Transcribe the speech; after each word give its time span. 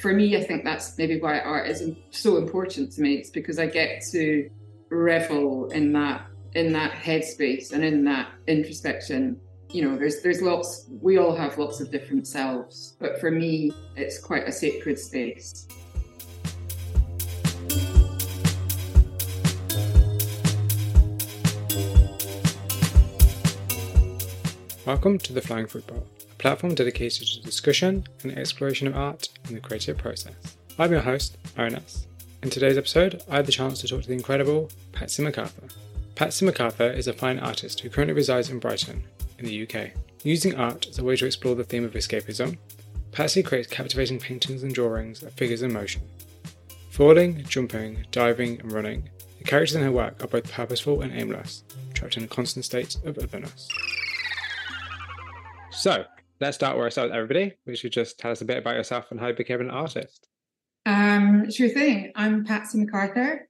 for 0.00 0.12
me, 0.12 0.36
I 0.36 0.44
think 0.44 0.64
that's 0.64 0.96
maybe 0.96 1.18
why 1.18 1.40
art 1.40 1.66
is 1.66 1.82
so 2.10 2.36
important 2.36 2.92
to 2.92 3.00
me. 3.00 3.14
It's 3.14 3.30
because 3.30 3.58
I 3.58 3.66
get 3.66 4.02
to 4.12 4.48
revel 4.90 5.70
in 5.70 5.92
that 5.92 6.26
in 6.54 6.72
that 6.72 6.92
headspace 6.92 7.72
and 7.72 7.84
in 7.84 8.04
that 8.04 8.30
introspection. 8.46 9.40
You 9.70 9.82
know, 9.82 9.98
there's 9.98 10.22
there's 10.22 10.40
lots. 10.40 10.86
We 11.02 11.18
all 11.18 11.34
have 11.34 11.58
lots 11.58 11.80
of 11.80 11.90
different 11.90 12.28
selves, 12.28 12.96
but 13.00 13.20
for 13.20 13.30
me, 13.30 13.72
it's 13.96 14.18
quite 14.18 14.46
a 14.46 14.52
sacred 14.52 14.98
space. 14.98 15.66
Welcome 24.86 25.18
to 25.18 25.34
the 25.34 25.42
Flying 25.42 25.66
Fruit 25.66 25.86
Bowl 25.86 26.06
platform 26.38 26.74
dedicated 26.74 27.26
to 27.26 27.42
discussion 27.42 28.06
and 28.22 28.38
exploration 28.38 28.86
of 28.86 28.96
art 28.96 29.28
and 29.46 29.56
the 29.56 29.60
creative 29.60 29.98
process. 29.98 30.56
I'm 30.78 30.92
your 30.92 31.00
host, 31.00 31.36
Onas. 31.56 32.06
In 32.42 32.50
today's 32.50 32.78
episode, 32.78 33.22
I 33.28 33.36
had 33.36 33.46
the 33.46 33.52
chance 33.52 33.80
to 33.80 33.88
talk 33.88 34.02
to 34.02 34.08
the 34.08 34.14
incredible 34.14 34.70
Patsy 34.92 35.24
McArthur. 35.24 35.74
Patsy 36.14 36.46
McArthur 36.46 36.96
is 36.96 37.08
a 37.08 37.12
fine 37.12 37.40
artist 37.40 37.80
who 37.80 37.90
currently 37.90 38.14
resides 38.14 38.50
in 38.50 38.60
Brighton, 38.60 39.02
in 39.38 39.46
the 39.46 39.62
UK. 39.64 39.90
Using 40.22 40.54
art 40.54 40.86
as 40.86 40.98
a 40.98 41.04
way 41.04 41.16
to 41.16 41.26
explore 41.26 41.56
the 41.56 41.64
theme 41.64 41.84
of 41.84 41.94
escapism, 41.94 42.56
Patsy 43.10 43.42
creates 43.42 43.68
captivating 43.68 44.20
paintings 44.20 44.62
and 44.62 44.72
drawings 44.72 45.24
of 45.24 45.32
figures 45.32 45.62
in 45.62 45.72
motion. 45.72 46.02
Falling, 46.90 47.44
jumping, 47.44 48.06
diving, 48.12 48.60
and 48.60 48.70
running, 48.70 49.08
the 49.38 49.44
characters 49.44 49.74
in 49.74 49.82
her 49.82 49.92
work 49.92 50.22
are 50.22 50.28
both 50.28 50.52
purposeful 50.52 51.02
and 51.02 51.12
aimless, 51.12 51.64
trapped 51.94 52.16
in 52.16 52.24
a 52.24 52.28
constant 52.28 52.64
state 52.64 52.96
of 53.04 53.18
otherness. 53.18 53.68
So, 55.72 56.04
let's 56.40 56.56
start 56.56 56.76
where 56.76 56.86
I 56.86 56.90
started 56.90 57.14
everybody. 57.14 57.54
We 57.66 57.76
should 57.76 57.92
just 57.92 58.18
tell 58.18 58.30
us 58.30 58.40
a 58.40 58.44
bit 58.44 58.58
about 58.58 58.76
yourself 58.76 59.10
and 59.10 59.18
how 59.18 59.28
you 59.28 59.34
became 59.34 59.60
an 59.60 59.70
artist. 59.70 60.28
Um, 60.86 61.50
sure 61.50 61.68
thing. 61.68 62.12
I'm 62.14 62.44
Patsy 62.44 62.78
McArthur. 62.78 63.40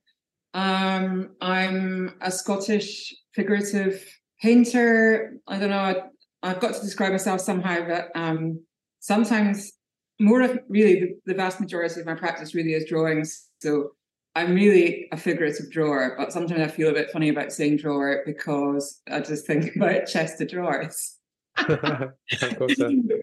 Um, 0.54 1.30
I'm 1.40 2.16
a 2.20 2.30
Scottish 2.30 3.14
figurative 3.34 4.04
painter. 4.40 5.34
I 5.46 5.58
don't 5.58 5.70
know. 5.70 5.78
I, 5.78 6.02
I've 6.42 6.60
got 6.60 6.74
to 6.74 6.80
describe 6.80 7.12
myself 7.12 7.40
somehow, 7.40 7.86
but 7.86 8.08
um, 8.14 8.60
sometimes 9.00 9.72
more 10.20 10.40
of 10.42 10.58
really 10.68 11.00
the, 11.00 11.14
the 11.26 11.34
vast 11.34 11.60
majority 11.60 12.00
of 12.00 12.06
my 12.06 12.14
practice 12.14 12.54
really 12.54 12.72
is 12.72 12.88
drawings. 12.88 13.48
So 13.60 13.92
I'm 14.34 14.54
really 14.54 15.08
a 15.12 15.16
figurative 15.16 15.70
drawer, 15.70 16.14
but 16.16 16.32
sometimes 16.32 16.60
I 16.60 16.68
feel 16.68 16.90
a 16.90 16.94
bit 16.94 17.10
funny 17.10 17.28
about 17.28 17.52
saying 17.52 17.76
drawer 17.78 18.22
because 18.24 19.00
I 19.10 19.20
just 19.20 19.46
think 19.46 19.76
about 19.76 20.06
chest 20.06 20.40
of 20.40 20.48
drawers. 20.48 21.17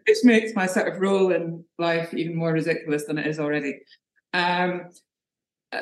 Which 0.06 0.24
makes 0.24 0.54
my 0.56 0.66
sort 0.66 0.94
of 0.94 1.00
role 1.00 1.32
in 1.32 1.64
life 1.78 2.14
even 2.14 2.36
more 2.36 2.54
ridiculous 2.54 3.06
than 3.06 3.18
it 3.18 3.28
is 3.28 3.40
already. 3.40 3.80
Um, 4.34 4.90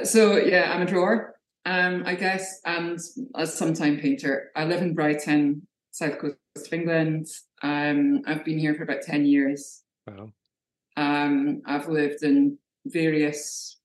so 0.04 0.38
yeah, 0.38 0.72
I'm 0.74 0.82
a 0.82 0.86
drawer, 0.86 1.36
um, 1.66 2.04
I 2.06 2.16
guess, 2.16 2.60
and 2.66 3.00
a 3.36 3.48
sometime 3.48 4.00
painter. 4.00 4.52
I 4.56 4.66
live 4.66 4.82
in 4.82 4.94
Brighton, 4.94 5.68
south 5.92 6.20
coast 6.20 6.38
of 6.56 6.74
England. 6.74 7.28
Um, 7.62 8.22
I've 8.28 8.46
been 8.46 8.60
here 8.60 8.76
for 8.76 8.84
about 8.84 9.02
ten 9.02 9.26
years. 9.26 9.84
Wow. 10.08 10.32
Um, 10.98 11.62
I've 11.66 11.88
lived 11.88 12.24
in 12.24 12.58
various 12.86 13.80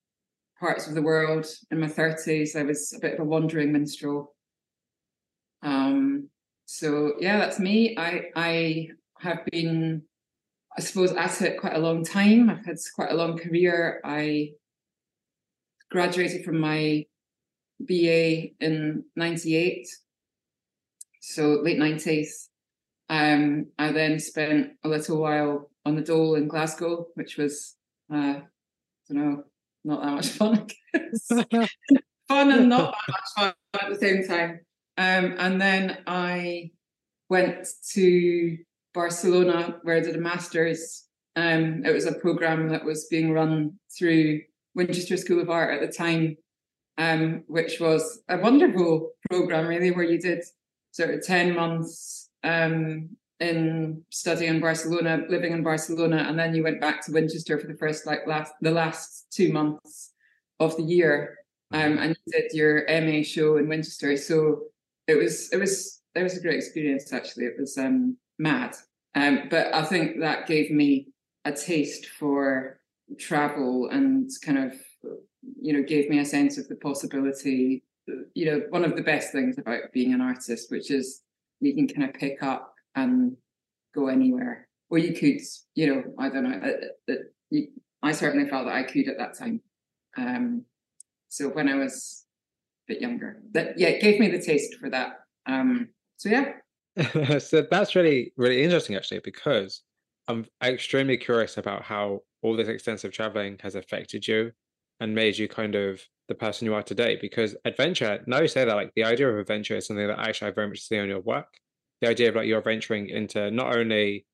parts 0.61 0.87
of 0.87 0.95
the 0.95 1.03
world. 1.03 1.47
In 1.71 1.81
my 1.81 1.89
thirties, 1.89 2.57
I 2.57 2.63
was 2.63 2.93
a 2.97 3.01
bit 3.01 3.15
of 3.15 3.21
a 3.21 3.25
wandering 3.25 3.73
minstrel. 3.73 4.35
Um, 5.63 6.29
so 6.71 7.15
yeah, 7.19 7.39
that's 7.39 7.59
me. 7.59 7.97
I 7.97 8.25
I 8.37 8.89
have 9.21 9.43
been, 9.47 10.03
I 10.77 10.83
suppose, 10.83 11.13
at 11.13 11.41
it 11.41 11.59
quite 11.59 11.75
a 11.75 11.79
long 11.79 12.05
time. 12.05 12.51
I've 12.51 12.67
had 12.67 12.77
quite 12.95 13.11
a 13.11 13.15
long 13.15 13.39
career. 13.39 14.03
I 14.05 14.51
graduated 15.91 16.45
from 16.45 16.61
my 16.61 17.07
BA 17.81 18.49
in 18.61 19.03
'98, 19.17 19.89
so 21.23 21.59
late 21.62 21.78
'90s. 21.78 22.49
Um, 23.09 23.69
I 23.78 23.91
then 23.91 24.19
spent 24.19 24.73
a 24.84 24.89
little 24.89 25.23
while 25.23 25.71
on 25.87 25.97
the 25.97 26.03
Dole 26.03 26.34
in 26.34 26.49
Glasgow, 26.49 27.07
which 27.15 27.39
was, 27.39 27.77
uh, 28.12 28.41
I 28.41 28.43
don't 29.09 29.17
know, 29.17 29.45
not 29.87 30.03
that 30.03 30.15
much 30.17 30.28
fun. 30.28 30.67
fun 32.28 32.53
and 32.53 32.69
not 32.69 32.95
that 32.95 33.12
much 33.12 33.31
fun 33.34 33.55
at 33.83 33.89
the 33.89 33.99
same 33.99 34.28
time. 34.28 34.61
Um, 34.98 35.36
and 35.38 35.60
then 35.60 35.98
I 36.09 36.72
went 37.28 37.69
to 37.92 38.59
Barcelona 38.92 39.76
where 39.82 39.97
I 39.97 40.00
did 40.00 40.16
a 40.16 40.20
master's. 40.20 41.04
Um, 41.36 41.84
it 41.84 41.92
was 41.92 42.06
a 42.06 42.14
program 42.14 42.69
that 42.70 42.84
was 42.84 43.06
being 43.06 43.32
run 43.32 43.78
through 43.97 44.41
Winchester 44.75 45.16
School 45.16 45.41
of 45.41 45.50
Art 45.50 45.72
at 45.72 45.86
the 45.86 45.92
time, 45.97 46.36
um, 46.98 47.44
which 47.47 47.78
was 47.78 48.22
a 48.28 48.38
wonderful 48.38 49.12
program, 49.31 49.69
really, 49.69 49.92
where 49.92 50.04
you 50.04 50.19
did 50.20 50.42
sort 50.91 51.15
of 51.15 51.25
10 51.25 51.54
months 51.54 52.30
um, 52.42 53.10
in 53.38 54.03
studying 54.10 54.54
in 54.54 54.60
Barcelona, 54.60 55.22
living 55.28 55.53
in 55.53 55.62
Barcelona, 55.62 56.25
and 56.28 56.36
then 56.36 56.56
you 56.56 56.65
went 56.65 56.80
back 56.80 57.06
to 57.06 57.12
Winchester 57.12 57.56
for 57.60 57.69
the 57.69 57.78
first, 57.78 58.04
like, 58.04 58.26
last 58.26 58.53
the 58.62 58.72
last 58.72 59.26
two 59.30 59.53
months 59.53 60.12
of 60.59 60.76
the 60.76 60.82
year, 60.82 61.38
um, 61.72 61.98
and 61.98 62.16
you 62.26 62.32
did 62.32 62.53
your 62.53 62.84
MA 62.88 63.22
show 63.22 63.59
in 63.59 63.69
Winchester. 63.69 64.16
So 64.16 64.65
it 65.09 65.17
was 65.17 65.51
it 65.53 65.57
was 65.57 66.03
it 66.15 66.23
was 66.23 66.37
a 66.37 66.41
great 66.41 66.57
experience 66.57 67.13
actually. 67.13 67.47
It 67.47 67.59
was 67.59 67.77
um, 67.77 68.17
mad, 68.39 68.77
um, 69.15 69.49
but 69.51 69.75
I 69.75 69.83
think 69.83 70.21
that 70.21 70.47
gave 70.47 70.71
me 70.71 71.09
a 71.45 71.53
taste 71.53 72.07
for 72.07 72.79
travel 73.19 73.89
and 73.91 74.31
kind 74.45 74.59
of 74.59 74.75
you 75.61 75.73
know 75.73 75.83
gave 75.83 76.11
me 76.11 76.19
a 76.19 76.25
sense 76.25 76.59
of 76.59 76.69
the 76.69 76.77
possibility. 76.77 77.83
You 78.35 78.47
know, 78.47 78.63
one 78.69 78.85
of 78.85 78.97
the 78.97 79.03
best 79.03 79.33
things 79.33 79.59
about 79.59 79.93
being 79.93 80.15
an 80.15 80.21
artist, 80.21 80.71
which 80.71 80.91
is 80.91 81.23
you 81.61 81.75
can 81.75 81.89
kind 81.89 82.09
of 82.09 82.15
pick 82.15 82.43
up 82.43 82.75
and 82.95 83.37
go 83.95 84.09
anywhere. 84.09 84.69
Or 84.91 84.97
you 84.97 85.13
could, 85.13 85.41
you 85.75 85.87
know, 85.87 86.03
I 86.19 86.29
don't 86.31 86.45
know. 86.45 86.59
Uh, 86.59 87.13
uh, 87.13 87.17
you, 87.51 87.69
I 88.03 88.13
certainly 88.13 88.49
felt 88.49 88.67
that 88.67 88.75
I 88.75 88.85
could 88.85 89.09
at 89.09 89.19
that 89.19 89.37
time. 89.37 89.61
Um, 90.17 90.65
so 91.29 91.49
when 91.49 91.69
I 91.69 91.75
was 91.75 92.18
bit 92.88 93.00
younger. 93.00 93.43
That 93.53 93.78
yeah, 93.78 93.88
it 93.88 94.03
gave 94.03 94.19
me 94.19 94.28
the 94.28 94.43
taste 94.43 94.75
for 94.81 94.91
that. 94.91 95.21
Um, 95.47 95.88
so 96.16 96.28
yeah. 96.28 97.38
so 97.38 97.65
that's 97.71 97.94
really 97.94 98.32
really 98.37 98.62
interesting 98.62 98.97
actually 98.97 99.21
because 99.22 99.82
I'm 100.26 100.47
extremely 100.62 101.16
curious 101.16 101.56
about 101.56 101.82
how 101.82 102.21
all 102.43 102.56
this 102.56 102.69
extensive 102.69 103.12
traveling 103.12 103.56
has 103.62 103.75
affected 103.75 104.27
you 104.27 104.53
and 105.00 105.15
made 105.15 105.38
you 105.38 105.48
kind 105.48 105.75
of 105.75 106.03
the 106.28 106.34
person 106.34 106.66
you 106.66 106.75
are 106.75 106.82
today. 106.82 107.16
Because 107.21 107.56
adventure, 107.65 108.22
now 108.27 108.41
you 108.41 108.48
say 108.48 108.65
that, 108.65 108.75
like 108.75 108.93
the 108.94 109.04
idea 109.04 109.28
of 109.28 109.38
adventure 109.38 109.77
is 109.77 109.87
something 109.87 110.06
that 110.06 110.19
actually 110.19 110.48
I 110.48 110.54
very 110.54 110.69
much 110.69 110.81
see 110.81 110.98
on 110.98 111.09
your 111.09 111.21
work. 111.21 111.48
The 112.00 112.09
idea 112.09 112.28
of 112.28 112.37
like 112.37 112.47
you're 112.47 112.60
venturing 112.60 113.09
into 113.09 113.50
not 113.50 113.77
only 113.77 114.27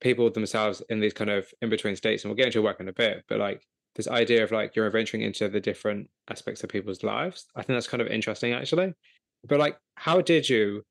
people 0.00 0.30
themselves 0.30 0.82
in 0.90 1.00
these 1.00 1.14
kind 1.14 1.30
of 1.30 1.48
in 1.62 1.70
between 1.70 1.96
states, 1.96 2.24
and 2.24 2.30
we'll 2.30 2.36
get 2.36 2.46
into 2.46 2.56
your 2.56 2.64
work 2.64 2.80
in 2.80 2.88
a 2.88 2.92
bit, 2.92 3.24
but 3.28 3.38
like 3.38 3.62
this 3.96 4.08
idea 4.08 4.44
of 4.44 4.52
like 4.52 4.76
you're 4.76 4.90
venturing 4.90 5.22
into 5.22 5.48
the 5.48 5.60
different 5.60 6.08
aspects 6.30 6.62
of 6.62 6.70
people's 6.70 7.02
lives. 7.02 7.46
I 7.56 7.62
think 7.62 7.76
that's 7.76 7.88
kind 7.88 8.00
of 8.00 8.08
interesting 8.08 8.52
actually. 8.52 8.94
But 9.48 9.58
like, 9.58 9.76
how 9.96 10.20
did 10.20 10.48
you, 10.48 10.82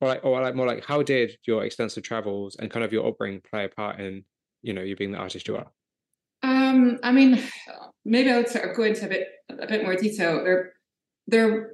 or 0.00 0.08
like, 0.08 0.24
or 0.24 0.40
like 0.40 0.54
more 0.54 0.66
like, 0.66 0.84
how 0.84 1.02
did 1.02 1.38
your 1.46 1.64
extensive 1.64 2.02
travels 2.02 2.56
and 2.56 2.70
kind 2.70 2.84
of 2.84 2.92
your 2.92 3.06
upbringing 3.06 3.40
play 3.48 3.64
a 3.64 3.68
part 3.68 4.00
in, 4.00 4.24
you 4.62 4.72
know, 4.72 4.82
you 4.82 4.96
being 4.96 5.12
the 5.12 5.18
artist 5.18 5.48
you 5.48 5.56
are? 5.56 5.66
Um, 6.42 6.98
I 7.02 7.12
mean, 7.12 7.40
maybe 8.04 8.30
I 8.30 8.38
would 8.38 8.48
sort 8.48 8.68
of 8.68 8.76
go 8.76 8.82
into 8.82 9.06
a 9.06 9.08
bit 9.08 9.28
a 9.48 9.66
bit 9.66 9.84
more 9.84 9.94
detail. 9.94 10.42
There, 10.42 10.72
there, 11.28 11.70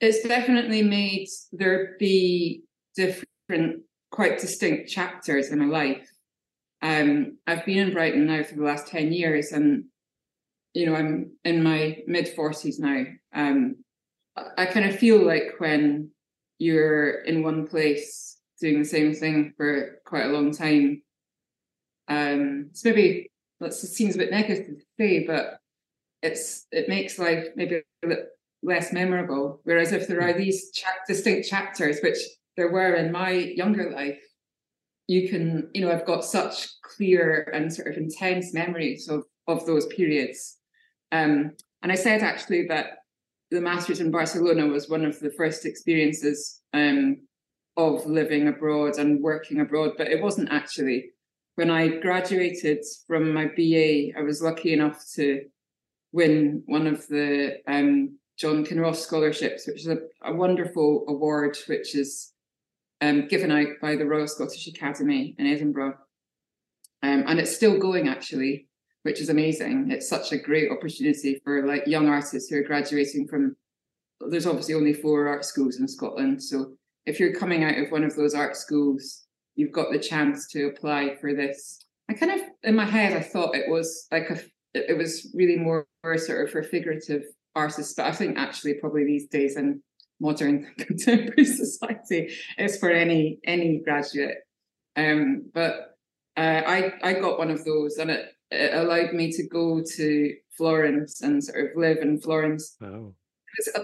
it's 0.00 0.22
definitely 0.22 0.82
made 0.82 1.26
there 1.52 1.96
be 1.98 2.62
different, 2.94 3.82
quite 4.12 4.38
distinct 4.38 4.90
chapters 4.90 5.48
in 5.50 5.58
my 5.58 5.66
life. 5.66 6.08
Um, 6.82 7.38
I've 7.48 7.66
been 7.66 7.78
in 7.78 7.92
Brighton 7.92 8.26
now 8.26 8.44
for 8.44 8.54
the 8.54 8.62
last 8.62 8.86
ten 8.86 9.12
years, 9.12 9.50
and 9.50 9.86
you 10.76 10.84
know, 10.84 10.94
I'm 10.94 11.30
in 11.42 11.62
my 11.62 12.02
mid 12.06 12.26
40s 12.36 12.78
now. 12.78 13.06
Um, 13.34 13.76
I 14.58 14.66
kind 14.66 14.84
of 14.84 14.98
feel 14.98 15.24
like 15.24 15.54
when 15.56 16.10
you're 16.58 17.22
in 17.22 17.42
one 17.42 17.66
place 17.66 18.36
doing 18.60 18.80
the 18.80 18.84
same 18.84 19.14
thing 19.14 19.54
for 19.56 20.00
quite 20.04 20.26
a 20.26 20.32
long 20.32 20.52
time, 20.52 21.02
um, 22.08 22.66
it's 22.70 22.84
maybe 22.84 23.30
that 23.58 23.72
seems 23.72 24.16
a 24.16 24.18
bit 24.18 24.30
negative 24.30 24.66
to 24.66 24.84
say, 25.00 25.26
but 25.26 25.60
it's 26.22 26.66
it 26.70 26.90
makes 26.90 27.18
life 27.18 27.46
maybe 27.56 27.80
a 28.04 28.06
bit 28.06 28.26
less 28.62 28.92
memorable. 28.92 29.62
Whereas 29.64 29.92
if 29.92 30.06
there 30.06 30.20
are 30.20 30.34
these 30.34 30.72
cha- 30.72 30.92
distinct 31.08 31.48
chapters, 31.48 32.00
which 32.02 32.18
there 32.58 32.70
were 32.70 32.96
in 32.96 33.12
my 33.12 33.30
younger 33.30 33.90
life, 33.90 34.20
you 35.06 35.26
can, 35.30 35.70
you 35.72 35.80
know, 35.80 35.90
I've 35.90 36.04
got 36.04 36.22
such 36.22 36.68
clear 36.82 37.50
and 37.54 37.72
sort 37.72 37.88
of 37.88 37.96
intense 37.96 38.52
memories 38.52 39.08
of 39.08 39.24
of 39.48 39.64
those 39.64 39.86
periods 39.86 40.55
um, 41.12 41.52
and 41.82 41.92
I 41.92 41.94
said 41.94 42.22
actually 42.22 42.66
that 42.68 42.98
the 43.50 43.60
Masters 43.60 44.00
in 44.00 44.10
Barcelona 44.10 44.66
was 44.66 44.88
one 44.88 45.04
of 45.04 45.18
the 45.20 45.30
first 45.30 45.64
experiences 45.64 46.60
um, 46.74 47.18
of 47.76 48.06
living 48.06 48.48
abroad 48.48 48.98
and 48.98 49.22
working 49.22 49.60
abroad, 49.60 49.92
but 49.96 50.08
it 50.08 50.22
wasn't 50.22 50.50
actually. 50.50 51.10
when 51.54 51.70
I 51.70 51.88
graduated 51.88 52.84
from 53.06 53.32
my 53.32 53.46
BA, 53.46 54.18
I 54.18 54.22
was 54.22 54.42
lucky 54.42 54.72
enough 54.72 55.04
to 55.14 55.42
win 56.12 56.62
one 56.66 56.86
of 56.86 57.06
the 57.08 57.58
um, 57.66 58.18
John 58.36 58.64
Kinross 58.64 58.96
scholarships, 58.96 59.66
which 59.66 59.80
is 59.80 59.88
a, 59.88 59.98
a 60.22 60.34
wonderful 60.34 61.04
award, 61.08 61.56
which 61.66 61.94
is 61.94 62.32
um, 63.00 63.28
given 63.28 63.50
out 63.50 63.68
by 63.80 63.96
the 63.96 64.06
Royal 64.06 64.26
Scottish 64.26 64.66
Academy 64.66 65.34
in 65.38 65.46
Edinburgh. 65.46 65.96
Um, 67.02 67.24
and 67.26 67.38
it's 67.38 67.54
still 67.54 67.78
going 67.78 68.08
actually, 68.08 68.65
which 69.06 69.20
is 69.20 69.30
amazing. 69.30 69.90
It's 69.90 70.08
such 70.08 70.32
a 70.32 70.36
great 70.38 70.70
opportunity 70.70 71.40
for 71.44 71.66
like 71.66 71.86
young 71.86 72.08
artists 72.08 72.50
who 72.50 72.58
are 72.58 72.62
graduating 72.62 73.28
from. 73.28 73.56
There's 74.20 74.46
obviously 74.46 74.74
only 74.74 74.92
four 74.92 75.28
art 75.28 75.44
schools 75.44 75.76
in 75.76 75.86
Scotland, 75.86 76.42
so 76.42 76.72
if 77.06 77.20
you're 77.20 77.34
coming 77.34 77.62
out 77.62 77.78
of 77.78 77.92
one 77.92 78.02
of 78.02 78.16
those 78.16 78.34
art 78.34 78.56
schools, 78.56 79.26
you've 79.54 79.72
got 79.72 79.92
the 79.92 79.98
chance 79.98 80.48
to 80.48 80.66
apply 80.66 81.16
for 81.20 81.34
this. 81.34 81.84
I 82.10 82.14
kind 82.14 82.32
of 82.32 82.40
in 82.64 82.74
my 82.74 82.84
head 82.84 83.16
I 83.16 83.22
thought 83.22 83.54
it 83.54 83.70
was 83.70 84.06
like 84.10 84.28
a 84.30 84.40
it 84.74 84.98
was 84.98 85.30
really 85.34 85.56
more 85.56 85.86
sort 86.16 86.44
of 86.44 86.50
for 86.50 86.62
figurative 86.62 87.22
artists, 87.54 87.94
but 87.94 88.06
I 88.06 88.12
think 88.12 88.36
actually 88.36 88.74
probably 88.74 89.04
these 89.04 89.28
days 89.28 89.56
in 89.56 89.82
modern 90.20 90.66
contemporary 90.78 91.44
society 91.44 92.34
it's 92.58 92.78
for 92.78 92.90
any 92.90 93.38
any 93.44 93.78
graduate. 93.84 94.38
Um, 94.96 95.50
but 95.54 95.96
uh, 96.36 96.62
I 96.66 96.92
I 97.02 97.12
got 97.14 97.38
one 97.38 97.50
of 97.50 97.64
those, 97.64 97.96
and 97.96 98.10
it, 98.10 98.35
it 98.50 98.74
allowed 98.74 99.12
me 99.12 99.32
to 99.32 99.46
go 99.48 99.82
to 99.96 100.34
Florence 100.56 101.20
and 101.20 101.42
sort 101.42 101.70
of 101.70 101.76
live 101.76 101.98
in 101.98 102.20
Florence. 102.20 102.76
Oh. 102.82 103.14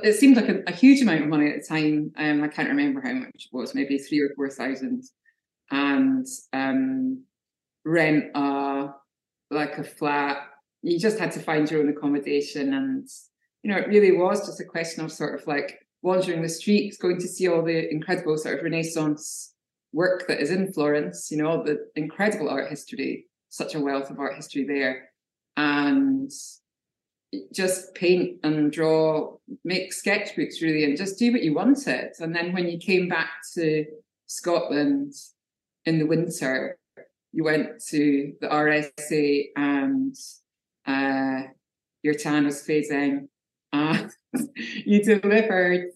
It 0.03 0.17
seemed 0.17 0.37
like 0.37 0.49
a, 0.49 0.63
a, 0.67 0.73
huge 0.73 1.01
amount 1.01 1.23
of 1.23 1.29
money 1.29 1.51
at 1.51 1.61
the 1.61 1.67
time. 1.67 2.13
Um, 2.17 2.45
I 2.45 2.49
can't 2.49 2.69
remember 2.69 3.01
how 3.01 3.15
much 3.15 3.49
it 3.51 3.57
was, 3.57 3.75
maybe 3.75 3.97
three 3.97 4.21
or 4.21 4.29
four 4.37 4.51
thousand, 4.51 5.05
and 5.71 6.27
um, 6.53 7.25
rent 7.83 8.25
a 8.35 8.91
like 9.51 9.79
a 9.79 9.85
flat. 9.85 10.43
You 10.83 10.99
just 10.99 11.19
had 11.19 11.33
to 11.33 11.41
find 11.41 11.71
your 11.71 11.81
own 11.81 11.89
accommodation, 11.89 12.75
and 12.75 13.09
you 13.63 13.71
know 13.71 13.79
it 13.79 13.89
really 13.89 14.13
was 14.13 14.47
just 14.47 14.61
a 14.61 14.65
question 14.65 15.07
of 15.07 15.11
sort 15.11 15.41
of 15.41 15.47
like 15.47 15.79
wandering 16.03 16.43
the 16.43 16.51
streets, 16.51 16.99
going 16.99 17.19
to 17.21 17.29
see 17.29 17.49
all 17.49 17.63
the 17.63 17.91
incredible 17.91 18.37
sort 18.37 18.59
of 18.59 18.65
Renaissance 18.65 19.55
work 19.93 20.27
that 20.29 20.41
is 20.41 20.51
in 20.51 20.73
Florence, 20.73 21.31
you 21.31 21.39
know, 21.39 21.49
all 21.49 21.65
the 21.65 21.79
incredible 21.97 22.49
art 22.49 22.69
history, 22.69 23.27
such 23.53 23.75
a 23.75 23.81
wealth 23.81 24.11
of 24.11 24.19
art 24.19 24.35
history 24.35 24.65
there. 24.65 25.11
And 25.59 26.31
just 27.53 27.95
paint 27.95 28.41
and 28.43 28.73
draw, 28.73 29.37
make 29.63 29.93
sketchbooks 29.93 30.63
really, 30.63 30.85
and 30.85 30.97
just 30.97 31.19
do 31.19 31.33
what 31.33 31.43
you 31.43 31.55
wanted. 31.55 32.13
And 32.19 32.35
then 32.35 32.53
when 32.53 32.69
you 32.69 32.79
came 32.79 33.09
back 33.09 33.31
to 33.55 33.85
Scotland 34.27 35.13
in 35.85 35.99
the 35.99 36.07
winter, 36.07 36.79
you 37.33 37.45
went 37.45 37.83
to 37.89 38.33
the 38.41 38.49
RSA 38.49 39.45
and 39.57 40.17
uh, 40.87 41.49
your 42.03 42.15
tan 42.15 42.47
was 42.47 42.67
phasing. 42.67 43.29
And 43.75 44.11
you 44.57 45.03
delivered 45.03 45.91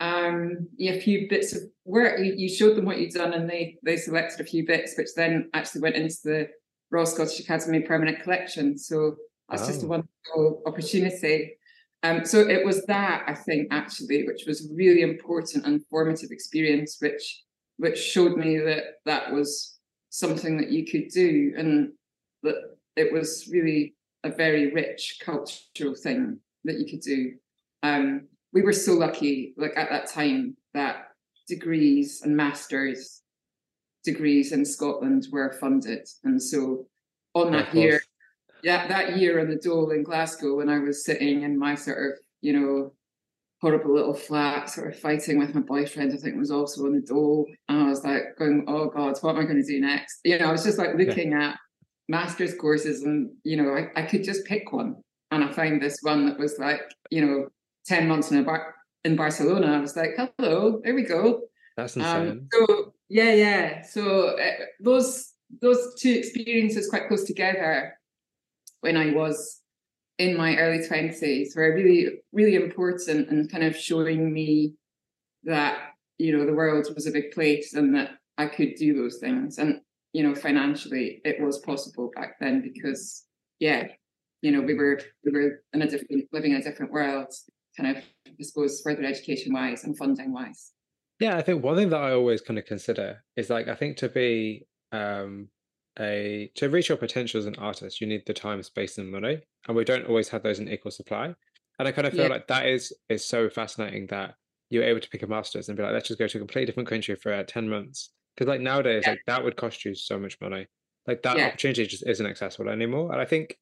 um, 0.00 0.68
a 0.80 1.00
few 1.00 1.28
bits 1.28 1.54
of 1.54 1.62
work. 1.84 2.18
You 2.20 2.48
showed 2.48 2.76
them 2.76 2.84
what 2.84 2.98
you'd 2.98 3.14
done, 3.14 3.32
and 3.32 3.48
they 3.48 3.78
they 3.82 3.96
selected 3.96 4.40
a 4.40 4.44
few 4.44 4.66
bits, 4.66 4.94
which 4.96 5.14
then 5.16 5.50
actually 5.54 5.80
went 5.80 5.96
into 5.96 6.16
the 6.22 6.48
Royal 6.90 7.06
Scottish 7.06 7.40
Academy 7.40 7.80
Permanent 7.80 8.22
Collection. 8.22 8.78
So 8.78 9.16
that's 9.48 9.62
oh. 9.62 9.66
just 9.66 9.82
a 9.82 9.86
oh. 9.86 9.88
wonderful 9.88 10.62
opportunity. 10.66 11.56
Um, 12.02 12.24
so 12.24 12.40
it 12.40 12.64
was 12.64 12.84
that 12.86 13.24
I 13.26 13.34
think 13.34 13.68
actually, 13.70 14.26
which 14.26 14.44
was 14.46 14.68
really 14.74 15.02
important 15.02 15.66
and 15.66 15.84
formative 15.86 16.30
experience, 16.30 16.98
which 17.00 17.42
which 17.78 17.98
showed 17.98 18.36
me 18.36 18.58
that 18.58 18.84
that 19.04 19.32
was 19.32 19.78
something 20.10 20.56
that 20.58 20.70
you 20.70 20.86
could 20.86 21.08
do, 21.08 21.52
and 21.56 21.92
that 22.42 22.56
it 22.96 23.12
was 23.12 23.48
really 23.50 23.94
a 24.24 24.30
very 24.30 24.72
rich 24.72 25.18
cultural 25.22 25.94
thing 25.94 26.38
that 26.64 26.78
you 26.78 26.86
could 26.86 27.00
do. 27.00 27.32
Um, 27.82 28.28
we 28.52 28.62
were 28.62 28.72
so 28.72 28.94
lucky, 28.94 29.54
like 29.56 29.72
at 29.76 29.90
that 29.90 30.08
time, 30.08 30.56
that 30.74 31.08
degrees 31.48 32.22
and 32.22 32.36
masters 32.36 33.22
degrees 34.06 34.52
in 34.52 34.64
Scotland 34.64 35.26
were 35.30 35.52
funded, 35.60 36.08
and 36.24 36.42
so 36.42 36.86
on 37.34 37.52
that 37.52 37.74
year, 37.74 38.00
yeah, 38.62 38.88
that 38.88 39.18
year 39.18 39.38
on 39.40 39.50
the 39.50 39.56
dole 39.56 39.90
in 39.90 40.02
Glasgow, 40.02 40.56
when 40.56 40.70
I 40.70 40.78
was 40.78 41.04
sitting 41.04 41.42
in 41.42 41.58
my 41.58 41.74
sort 41.74 41.98
of, 41.98 42.18
you 42.40 42.54
know, 42.54 42.94
horrible 43.60 43.94
little 43.94 44.14
flat, 44.14 44.70
sort 44.70 44.88
of 44.92 44.98
fighting 44.98 45.38
with 45.38 45.54
my 45.54 45.60
boyfriend, 45.60 46.12
I 46.12 46.16
think 46.16 46.36
was 46.36 46.50
also 46.50 46.86
on 46.86 46.94
the 46.94 47.02
dole, 47.02 47.46
and 47.68 47.82
I 47.82 47.88
was 47.88 48.04
like 48.04 48.36
going, 48.38 48.64
"Oh 48.66 48.88
God, 48.88 49.18
what 49.20 49.36
am 49.36 49.42
I 49.42 49.44
going 49.44 49.62
to 49.62 49.70
do 49.70 49.80
next?" 49.80 50.20
You 50.24 50.38
know, 50.38 50.46
I 50.46 50.52
was 50.52 50.64
just 50.64 50.78
like 50.78 50.94
looking 50.96 51.32
yeah. 51.32 51.50
at 51.50 51.58
master's 52.08 52.54
courses, 52.54 53.02
and 53.02 53.30
you 53.44 53.56
know, 53.58 53.74
I, 53.74 53.90
I 54.00 54.06
could 54.06 54.24
just 54.24 54.46
pick 54.46 54.72
one, 54.72 54.96
and 55.30 55.44
I 55.44 55.52
found 55.52 55.82
this 55.82 55.98
one 56.02 56.26
that 56.26 56.38
was 56.38 56.58
like, 56.58 56.80
you 57.10 57.24
know, 57.24 57.48
10 57.86 58.08
months 58.08 58.30
in, 58.30 58.44
bar- 58.44 58.74
in 59.04 59.16
Barcelona. 59.16 59.76
I 59.76 59.80
was 59.80 59.96
like, 59.96 60.10
hello, 60.16 60.80
there 60.84 60.94
we 60.94 61.02
go. 61.02 61.42
That's 61.76 61.96
um, 61.96 62.02
insane. 62.02 62.28
Um, 62.28 62.48
so 62.52 62.94
yeah, 63.08 63.32
yeah. 63.32 63.82
So 63.82 64.38
uh, 64.38 64.64
those 64.80 65.32
those 65.62 65.94
two 65.98 66.10
experiences 66.10 66.88
quite 66.88 67.08
close 67.08 67.24
together 67.24 67.98
when 68.80 68.96
I 68.96 69.12
was 69.12 69.60
in 70.18 70.36
my 70.36 70.56
early 70.56 70.86
twenties 70.86 71.54
were 71.54 71.74
really 71.74 72.08
really 72.32 72.54
important 72.56 73.28
and 73.28 73.50
kind 73.50 73.64
of 73.64 73.76
showing 73.76 74.32
me 74.32 74.74
that 75.44 75.78
you 76.18 76.36
know 76.36 76.46
the 76.46 76.54
world 76.54 76.88
was 76.94 77.06
a 77.06 77.12
big 77.12 77.32
place 77.32 77.74
and 77.74 77.94
that 77.94 78.10
I 78.38 78.46
could 78.46 78.74
do 78.74 78.94
those 78.94 79.18
things 79.18 79.58
and 79.58 79.80
you 80.12 80.22
know 80.22 80.34
financially 80.34 81.20
it 81.24 81.40
was 81.40 81.58
possible 81.58 82.10
back 82.14 82.36
then 82.40 82.62
because 82.62 83.24
yeah 83.60 83.88
you 84.40 84.50
know 84.50 84.62
we 84.62 84.74
were 84.74 85.00
we 85.24 85.32
were 85.32 85.62
in 85.74 85.82
a 85.82 85.88
different 85.88 86.24
living 86.32 86.52
in 86.52 86.60
a 86.60 86.62
different 86.62 86.90
world 86.90 87.32
kind 87.76 87.96
of, 87.96 88.02
I 88.26 88.42
suppose, 88.42 88.80
further 88.82 89.04
education 89.04 89.52
wise 89.52 89.84
and 89.84 89.96
funding 89.96 90.32
wise? 90.32 90.72
Yeah, 91.20 91.36
I 91.36 91.42
think 91.42 91.62
one 91.62 91.76
thing 91.76 91.90
that 91.90 92.00
I 92.00 92.12
always 92.12 92.40
kind 92.40 92.58
of 92.58 92.66
consider 92.66 93.22
is 93.36 93.50
like 93.50 93.68
I 93.68 93.74
think 93.74 93.96
to 93.98 94.08
be 94.08 94.66
um 94.92 95.48
a 95.98 96.50
to 96.56 96.68
reach 96.68 96.88
your 96.88 96.98
potential 96.98 97.38
as 97.38 97.46
an 97.46 97.56
artist, 97.56 98.00
you 98.00 98.06
need 98.06 98.22
the 98.26 98.34
time, 98.34 98.62
space, 98.62 98.98
and 98.98 99.10
money, 99.10 99.40
and 99.66 99.76
we 99.76 99.84
don't 99.84 100.06
always 100.06 100.28
have 100.28 100.42
those 100.42 100.58
in 100.58 100.68
equal 100.68 100.90
supply. 100.90 101.34
And 101.78 101.88
I 101.88 101.92
kind 101.92 102.06
of 102.06 102.12
feel 102.12 102.24
yeah. 102.24 102.28
like 102.28 102.46
that 102.48 102.66
is 102.66 102.92
is 103.08 103.24
so 103.24 103.48
fascinating 103.48 104.06
that 104.08 104.34
you're 104.70 104.84
able 104.84 105.00
to 105.00 105.08
pick 105.08 105.22
a 105.22 105.26
master's 105.26 105.68
and 105.68 105.76
be 105.76 105.82
like, 105.82 105.92
let's 105.92 106.08
just 106.08 106.18
go 106.18 106.26
to 106.26 106.38
a 106.38 106.40
completely 106.40 106.66
different 106.66 106.88
country 106.88 107.14
for 107.16 107.32
uh, 107.32 107.44
ten 107.44 107.68
months. 107.68 108.10
Because 108.34 108.48
like 108.48 108.60
nowadays, 108.60 109.04
yeah. 109.04 109.12
like 109.12 109.22
that 109.26 109.42
would 109.42 109.56
cost 109.56 109.84
you 109.84 109.94
so 109.94 110.18
much 110.18 110.38
money. 110.40 110.66
Like 111.06 111.22
that 111.22 111.38
yeah. 111.38 111.46
opportunity 111.46 111.86
just 111.86 112.06
isn't 112.06 112.26
accessible 112.26 112.70
anymore. 112.70 113.12
And 113.12 113.20
I 113.20 113.24
think 113.24 113.56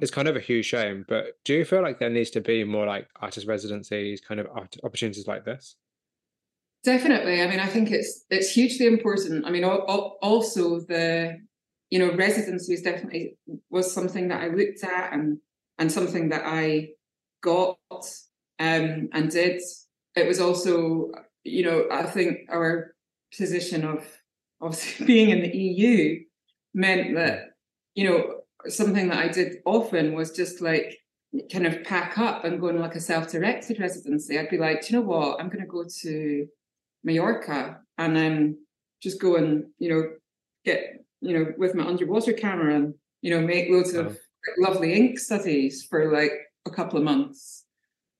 it's 0.00 0.10
kind 0.10 0.28
of 0.28 0.36
a 0.36 0.40
huge 0.40 0.66
shame. 0.66 1.04
But 1.08 1.26
do 1.44 1.54
you 1.54 1.64
feel 1.64 1.82
like 1.82 1.98
there 1.98 2.10
needs 2.10 2.30
to 2.30 2.40
be 2.40 2.64
more 2.64 2.86
like 2.86 3.06
artist 3.20 3.46
residencies, 3.46 4.20
kind 4.20 4.40
of 4.40 4.48
art- 4.52 4.76
opportunities 4.84 5.26
like 5.26 5.44
this? 5.44 5.76
Definitely. 6.84 7.42
I 7.42 7.48
mean, 7.48 7.60
I 7.60 7.66
think 7.66 7.90
it's 7.90 8.24
it's 8.30 8.52
hugely 8.52 8.86
important. 8.86 9.44
I 9.46 9.50
mean, 9.50 9.64
also 9.64 10.80
the 10.80 11.38
you 11.90 11.98
know 11.98 12.14
residency 12.14 12.72
was 12.72 12.82
definitely 12.82 13.36
was 13.70 13.92
something 13.92 14.28
that 14.28 14.42
I 14.42 14.48
looked 14.48 14.84
at 14.84 15.12
and 15.12 15.38
and 15.78 15.90
something 15.90 16.28
that 16.28 16.42
I 16.44 16.90
got 17.42 17.78
um, 17.90 19.08
and 19.12 19.30
did. 19.30 19.60
It 20.14 20.26
was 20.26 20.40
also 20.40 21.10
you 21.44 21.64
know 21.64 21.86
I 21.90 22.04
think 22.04 22.48
our 22.48 22.94
position 23.36 23.84
of 23.84 24.04
obviously 24.60 25.06
being 25.12 25.30
in 25.30 25.42
the 25.42 25.56
EU 25.56 26.20
meant 26.74 27.14
that 27.16 27.54
you 27.94 28.08
know 28.08 28.40
something 28.68 29.08
that 29.08 29.18
I 29.18 29.28
did 29.28 29.56
often 29.64 30.14
was 30.14 30.30
just 30.30 30.60
like 30.60 30.96
kind 31.52 31.66
of 31.66 31.82
pack 31.84 32.18
up 32.18 32.44
and 32.44 32.60
go 32.60 32.68
on 32.68 32.78
like 32.78 32.94
a 32.94 33.00
self-directed 33.00 33.80
residency. 33.80 34.38
I'd 34.38 34.48
be 34.48 34.56
like, 34.58 34.88
you 34.88 34.96
know 34.96 35.04
what? 35.04 35.38
I'm 35.40 35.48
going 35.48 35.60
to 35.60 35.66
go 35.66 35.84
to 36.02 36.46
Mallorca 37.08 37.80
and 37.96 38.16
then 38.16 38.58
just 39.02 39.20
go 39.20 39.36
and 39.36 39.66
you 39.78 39.88
know 39.90 40.02
get 40.64 41.04
you 41.20 41.36
know 41.36 41.52
with 41.56 41.74
my 41.74 41.86
underwater 41.86 42.32
camera 42.32 42.74
and 42.74 42.94
you 43.22 43.30
know 43.30 43.40
make 43.40 43.70
loads 43.70 43.94
of 43.94 44.18
lovely 44.58 44.94
ink 44.94 45.18
studies 45.18 45.84
for 45.84 46.12
like 46.12 46.32
a 46.66 46.70
couple 46.70 46.98
of 46.98 47.04
months 47.04 47.64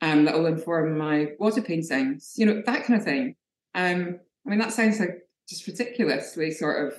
um 0.02 0.24
that 0.24 0.34
will 0.34 0.46
inform 0.46 0.98
my 0.98 1.28
water 1.38 1.62
paintings 1.62 2.32
you 2.36 2.44
know 2.44 2.62
that 2.66 2.84
kind 2.84 2.98
of 2.98 3.04
thing 3.04 3.34
um 3.74 4.18
i 4.46 4.50
mean 4.50 4.58
that 4.58 4.72
sounds 4.72 5.00
like 5.00 5.22
just 5.48 5.66
ridiculously 5.66 6.50
sort 6.50 6.86
of 6.86 6.98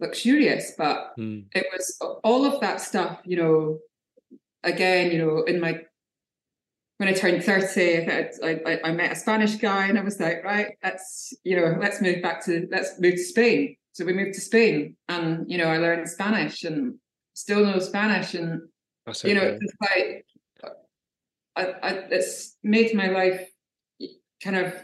luxurious, 0.00 0.72
but 0.76 1.12
mm. 1.18 1.44
it 1.54 1.66
was 1.72 1.98
all 2.22 2.44
of 2.44 2.60
that 2.60 2.80
stuff, 2.80 3.20
you 3.24 3.36
know, 3.36 3.78
again, 4.62 5.10
you 5.10 5.18
know, 5.18 5.42
in 5.42 5.60
my 5.60 5.80
when 6.98 7.08
I 7.08 7.12
turned 7.12 7.42
30, 7.42 8.08
I, 8.08 8.30
I, 8.44 8.80
I, 8.84 8.92
met 8.92 9.12
a 9.12 9.16
Spanish 9.16 9.56
guy 9.56 9.88
and 9.88 9.98
I 9.98 10.02
was 10.02 10.20
like, 10.20 10.44
right, 10.44 10.68
let's, 10.82 11.34
you 11.42 11.56
know, 11.56 11.76
let's 11.80 12.00
move 12.00 12.22
back 12.22 12.44
to, 12.44 12.68
let's 12.70 13.00
move 13.00 13.14
to 13.14 13.24
Spain. 13.24 13.76
So 13.92 14.04
we 14.04 14.12
moved 14.12 14.34
to 14.34 14.40
Spain 14.40 14.96
and, 15.08 15.50
you 15.50 15.58
know, 15.58 15.66
I 15.66 15.78
learned 15.78 16.08
Spanish 16.08 16.62
and 16.62 16.94
still 17.34 17.64
know 17.64 17.80
Spanish. 17.80 18.34
And, 18.34 18.62
okay. 19.08 19.28
you 19.28 19.34
know, 19.34 19.58
it's 19.60 19.74
like, 19.80 20.26
I, 21.56 21.62
I, 21.82 21.90
it's 22.10 22.56
made 22.62 22.94
my 22.94 23.08
life 23.08 23.48
kind 24.42 24.56
of 24.56 24.74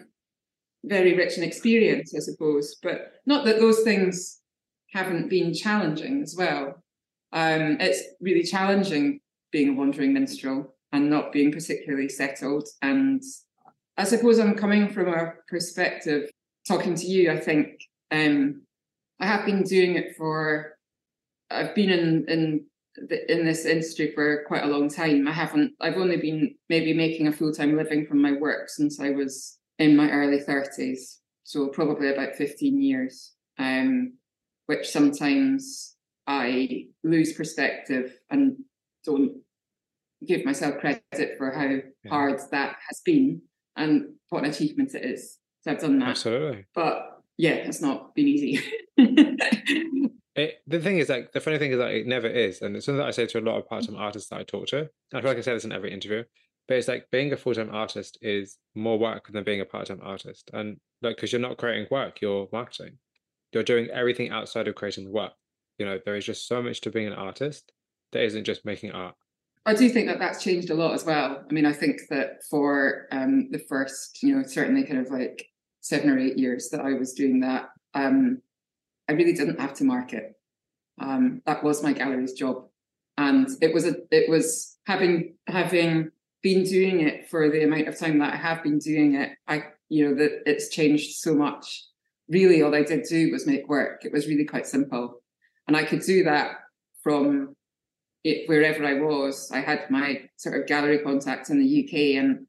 very 0.84 1.14
rich 1.14 1.38
in 1.38 1.44
experience, 1.44 2.14
I 2.14 2.20
suppose. 2.20 2.76
But 2.82 3.12
not 3.24 3.44
that 3.44 3.60
those 3.60 3.82
things 3.82 4.40
haven't 4.92 5.28
been 5.28 5.54
challenging 5.54 6.22
as 6.22 6.34
well. 6.36 6.82
Um, 7.32 7.76
it's 7.78 8.02
really 8.20 8.42
challenging 8.42 9.20
being 9.52 9.70
a 9.70 9.72
wandering 9.74 10.12
minstrel 10.12 10.74
and 10.92 11.08
not 11.08 11.32
being 11.32 11.52
particularly 11.52 12.08
settled. 12.08 12.68
And 12.82 13.22
I 13.96 14.04
suppose 14.04 14.38
I'm 14.38 14.54
coming 14.54 14.88
from 14.88 15.08
a 15.08 15.34
perspective, 15.48 16.30
talking 16.66 16.94
to 16.94 17.06
you, 17.06 17.30
I 17.30 17.38
think 17.38 17.80
um, 18.10 18.62
I 19.20 19.26
have 19.26 19.44
been 19.44 19.62
doing 19.62 19.96
it 19.96 20.16
for, 20.16 20.72
I've 21.50 21.74
been 21.74 21.90
in, 21.90 22.24
in, 22.28 22.66
the, 22.96 23.32
in 23.32 23.44
this 23.44 23.64
industry 23.66 24.12
for 24.14 24.44
quite 24.46 24.64
a 24.64 24.68
long 24.68 24.88
time. 24.88 25.28
I 25.28 25.32
haven't, 25.32 25.72
I've 25.80 25.96
only 25.96 26.16
been 26.16 26.54
maybe 26.68 26.92
making 26.92 27.28
a 27.28 27.32
full 27.32 27.52
time 27.52 27.76
living 27.76 28.06
from 28.06 28.20
my 28.20 28.32
work 28.32 28.68
since 28.68 29.00
I 29.00 29.10
was 29.10 29.58
in 29.78 29.96
my 29.96 30.10
early 30.10 30.38
30s. 30.38 31.18
So 31.44 31.68
probably 31.68 32.12
about 32.12 32.36
15 32.36 32.80
years, 32.80 33.32
um, 33.58 34.14
which 34.66 34.88
sometimes 34.88 35.96
I 36.26 36.86
lose 37.02 37.32
perspective 37.32 38.18
and 38.30 38.56
don't 39.04 39.32
give 40.26 40.44
myself 40.44 40.78
credit 40.78 41.34
for 41.38 41.50
how 41.50 41.68
yeah. 41.68 41.82
hard 42.08 42.40
that 42.50 42.76
has 42.88 43.00
been 43.04 43.42
and 43.76 44.14
what 44.28 44.44
an 44.44 44.50
achievement 44.50 44.94
it 44.94 45.04
is. 45.04 45.38
So 45.62 45.72
I've 45.72 45.80
done 45.80 45.98
that. 45.98 46.10
Absolutely. 46.10 46.66
But 46.74 47.22
yeah, 47.36 47.52
it's 47.52 47.80
not 47.80 48.14
been 48.14 48.28
easy. 48.28 48.60
it, 48.96 50.58
the 50.66 50.80
thing 50.80 50.98
is, 50.98 51.08
like, 51.08 51.32
the 51.32 51.40
funny 51.40 51.58
thing 51.58 51.72
is 51.72 51.78
that 51.78 51.90
it 51.90 52.06
never 52.06 52.26
is. 52.26 52.60
And 52.62 52.76
it's 52.76 52.86
something 52.86 52.98
that 52.98 53.08
I 53.08 53.12
say 53.12 53.26
to 53.26 53.38
a 53.38 53.40
lot 53.40 53.58
of 53.58 53.66
part 53.66 53.84
time 53.84 53.94
mm-hmm. 53.94 54.02
artists 54.02 54.28
that 54.30 54.40
I 54.40 54.44
talk 54.44 54.66
to. 54.68 54.88
I 55.14 55.20
feel 55.20 55.30
like 55.30 55.38
I 55.38 55.42
say 55.42 55.54
this 55.54 55.64
in 55.64 55.72
every 55.72 55.92
interview. 55.92 56.24
But 56.68 56.76
it's 56.76 56.88
like 56.88 57.10
being 57.10 57.32
a 57.32 57.36
full 57.36 57.54
time 57.54 57.70
artist 57.74 58.18
is 58.22 58.58
more 58.74 58.98
work 58.98 59.28
than 59.32 59.44
being 59.44 59.60
a 59.60 59.64
part 59.64 59.86
time 59.86 60.00
artist. 60.02 60.50
And 60.52 60.76
like, 61.02 61.16
because 61.16 61.32
you're 61.32 61.40
not 61.40 61.56
creating 61.56 61.88
work, 61.90 62.20
you're 62.20 62.48
marketing. 62.52 62.98
You're 63.52 63.64
doing 63.64 63.88
everything 63.88 64.30
outside 64.30 64.68
of 64.68 64.74
creating 64.74 65.04
the 65.04 65.10
work. 65.10 65.32
You 65.78 65.86
know, 65.86 65.98
there 66.04 66.16
is 66.16 66.26
just 66.26 66.46
so 66.46 66.62
much 66.62 66.80
to 66.82 66.90
being 66.90 67.06
an 67.06 67.14
artist 67.14 67.72
that 68.12 68.22
isn't 68.22 68.44
just 68.44 68.64
making 68.64 68.92
art. 68.92 69.14
I 69.66 69.74
do 69.74 69.88
think 69.90 70.08
that 70.08 70.18
that's 70.18 70.42
changed 70.42 70.70
a 70.70 70.74
lot 70.74 70.94
as 70.94 71.04
well. 71.04 71.44
I 71.48 71.52
mean, 71.52 71.66
I 71.66 71.72
think 71.72 72.00
that 72.08 72.44
for 72.48 73.06
um, 73.12 73.50
the 73.50 73.58
first, 73.58 74.22
you 74.22 74.34
know, 74.34 74.42
certainly 74.42 74.84
kind 74.84 74.98
of 74.98 75.10
like 75.10 75.46
seven 75.80 76.08
or 76.08 76.18
eight 76.18 76.38
years 76.38 76.70
that 76.70 76.80
I 76.80 76.94
was 76.94 77.12
doing 77.12 77.40
that, 77.40 77.68
um, 77.94 78.40
I 79.08 79.12
really 79.12 79.34
didn't 79.34 79.60
have 79.60 79.74
to 79.74 79.84
market. 79.84 80.34
Um, 81.00 81.42
that 81.46 81.62
was 81.62 81.82
my 81.82 81.92
gallery's 81.92 82.32
job, 82.32 82.66
and 83.18 83.48
it 83.60 83.74
was 83.74 83.86
a 83.86 83.96
it 84.10 84.28
was 84.28 84.78
having 84.86 85.34
having 85.46 86.10
been 86.42 86.64
doing 86.64 87.00
it 87.00 87.28
for 87.28 87.50
the 87.50 87.64
amount 87.64 87.88
of 87.88 87.98
time 87.98 88.18
that 88.18 88.34
I 88.34 88.36
have 88.36 88.62
been 88.62 88.78
doing 88.78 89.14
it. 89.14 89.30
I 89.48 89.64
you 89.88 90.08
know 90.08 90.14
that 90.16 90.42
it's 90.46 90.68
changed 90.68 91.18
so 91.18 91.34
much. 91.34 91.86
Really, 92.28 92.62
all 92.62 92.74
I 92.74 92.82
did 92.82 93.04
do 93.08 93.32
was 93.32 93.46
make 93.46 93.68
work. 93.68 94.04
It 94.04 94.12
was 94.12 94.28
really 94.28 94.44
quite 94.44 94.66
simple, 94.66 95.22
and 95.66 95.76
I 95.76 95.84
could 95.84 96.02
do 96.02 96.24
that 96.24 96.56
from 97.02 97.56
it, 98.24 98.48
wherever 98.48 98.84
I 98.84 98.94
was, 98.94 99.50
I 99.50 99.60
had 99.60 99.90
my 99.90 100.22
sort 100.36 100.60
of 100.60 100.66
gallery 100.66 100.98
contacts 100.98 101.50
in 101.50 101.58
the 101.58 101.84
UK, 101.84 102.22
and 102.22 102.46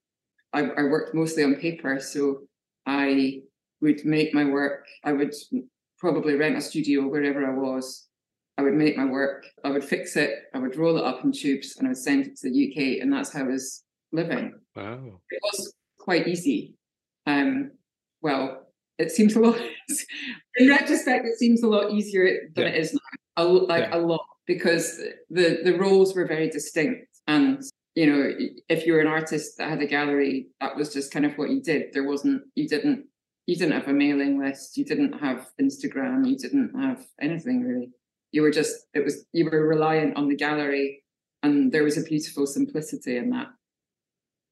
I, 0.53 0.81
I 0.81 0.83
worked 0.83 1.15
mostly 1.15 1.43
on 1.43 1.55
paper. 1.55 1.99
So 1.99 2.41
I 2.85 3.41
would 3.81 4.05
make 4.05 4.33
my 4.33 4.45
work. 4.45 4.85
I 5.03 5.13
would 5.13 5.33
probably 5.97 6.35
rent 6.35 6.57
a 6.57 6.61
studio 6.61 7.07
wherever 7.07 7.45
I 7.45 7.53
was. 7.53 8.07
I 8.57 8.63
would 8.63 8.73
make 8.73 8.97
my 8.97 9.05
work. 9.05 9.45
I 9.63 9.71
would 9.71 9.83
fix 9.83 10.17
it. 10.17 10.31
I 10.53 10.59
would 10.59 10.75
roll 10.75 10.97
it 10.97 11.05
up 11.05 11.23
in 11.23 11.31
tubes, 11.31 11.77
and 11.77 11.87
I 11.87 11.91
would 11.91 11.97
send 11.97 12.27
it 12.27 12.37
to 12.37 12.49
the 12.49 12.71
UK, 12.71 13.01
and 13.01 13.11
that's 13.11 13.31
how 13.31 13.41
I 13.41 13.47
was 13.47 13.83
living. 14.11 14.53
Wow, 14.75 15.21
it 15.29 15.39
was 15.41 15.73
quite 15.99 16.27
easy. 16.27 16.75
Um, 17.25 17.71
well, 18.21 18.67
it 18.97 19.11
seems 19.11 19.35
a 19.35 19.39
lot. 19.39 19.57
in 20.57 20.69
retrospect, 20.69 21.25
it 21.25 21.39
seems 21.39 21.63
a 21.63 21.67
lot 21.67 21.91
easier 21.91 22.49
than 22.55 22.65
yeah. 22.65 22.71
it 22.71 22.79
is 22.79 22.93
now. 22.93 22.99
A, 23.37 23.43
like 23.45 23.87
yeah. 23.89 23.97
a 23.97 23.99
lot 23.99 24.25
because 24.47 24.97
the 25.29 25.59
the 25.63 25.77
roles 25.77 26.15
were 26.15 26.25
very 26.25 26.49
distinct. 26.49 27.07
And 27.27 27.63
you 27.95 28.07
know 28.07 28.31
if 28.69 28.85
you 28.85 28.93
were 28.93 29.01
an 29.01 29.07
artist 29.07 29.57
that 29.57 29.69
had 29.69 29.81
a 29.81 29.85
gallery 29.85 30.47
that 30.59 30.75
was 30.75 30.93
just 30.93 31.11
kind 31.11 31.25
of 31.25 31.37
what 31.37 31.49
you 31.49 31.61
did. 31.61 31.93
There 31.93 32.07
wasn't 32.07 32.43
you 32.55 32.67
didn't 32.67 33.05
you 33.47 33.55
didn't 33.55 33.73
have 33.73 33.87
a 33.87 33.93
mailing 33.93 34.39
list. 34.39 34.77
You 34.77 34.85
didn't 34.85 35.13
have 35.19 35.47
instagram. 35.61 36.27
You 36.27 36.37
didn't 36.37 36.73
have 36.79 37.05
anything 37.19 37.63
really. 37.63 37.89
You 38.31 38.43
were 38.43 38.51
just 38.51 38.75
it 38.93 39.03
was 39.03 39.25
you 39.33 39.49
were 39.49 39.67
reliant 39.67 40.17
on 40.17 40.27
the 40.27 40.35
gallery 40.35 41.03
and 41.43 41.71
there 41.71 41.83
was 41.83 41.97
a 41.97 42.03
beautiful 42.03 42.45
simplicity 42.45 43.17
in 43.17 43.29
that 43.31 43.47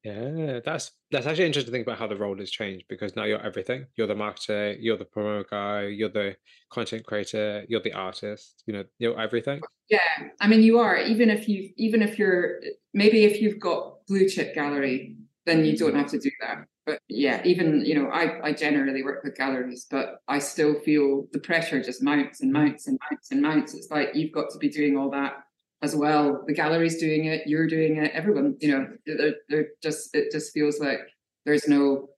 yeah, 0.03 0.59
that's 0.63 0.91
that's 1.11 1.25
actually 1.25 1.45
interesting 1.45 1.71
to 1.71 1.75
think 1.75 1.85
about 1.85 1.99
how 1.99 2.07
the 2.07 2.15
role 2.15 2.37
has 2.37 2.49
changed 2.49 2.85
because 2.87 3.15
now 3.15 3.25
you're 3.25 3.45
everything. 3.45 3.85
You're 3.97 4.07
the 4.07 4.15
marketer, 4.15 4.77
you're 4.79 4.97
the 4.97 5.05
promo 5.05 5.43
guy, 5.49 5.87
you're 5.87 6.09
the 6.09 6.35
content 6.69 7.05
creator, 7.05 7.65
you're 7.67 7.81
the 7.81 7.93
artist. 7.93 8.63
You 8.65 8.73
know, 8.73 8.83
you're 8.97 9.19
everything. 9.19 9.61
Yeah, 9.89 10.29
I 10.39 10.47
mean, 10.47 10.61
you 10.61 10.79
are. 10.79 10.97
Even 10.97 11.29
if 11.29 11.49
you, 11.49 11.71
even 11.75 12.01
if 12.01 12.17
you're, 12.17 12.61
maybe 12.93 13.25
if 13.25 13.41
you've 13.41 13.59
got 13.59 14.05
blue 14.07 14.29
chip 14.29 14.55
gallery, 14.55 15.17
then 15.45 15.65
you 15.65 15.75
don't 15.75 15.89
mm-hmm. 15.89 15.99
have 15.99 16.11
to 16.11 16.19
do 16.19 16.31
that. 16.41 16.65
But 16.85 16.99
yeah, 17.09 17.41
even 17.43 17.83
you 17.85 17.95
know, 17.95 18.09
I 18.09 18.47
I 18.47 18.53
generally 18.53 19.03
work 19.03 19.23
with 19.25 19.35
galleries, 19.35 19.85
but 19.91 20.21
I 20.29 20.39
still 20.39 20.79
feel 20.79 21.27
the 21.33 21.39
pressure 21.39 21.83
just 21.83 22.01
mounts 22.01 22.39
and 22.39 22.53
mounts 22.53 22.87
and 22.87 22.97
mounts 23.11 23.31
and 23.31 23.41
mounts. 23.41 23.73
It's 23.73 23.91
like 23.91 24.15
you've 24.15 24.31
got 24.31 24.49
to 24.51 24.57
be 24.59 24.69
doing 24.69 24.97
all 24.97 25.09
that 25.11 25.43
as 25.81 25.95
well. 25.95 26.43
The 26.45 26.53
gallery's 26.53 26.99
doing 26.99 27.25
it, 27.25 27.47
you're 27.47 27.67
doing 27.67 27.97
it, 27.97 28.11
everyone, 28.13 28.57
you 28.59 28.71
know, 28.71 28.87
they're, 29.05 29.35
they're 29.47 29.67
just, 29.81 30.13
it 30.13 30.31
just 30.31 30.53
feels 30.53 30.79
like 30.79 30.99
there's 31.45 31.67
no 31.67 32.09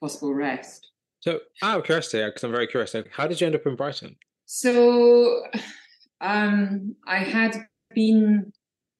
possible 0.00 0.34
rest. 0.34 0.90
So, 1.20 1.40
out 1.62 1.78
of 1.78 1.84
curiosity, 1.84 2.24
because 2.24 2.44
I'm 2.44 2.52
very 2.52 2.66
curious, 2.66 2.94
how 3.10 3.26
did 3.26 3.40
you 3.40 3.46
end 3.46 3.56
up 3.56 3.66
in 3.66 3.74
Brighton? 3.74 4.16
So, 4.44 5.42
um, 6.20 6.94
I 7.06 7.18
had 7.18 7.56
been 7.94 8.52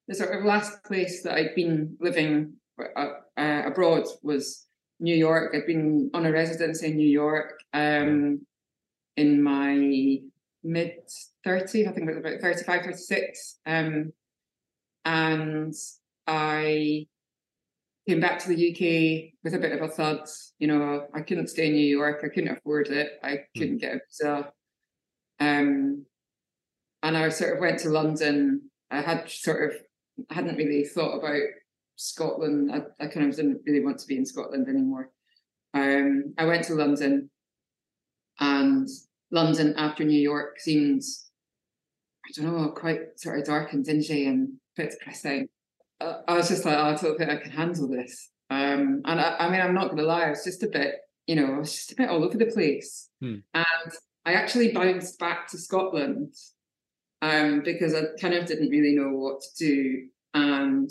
the 0.09 0.15
sort 0.15 0.37
of 0.37 0.45
last 0.45 0.83
place 0.85 1.23
that 1.23 1.35
I'd 1.35 1.55
been 1.55 1.97
living 2.01 2.55
uh, 2.97 3.09
uh, 3.37 3.63
abroad 3.67 4.05
was 4.23 4.67
New 5.01 5.15
York. 5.15 5.55
I'd 5.55 5.67
been 5.67 6.11
on 6.15 6.27
a 6.27 6.33
residence 6.33 6.83
in 6.83 6.97
New 6.97 7.09
York 7.09 7.61
um, 7.73 8.47
in 9.17 9.43
my 9.43 10.19
mid 10.67 10.93
30s, 11.47 11.89
I 11.89 11.93
think 11.93 12.09
it 12.09 12.15
was 12.15 12.19
about 12.19 12.41
35, 12.41 12.83
36. 12.83 13.59
Um, 13.67 14.13
and 15.05 15.75
I 16.27 17.07
came 18.09 18.21
back 18.21 18.39
to 18.41 18.49
the 18.49 18.71
UK 18.71 19.33
with 19.45 19.55
a 19.55 19.59
bit 19.59 19.73
of 19.73 19.83
a 19.83 19.89
thud. 19.89 20.29
You 20.59 20.69
know, 20.69 21.07
I 21.15 21.21
couldn't 21.21 21.49
stay 21.49 21.69
in 21.69 21.75
New 21.75 21.87
York. 21.87 22.23
I 22.25 22.29
couldn't 22.29 22.57
afford 22.57 22.89
it. 22.89 23.13
I 23.23 23.31
hmm. 23.31 23.59
couldn't 23.59 23.79
get 23.79 23.95
a 23.95 24.01
visa. 24.09 24.53
Um, 25.39 26.07
and 27.03 27.17
I 27.17 27.29
sort 27.29 27.55
of 27.55 27.61
went 27.61 27.81
to 27.81 27.91
London. 27.91 28.71
I 28.91 29.01
had 29.01 29.29
sort 29.31 29.71
of 29.71 29.81
I 30.31 30.35
hadn't 30.35 30.57
really 30.57 30.85
thought 30.85 31.19
about 31.19 31.43
Scotland. 31.97 32.73
I, 32.73 33.05
I 33.05 33.09
kind 33.09 33.29
of 33.29 33.37
didn't 33.37 33.61
really 33.67 33.85
want 33.85 33.99
to 33.99 34.07
be 34.07 34.17
in 34.17 34.27
Scotland 34.27 34.69
anymore. 34.69 35.11
Um, 35.75 36.35
I 36.39 36.47
went 36.47 36.65
to 36.65 36.75
London, 36.75 37.31
and 38.41 38.89
London 39.31 39.75
after 39.77 40.05
New 40.05 40.21
York 40.21 40.61
seems 40.61 41.27
I 42.27 42.33
don't 42.35 42.57
know, 42.57 42.69
quite 42.71 43.19
sort 43.19 43.39
of 43.39 43.45
dark 43.45 43.73
and 43.73 43.85
dingy 43.85 44.27
and 44.27 44.49
a 44.77 44.83
bit 44.83 44.95
depressing. 44.99 45.49
I 46.01 46.35
was 46.35 46.49
just 46.49 46.65
like, 46.65 46.77
oh, 46.77 46.83
I 46.83 46.95
don't 46.95 47.17
think 47.17 47.31
I 47.31 47.37
can 47.37 47.51
handle 47.51 47.89
this. 47.89 48.31
Um, 48.51 49.03
and 49.05 49.21
I, 49.21 49.37
I, 49.39 49.51
mean, 49.51 49.61
I'm 49.61 49.75
not 49.75 49.87
going 49.87 49.99
to 49.99 50.05
lie, 50.05 50.25
I 50.25 50.31
was 50.31 50.45
just 50.45 50.63
a 50.63 50.69
bit, 50.69 50.97
you 51.27 51.37
know, 51.37 51.55
I 51.55 51.59
was 51.59 51.75
just 51.75 51.93
a 51.93 51.97
bit 51.97 52.11
all 52.11 52.25
over 52.25 52.37
the 52.37 52.47
place. 52.47 53.09
Hmm. 53.21 53.37
And 53.55 53.93
I 54.25 54.35
actually 54.35 54.73
bounced 54.73 55.19
back 55.19 55.49
to 55.49 55.59
Scotland 55.59 56.35
um, 57.23 57.63
because 57.65 57.95
I 57.95 58.03
kind 58.21 58.35
of 58.35 58.47
didn't 58.47 58.71
really 58.71 58.95
know 58.95 59.11
what 59.11 59.41
to 59.41 59.65
do. 59.65 60.07
And 60.35 60.91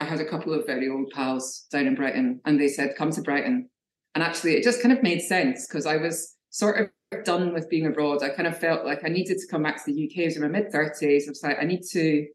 I 0.00 0.04
had 0.04 0.20
a 0.20 0.28
couple 0.28 0.54
of 0.54 0.66
very 0.66 0.88
old 0.88 1.10
pals 1.10 1.66
down 1.70 1.86
in 1.86 1.94
Brighton, 1.94 2.40
and 2.44 2.58
they 2.58 2.68
said, 2.68 2.96
come 2.96 3.10
to 3.10 3.22
Brighton. 3.22 3.68
And 4.14 4.24
actually, 4.24 4.54
it 4.54 4.64
just 4.64 4.82
kind 4.82 4.96
of 4.96 5.02
made 5.02 5.20
sense 5.20 5.66
because 5.66 5.84
I 5.84 5.96
was 5.96 6.34
sort 6.48 6.80
of 6.80 6.90
done 7.24 7.52
with 7.52 7.68
being 7.68 7.86
abroad. 7.86 8.22
I 8.22 8.28
kind 8.30 8.46
of 8.46 8.58
felt 8.58 8.84
like 8.84 9.04
I 9.04 9.08
needed 9.08 9.38
to 9.38 9.46
come 9.48 9.62
back 9.62 9.84
to 9.84 9.92
the 9.92 10.04
UK. 10.04 10.22
I 10.22 10.24
was 10.26 10.36
in 10.36 10.42
my 10.42 10.48
mid 10.48 10.72
30s. 10.72 11.26
I 11.26 11.30
was 11.30 11.42
like, 11.42 11.58
I 11.60 11.64
need 11.64 11.82
to 11.90 12.26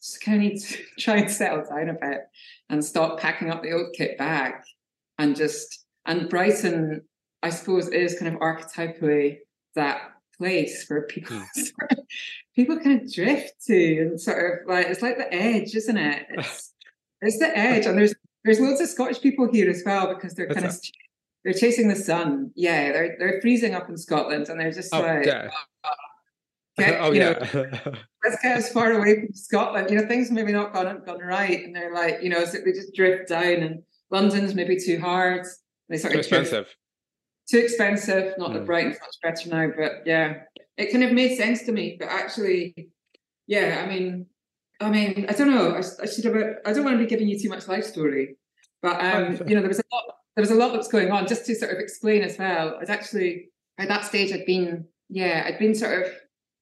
just 0.00 0.20
kind 0.20 0.36
of 0.36 0.42
need 0.42 0.60
to 0.60 0.78
try 0.98 1.16
and 1.16 1.30
settle 1.30 1.64
down 1.64 1.88
a 1.88 1.94
bit 1.94 2.20
and 2.70 2.84
stop 2.84 3.20
packing 3.20 3.50
up 3.50 3.62
the 3.62 3.72
old 3.72 3.92
kit 3.94 4.18
bag 4.18 4.54
and 5.18 5.36
just 5.36 5.84
and 6.04 6.28
Brighton, 6.28 7.02
I 7.42 7.50
suppose, 7.50 7.88
is 7.88 8.18
kind 8.18 8.34
of 8.34 8.40
archetypally 8.40 9.38
that 9.76 10.02
place 10.36 10.84
where 10.88 11.02
people 11.02 11.36
mm. 11.58 11.96
people 12.56 12.78
kind 12.78 13.02
of 13.02 13.12
drift 13.12 13.52
to 13.66 14.00
and 14.00 14.20
sort 14.20 14.62
of 14.62 14.68
like 14.68 14.86
it's 14.86 15.02
like 15.02 15.16
the 15.16 15.32
edge, 15.32 15.74
isn't 15.74 15.96
it? 15.96 16.26
It's, 16.38 16.72
it's 17.24 17.38
the 17.38 17.56
edge, 17.56 17.86
and 17.86 17.96
there's 17.96 18.14
there's 18.44 18.58
loads 18.58 18.80
of 18.80 18.88
Scottish 18.88 19.20
people 19.20 19.48
here 19.48 19.70
as 19.70 19.84
well 19.86 20.12
because 20.12 20.34
they're 20.34 20.48
kind 20.48 20.66
of 20.66 20.76
they're 21.44 21.52
chasing 21.52 21.88
the 21.88 21.96
sun. 21.96 22.50
Yeah, 22.54 22.92
they're 22.92 23.16
they're 23.18 23.40
freezing 23.40 23.74
up 23.74 23.88
in 23.88 23.96
Scotland, 23.96 24.48
and 24.48 24.60
they're 24.60 24.72
just 24.72 24.94
oh, 24.94 25.00
like, 25.00 25.26
yeah. 25.26 25.50
oh, 25.84 25.90
get, 26.78 27.00
oh 27.00 27.12
yeah, 27.12 27.32
know, 27.52 27.74
let's 28.24 28.42
get 28.42 28.56
as 28.56 28.72
far 28.72 28.92
away 28.92 29.20
from 29.20 29.34
Scotland. 29.34 29.90
You 29.90 30.00
know, 30.00 30.06
things 30.06 30.30
maybe 30.30 30.52
not 30.52 30.72
gone 30.72 31.02
gone 31.04 31.20
right, 31.20 31.64
and 31.64 31.74
they're 31.74 31.94
like, 31.94 32.22
you 32.22 32.30
know, 32.30 32.44
so 32.44 32.58
they 32.64 32.72
just 32.72 32.94
drift 32.94 33.28
down, 33.28 33.62
and 33.62 33.82
London's 34.10 34.54
maybe 34.54 34.76
too 34.76 35.00
hard. 35.00 35.46
They 35.88 35.98
sort 35.98 36.12
too 36.12 36.18
of 36.18 36.24
expensive. 36.24 36.74
Too 37.50 37.58
expensive. 37.58 38.34
Not 38.38 38.50
mm. 38.50 38.54
that. 38.54 38.66
Brighton's 38.66 38.98
much 39.00 39.16
better 39.22 39.48
now, 39.48 39.72
but 39.76 40.06
yeah. 40.06 40.34
it 40.76 40.92
kind 40.92 41.04
of 41.04 41.12
made 41.12 41.36
sense 41.36 41.64
to 41.64 41.72
me. 41.72 41.96
But 41.98 42.08
actually, 42.08 42.90
yeah, 43.46 43.82
I 43.84 43.88
mean, 43.88 44.26
I 44.80 44.90
mean, 44.90 45.26
I 45.28 45.32
don't 45.32 45.50
know. 45.50 45.72
I, 45.72 45.82
I 46.02 46.06
should 46.06 46.24
have. 46.24 46.36
I 46.64 46.72
don't 46.72 46.84
want 46.84 46.98
to 46.98 47.04
be 47.04 47.08
giving 47.08 47.28
you 47.28 47.38
too 47.38 47.48
much 47.48 47.68
life 47.68 47.84
story, 47.84 48.36
but 48.80 49.02
um, 49.02 49.32
you 49.46 49.54
know, 49.54 49.60
there 49.60 49.68
was 49.68 49.80
a 49.80 49.82
lot. 49.92 50.04
There 50.36 50.42
was 50.42 50.50
a 50.50 50.54
lot 50.54 50.72
that's 50.72 50.88
going 50.88 51.10
on. 51.10 51.26
Just 51.26 51.46
to 51.46 51.54
sort 51.54 51.72
of 51.72 51.78
explain 51.78 52.22
as 52.22 52.38
well. 52.38 52.78
I'd 52.80 52.90
actually 52.90 53.48
at 53.78 53.88
that 53.88 54.04
stage, 54.04 54.32
I'd 54.32 54.46
been, 54.46 54.86
yeah, 55.08 55.44
I'd 55.46 55.58
been 55.58 55.74
sort 55.74 56.02
of, 56.02 56.12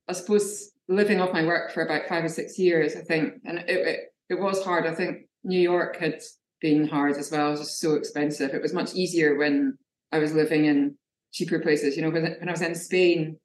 I 0.09 0.13
suppose, 0.13 0.71
living 0.89 1.21
off 1.21 1.33
my 1.33 1.45
work 1.45 1.73
for 1.73 1.83
about 1.83 2.09
five 2.09 2.25
or 2.25 2.29
six 2.29 2.59
years, 2.59 2.97
I 2.97 3.01
think, 3.01 3.35
and 3.45 3.59
it 3.59 3.69
it, 3.69 4.01
it 4.29 4.41
was 4.41 4.65
hard. 4.65 4.87
I 4.87 4.95
think 4.95 5.27
New 5.45 5.61
York 5.61 5.97
had 5.97 6.21
been 6.61 6.87
hard 6.87 7.17
as 7.17 7.31
well. 7.31 7.49
It 7.49 7.51
was 7.51 7.61
just 7.61 7.81
so 7.81 7.95
expensive. 7.95 8.55
It 8.55 8.63
was 8.63 8.73
much 8.73 8.95
easier 8.95 9.37
when 9.37 9.77
I 10.13 10.19
was 10.19 10.35
living 10.35 10.67
in 10.67 10.97
cheaper 11.33 11.61
places. 11.61 11.97
You 11.97 12.03
know, 12.03 12.11
when, 12.11 12.23
when 12.23 12.49
I 12.49 12.53
was 12.53 12.63
in 12.63 12.75
Spain, 12.75 13.39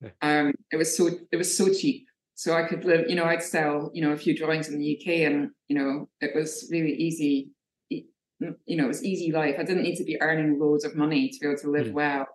yeah. 0.00 0.10
um, 0.22 0.52
it 0.72 0.76
was 0.76 0.96
so 0.96 1.10
it 1.30 1.36
was 1.36 1.56
so 1.56 1.72
cheap. 1.72 2.06
So 2.34 2.54
I 2.54 2.68
could 2.68 2.84
live, 2.84 3.10
you 3.10 3.16
know, 3.16 3.24
I'd 3.24 3.42
sell, 3.42 3.90
you 3.92 4.00
know, 4.00 4.12
a 4.12 4.16
few 4.16 4.36
drawings 4.36 4.68
in 4.68 4.78
the 4.78 4.96
UK 4.96 5.28
and, 5.28 5.50
you 5.66 5.76
know, 5.76 6.08
it 6.20 6.36
was 6.36 6.68
really 6.70 6.92
easy. 6.92 7.50
You 8.40 8.76
know, 8.76 8.84
it 8.84 8.88
was 8.88 9.04
easy 9.04 9.32
life. 9.32 9.56
I 9.58 9.64
didn't 9.64 9.82
need 9.82 9.96
to 9.96 10.04
be 10.04 10.20
earning 10.20 10.58
loads 10.58 10.84
of 10.84 10.94
money 10.94 11.28
to 11.28 11.38
be 11.40 11.46
able 11.46 11.58
to 11.60 11.70
live 11.70 11.88
mm. 11.88 11.92
well. 11.92 12.26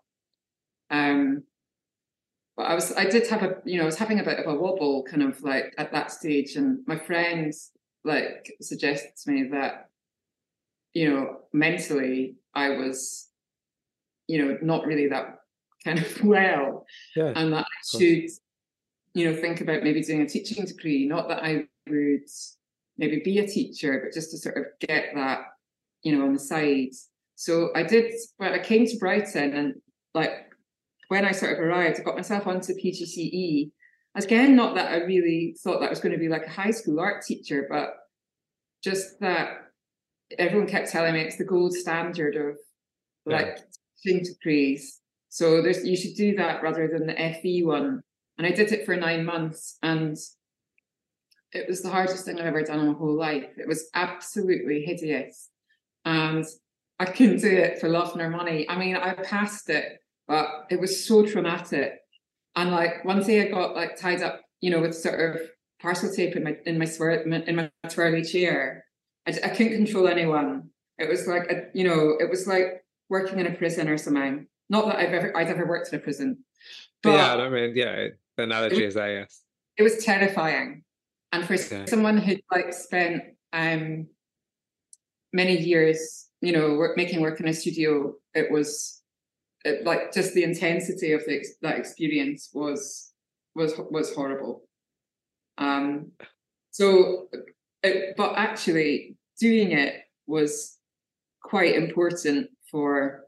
Um, 0.89 1.43
but 2.57 2.63
I 2.63 2.75
was, 2.75 2.91
I 2.93 3.05
did 3.05 3.27
have 3.29 3.41
a, 3.41 3.55
you 3.65 3.77
know, 3.77 3.83
I 3.83 3.87
was 3.87 3.97
having 3.97 4.19
a 4.19 4.23
bit 4.23 4.37
of 4.37 4.45
a 4.45 4.57
wobble 4.57 5.03
kind 5.03 5.23
of 5.23 5.41
like 5.41 5.73
at 5.77 5.91
that 5.91 6.11
stage. 6.11 6.55
And 6.55 6.79
my 6.85 6.97
friends 6.97 7.71
like 8.03 8.51
suggested 8.61 9.11
to 9.23 9.31
me 9.31 9.49
that, 9.51 9.89
you 10.93 11.09
know, 11.09 11.37
mentally 11.53 12.35
I 12.53 12.69
was, 12.69 13.29
you 14.27 14.45
know, 14.45 14.57
not 14.61 14.85
really 14.85 15.07
that 15.07 15.39
kind 15.83 15.99
of 15.99 16.23
well. 16.23 16.85
Yeah, 17.15 17.33
and 17.35 17.53
that 17.53 17.65
I 17.65 17.97
should 17.97 18.29
you 19.13 19.29
know, 19.29 19.39
think 19.39 19.61
about 19.61 19.83
maybe 19.83 20.01
doing 20.01 20.21
a 20.21 20.27
teaching 20.27 20.65
degree. 20.65 21.07
Not 21.07 21.27
that 21.29 21.43
I 21.43 21.65
would 21.87 22.27
maybe 22.97 23.21
be 23.23 23.39
a 23.39 23.47
teacher, 23.47 24.01
but 24.03 24.13
just 24.13 24.31
to 24.31 24.37
sort 24.37 24.57
of 24.57 24.65
get 24.79 25.13
that, 25.15 25.41
you 26.03 26.15
know, 26.15 26.25
on 26.25 26.33
the 26.33 26.39
side. 26.39 26.89
So 27.35 27.69
I 27.75 27.83
did, 27.83 28.11
well, 28.39 28.53
I 28.53 28.59
came 28.59 28.85
to 28.85 28.97
Brighton 28.97 29.53
and 29.53 29.73
like 30.13 30.31
when 31.07 31.25
I 31.25 31.31
sort 31.31 31.53
of 31.53 31.59
arrived, 31.59 31.99
I 31.99 32.03
got 32.03 32.15
myself 32.15 32.47
onto 32.47 32.73
PGCE. 32.73 33.71
Again, 34.15 34.55
not 34.55 34.75
that 34.75 34.91
I 34.91 34.97
really 34.97 35.55
thought 35.63 35.79
that 35.79 35.87
I 35.87 35.89
was 35.89 35.99
going 35.99 36.13
to 36.13 36.19
be 36.19 36.29
like 36.29 36.45
a 36.45 36.51
high 36.51 36.71
school 36.71 36.99
art 36.99 37.25
teacher, 37.25 37.67
but 37.69 37.95
just 38.83 39.19
that 39.21 39.71
everyone 40.37 40.67
kept 40.67 40.91
telling 40.91 41.13
me 41.13 41.21
it's 41.21 41.37
the 41.37 41.43
gold 41.43 41.73
standard 41.73 42.35
of 42.35 42.57
like 43.25 43.59
teaching 44.01 44.23
degrees. 44.23 44.99
So 45.29 45.61
there's 45.61 45.85
you 45.85 45.97
should 45.97 46.15
do 46.15 46.35
that 46.35 46.61
rather 46.61 46.87
than 46.87 47.07
the 47.07 47.39
FE 47.41 47.63
one. 47.63 48.01
And 48.37 48.45
I 48.45 48.51
did 48.51 48.71
it 48.71 48.85
for 48.85 48.95
nine 48.95 49.25
months 49.25 49.77
and 49.81 50.17
it 51.51 51.67
was 51.67 51.81
the 51.81 51.89
hardest 51.89 52.25
thing 52.25 52.39
I've 52.39 52.47
ever 52.47 52.63
done 52.63 52.79
in 52.79 52.87
my 52.87 52.93
whole 52.93 53.15
life. 53.15 53.49
It 53.57 53.67
was 53.67 53.89
absolutely 53.93 54.81
hideous. 54.81 55.49
And 56.05 56.45
I 56.99 57.05
couldn't 57.05 57.41
do 57.41 57.49
it 57.49 57.79
for 57.79 57.89
love 57.89 58.15
nor 58.15 58.29
money. 58.29 58.69
I 58.69 58.77
mean, 58.77 58.95
I 58.95 59.13
passed 59.13 59.69
it, 59.69 59.99
but 60.27 60.47
it 60.69 60.79
was 60.79 61.05
so 61.05 61.25
traumatic. 61.25 61.93
And 62.55 62.71
like 62.71 63.03
one 63.03 63.23
day 63.23 63.47
I 63.47 63.51
got 63.51 63.75
like 63.75 63.97
tied 63.97 64.21
up, 64.21 64.41
you 64.61 64.69
know, 64.69 64.81
with 64.81 64.95
sort 64.95 65.35
of 65.35 65.41
parcel 65.81 66.13
tape 66.13 66.35
in 66.35 66.43
my 66.43 66.55
in 66.65 66.77
my 66.77 66.85
swir- 66.85 67.25
in 67.47 67.55
my 67.55 67.71
twirly 67.89 68.23
chair. 68.23 68.85
I, 69.27 69.31
I 69.43 69.49
couldn't 69.49 69.73
control 69.73 70.07
anyone. 70.07 70.69
It 70.97 71.09
was 71.09 71.27
like 71.27 71.51
a, 71.51 71.63
you 71.73 71.83
know, 71.83 72.15
it 72.19 72.29
was 72.29 72.47
like 72.47 72.83
working 73.09 73.39
in 73.39 73.47
a 73.47 73.51
prison 73.55 73.89
or 73.89 73.97
something. 73.97 74.47
Not 74.69 74.85
that 74.85 74.97
I've 74.97 75.13
ever 75.13 75.35
I'd 75.35 75.47
ever 75.47 75.65
worked 75.65 75.91
in 75.91 75.99
a 75.99 76.01
prison. 76.01 76.43
But 77.01 77.13
yeah, 77.13 77.35
I 77.35 77.49
mean, 77.49 77.73
yeah, 77.75 78.07
the 78.37 78.43
analogy 78.43 78.85
is 78.85 78.93
there, 78.93 79.19
yes. 79.19 79.41
It 79.77 79.83
was 79.83 80.03
terrifying. 80.03 80.83
And 81.31 81.45
for 81.45 81.55
okay. 81.55 81.85
someone 81.87 82.17
who'd 82.17 82.43
like 82.51 82.73
spent 82.73 83.23
um 83.51 84.07
many 85.33 85.57
years, 85.57 86.29
you 86.41 86.51
know, 86.53 86.75
work, 86.75 86.95
making 86.97 87.21
work 87.21 87.39
in 87.39 87.47
a 87.47 87.53
studio, 87.53 88.13
it 88.33 88.51
was 88.51 89.01
it, 89.65 89.85
like 89.85 90.13
just 90.13 90.33
the 90.33 90.43
intensity 90.43 91.13
of 91.13 91.23
the, 91.25 91.43
that 91.61 91.77
experience 91.77 92.49
was 92.53 93.11
was 93.55 93.73
was 93.91 94.13
horrible. 94.13 94.63
Um, 95.57 96.11
so, 96.71 97.29
it, 97.83 98.15
but 98.17 98.33
actually, 98.35 99.17
doing 99.39 99.71
it 99.71 100.03
was 100.27 100.77
quite 101.41 101.75
important 101.75 102.49
for 102.71 103.25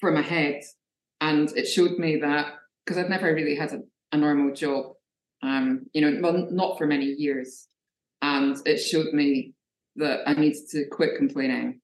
for 0.00 0.10
my 0.10 0.22
head 0.22 0.62
and 1.20 1.52
it 1.56 1.66
showed 1.66 1.98
me 1.98 2.16
that 2.16 2.54
because 2.84 2.98
I've 2.98 3.10
never 3.10 3.34
really 3.34 3.54
had 3.54 3.72
a, 3.72 3.80
a 4.12 4.16
normal 4.16 4.54
job, 4.54 4.94
um, 5.42 5.86
you 5.92 6.00
know, 6.00 6.20
well, 6.22 6.48
not 6.50 6.78
for 6.78 6.86
many 6.86 7.06
years, 7.06 7.68
and 8.22 8.56
it 8.66 8.78
showed 8.78 9.12
me 9.12 9.54
that 9.96 10.20
I 10.26 10.34
needed 10.34 10.68
to 10.70 10.86
quit 10.86 11.16
complaining, 11.16 11.80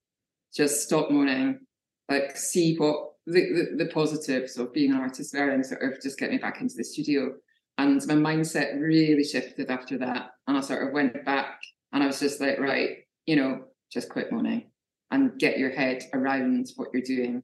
just 0.54 0.82
stop 0.82 1.10
moaning, 1.10 1.60
like 2.08 2.36
see 2.36 2.76
what 2.76 3.12
the, 3.26 3.40
the, 3.76 3.84
the 3.84 3.90
positives 3.90 4.56
of 4.56 4.72
being 4.72 4.92
an 4.92 4.98
artist 4.98 5.32
there 5.32 5.50
and 5.50 5.64
sort 5.64 5.82
of 5.82 6.00
just 6.00 6.18
get 6.18 6.30
me 6.30 6.38
back 6.38 6.60
into 6.60 6.76
the 6.76 6.84
studio. 6.84 7.32
And 7.78 8.00
my 8.06 8.14
mindset 8.14 8.80
really 8.80 9.24
shifted 9.24 9.70
after 9.70 9.98
that. 9.98 10.30
And 10.46 10.56
I 10.56 10.60
sort 10.60 10.86
of 10.86 10.94
went 10.94 11.24
back 11.24 11.60
and 11.92 12.02
I 12.02 12.06
was 12.06 12.20
just 12.20 12.40
like, 12.40 12.58
right, 12.58 12.98
you 13.26 13.36
know, 13.36 13.64
just 13.92 14.08
quit 14.08 14.32
moaning 14.32 14.70
and 15.10 15.38
get 15.38 15.58
your 15.58 15.70
head 15.70 16.04
around 16.14 16.68
what 16.76 16.88
you're 16.92 17.02
doing 17.02 17.42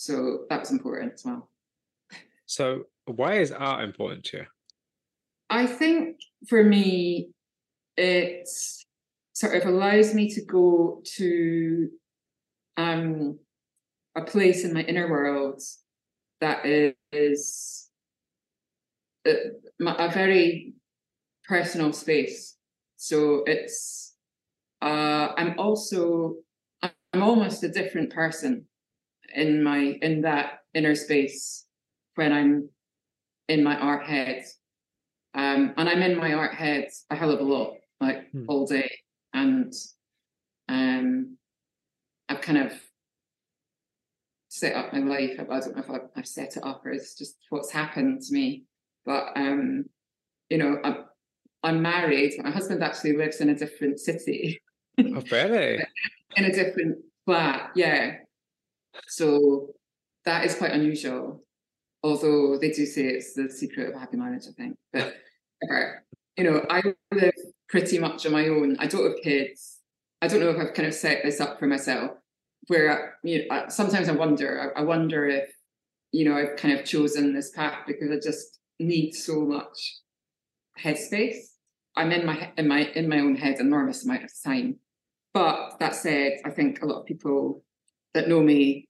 so 0.00 0.46
that 0.48 0.60
was 0.60 0.70
important 0.70 1.12
as 1.12 1.26
well. 1.26 1.50
So, 2.46 2.84
why 3.04 3.34
is 3.34 3.52
art 3.52 3.84
important 3.84 4.24
to 4.24 4.38
you? 4.38 4.46
I 5.50 5.66
think 5.66 6.16
for 6.48 6.64
me, 6.64 7.32
it 8.00 8.48
sort 9.34 9.54
of 9.54 9.66
allows 9.66 10.14
me 10.14 10.28
to 10.30 10.44
go 10.44 11.02
to 11.04 11.88
um, 12.76 13.38
a 14.16 14.22
place 14.22 14.64
in 14.64 14.72
my 14.72 14.82
inner 14.82 15.10
world 15.10 15.60
that 16.40 16.64
is 16.64 17.90
a, 19.26 19.34
a 19.80 20.10
very 20.10 20.74
personal 21.46 21.92
space. 21.92 22.56
So 22.96 23.44
it's 23.46 24.14
uh, 24.82 25.28
I'm 25.36 25.58
also 25.58 26.36
I'm 27.12 27.22
almost 27.22 27.62
a 27.64 27.68
different 27.68 28.10
person 28.12 28.64
in 29.34 29.62
my 29.62 29.98
in 30.00 30.22
that 30.22 30.60
inner 30.74 30.94
space 30.94 31.66
when 32.14 32.32
I'm 32.32 32.70
in 33.48 33.62
my 33.62 33.76
art 33.76 34.06
head. 34.06 34.44
Um, 35.34 35.74
and 35.76 35.88
I'm 35.88 36.02
in 36.02 36.18
my 36.18 36.32
art 36.32 36.54
head 36.54 36.88
a 37.10 37.14
hell 37.14 37.30
of 37.30 37.40
a 37.40 37.44
lot, 37.44 37.74
like 38.00 38.30
hmm. 38.30 38.44
all 38.48 38.66
day. 38.66 38.90
And 39.32 39.72
um, 40.68 41.36
I've 42.28 42.40
kind 42.40 42.58
of 42.58 42.72
set 44.48 44.74
up 44.74 44.92
my 44.92 45.00
life. 45.00 45.32
I 45.38 45.60
don't 45.60 45.76
know 45.76 45.96
if 45.96 46.10
I've 46.16 46.26
set 46.26 46.56
it 46.56 46.64
up 46.64 46.84
or 46.84 46.90
it's 46.90 47.14
just 47.14 47.36
what's 47.50 47.70
happened 47.70 48.22
to 48.22 48.32
me. 48.32 48.64
But 49.04 49.32
um, 49.36 49.84
you 50.48 50.58
know, 50.58 50.78
I'm 50.84 51.04
I'm 51.62 51.82
married. 51.82 52.32
My 52.42 52.50
husband 52.50 52.82
actually 52.82 53.16
lives 53.16 53.40
in 53.40 53.50
a 53.50 53.54
different 53.54 54.00
city. 54.00 54.60
Oh, 54.98 55.22
really? 55.30 55.82
in 56.36 56.44
a 56.44 56.52
different 56.52 56.98
flat, 57.24 57.70
yeah. 57.74 58.16
So 59.06 59.70
that 60.24 60.44
is 60.44 60.54
quite 60.54 60.72
unusual. 60.72 61.42
Although 62.02 62.58
they 62.58 62.70
do 62.70 62.86
say 62.86 63.04
it's 63.04 63.34
the 63.34 63.50
secret 63.50 63.88
of 63.88 63.94
a 63.94 63.98
happy 63.98 64.16
marriage, 64.16 64.44
I 64.48 64.52
think. 64.52 64.76
But 64.92 65.14
you 66.36 66.44
know, 66.44 66.64
I 66.70 66.82
live 67.12 67.32
pretty 67.70 67.98
much 67.98 68.26
on 68.26 68.32
my 68.32 68.48
own. 68.48 68.76
I 68.78 68.86
don't 68.86 69.06
have 69.06 69.22
kids. 69.22 69.78
I 70.20 70.26
don't 70.26 70.40
know 70.40 70.50
if 70.50 70.58
I've 70.58 70.74
kind 70.74 70.88
of 70.88 70.94
set 70.94 71.22
this 71.24 71.40
up 71.40 71.58
for 71.58 71.66
myself. 71.66 72.10
Where 72.66 73.14
you 73.24 73.48
know, 73.48 73.64
sometimes 73.68 74.08
I 74.08 74.12
wonder. 74.12 74.72
I 74.76 74.82
wonder 74.82 75.26
if 75.26 75.48
you 76.12 76.28
know 76.28 76.36
I've 76.36 76.56
kind 76.56 76.78
of 76.78 76.84
chosen 76.84 77.32
this 77.32 77.50
path 77.52 77.78
because 77.86 78.10
I 78.10 78.18
just 78.22 78.58
need 78.78 79.12
so 79.12 79.40
much 79.40 79.98
headspace. 80.78 81.38
I'm 81.96 82.12
in 82.12 82.26
my 82.26 82.52
in 82.58 82.68
my 82.68 82.90
in 82.94 83.08
my 83.08 83.18
own 83.18 83.36
head 83.36 83.60
enormous 83.60 84.04
amount 84.04 84.24
of 84.24 84.32
time. 84.44 84.78
But 85.32 85.78
that 85.78 85.94
said, 85.94 86.38
I 86.44 86.50
think 86.50 86.82
a 86.82 86.86
lot 86.86 87.00
of 87.00 87.06
people 87.06 87.64
that 88.14 88.28
know 88.28 88.42
me 88.42 88.88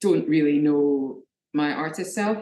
don't 0.00 0.28
really 0.28 0.58
know 0.58 1.22
my 1.52 1.72
artist 1.72 2.14
self. 2.14 2.38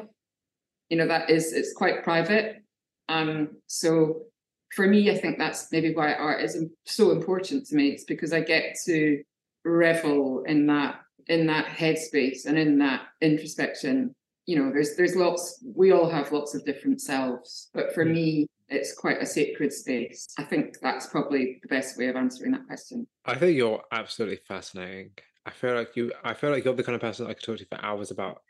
You 0.90 0.98
know, 0.98 1.08
that 1.08 1.30
is 1.30 1.52
it's 1.52 1.72
quite 1.72 2.04
private. 2.04 2.62
Um, 3.08 3.56
so 3.66 4.26
for 4.72 4.86
me, 4.86 5.10
I 5.10 5.18
think 5.18 5.38
that's 5.38 5.70
maybe 5.70 5.94
why 5.94 6.14
art 6.14 6.40
is 6.40 6.58
so 6.84 7.10
important 7.10 7.66
to 7.66 7.74
me. 7.74 7.88
It's 7.88 8.04
because 8.04 8.32
I 8.32 8.40
get 8.40 8.76
to 8.86 9.22
revel 9.64 10.42
in 10.44 10.66
that 10.66 11.00
in 11.28 11.46
that 11.46 11.66
headspace 11.66 12.46
and 12.46 12.58
in 12.58 12.78
that 12.78 13.02
introspection. 13.20 14.14
You 14.46 14.58
know, 14.58 14.72
there's 14.72 14.96
there's 14.96 15.14
lots. 15.14 15.62
We 15.76 15.92
all 15.92 16.08
have 16.08 16.32
lots 16.32 16.54
of 16.54 16.64
different 16.64 17.00
selves, 17.00 17.70
but 17.74 17.94
for 17.94 18.04
mm. 18.04 18.12
me, 18.12 18.46
it's 18.68 18.94
quite 18.94 19.22
a 19.22 19.26
sacred 19.26 19.72
space. 19.72 20.26
I 20.38 20.42
think 20.42 20.78
that's 20.80 21.06
probably 21.06 21.60
the 21.62 21.68
best 21.68 21.98
way 21.98 22.08
of 22.08 22.16
answering 22.16 22.52
that 22.52 22.66
question. 22.66 23.06
I 23.26 23.34
think 23.34 23.56
you're 23.56 23.82
absolutely 23.92 24.40
fascinating. 24.48 25.10
I 25.44 25.50
feel 25.50 25.74
like 25.74 25.94
you. 25.96 26.12
I 26.24 26.32
feel 26.34 26.50
like 26.50 26.64
you're 26.64 26.74
the 26.74 26.82
kind 26.82 26.96
of 26.96 27.02
person 27.02 27.26
I 27.26 27.34
could 27.34 27.44
talk 27.44 27.58
to 27.58 27.66
for 27.66 27.84
hours 27.84 28.10
about 28.10 28.42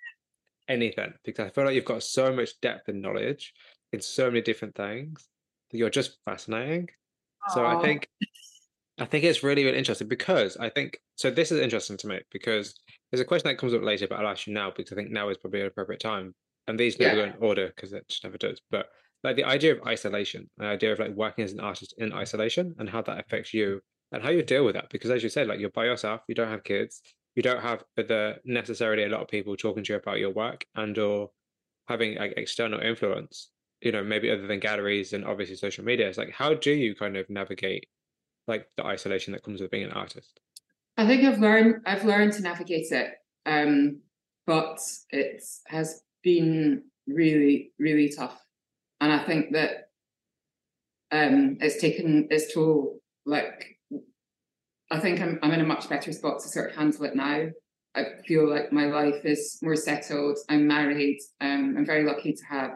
anything 0.68 1.12
because 1.24 1.46
I 1.46 1.50
feel 1.50 1.64
like 1.64 1.74
you've 1.74 1.85
got 1.85 2.04
so 2.04 2.32
much 2.32 2.61
depth 2.61 2.88
and 2.88 3.02
knowledge 3.02 3.52
in 3.92 4.00
so 4.00 4.30
many 4.30 4.40
different 4.40 4.76
things 4.76 5.28
you're 5.72 5.90
just 5.90 6.18
fascinating. 6.24 6.88
Aww. 7.48 7.54
So 7.54 7.66
I 7.66 7.82
think 7.82 8.08
I 8.98 9.06
think 9.06 9.24
it's 9.24 9.42
really, 9.42 9.64
really 9.64 9.78
interesting 9.78 10.08
because 10.08 10.56
I 10.56 10.68
think 10.68 10.98
so. 11.16 11.30
This 11.30 11.50
is 11.50 11.61
interesting 11.61 11.96
to 11.98 12.06
me 12.06 12.20
because 12.30 12.74
there's 13.11 13.20
a 13.20 13.24
question 13.24 13.48
that 13.48 13.58
comes 13.58 13.74
up 13.74 13.82
later, 13.82 14.06
but 14.06 14.20
I'll 14.20 14.28
ask 14.28 14.46
you 14.46 14.54
now 14.54 14.70
because 14.74 14.92
I 14.92 14.96
think 14.96 15.11
now 15.11 15.28
is 15.28 15.38
probably 15.38 15.61
an 15.61 15.66
appropriate 15.66 16.00
time. 16.00 16.35
And 16.68 16.78
these 16.78 16.98
never 16.98 17.16
yeah. 17.16 17.26
go 17.26 17.32
in 17.32 17.42
order 17.42 17.72
because 17.74 17.92
it 17.92 18.08
just 18.08 18.22
never 18.22 18.38
does. 18.38 18.61
But 18.70 18.87
like 19.24 19.37
the 19.37 19.44
idea 19.44 19.72
of 19.72 19.87
isolation, 19.87 20.48
the 20.58 20.66
idea 20.66 20.92
of 20.92 20.98
like 20.98 21.14
working 21.14 21.44
as 21.44 21.52
an 21.52 21.61
artist 21.61 21.94
in 21.98 22.12
isolation 22.12 22.74
and 22.78 22.88
how 22.88 23.02
that 23.02 23.18
affects 23.18 23.52
you 23.52 23.80
and 24.12 24.22
how 24.22 24.30
you 24.30 24.42
deal 24.42 24.64
with 24.64 24.74
that. 24.74 24.90
Because 24.90 25.11
as 25.11 25.22
you 25.22 25.28
said, 25.28 25.48
like 25.48 25.58
you're 25.58 25.70
by 25.70 25.87
yourself, 25.87 26.20
you 26.28 26.35
don't 26.35 26.50
have 26.50 26.64
kids, 26.64 27.02
you 27.35 27.42
don't 27.42 27.62
have 27.62 27.82
the 27.96 28.37
necessarily 28.44 29.04
a 29.04 29.08
lot 29.08 29.22
of 29.22 29.28
people 29.28 29.56
talking 29.56 29.82
to 29.85 29.92
you 29.92 29.98
about 29.98 30.18
your 30.18 30.30
work 30.30 30.64
and 30.74 30.96
or 30.98 31.30
having 31.88 32.16
like 32.16 32.35
external 32.37 32.80
influence, 32.80 33.50
you 33.83 33.92
know, 33.92 34.03
maybe 34.03 34.31
other 34.31 34.47
than 34.47 34.61
galleries 34.61 35.12
and 35.12 35.25
obviously 35.25 35.57
social 35.57 35.85
media. 35.85 36.09
It's 36.09 36.18
like 36.18 36.33
how 36.33 36.55
do 36.55 36.71
you 36.71 36.95
kind 36.95 37.16
of 37.16 37.29
navigate 37.29 37.87
like 38.47 38.66
the 38.77 38.85
isolation 38.85 39.33
that 39.33 39.42
comes 39.42 39.61
with 39.61 39.71
being 39.71 39.85
an 39.85 39.92
artist? 39.92 40.40
I 40.97 41.07
think 41.07 41.25
I've 41.25 41.40
learned 41.40 41.77
I've 41.87 42.05
learned 42.05 42.33
to 42.35 42.42
navigate 42.42 42.92
it, 42.92 43.12
um, 43.47 44.01
but 44.47 44.79
it 45.11 45.42
has 45.66 46.03
been 46.23 46.85
really 47.07 47.73
really 47.79 48.11
tough, 48.11 48.40
and 49.01 49.12
I 49.12 49.25
think 49.25 49.53
that 49.53 49.88
um, 51.11 51.59
it's 51.61 51.81
taken 51.81 52.29
its 52.31 52.55
toll. 52.55 53.01
Like 53.25 53.79
I 54.90 55.01
think 55.01 55.21
I'm 55.21 55.38
I'm 55.42 55.53
in 55.53 55.61
a 55.61 55.66
much 55.66 55.88
better 55.88 56.12
spot 56.12 56.40
to 56.40 56.49
sort 56.49 56.71
of 56.71 56.77
handle 56.77 57.05
it 57.05 57.16
now. 57.16 57.49
I 57.95 58.05
feel 58.27 58.49
like 58.49 58.73
my 58.73 58.87
life 58.87 59.25
is 59.25 59.59
more 59.62 59.77
settled. 59.77 60.38
I'm 60.49 60.66
married. 60.66 61.18
Um, 61.40 61.75
I'm 61.77 61.87
very 61.87 62.05
lucky 62.05 62.33
to 62.33 62.45
have, 62.47 62.71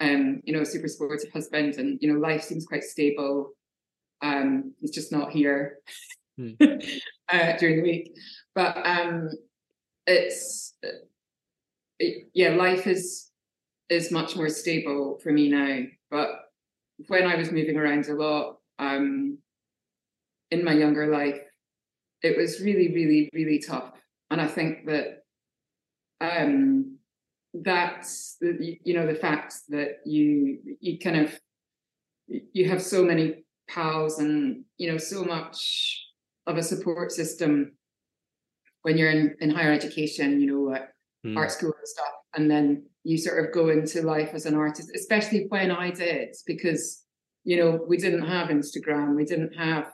um, 0.00 0.40
you 0.44 0.52
know, 0.52 0.62
a 0.62 0.66
super 0.66 0.88
supportive 0.88 1.32
husband, 1.32 1.74
and 1.74 1.98
you 2.00 2.12
know, 2.12 2.20
life 2.20 2.42
seems 2.42 2.66
quite 2.66 2.84
stable. 2.84 3.52
Um, 4.22 4.74
he's 4.80 4.90
just 4.90 5.12
not 5.12 5.30
here 5.30 5.78
hmm. 6.36 6.52
uh, 7.32 7.56
during 7.58 7.76
the 7.76 7.82
week. 7.82 8.16
But 8.54 8.76
um, 8.84 9.30
it's 10.06 10.74
it, 11.98 12.28
yeah, 12.34 12.50
life 12.50 12.86
is 12.86 13.30
is 13.88 14.10
much 14.10 14.36
more 14.36 14.48
stable 14.48 15.18
for 15.22 15.32
me 15.32 15.48
now. 15.48 15.84
But 16.10 16.28
when 17.06 17.26
I 17.26 17.36
was 17.36 17.52
moving 17.52 17.76
around 17.76 18.06
a 18.08 18.14
lot 18.14 18.58
um, 18.78 19.38
in 20.50 20.64
my 20.64 20.72
younger 20.72 21.06
life, 21.06 21.40
it 22.22 22.36
was 22.36 22.60
really, 22.60 22.92
really, 22.92 23.30
really 23.32 23.60
tough. 23.60 23.92
And 24.30 24.40
I 24.40 24.46
think 24.46 24.86
that 24.86 25.22
um, 26.20 26.97
that's 27.54 28.36
the, 28.40 28.78
you 28.84 28.94
know 28.94 29.06
the 29.06 29.14
fact 29.14 29.54
that 29.68 30.00
you 30.04 30.58
you 30.80 30.98
kind 30.98 31.16
of 31.16 31.38
you 32.26 32.68
have 32.68 32.82
so 32.82 33.02
many 33.02 33.44
pals 33.68 34.18
and 34.18 34.64
you 34.76 34.90
know 34.90 34.98
so 34.98 35.24
much 35.24 36.06
of 36.46 36.56
a 36.56 36.62
support 36.62 37.10
system 37.12 37.72
when 38.82 38.96
you're 38.96 39.10
in, 39.10 39.34
in 39.40 39.50
higher 39.50 39.72
education 39.72 40.40
you 40.40 40.46
know 40.46 40.74
at 40.74 40.90
mm. 41.24 41.36
art 41.36 41.50
school 41.50 41.72
and 41.78 41.88
stuff 41.88 42.12
and 42.34 42.50
then 42.50 42.84
you 43.04 43.16
sort 43.16 43.44
of 43.44 43.52
go 43.52 43.70
into 43.70 44.02
life 44.02 44.30
as 44.34 44.44
an 44.46 44.54
artist 44.54 44.90
especially 44.94 45.46
when 45.48 45.70
i 45.70 45.90
did 45.90 46.34
because 46.46 47.04
you 47.44 47.56
know 47.56 47.80
we 47.88 47.96
didn't 47.96 48.26
have 48.26 48.48
instagram 48.48 49.16
we 49.16 49.24
didn't 49.24 49.54
have 49.54 49.90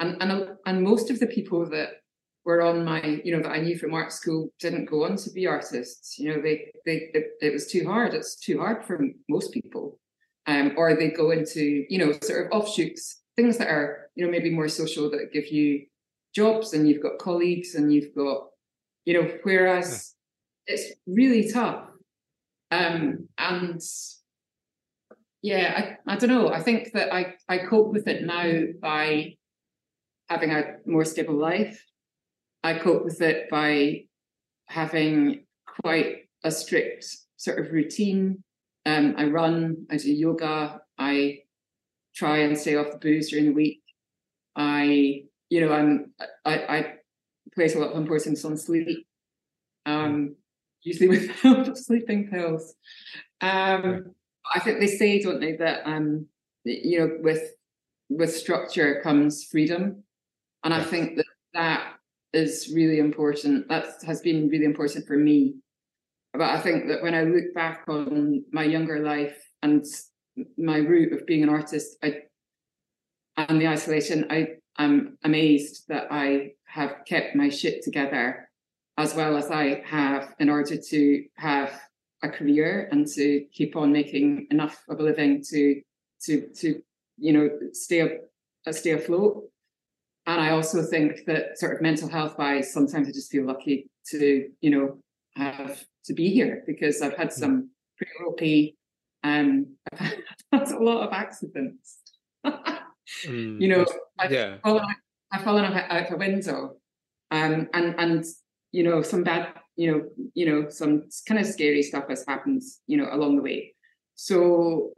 and 0.00 0.20
and 0.20 0.48
and 0.66 0.82
most 0.82 1.10
of 1.10 1.20
the 1.20 1.26
people 1.26 1.68
that 1.70 1.90
were 2.46 2.62
on 2.62 2.84
my 2.84 3.20
you 3.24 3.36
know 3.36 3.42
that 3.42 3.50
i 3.50 3.58
knew 3.58 3.76
from 3.76 3.92
art 3.92 4.12
school 4.12 4.48
didn't 4.60 4.88
go 4.88 5.04
on 5.04 5.16
to 5.16 5.30
be 5.30 5.46
artists. 5.46 6.18
You 6.18 6.32
know 6.32 6.40
they 6.40 6.70
they 6.86 7.10
it, 7.12 7.32
it 7.42 7.52
was 7.52 7.66
too 7.66 7.84
hard. 7.84 8.14
It's 8.14 8.36
too 8.36 8.58
hard 8.58 8.84
for 8.84 9.04
most 9.28 9.52
people. 9.52 9.98
Um, 10.46 10.74
or 10.76 10.94
they 10.94 11.10
go 11.10 11.32
into 11.32 11.84
you 11.90 11.98
know 11.98 12.12
sort 12.22 12.46
of 12.46 12.52
offshoots 12.52 13.22
things 13.34 13.58
that 13.58 13.68
are 13.68 14.10
you 14.14 14.24
know 14.24 14.30
maybe 14.30 14.48
more 14.48 14.68
social 14.68 15.10
that 15.10 15.32
give 15.32 15.48
you 15.48 15.86
jobs 16.34 16.72
and 16.72 16.88
you've 16.88 17.02
got 17.02 17.18
colleagues 17.18 17.74
and 17.74 17.92
you've 17.92 18.14
got 18.14 18.46
you 19.04 19.14
know 19.14 19.28
whereas 19.42 20.14
yeah. 20.68 20.74
it's 20.74 20.92
really 21.06 21.50
tough. 21.50 21.88
Um, 22.70 23.28
and 23.38 23.80
yeah 25.42 25.96
I, 26.06 26.12
I 26.14 26.16
don't 26.16 26.30
know. 26.30 26.52
I 26.52 26.62
think 26.62 26.92
that 26.92 27.12
i 27.12 27.34
i 27.48 27.58
cope 27.58 27.92
with 27.92 28.06
it 28.06 28.24
now 28.24 28.62
by 28.80 29.34
having 30.28 30.50
a 30.50 30.76
more 30.86 31.04
stable 31.04 31.34
life 31.36 31.85
i 32.66 32.78
cope 32.78 33.04
with 33.04 33.20
it 33.20 33.48
by 33.50 34.02
having 34.66 35.44
quite 35.82 36.28
a 36.44 36.50
strict 36.50 37.04
sort 37.36 37.58
of 37.58 37.72
routine 37.72 38.42
um, 38.86 39.16
I 39.18 39.24
run, 39.24 39.86
I 39.90 39.96
do 39.96 40.12
yoga, 40.12 40.80
I 40.96 41.40
try 42.14 42.38
and 42.38 42.56
stay 42.56 42.76
off 42.76 42.92
the 42.92 42.98
booze 42.98 43.30
during 43.30 43.46
the 43.46 43.52
week. 43.52 43.82
I, 44.54 45.24
you 45.50 45.60
know, 45.60 45.72
I'm 45.72 46.12
I, 46.44 46.54
I 46.54 46.94
place 47.52 47.74
a 47.74 47.80
lot 47.80 47.90
of 47.90 47.98
importance 47.98 48.44
on 48.44 48.56
sleep. 48.56 49.06
Um, 49.86 50.36
usually 50.82 51.08
with 51.18 51.30
help 51.30 51.76
sleeping 51.76 52.30
pills. 52.30 52.74
Um, 53.40 54.14
I 54.54 54.60
think 54.60 54.78
they 54.78 54.86
say, 54.86 55.20
don't 55.20 55.40
they, 55.40 55.56
that 55.56 55.82
um, 55.84 56.26
you 56.64 57.00
know, 57.00 57.18
with 57.20 57.42
with 58.08 58.36
structure 58.36 59.00
comes 59.02 59.42
freedom, 59.42 60.04
and 60.62 60.72
I 60.72 60.82
think 60.84 61.16
that 61.16 61.26
that 61.54 61.94
is 62.36 62.72
really 62.74 62.98
important. 62.98 63.68
That 63.68 63.86
has 64.06 64.20
been 64.20 64.48
really 64.48 64.64
important 64.64 65.06
for 65.06 65.16
me 65.16 65.56
but 66.36 66.50
I 66.50 66.60
think 66.60 66.88
that 66.88 67.02
when 67.02 67.14
I 67.14 67.22
look 67.22 67.54
back 67.54 67.84
on 67.88 68.44
my 68.52 68.64
younger 68.64 69.00
life 69.00 69.36
and 69.62 69.84
my 70.58 70.78
route 70.78 71.12
of 71.12 71.26
being 71.26 71.42
an 71.42 71.48
artist, 71.48 71.96
I 72.02 72.22
and 73.38 73.60
the 73.60 73.68
isolation, 73.68 74.26
I 74.30 74.48
am 74.78 75.18
amazed 75.24 75.84
that 75.88 76.08
I 76.10 76.52
have 76.66 76.96
kept 77.06 77.36
my 77.36 77.48
shit 77.48 77.82
together 77.82 78.48
as 78.98 79.14
well 79.14 79.36
as 79.36 79.50
I 79.50 79.82
have 79.86 80.34
in 80.38 80.48
order 80.48 80.76
to 80.76 81.24
have 81.36 81.80
a 82.22 82.30
career 82.30 82.88
and 82.90 83.06
to 83.08 83.44
keep 83.52 83.76
on 83.76 83.92
making 83.92 84.46
enough 84.50 84.82
of 84.88 85.00
a 85.00 85.02
living 85.02 85.42
to 85.50 85.82
to 86.24 86.48
to 86.60 86.82
you 87.18 87.32
know 87.32 87.48
stay 87.72 88.18
stay 88.70 88.92
afloat. 88.92 89.44
And 90.26 90.40
I 90.40 90.50
also 90.50 90.82
think 90.82 91.24
that 91.26 91.58
sort 91.58 91.76
of 91.76 91.82
mental 91.82 92.08
health 92.08 92.36
wise, 92.38 92.72
sometimes 92.72 93.08
I 93.08 93.12
just 93.12 93.30
feel 93.30 93.46
lucky 93.46 93.88
to 94.10 94.48
you 94.60 94.70
know 94.70 94.98
have 95.36 95.84
to 96.06 96.14
be 96.14 96.30
here 96.30 96.62
because 96.66 97.02
I've 97.02 97.16
had 97.16 97.32
hmm. 97.32 97.40
some 97.40 97.70
pretty 97.96 98.12
ropey, 98.20 98.76
um, 99.24 99.76
I've 99.98 100.14
had 100.52 100.70
a 100.70 100.82
lot 100.82 101.06
of 101.06 101.12
accidents. 101.12 101.98
mm, 102.44 102.80
you 103.60 103.68
know, 103.68 103.86
I've 104.18 104.32
yeah. 104.32 104.56
fallen, 104.62 104.84
I've 105.32 105.42
fallen 105.42 105.64
out 105.64 106.12
a 106.12 106.16
window, 106.16 106.76
um, 107.30 107.68
and 107.72 107.94
and 107.98 108.24
you 108.72 108.84
know 108.84 109.02
some 109.02 109.24
bad, 109.24 109.52
you 109.76 109.92
know, 109.92 110.02
you 110.34 110.46
know 110.46 110.68
some 110.70 111.08
kind 111.28 111.40
of 111.40 111.46
scary 111.46 111.82
stuff 111.82 112.08
has 112.08 112.24
happened, 112.26 112.62
you 112.86 112.96
know, 112.96 113.08
along 113.10 113.36
the 113.36 113.42
way. 113.42 113.74
So 114.14 114.92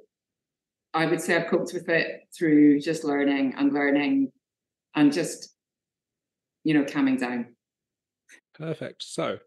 I 0.95 1.07
would 1.07 1.21
say 1.21 1.37
I've 1.37 1.51
coped 1.51 1.73
with 1.73 1.89
it 1.89 2.23
through 2.37 2.81
just 2.81 3.05
learning 3.05 3.55
and 3.57 3.73
learning, 3.73 4.33
and 4.99 5.13
just 5.13 5.55
you 6.65 6.75
know 6.75 6.85
calming 6.85 7.17
down. 7.17 7.55
Perfect. 8.55 9.05
So 9.05 9.39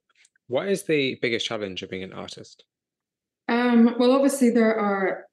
what 0.47 0.67
is 0.67 0.83
the 0.83 1.19
biggest 1.21 1.45
challenge 1.45 1.83
of 1.83 1.89
being 1.89 2.03
an 2.03 2.13
artist? 2.13 2.63
Um, 3.49 3.95
well, 3.99 4.13
obviously 4.13 4.49
there 4.49 4.77
are 4.79 5.25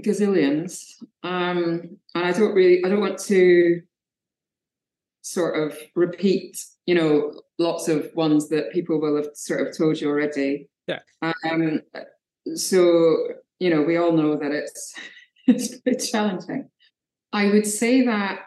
gazillions, 0.00 0.84
um, 1.22 1.98
and 2.14 2.24
I 2.24 2.32
don't 2.32 2.54
really, 2.54 2.84
I 2.84 2.88
don't 2.88 3.00
want 3.00 3.18
to 3.20 3.82
sort 5.22 5.56
of 5.56 5.76
repeat, 5.96 6.62
you 6.86 6.94
know, 6.94 7.32
lots 7.58 7.88
of 7.88 8.10
ones 8.14 8.48
that 8.50 8.72
people 8.72 9.00
will 9.00 9.16
have 9.16 9.28
sort 9.34 9.66
of 9.66 9.76
told 9.76 10.00
you 10.00 10.08
already. 10.08 10.68
Yeah. 10.86 11.00
Um, 11.22 11.80
so 12.54 13.16
you 13.58 13.70
know, 13.70 13.82
we 13.82 13.96
all 13.96 14.12
know 14.12 14.36
that 14.36 14.52
it's 14.52 14.94
it's 15.46 15.80
pretty 15.80 16.06
challenging. 16.06 16.70
I 17.32 17.50
would 17.50 17.66
say 17.66 18.02
that 18.06 18.46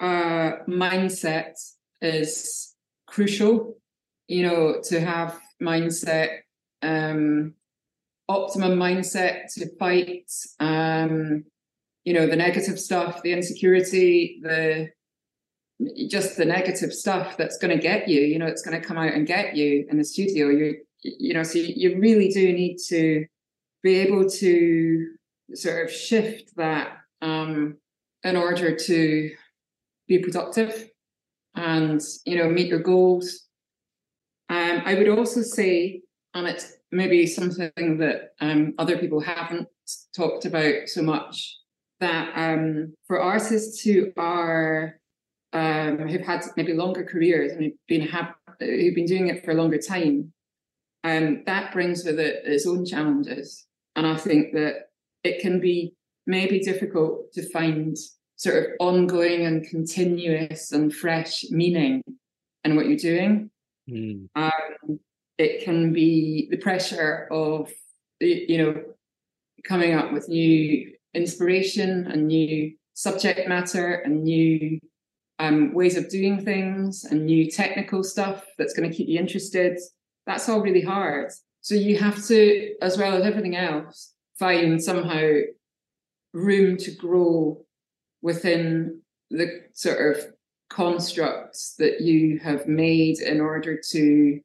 uh, 0.00 0.64
mindset 0.68 1.54
is 2.00 2.74
crucial 3.06 3.78
you 4.28 4.42
know, 4.42 4.80
to 4.84 5.00
have 5.00 5.40
mindset, 5.60 6.40
um, 6.82 7.54
optimum 8.28 8.78
mindset 8.78 9.52
to 9.54 9.74
fight, 9.76 10.30
um, 10.60 11.44
you 12.04 12.12
know, 12.12 12.26
the 12.26 12.36
negative 12.36 12.78
stuff, 12.78 13.22
the 13.22 13.32
insecurity, 13.32 14.38
the 14.42 14.90
just 16.08 16.36
the 16.36 16.44
negative 16.44 16.92
stuff 16.92 17.36
that's 17.36 17.56
going 17.56 17.74
to 17.74 17.82
get 17.82 18.08
you. 18.08 18.20
You 18.20 18.38
know, 18.38 18.46
it's 18.46 18.62
going 18.62 18.80
to 18.80 18.86
come 18.86 18.98
out 18.98 19.14
and 19.14 19.26
get 19.26 19.56
you 19.56 19.86
in 19.90 19.96
the 19.96 20.04
studio. 20.04 20.48
You, 20.48 20.76
you 21.02 21.32
know, 21.32 21.42
so 21.42 21.58
you 21.58 21.98
really 21.98 22.28
do 22.28 22.52
need 22.52 22.78
to 22.88 23.24
be 23.82 23.96
able 23.96 24.28
to 24.28 25.14
sort 25.54 25.84
of 25.84 25.92
shift 25.92 26.54
that 26.56 26.98
um, 27.22 27.78
in 28.24 28.36
order 28.36 28.76
to 28.76 29.30
be 30.08 30.18
productive 30.18 30.90
and 31.54 32.00
you 32.24 32.36
know 32.36 32.48
meet 32.48 32.68
your 32.68 32.80
goals 32.80 33.46
um, 34.50 34.82
I 34.84 34.94
would 34.94 35.08
also 35.08 35.42
say 35.42 36.02
and 36.34 36.46
it's 36.46 36.78
maybe 36.90 37.26
something 37.26 37.98
that 37.98 38.32
um, 38.40 38.74
other 38.78 38.98
people 38.98 39.20
haven't 39.20 39.68
talked 40.14 40.44
about 40.44 40.88
so 40.88 41.02
much. 41.02 41.56
That 42.00 42.32
um, 42.36 42.94
for 43.06 43.20
artists 43.20 43.80
who 43.80 44.12
are 44.16 45.00
um, 45.52 45.98
who've 46.08 46.24
had 46.24 46.44
maybe 46.56 46.74
longer 46.74 47.04
careers 47.04 47.52
and 47.52 47.64
who've 47.64 47.72
been 47.88 48.06
ha- 48.06 48.36
who've 48.60 48.94
been 48.94 49.06
doing 49.06 49.28
it 49.28 49.44
for 49.44 49.50
a 49.50 49.54
longer 49.54 49.78
time, 49.78 50.32
um, 51.02 51.42
that 51.46 51.72
brings 51.72 52.04
with 52.04 52.20
it 52.20 52.42
its 52.44 52.66
own 52.66 52.86
challenges. 52.86 53.66
And 53.96 54.06
I 54.06 54.16
think 54.16 54.52
that 54.52 54.90
it 55.24 55.40
can 55.40 55.58
be 55.58 55.94
maybe 56.26 56.60
difficult 56.60 57.32
to 57.32 57.50
find 57.50 57.96
sort 58.38 58.56
of 58.56 58.64
ongoing 58.78 59.44
and 59.46 59.68
continuous 59.68 60.72
and 60.72 60.94
fresh 60.94 61.44
meaning 61.50 62.02
in 62.64 62.76
what 62.76 62.86
you're 62.86 62.96
doing. 62.96 63.50
Mm. 63.90 64.28
Um, 64.36 65.00
it 65.36 65.64
can 65.64 65.92
be 65.92 66.48
the 66.50 66.56
pressure 66.56 67.28
of 67.30 67.70
you 68.20 68.58
know 68.58 68.82
coming 69.64 69.94
up 69.94 70.12
with 70.12 70.28
new 70.28 70.92
inspiration 71.14 72.06
and 72.06 72.28
new 72.28 72.74
subject 72.94 73.48
matter 73.48 73.94
and 73.94 74.24
new 74.24 74.78
um, 75.40 75.72
ways 75.72 75.96
of 75.96 76.08
doing 76.08 76.44
things 76.44 77.04
and 77.04 77.26
new 77.26 77.50
technical 77.50 78.02
stuff 78.02 78.44
that's 78.56 78.74
going 78.74 78.88
to 78.88 78.96
keep 78.96 79.08
you 79.08 79.18
interested. 79.18 79.78
That's 80.26 80.48
all 80.48 80.60
really 80.60 80.80
hard. 80.80 81.30
So 81.60 81.74
you 81.74 81.98
have 81.98 82.24
to, 82.26 82.74
as 82.82 82.98
well 82.98 83.16
as 83.16 83.24
everything 83.24 83.56
else, 83.56 84.12
find 84.38 84.82
somehow 84.82 85.28
room 86.32 86.76
to 86.78 86.90
grow 86.92 87.64
within 88.22 89.00
the 89.30 89.62
sort 89.72 90.16
of 90.16 90.24
constructs 90.70 91.74
that 91.78 92.00
you 92.00 92.38
have 92.38 92.66
made 92.66 93.20
in 93.20 93.40
order 93.40 93.80
to 93.90 94.40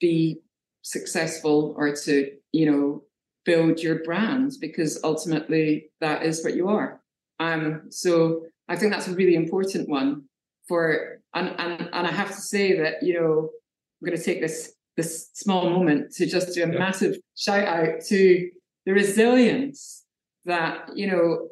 be 0.00 0.40
successful 0.82 1.74
or 1.76 1.94
to 1.94 2.30
you 2.52 2.70
know 2.70 3.02
build 3.44 3.80
your 3.80 4.02
brand 4.02 4.52
because 4.60 4.98
ultimately 5.04 5.90
that 6.00 6.24
is 6.24 6.42
what 6.42 6.54
you 6.54 6.68
are 6.68 7.00
um 7.38 7.82
so 7.90 8.42
i 8.68 8.76
think 8.76 8.92
that's 8.92 9.08
a 9.08 9.14
really 9.14 9.34
important 9.34 9.88
one 9.88 10.22
for 10.66 11.20
and 11.34 11.54
and, 11.58 11.88
and 11.92 12.06
i 12.06 12.10
have 12.10 12.28
to 12.28 12.40
say 12.40 12.76
that 12.76 13.02
you 13.02 13.14
know 13.14 13.50
i'm 14.00 14.06
going 14.06 14.16
to 14.16 14.24
take 14.24 14.40
this 14.40 14.72
this 14.96 15.30
small 15.34 15.70
moment 15.70 16.12
to 16.12 16.26
just 16.26 16.54
do 16.54 16.64
a 16.64 16.66
yeah. 16.66 16.78
massive 16.78 17.16
shout 17.36 17.66
out 17.66 18.02
to 18.04 18.50
the 18.86 18.92
resilience 18.92 20.04
that 20.44 20.88
you 20.96 21.06
know 21.06 21.48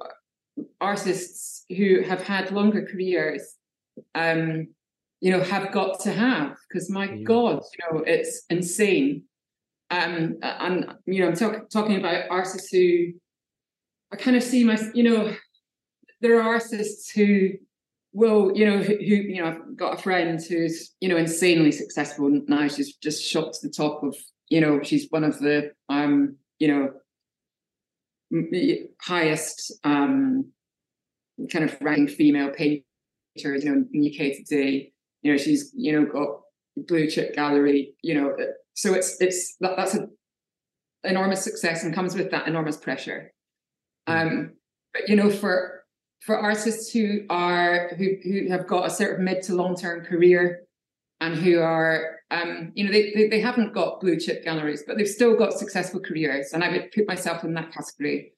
artists 0.81 1.65
who 1.69 2.03
have 2.03 2.23
had 2.23 2.51
longer 2.51 2.87
careers 2.91 3.57
um 4.15 4.67
you 5.21 5.31
know 5.31 5.43
have 5.43 5.73
got 5.73 6.01
to 6.01 6.13
have 6.13 6.57
because 6.69 6.91
my 6.91 7.09
mm. 7.09 7.25
god 7.25 7.63
you 7.73 7.85
know 7.95 8.03
it's 8.07 8.45
insane 8.51 9.23
um 9.91 10.37
and 10.43 10.95
you 11.07 11.21
know 11.21 11.29
i'm 11.29 11.37
talk, 11.37 11.69
talking 11.71 11.97
about 11.97 12.25
artists 12.31 12.71
who 12.71 13.13
i 14.13 14.17
kind 14.17 14.37
of 14.37 14.43
see 14.43 14.65
my 14.65 14.79
you 14.95 15.03
know 15.03 15.35
there 16.21 16.39
are 16.41 16.55
artists 16.55 17.11
who 17.11 17.51
will 18.13 18.57
you 18.57 18.65
know 18.65 18.79
who, 18.79 18.95
who 18.95 19.15
you 19.15 19.43
know 19.43 19.49
i've 19.49 19.77
got 19.77 19.99
a 19.99 20.03
friend 20.03 20.41
who's 20.49 20.95
you 21.01 21.09
know 21.09 21.17
insanely 21.17 21.73
successful 21.73 22.29
now 22.49 22.67
she's 22.67 22.97
just 22.97 23.23
shot 23.23 23.53
to 23.53 23.67
the 23.67 23.73
top 23.73 24.03
of 24.03 24.17
you 24.49 24.61
know 24.61 24.83
she's 24.83 25.07
one 25.11 25.25
of 25.25 25.39
the 25.39 25.71
um 25.89 26.37
you 26.59 26.69
know 26.69 26.91
highest 29.01 29.73
um 29.85 30.51
kind 31.53 31.65
of 31.65 31.77
ranking 31.81 32.09
female 32.09 32.51
painters 32.51 32.85
you 33.37 33.65
know 33.65 33.85
in 33.93 34.01
the 34.01 34.11
uk 34.11 34.37
today 34.37 34.93
you 35.23 35.33
know 35.33 35.37
she's 35.37 35.73
you 35.75 35.93
know 35.93 36.07
got 36.07 36.41
blue 36.87 37.09
chip 37.09 37.35
gallery 37.35 37.95
you 38.03 38.15
know 38.15 38.31
uh, 38.31 38.53
so 38.75 38.95
it's 38.95 39.21
it's 39.21 39.57
that, 39.61 39.77
that's 39.77 39.95
an 39.95 40.11
enormous 41.05 41.43
success 41.43 41.83
and 41.83 41.95
comes 41.95 42.15
with 42.15 42.31
that 42.31 42.47
enormous 42.47 42.77
pressure 42.77 43.33
hmm. 44.07 44.15
um 44.15 44.53
but 44.93 45.09
you 45.09 45.17
know 45.17 45.31
for 45.31 45.85
for 46.21 46.39
artists 46.39 46.93
who 46.93 47.21
are 47.31 47.91
who 47.97 48.17
who 48.23 48.49
have 48.49 48.67
got 48.67 48.87
a 48.87 48.91
sort 48.91 49.15
of 49.15 49.21
mid 49.21 49.43
to 49.43 49.55
long 49.55 49.75
term 49.75 50.05
career 50.05 50.63
and 51.21 51.35
who 51.35 51.59
are 51.61 52.20
um 52.31 52.73
you 52.75 52.85
know 52.85 52.93
they, 52.93 53.13
they 53.15 53.29
they 53.29 53.41
haven't 53.41 53.75
got 53.75 54.01
blue 54.01 54.19
chip 54.19 54.45
galleries 54.45 54.85
but 54.87 54.97
they've 54.97 55.09
still 55.09 55.37
got 55.37 55.53
successful 55.53 56.01
careers 56.01 56.53
and 56.53 56.63
i 56.63 56.71
would 56.71 56.91
put 56.93 57.07
myself 57.07 57.45
in 57.45 57.55
that 57.55 57.73
category 57.73 58.33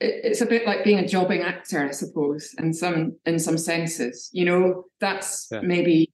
it's 0.00 0.40
a 0.40 0.46
bit 0.46 0.66
like 0.66 0.84
being 0.84 0.98
a 0.98 1.08
jobbing 1.08 1.42
actor, 1.42 1.86
I 1.86 1.90
suppose, 1.90 2.54
in 2.58 2.72
some 2.72 3.16
in 3.26 3.38
some 3.38 3.58
senses. 3.58 4.30
You 4.32 4.44
know, 4.44 4.84
that's 5.00 5.48
yeah. 5.50 5.60
maybe 5.60 6.12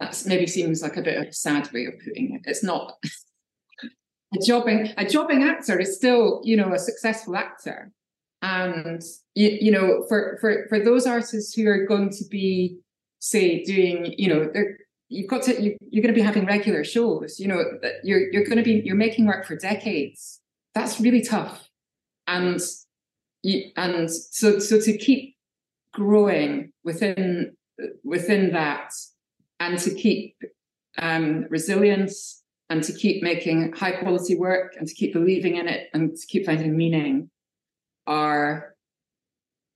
that's 0.00 0.26
maybe 0.26 0.46
seems 0.46 0.82
like 0.82 0.96
a 0.96 1.02
bit 1.02 1.18
of 1.18 1.28
a 1.28 1.32
sad 1.32 1.70
way 1.72 1.86
of 1.86 1.94
putting 2.04 2.34
it. 2.34 2.42
It's 2.44 2.64
not 2.64 2.94
a 3.82 4.44
jobbing 4.44 4.92
a 4.96 5.06
jobbing 5.06 5.42
actor 5.42 5.78
is 5.78 5.96
still, 5.96 6.40
you 6.42 6.56
know, 6.56 6.72
a 6.72 6.78
successful 6.78 7.36
actor. 7.36 7.92
And 8.40 9.02
you, 9.34 9.58
you 9.60 9.70
know, 9.70 10.04
for 10.08 10.38
for 10.40 10.66
for 10.68 10.82
those 10.82 11.06
artists 11.06 11.54
who 11.54 11.68
are 11.68 11.86
going 11.86 12.10
to 12.10 12.24
be, 12.30 12.78
say, 13.18 13.64
doing, 13.64 14.14
you 14.16 14.28
know, 14.28 14.48
they're 14.52 14.78
you've 15.08 15.28
got 15.28 15.42
to 15.44 15.62
you, 15.62 15.76
you're 15.90 16.02
going 16.02 16.14
to 16.14 16.20
be 16.20 16.24
having 16.24 16.46
regular 16.46 16.84
shows. 16.84 17.38
You 17.40 17.48
know, 17.48 17.64
that 17.82 18.04
you're 18.04 18.30
you're 18.32 18.44
going 18.44 18.58
to 18.58 18.62
be 18.62 18.82
you're 18.84 18.96
making 18.96 19.26
work 19.26 19.46
for 19.46 19.56
decades. 19.56 20.40
That's 20.74 21.00
really 21.00 21.22
tough 21.22 21.68
and 22.28 22.60
you, 23.42 23.70
and 23.76 24.10
so 24.10 24.60
so 24.60 24.78
to 24.80 24.96
keep 24.96 25.34
growing 25.92 26.72
within 26.84 27.56
within 28.04 28.52
that 28.52 28.92
and 29.58 29.78
to 29.80 29.92
keep 29.94 30.36
um, 30.98 31.46
resilience 31.48 32.42
and 32.70 32.84
to 32.84 32.92
keep 32.92 33.22
making 33.22 33.72
high 33.72 33.92
quality 33.92 34.36
work 34.36 34.74
and 34.78 34.86
to 34.86 34.94
keep 34.94 35.12
believing 35.12 35.56
in 35.56 35.66
it 35.66 35.88
and 35.94 36.14
to 36.14 36.26
keep 36.26 36.44
finding 36.46 36.76
meaning 36.76 37.30
are 38.06 38.74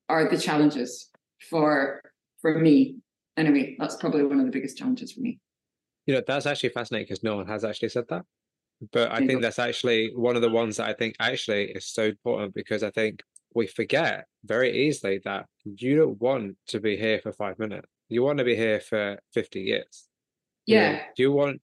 are 0.09 0.29
the 0.29 0.39
challenges 0.39 1.09
for 1.49 2.03
for 2.41 2.59
me 2.59 2.97
anyway 3.37 3.77
that's 3.79 3.97
probably 3.97 4.25
one 4.25 4.39
of 4.39 4.47
the 4.47 4.53
biggest 4.53 4.77
challenges 4.77 5.13
for 5.13 5.21
me 5.21 5.39
you 6.07 6.15
know 6.15 6.23
that's 6.27 6.47
actually 6.47 6.69
fascinating 6.69 7.07
because 7.07 7.23
no 7.23 7.37
one 7.37 7.47
has 7.47 7.65
actually 7.65 7.89
said 7.89 8.05
that 8.09 8.25
but 8.91 9.13
I 9.13 9.25
think 9.25 9.43
that's 9.43 9.59
actually 9.59 10.11
one 10.15 10.35
of 10.35 10.43
the 10.43 10.51
ones 10.51 10.79
that 10.79 10.89
I 10.89 10.93
think 10.93 11.15
actually 11.21 11.71
is 11.71 11.87
so 11.87 12.05
important 12.05 12.55
because 12.55 12.83
I 12.83 12.91
think 12.91 13.23
we 13.55 13.67
forget 13.67 14.27
very 14.45 14.87
easily 14.87 15.21
that 15.25 15.47
you 15.65 15.97
don't 15.97 16.21
want 16.21 16.57
to 16.69 16.81
be 16.81 16.97
here 16.97 17.21
for 17.21 17.33
five 17.33 17.59
minutes. 17.59 17.87
You 18.09 18.23
want 18.23 18.39
to 18.39 18.45
be 18.45 18.57
here 18.57 18.81
for 18.81 19.19
50 19.35 19.61
years. 19.61 20.09
Yeah. 20.67 20.91
You, 20.91 20.97
know, 20.97 21.03
you 21.17 21.33
want, 21.33 21.63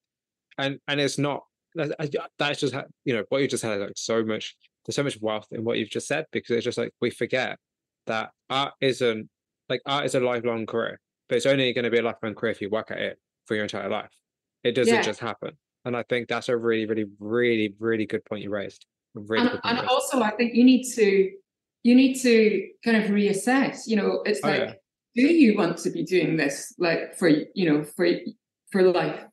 and 0.57 0.79
and 0.87 0.99
it's 1.01 1.17
not, 1.17 1.43
that's 1.75 2.59
just, 2.59 2.75
you 3.05 3.13
know, 3.13 3.23
what 3.29 3.41
you 3.41 3.47
just 3.47 3.63
had 3.63 3.79
like 3.79 3.93
so 3.95 4.23
much, 4.23 4.55
there's 4.85 4.95
so 4.95 5.03
much 5.03 5.19
wealth 5.21 5.47
in 5.51 5.63
what 5.63 5.77
you've 5.77 5.89
just 5.89 6.07
said 6.07 6.25
because 6.31 6.51
it's 6.55 6.65
just 6.65 6.77
like 6.77 6.93
we 7.01 7.09
forget 7.09 7.57
that 8.07 8.31
art 8.49 8.73
isn't, 8.81 9.29
like 9.67 9.81
art 9.85 10.05
is 10.05 10.15
a 10.15 10.19
lifelong 10.19 10.65
career, 10.65 10.99
but 11.29 11.35
it's 11.35 11.45
only 11.45 11.71
going 11.71 11.85
to 11.85 11.91
be 11.91 11.99
a 11.99 12.01
lifelong 12.01 12.35
career 12.35 12.51
if 12.51 12.59
you 12.59 12.69
work 12.69 12.91
at 12.91 12.97
it 12.97 13.19
for 13.45 13.55
your 13.55 13.63
entire 13.63 13.87
life. 13.87 14.11
It 14.63 14.73
doesn't 14.73 14.93
yeah. 14.93 15.01
just 15.01 15.19
happen. 15.19 15.51
And 15.85 15.95
I 15.95 16.03
think 16.09 16.27
that's 16.27 16.49
a 16.49 16.57
really, 16.57 16.85
really, 16.85 17.05
really, 17.19 17.75
really 17.79 18.05
good 18.05 18.25
point 18.25 18.43
you 18.43 18.49
raised. 18.49 18.85
Really 19.13 19.47
and, 19.47 19.59
and 19.63 19.87
also, 19.87 20.21
I 20.21 20.31
think 20.31 20.53
you 20.53 20.63
need 20.63 20.83
to 20.95 21.31
you 21.83 21.95
need 21.95 22.15
to 22.21 22.67
kind 22.83 22.97
of 22.97 23.09
reassess. 23.09 23.87
You 23.87 23.95
know, 23.95 24.21
it's 24.25 24.39
oh, 24.43 24.49
like, 24.49 24.59
yeah. 24.59 24.73
do 25.15 25.33
you 25.33 25.57
want 25.57 25.77
to 25.77 25.89
be 25.89 26.03
doing 26.03 26.35
this 26.35 26.73
like 26.77 27.15
for 27.15 27.29
you 27.29 27.71
know 27.71 27.83
for 27.83 28.07
for 28.71 28.83
life? 28.83 29.23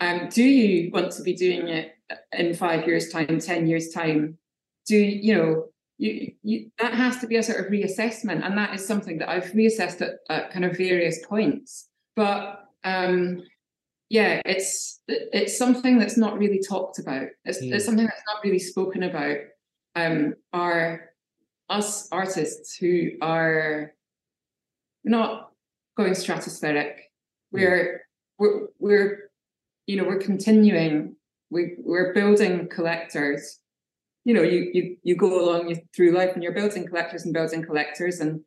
Um, 0.00 0.28
do 0.28 0.44
you 0.44 0.90
want 0.92 1.12
to 1.12 1.22
be 1.22 1.34
doing 1.34 1.68
it 1.68 1.92
in 2.32 2.54
five 2.54 2.86
years' 2.86 3.08
time, 3.08 3.40
ten 3.40 3.66
years' 3.66 3.88
time? 3.90 4.38
Do 4.86 4.96
you 4.96 5.34
know? 5.34 5.64
You, 5.98 6.32
you 6.42 6.70
that 6.78 6.92
has 6.92 7.18
to 7.18 7.26
be 7.26 7.36
a 7.36 7.42
sort 7.42 7.60
of 7.60 7.72
reassessment, 7.72 8.44
and 8.44 8.56
that 8.58 8.74
is 8.74 8.86
something 8.86 9.18
that 9.18 9.30
I've 9.30 9.52
reassessed 9.52 10.02
at, 10.02 10.18
at 10.28 10.50
kind 10.50 10.64
of 10.64 10.76
various 10.76 11.24
points. 11.24 11.88
But 12.14 12.66
um, 12.84 13.42
yeah, 14.08 14.40
it's 14.44 15.00
it's 15.08 15.56
something 15.56 15.98
that's 15.98 16.16
not 16.16 16.38
really 16.38 16.60
talked 16.60 16.98
about. 16.98 17.28
It's, 17.44 17.62
mm. 17.62 17.72
it's 17.72 17.84
something 17.84 18.04
that's 18.04 18.22
not 18.26 18.44
really 18.44 18.58
spoken 18.58 19.02
about. 19.02 19.38
Um, 19.94 20.34
are 20.52 21.10
us 21.68 22.08
artists 22.12 22.76
who 22.76 23.12
are 23.20 23.94
not 25.04 25.50
going 25.96 26.12
stratospheric. 26.12 26.94
We're 27.50 28.02
we're 28.38 28.66
we're 28.78 29.30
you 29.86 29.96
know 29.96 30.04
we're 30.04 30.18
continuing. 30.18 31.16
We 31.50 31.76
we're 31.78 32.12
building 32.12 32.68
collectors. 32.68 33.60
You 34.26 34.34
know, 34.34 34.42
you 34.42 34.70
you 34.74 34.96
you 35.04 35.16
go 35.16 35.30
along 35.40 35.74
through 35.94 36.10
life 36.10 36.32
and 36.34 36.42
you're 36.42 36.52
building 36.60 36.86
collectors 36.86 37.24
and 37.24 37.32
building 37.32 37.64
collectors, 37.64 38.18
and 38.20 38.40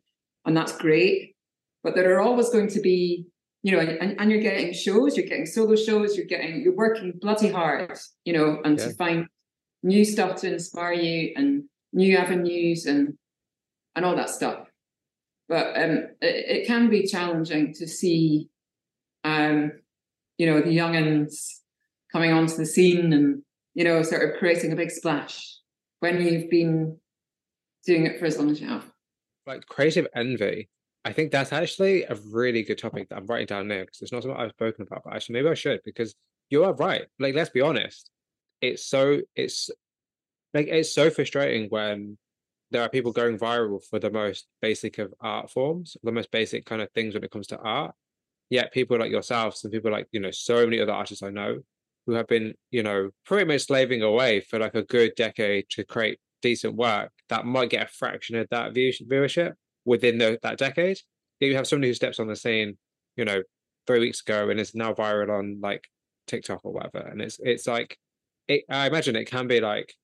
and 0.44 0.56
that's 0.56 0.76
great. 0.76 1.34
But 1.82 1.94
there 1.94 2.14
are 2.14 2.20
always 2.20 2.50
going 2.50 2.68
to 2.68 2.80
be 2.80 3.26
you 3.62 3.72
know, 3.72 3.80
and, 3.80 4.18
and 4.18 4.30
you're 4.30 4.40
getting 4.40 4.72
shows, 4.72 5.16
you're 5.16 5.26
getting 5.26 5.44
solo 5.44 5.76
shows, 5.76 6.16
you're 6.16 6.26
getting, 6.26 6.62
you're 6.62 6.74
working 6.74 7.12
bloody 7.20 7.50
hard, 7.50 7.92
you 8.24 8.32
know, 8.32 8.58
and 8.64 8.78
yeah. 8.78 8.86
to 8.86 8.94
find 8.94 9.26
new 9.82 10.04
stuff 10.04 10.40
to 10.40 10.52
inspire 10.52 10.94
you 10.94 11.32
and 11.36 11.64
new 11.92 12.16
avenues 12.16 12.86
and 12.86 13.14
and 13.96 14.04
all 14.04 14.16
that 14.16 14.30
stuff. 14.30 14.66
But 15.48 15.76
um, 15.76 16.08
it, 16.22 16.62
it 16.62 16.66
can 16.66 16.88
be 16.88 17.06
challenging 17.06 17.74
to 17.74 17.88
see, 17.88 18.48
um, 19.24 19.72
you 20.38 20.46
know, 20.46 20.60
the 20.60 20.76
youngins 20.76 21.34
coming 22.12 22.32
onto 22.32 22.56
the 22.56 22.66
scene 22.66 23.12
and 23.12 23.42
you 23.74 23.84
know 23.84 24.02
sort 24.02 24.28
of 24.28 24.38
creating 24.38 24.72
a 24.72 24.76
big 24.76 24.90
splash 24.90 25.59
when 26.00 26.20
you've 26.20 26.50
been 26.50 26.98
doing 27.86 28.06
it 28.06 28.18
for 28.18 28.26
as 28.26 28.38
long 28.38 28.50
as 28.50 28.60
you 28.60 28.68
have. 28.68 28.84
Like 29.46 29.66
creative 29.66 30.06
envy. 30.14 30.68
I 31.04 31.12
think 31.12 31.32
that's 31.32 31.52
actually 31.52 32.04
a 32.04 32.16
really 32.30 32.62
good 32.62 32.76
topic 32.76 33.08
that 33.08 33.16
i'm 33.16 33.24
writing 33.24 33.46
down 33.46 33.68
there 33.68 33.86
because 33.86 34.02
it's 34.02 34.12
not 34.12 34.22
something 34.22 34.38
i've 34.38 34.50
spoken 34.50 34.82
about 34.82 35.00
but 35.02 35.14
actually 35.14 35.32
maybe 35.32 35.48
i 35.48 35.54
should 35.54 35.80
because 35.82 36.14
you 36.50 36.64
are 36.64 36.74
right. 36.74 37.06
Like 37.18 37.34
let's 37.34 37.50
be 37.50 37.62
honest. 37.62 38.10
It's 38.60 38.84
so 38.84 39.20
it's 39.34 39.70
like 40.52 40.66
it's 40.66 40.92
so 40.92 41.08
frustrating 41.08 41.68
when 41.70 42.18
there 42.70 42.82
are 42.82 42.88
people 42.88 43.12
going 43.12 43.38
viral 43.38 43.80
for 43.88 43.98
the 43.98 44.10
most 44.10 44.46
basic 44.60 44.98
of 44.98 45.14
art 45.20 45.50
forms 45.50 45.96
the 46.02 46.12
most 46.12 46.30
basic 46.30 46.66
kind 46.66 46.82
of 46.82 46.90
things 46.92 47.14
when 47.14 47.24
it 47.24 47.30
comes 47.30 47.46
to 47.48 47.58
art 47.58 47.94
yet 48.48 48.72
people 48.72 48.98
like 48.98 49.10
yourselves 49.10 49.64
and 49.64 49.72
people 49.72 49.90
like 49.90 50.06
you 50.12 50.20
know 50.20 50.30
so 50.30 50.64
many 50.64 50.80
other 50.80 50.92
artists 50.92 51.22
i 51.22 51.30
know 51.30 51.58
who 52.06 52.12
have 52.12 52.26
been 52.26 52.54
you 52.70 52.82
know 52.82 53.10
pretty 53.24 53.44
much 53.44 53.62
slaving 53.62 54.02
away 54.02 54.40
for 54.40 54.58
like 54.58 54.74
a 54.74 54.82
good 54.82 55.12
decade 55.16 55.66
to 55.70 55.84
create 55.84 56.18
decent 56.42 56.74
work 56.74 57.10
that 57.28 57.44
might 57.44 57.70
get 57.70 57.86
a 57.86 57.90
fraction 57.90 58.36
of 58.36 58.48
that 58.50 58.72
view- 58.72 58.92
viewership 59.08 59.52
within 59.84 60.18
the, 60.18 60.38
that 60.42 60.58
decade. 60.58 60.98
You 61.40 61.54
have 61.56 61.66
somebody 61.66 61.88
who 61.88 61.94
steps 61.94 62.18
on 62.18 62.28
the 62.28 62.36
scene 62.36 62.78
you 63.16 63.24
know 63.24 63.42
three 63.86 64.00
weeks 64.00 64.20
ago 64.20 64.48
and 64.50 64.60
is 64.60 64.74
now 64.74 64.92
viral 64.92 65.38
on 65.38 65.58
like 65.62 65.84
tiktok 66.26 66.60
or 66.64 66.72
whatever. 66.72 67.06
And 67.06 67.20
it's 67.20 67.38
it's 67.42 67.66
like 67.66 67.98
it, 68.48 68.64
i 68.68 68.86
imagine 68.86 69.16
it 69.16 69.30
can 69.30 69.46
be 69.46 69.60
like 69.60 69.94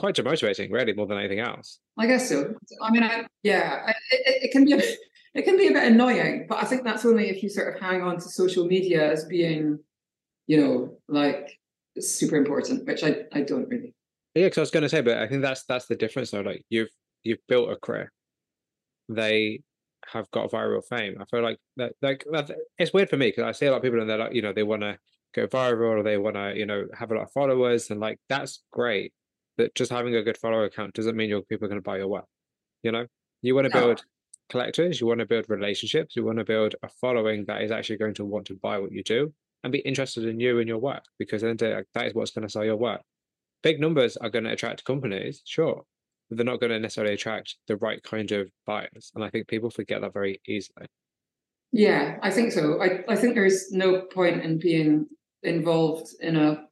quite 0.00 0.14
demotivating 0.14 0.72
really 0.72 0.94
more 0.94 1.06
than 1.06 1.18
anything 1.18 1.40
else. 1.40 1.78
I 1.98 2.06
guess 2.06 2.28
so. 2.28 2.54
I 2.82 2.90
mean, 2.90 3.02
I, 3.02 3.26
yeah, 3.42 3.92
it, 4.10 4.44
it 4.44 4.50
can 4.50 4.64
be 4.64 4.72
a, 4.72 4.78
it 5.34 5.42
can 5.42 5.58
be 5.58 5.68
a 5.68 5.72
bit 5.72 5.84
annoying, 5.84 6.46
but 6.48 6.62
I 6.62 6.64
think 6.64 6.84
that's 6.84 7.04
only 7.04 7.28
if 7.28 7.42
you 7.42 7.50
sort 7.50 7.74
of 7.74 7.80
hang 7.80 8.00
on 8.00 8.16
to 8.16 8.22
social 8.22 8.66
media 8.66 9.12
as 9.12 9.26
being, 9.26 9.78
you 10.50 10.56
know, 10.60 10.98
like 11.08 11.58
super 12.00 12.36
important, 12.36 12.86
which 12.86 13.04
I 13.04 13.24
I 13.32 13.42
don't 13.42 13.68
really. 13.68 13.94
Yeah, 14.34 14.46
because 14.46 14.58
I 14.58 14.62
was 14.62 14.70
going 14.70 14.82
to 14.82 14.88
say, 14.88 15.00
but 15.00 15.18
I 15.18 15.28
think 15.28 15.42
that's 15.42 15.64
that's 15.64 15.86
the 15.86 15.96
difference 15.96 16.30
though. 16.32 16.40
Like 16.40 16.64
you've 16.70 16.90
you've 17.22 17.44
built 17.48 17.70
a 17.70 17.76
career. 17.76 18.12
They 19.08 19.62
have 20.06 20.30
got 20.30 20.50
viral 20.50 20.82
fame. 20.84 21.16
I 21.20 21.24
feel 21.30 21.42
like 21.42 21.58
that 21.76 21.94
like 22.02 22.24
that, 22.32 22.50
it's 22.78 22.92
weird 22.92 23.10
for 23.10 23.16
me 23.16 23.28
because 23.28 23.44
I 23.44 23.52
see 23.52 23.66
a 23.66 23.70
lot 23.70 23.78
of 23.78 23.82
people 23.82 24.00
and 24.00 24.10
they're 24.10 24.18
like, 24.18 24.34
you 24.34 24.42
know, 24.42 24.52
they 24.52 24.62
want 24.64 24.82
to 24.82 24.98
go 25.34 25.46
viral 25.46 25.98
or 25.98 26.02
they 26.02 26.18
want 26.18 26.36
to, 26.36 26.54
you 26.56 26.66
know, 26.66 26.86
have 26.98 27.10
a 27.12 27.14
lot 27.14 27.24
of 27.24 27.32
followers 27.32 27.90
and 27.90 28.00
like 28.00 28.18
that's 28.28 28.64
great. 28.72 29.12
But 29.56 29.74
just 29.74 29.92
having 29.92 30.14
a 30.16 30.22
good 30.22 30.38
follower 30.38 30.64
account 30.64 30.94
doesn't 30.94 31.16
mean 31.16 31.28
your 31.28 31.42
people 31.42 31.66
are 31.66 31.68
going 31.68 31.80
to 31.80 31.90
buy 31.90 31.98
your 31.98 32.08
work. 32.08 32.26
You 32.82 32.92
know, 32.92 33.06
you 33.42 33.54
want 33.54 33.66
to 33.66 33.70
No. 33.74 33.80
build 33.80 34.04
collectors, 34.48 35.00
you 35.00 35.06
want 35.06 35.20
to 35.20 35.26
build 35.26 35.46
relationships, 35.48 36.16
you 36.16 36.24
want 36.24 36.38
to 36.38 36.44
build 36.44 36.74
a 36.82 36.88
following 36.88 37.44
that 37.46 37.62
is 37.62 37.70
actually 37.70 37.98
going 37.98 38.14
to 38.14 38.24
want 38.24 38.46
to 38.48 38.56
buy 38.56 38.78
what 38.78 38.92
you 38.92 39.02
do 39.04 39.32
and 39.62 39.72
be 39.72 39.80
interested 39.80 40.24
in 40.24 40.40
you 40.40 40.58
and 40.58 40.68
your 40.68 40.78
work 40.78 41.04
because 41.18 41.42
then 41.42 41.56
that 41.56 42.06
is 42.06 42.14
what's 42.14 42.30
going 42.30 42.46
to 42.46 42.52
sell 42.52 42.64
your 42.64 42.76
work 42.76 43.02
big 43.62 43.80
numbers 43.80 44.16
are 44.16 44.30
going 44.30 44.44
to 44.44 44.52
attract 44.52 44.84
companies, 44.84 45.42
sure, 45.44 45.82
but 46.28 46.36
they're 46.36 46.44
not 46.44 46.60
going 46.60 46.70
to 46.70 46.80
necessarily 46.80 47.14
attract 47.14 47.56
the 47.66 47.76
right 47.76 48.02
kind 48.02 48.32
of 48.32 48.50
buyers. 48.66 49.12
And 49.14 49.24
I 49.24 49.30
think 49.30 49.48
people 49.48 49.70
forget 49.70 50.00
that 50.00 50.12
very 50.12 50.40
easily. 50.46 50.86
Yeah, 51.72 52.18
I 52.22 52.30
think 52.30 52.52
so. 52.52 52.82
I 52.82 53.04
I 53.08 53.16
think 53.16 53.34
there's 53.34 53.70
no 53.70 54.02
point 54.02 54.42
in 54.42 54.58
being 54.58 55.06
involved 55.42 56.08
in 56.20 56.36
a, 56.36 56.64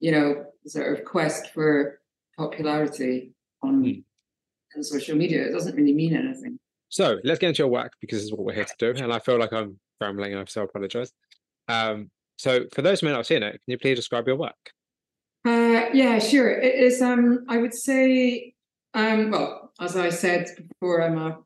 you 0.00 0.10
know, 0.10 0.46
sort 0.66 0.98
of 0.98 1.04
quest 1.04 1.50
for 1.52 2.00
popularity 2.38 3.34
on 3.62 3.84
Hmm. 3.84 4.00
on 4.76 4.82
social 4.82 5.16
media. 5.16 5.46
It 5.46 5.52
doesn't 5.52 5.76
really 5.76 5.92
mean 5.92 6.16
anything. 6.16 6.58
So 6.88 7.18
let's 7.24 7.38
get 7.38 7.48
into 7.48 7.62
your 7.62 7.68
work 7.68 7.92
because 8.00 8.18
this 8.18 8.24
is 8.24 8.32
what 8.32 8.44
we're 8.44 8.54
here 8.54 8.64
to 8.64 8.74
do. 8.78 9.02
And 9.02 9.12
I 9.12 9.18
feel 9.18 9.38
like 9.38 9.52
I'm 9.52 9.78
rambling 10.00 10.32
and 10.32 10.40
I 10.40 10.44
so 10.46 10.62
apologize. 10.62 11.12
Um, 11.68 12.10
so 12.36 12.66
for 12.72 12.82
those 12.82 13.00
who 13.00 13.06
may 13.06 13.12
not 13.12 13.18
have 13.18 13.26
seen 13.26 13.42
it, 13.42 13.52
can 13.52 13.60
you 13.66 13.78
please 13.78 13.96
describe 13.96 14.26
your 14.26 14.36
work? 14.36 14.72
Uh, 15.44 15.86
yeah, 15.92 16.18
sure. 16.18 16.50
It 16.50 16.74
is. 16.74 17.02
Um, 17.02 17.44
I 17.48 17.58
would 17.58 17.74
say. 17.74 18.54
Um, 18.94 19.30
well, 19.30 19.72
as 19.80 19.96
I 19.96 20.10
said 20.10 20.48
before, 20.68 21.02
I'm 21.02 21.18
a 21.18 21.38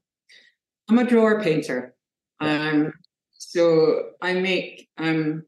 I'm 0.88 0.98
a 0.98 1.04
drawer 1.04 1.40
painter. 1.42 1.94
Um, 2.40 2.92
so 3.32 4.10
I 4.20 4.34
make 4.34 4.88
um 4.98 5.44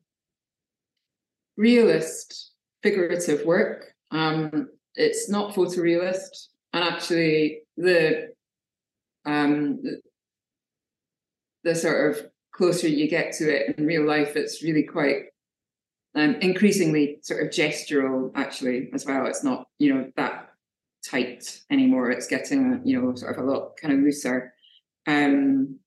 realist 1.56 2.52
figurative 2.82 3.44
work. 3.44 3.94
Um, 4.10 4.68
it's 4.94 5.28
not 5.28 5.54
photorealist, 5.54 6.48
and 6.72 6.84
actually 6.84 7.62
the 7.76 8.28
um 9.26 9.80
the, 9.82 10.00
the 11.64 11.74
sort 11.74 12.16
of 12.16 12.26
closer 12.58 12.88
you 12.88 13.08
get 13.08 13.32
to 13.32 13.48
it 13.48 13.78
in 13.78 13.86
real 13.86 14.04
life, 14.04 14.34
it's 14.34 14.62
really 14.62 14.82
quite 14.82 15.26
um, 16.16 16.34
increasingly 16.42 17.20
sort 17.22 17.42
of 17.42 17.50
gestural 17.50 18.32
actually 18.34 18.90
as 18.92 19.06
well. 19.06 19.26
It's 19.26 19.44
not 19.44 19.68
you 19.78 19.94
know 19.94 20.12
that 20.16 20.50
tight 21.08 21.60
anymore. 21.70 22.10
It's 22.10 22.26
getting 22.26 22.82
you 22.84 23.00
know 23.00 23.14
sort 23.14 23.38
of 23.38 23.44
a 23.44 23.50
lot 23.50 23.76
kind 23.80 23.94
of 23.94 24.00
looser. 24.00 24.52
Um, 25.06 25.78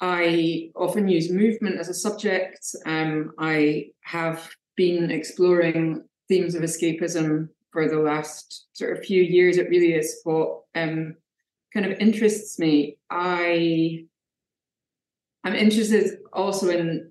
I 0.00 0.70
often 0.76 1.08
use 1.08 1.30
movement 1.30 1.78
as 1.78 1.88
a 1.88 1.94
subject. 1.94 2.64
Um, 2.86 3.32
I 3.38 3.90
have 4.02 4.50
been 4.76 5.10
exploring 5.10 6.04
themes 6.28 6.54
of 6.54 6.62
escapism 6.62 7.48
for 7.72 7.88
the 7.88 7.98
last 7.98 8.66
sort 8.72 8.96
of 8.96 9.04
few 9.04 9.22
years. 9.22 9.58
It 9.58 9.68
really 9.68 9.94
is 9.94 10.20
what 10.24 10.60
um, 10.74 11.16
kind 11.72 11.86
of 11.86 11.98
interests 11.98 12.58
me. 12.58 12.98
I 13.10 14.06
I'm 15.44 15.54
interested 15.54 16.18
also 16.32 16.68
in 16.70 17.10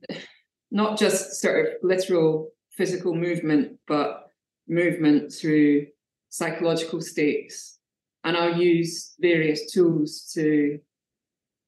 not 0.72 0.98
just 0.98 1.42
sort 1.42 1.66
of 1.66 1.74
literal 1.84 2.52
physical 2.72 3.14
movement, 3.14 3.78
but 3.88 4.28
movement 4.68 5.34
through 5.34 5.88
psychological 6.30 7.02
states. 7.02 7.78
And 8.24 8.38
I'll 8.38 8.60
use 8.60 9.16
various 9.20 9.72
tools 9.72 10.32
to 10.34 10.80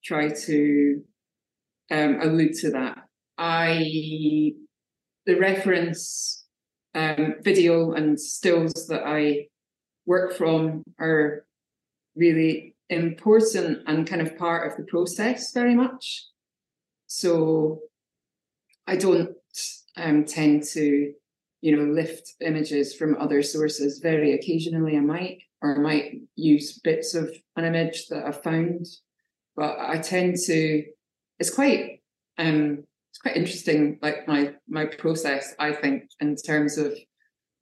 try 0.04 0.30
to 0.30 1.04
um, 1.92 2.20
allude 2.22 2.54
to 2.62 2.72
that. 2.72 2.98
I 3.38 4.54
the 5.26 5.36
reference 5.36 6.46
um, 6.96 7.36
video 7.42 7.94
and 7.94 8.20
stills 8.20 8.88
that 8.88 9.04
I 9.06 9.48
work 10.06 10.34
from 10.34 10.84
are 11.00 11.46
really 12.16 12.76
important 12.90 13.80
and 13.88 14.08
kind 14.08 14.22
of 14.22 14.38
part 14.38 14.72
of 14.72 14.78
the 14.78 14.84
process 14.84 15.52
very 15.54 15.74
much. 15.74 16.26
So 17.16 17.82
I 18.88 18.96
don't 18.96 19.38
um, 19.98 20.26
tend 20.26 20.64
to, 20.74 21.14
you 21.62 21.78
know, 21.78 21.84
lift 21.94 22.34
images 22.42 22.96
from 22.96 23.16
other 23.18 23.44
sources. 23.44 24.00
Very 24.00 24.34
occasionally, 24.34 24.98
I 24.98 25.02
might, 25.02 25.38
or 25.62 25.76
I 25.76 25.80
might 25.80 26.14
use 26.36 26.80
bits 26.80 27.14
of 27.14 27.32
an 27.56 27.66
image 27.66 28.08
that 28.08 28.26
I've 28.26 28.42
found, 28.42 28.88
but 29.56 29.78
I 29.78 30.00
tend 30.00 30.38
to. 30.48 30.86
It's 31.38 31.54
quite, 31.54 32.02
um, 32.40 32.84
it's 33.12 33.20
quite 33.20 33.38
interesting. 33.38 34.00
Like 34.02 34.28
my 34.28 34.56
my 34.68 34.86
process, 34.86 35.54
I 35.60 35.72
think, 35.72 36.06
in 36.20 36.36
terms 36.36 36.80
of, 36.80 36.98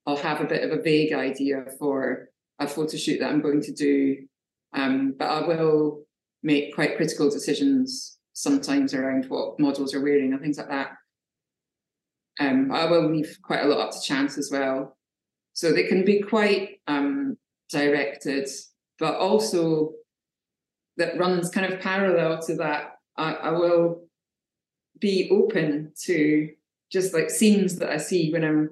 I'll 0.06 0.16
have 0.16 0.40
a 0.40 0.46
bit 0.46 0.64
of 0.64 0.70
a 0.70 0.82
vague 0.82 1.12
idea 1.12 1.66
for 1.78 2.30
a 2.58 2.66
photo 2.66 2.96
shoot 2.96 3.20
that 3.20 3.28
I'm 3.28 3.42
going 3.42 3.60
to 3.60 3.72
do, 3.74 4.16
um, 4.72 5.14
but 5.18 5.28
I 5.28 5.46
will 5.46 6.04
make 6.42 6.74
quite 6.74 6.96
critical 6.96 7.28
decisions 7.28 8.16
sometimes 8.32 8.94
around 8.94 9.26
what 9.26 9.58
models 9.58 9.94
are 9.94 10.02
wearing 10.02 10.32
and 10.32 10.40
things 10.40 10.58
like 10.58 10.68
that. 10.68 10.92
Um, 12.40 12.72
I 12.72 12.86
will 12.86 13.10
leave 13.10 13.38
quite 13.42 13.62
a 13.62 13.66
lot 13.66 13.88
up 13.88 13.92
to 13.92 14.00
chance 14.00 14.38
as 14.38 14.50
well. 14.50 14.96
So 15.52 15.72
they 15.72 15.84
can 15.84 16.04
be 16.04 16.22
quite 16.22 16.80
um, 16.86 17.36
directed, 17.70 18.48
but 18.98 19.16
also 19.16 19.92
that 20.96 21.18
runs 21.18 21.50
kind 21.50 21.72
of 21.72 21.80
parallel 21.80 22.40
to 22.42 22.56
that. 22.56 22.92
I, 23.16 23.32
I 23.34 23.50
will 23.50 24.04
be 24.98 25.28
open 25.30 25.92
to 26.04 26.50
just 26.90 27.12
like 27.12 27.30
scenes 27.30 27.76
that 27.76 27.90
I 27.90 27.98
see 27.98 28.32
when 28.32 28.44
I'm 28.44 28.70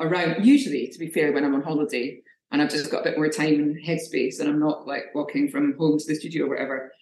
around, 0.00 0.44
usually, 0.44 0.88
to 0.88 0.98
be 0.98 1.08
fair, 1.08 1.32
when 1.32 1.44
I'm 1.44 1.54
on 1.54 1.62
holiday 1.62 2.20
and 2.50 2.60
I've 2.60 2.70
just 2.70 2.90
got 2.90 3.00
a 3.00 3.04
bit 3.04 3.16
more 3.16 3.28
time 3.28 3.54
and 3.54 3.76
headspace 3.76 4.40
and 4.40 4.48
I'm 4.48 4.60
not 4.60 4.86
like 4.86 5.14
walking 5.14 5.48
from 5.48 5.74
home 5.78 5.98
to 5.98 6.06
the 6.06 6.14
studio 6.14 6.44
or 6.44 6.50
whatever. 6.50 6.92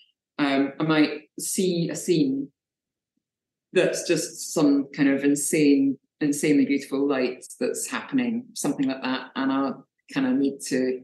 Um, 0.40 0.72
I 0.80 0.84
might 0.84 1.10
see 1.38 1.90
a 1.90 1.94
scene 1.94 2.48
that's 3.74 4.08
just 4.08 4.54
some 4.54 4.88
kind 4.96 5.10
of 5.10 5.22
insane, 5.22 5.98
insanely 6.22 6.64
beautiful 6.64 7.06
light 7.06 7.44
that's 7.60 7.90
happening, 7.90 8.46
something 8.54 8.88
like 8.88 9.02
that. 9.02 9.32
And 9.36 9.52
I 9.52 9.72
kind 10.14 10.26
of 10.26 10.32
need 10.32 10.60
to 10.68 11.02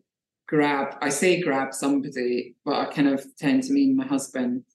grab, 0.49 0.97
I 1.03 1.11
say 1.11 1.43
grab 1.43 1.74
somebody, 1.74 2.57
but 2.64 2.76
I 2.76 2.87
kind 2.87 3.09
of 3.09 3.26
tend 3.37 3.64
to 3.64 3.74
mean 3.74 3.95
my 3.95 4.07
husband. 4.07 4.64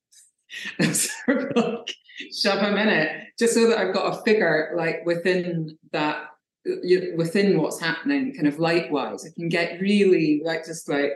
Like 1.27 1.95
shove 2.31 2.59
him 2.59 2.77
in 2.77 2.89
it, 2.89 3.29
just 3.39 3.53
so 3.55 3.67
that 3.69 3.79
I've 3.79 3.93
got 3.93 4.13
a 4.13 4.21
figure 4.23 4.73
like 4.75 5.03
within 5.05 5.77
that, 5.91 6.25
within 7.15 7.59
what's 7.59 7.79
happening, 7.79 8.35
kind 8.35 8.47
of 8.47 8.59
light 8.59 8.91
wise. 8.91 9.25
I 9.25 9.29
can 9.33 9.49
get 9.49 9.79
really 9.79 10.41
like 10.43 10.65
just 10.65 10.89
like 10.89 11.13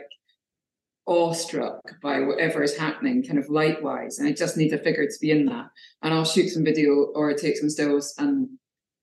awestruck 1.06 1.80
by 2.02 2.20
whatever 2.20 2.62
is 2.62 2.76
happening, 2.76 3.22
kind 3.22 3.38
of 3.38 3.48
light 3.48 3.82
wise. 3.82 4.18
And 4.18 4.28
I 4.28 4.32
just 4.32 4.56
need 4.56 4.72
a 4.72 4.78
figure 4.78 5.06
to 5.06 5.18
be 5.20 5.30
in 5.30 5.46
that. 5.46 5.66
And 6.02 6.12
I'll 6.12 6.24
shoot 6.24 6.48
some 6.48 6.64
video 6.64 7.12
or 7.14 7.32
take 7.34 7.56
some 7.56 7.70
stills 7.70 8.14
and 8.18 8.48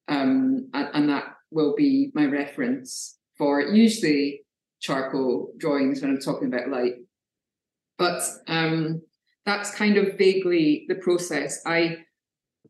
um, 0.08 0.70
and, 0.74 0.89
and 0.93 1.10
that 1.10 1.26
will 1.51 1.76
be 1.76 2.12
my 2.14 2.26
reference 2.26 3.18
for 3.38 3.62
usually 3.62 4.41
charcoal 4.82 5.54
drawings 5.58 6.01
when 6.01 6.12
I'm 6.12 6.20
talking 6.20 6.47
about 6.47 6.70
light. 6.70 6.95
But 7.97 8.22
um, 8.47 9.01
that's 9.45 9.74
kind 9.76 9.97
of 9.97 10.18
vaguely 10.18 10.86
the 10.88 10.95
process. 10.95 11.62
I, 11.66 11.97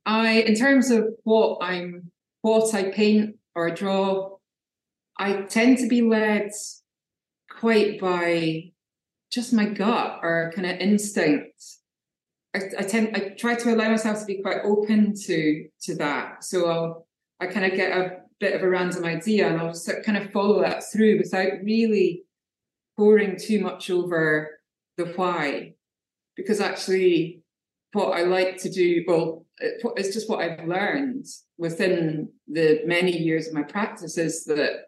I, 0.06 0.42
in 0.42 0.56
terms 0.56 0.92
of 0.92 1.08
what 1.24 1.60
I'm, 1.62 2.12
what 2.42 2.74
I 2.76 2.92
paint 2.92 3.38
or 3.56 3.72
draw, 3.72 4.38
I 5.18 5.44
tend 5.44 5.78
to 5.80 5.88
be 5.88 6.02
led 6.02 6.52
quite 7.50 8.00
by 8.00 8.73
just 9.34 9.54
my 9.54 9.66
gut 9.66 10.20
or 10.22 10.52
kind 10.56 10.68
of 10.68 10.78
instinct. 10.78 11.64
I, 12.56 12.60
I 12.78 12.84
tend, 12.84 13.16
I 13.16 13.30
try 13.30 13.56
to 13.56 13.74
allow 13.74 13.90
myself 13.90 14.20
to 14.20 14.26
be 14.26 14.42
quite 14.42 14.60
open 14.64 15.16
to 15.26 15.68
to 15.82 15.96
that. 15.96 16.44
So 16.44 16.70
I'll, 16.70 17.08
I 17.40 17.48
kind 17.48 17.66
of 17.66 17.76
get 17.76 17.98
a 17.98 18.20
bit 18.40 18.54
of 18.54 18.62
a 18.62 18.70
random 18.70 19.06
idea 19.06 19.48
and 19.48 19.60
I'll 19.60 19.70
just 19.70 19.90
kind 20.06 20.18
of 20.18 20.32
follow 20.32 20.62
that 20.62 20.84
through 20.92 21.18
without 21.18 21.64
really 21.64 22.24
poring 22.96 23.38
too 23.38 23.60
much 23.60 23.90
over 23.90 24.60
the 24.98 25.06
why. 25.06 25.74
Because 26.36 26.62
actually, 26.62 27.42
what 27.94 28.18
I 28.18 28.24
like 28.24 28.58
to 28.58 28.70
do, 28.70 29.04
well, 29.08 29.46
it's 29.60 30.14
just 30.14 30.30
what 30.30 30.40
I've 30.40 30.68
learned 30.68 31.26
within 31.58 32.30
the 32.48 32.82
many 32.86 33.18
years 33.18 33.48
of 33.48 33.54
my 33.54 33.64
practice 33.64 34.18
is 34.18 34.46
that 34.46 34.86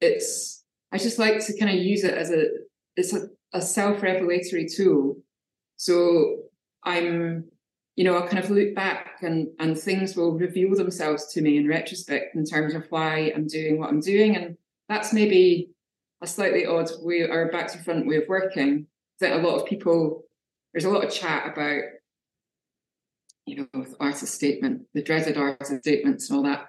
it's, 0.00 0.64
I 0.92 0.98
just 0.98 1.18
like 1.18 1.44
to 1.46 1.58
kind 1.58 1.70
of 1.70 1.84
use 1.84 2.04
it 2.04 2.14
as 2.14 2.30
a, 2.30 2.46
it's 2.96 3.14
a, 3.14 3.28
a 3.52 3.60
self 3.60 4.02
revelatory 4.02 4.68
tool. 4.68 5.16
So 5.76 6.44
I'm 6.84 7.50
you 7.96 8.04
know, 8.04 8.16
I'll 8.16 8.26
kind 8.26 8.42
of 8.42 8.48
look 8.50 8.74
back 8.74 9.18
and 9.20 9.48
and 9.58 9.78
things 9.78 10.16
will 10.16 10.32
reveal 10.32 10.74
themselves 10.74 11.26
to 11.32 11.42
me 11.42 11.58
in 11.58 11.68
retrospect 11.68 12.34
in 12.34 12.46
terms 12.46 12.74
of 12.74 12.86
why 12.88 13.30
I'm 13.34 13.46
doing 13.46 13.78
what 13.78 13.90
I'm 13.90 14.00
doing. 14.00 14.36
And 14.36 14.56
that's 14.88 15.12
maybe 15.12 15.70
a 16.22 16.26
slightly 16.26 16.64
odd 16.64 16.88
way 17.00 17.22
or 17.22 17.50
back 17.50 17.70
to 17.72 17.78
front 17.78 18.06
way 18.06 18.16
of 18.16 18.28
working. 18.28 18.86
That 19.20 19.32
a 19.32 19.42
lot 19.46 19.56
of 19.56 19.66
people 19.66 20.24
there's 20.72 20.86
a 20.86 20.90
lot 20.90 21.04
of 21.04 21.12
chat 21.12 21.52
about, 21.52 21.82
you 23.44 23.68
know, 23.74 23.84
artist 23.98 24.34
statement, 24.34 24.82
the 24.94 25.02
dreaded 25.02 25.36
artist 25.36 25.82
statements 25.82 26.30
and 26.30 26.38
all 26.38 26.44
that. 26.44 26.68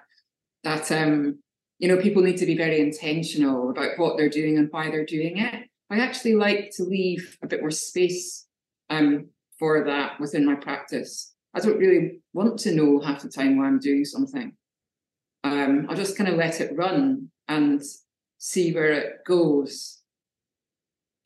That 0.64 0.92
um, 0.92 1.38
you 1.78 1.88
know, 1.88 1.96
people 1.96 2.22
need 2.22 2.36
to 2.36 2.46
be 2.46 2.56
very 2.56 2.80
intentional 2.80 3.70
about 3.70 3.98
what 3.98 4.16
they're 4.16 4.28
doing 4.28 4.58
and 4.58 4.68
why 4.70 4.90
they're 4.90 5.06
doing 5.06 5.38
it. 5.38 5.68
I 5.92 5.98
actually 5.98 6.36
like 6.36 6.70
to 6.76 6.84
leave 6.84 7.36
a 7.42 7.46
bit 7.46 7.60
more 7.60 7.70
space 7.70 8.46
um, 8.88 9.28
for 9.58 9.84
that 9.84 10.18
within 10.18 10.46
my 10.46 10.54
practice. 10.54 11.34
I 11.54 11.60
don't 11.60 11.76
really 11.76 12.22
want 12.32 12.58
to 12.60 12.74
know 12.74 12.98
half 12.98 13.20
the 13.20 13.28
time 13.28 13.58
why 13.58 13.66
I'm 13.66 13.78
doing 13.78 14.06
something. 14.06 14.56
Um, 15.44 15.86
I'll 15.90 15.96
just 15.96 16.16
kind 16.16 16.30
of 16.30 16.36
let 16.36 16.62
it 16.62 16.74
run 16.74 17.30
and 17.46 17.82
see 18.38 18.72
where 18.72 18.92
it 18.92 19.24
goes. 19.26 20.00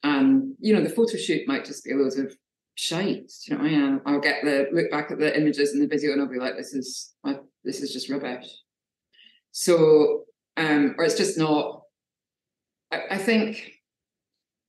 And 0.02 0.54
you 0.58 0.74
know, 0.74 0.82
the 0.82 0.90
photo 0.90 1.16
shoot 1.16 1.46
might 1.46 1.64
just 1.64 1.84
be 1.84 1.92
a 1.92 1.96
load 1.96 2.18
of 2.18 2.36
shite. 2.74 3.32
You 3.46 3.56
know 3.56 3.62
I 3.62 3.68
mean? 3.68 4.00
I'll 4.04 4.20
get 4.20 4.42
the 4.42 4.66
look 4.72 4.90
back 4.90 5.12
at 5.12 5.20
the 5.20 5.38
images 5.38 5.74
in 5.74 5.80
the 5.80 5.86
video 5.86 6.10
and 6.10 6.20
I'll 6.20 6.28
be 6.28 6.40
like, 6.40 6.56
this 6.56 6.74
is 6.74 7.14
this 7.62 7.82
is 7.82 7.92
just 7.92 8.10
rubbish. 8.10 8.48
So, 9.52 10.24
um, 10.56 10.96
or 10.98 11.04
it's 11.04 11.16
just 11.16 11.38
not. 11.38 11.82
I, 12.90 13.02
I 13.12 13.18
think 13.18 13.75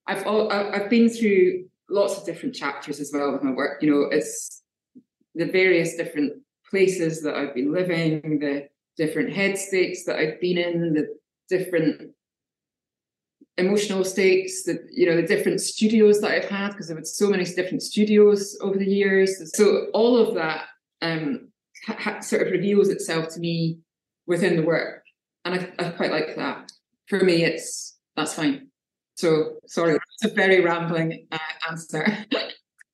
I've 0.08 0.26
all, 0.26 0.52
I've 0.52 0.90
been 0.90 1.10
through 1.10 1.66
lots 1.90 2.18
of 2.18 2.26
different 2.26 2.56
chapters 2.56 3.00
as 3.00 3.12
well 3.14 3.32
with 3.32 3.44
my 3.44 3.52
work. 3.52 3.82
You 3.82 3.92
know, 3.92 4.08
it's 4.10 4.64
the 5.36 5.46
various 5.46 5.96
different 5.96 6.34
places 6.70 7.22
that 7.24 7.36
I've 7.36 7.54
been 7.54 7.74
living, 7.74 8.40
the 8.40 8.68
different 8.98 9.34
head 9.34 9.58
states 9.58 10.06
that 10.06 10.18
I've 10.18 10.42
been 10.42 10.58
in, 10.58 10.94
the 10.94 11.18
different 11.50 12.12
emotional 13.58 14.04
states, 14.04 14.64
the 14.64 14.80
you 14.92 15.06
know, 15.06 15.16
the 15.16 15.28
different 15.28 15.62
studios 15.62 16.22
that 16.22 16.32
I've 16.32 16.50
had 16.50 16.72
because 16.72 16.92
I've 16.92 16.98
had 16.98 17.08
so 17.08 17.30
many 17.30 17.44
different 17.44 17.84
studios 17.84 18.58
over 18.62 18.78
the 18.78 18.86
years. 18.86 19.52
So 19.56 19.88
all 19.94 20.18
of 20.18 20.36
that 20.36 20.66
um, 21.02 21.50
ha- 21.86 22.20
sort 22.20 22.46
of 22.46 22.52
reveals 22.52 22.90
itself 22.90 23.30
to 23.34 23.40
me 23.40 23.80
within 24.26 24.56
the 24.56 24.64
work, 24.64 25.04
and 25.46 25.56
I, 25.56 25.86
I 25.86 25.90
quite 25.90 26.12
like 26.12 26.36
that. 26.36 26.72
For 27.08 27.20
me, 27.20 27.44
it's 27.44 27.98
that's 28.16 28.34
fine. 28.34 28.70
So 29.18 29.56
sorry, 29.66 29.96
it's 29.96 30.32
a 30.32 30.36
very 30.36 30.62
rambling 30.62 31.28
uh, 31.32 31.38
answer. 31.70 32.06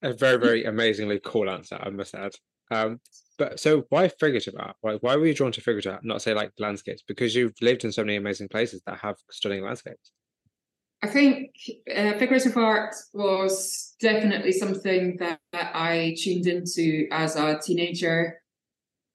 a 0.01 0.13
very, 0.13 0.37
very 0.37 0.63
amazingly 0.63 1.19
cool 1.23 1.49
answer, 1.49 1.77
I 1.79 1.89
must 1.89 2.15
add. 2.15 2.31
Um, 2.71 3.01
but 3.37 3.59
so 3.59 3.85
why 3.89 4.07
figurative 4.07 4.53
art? 4.57 4.77
Why, 4.81 4.93
why 4.95 5.17
were 5.17 5.27
you 5.27 5.33
drawn 5.33 5.51
to 5.51 5.61
figurative 5.61 5.93
art, 5.93 6.05
not 6.05 6.21
say 6.21 6.33
like 6.33 6.51
landscapes? 6.59 7.03
Because 7.05 7.35
you've 7.35 7.55
lived 7.61 7.83
in 7.83 7.91
so 7.91 8.03
many 8.03 8.15
amazing 8.15 8.47
places 8.47 8.81
that 8.85 8.99
have 8.99 9.17
stunning 9.31 9.63
landscapes. 9.63 10.11
I 11.01 11.07
think 11.07 11.51
uh, 11.93 12.13
figurative 12.13 12.55
art 12.55 12.95
was 13.13 13.93
definitely 13.99 14.53
something 14.53 15.17
that, 15.17 15.41
that 15.51 15.71
I 15.75 16.15
tuned 16.17 16.47
into 16.47 17.07
as 17.11 17.35
a 17.35 17.59
teenager. 17.59 18.39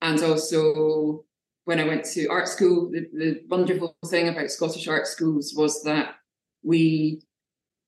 And 0.02 0.22
also 0.22 1.24
when 1.64 1.80
I 1.80 1.84
went 1.84 2.04
to 2.04 2.26
art 2.28 2.48
school, 2.48 2.90
the, 2.90 3.06
the 3.14 3.40
wonderful 3.48 3.96
thing 4.06 4.28
about 4.28 4.50
Scottish 4.50 4.86
art 4.88 5.06
schools 5.06 5.54
was 5.56 5.82
that 5.84 6.16
we 6.62 7.22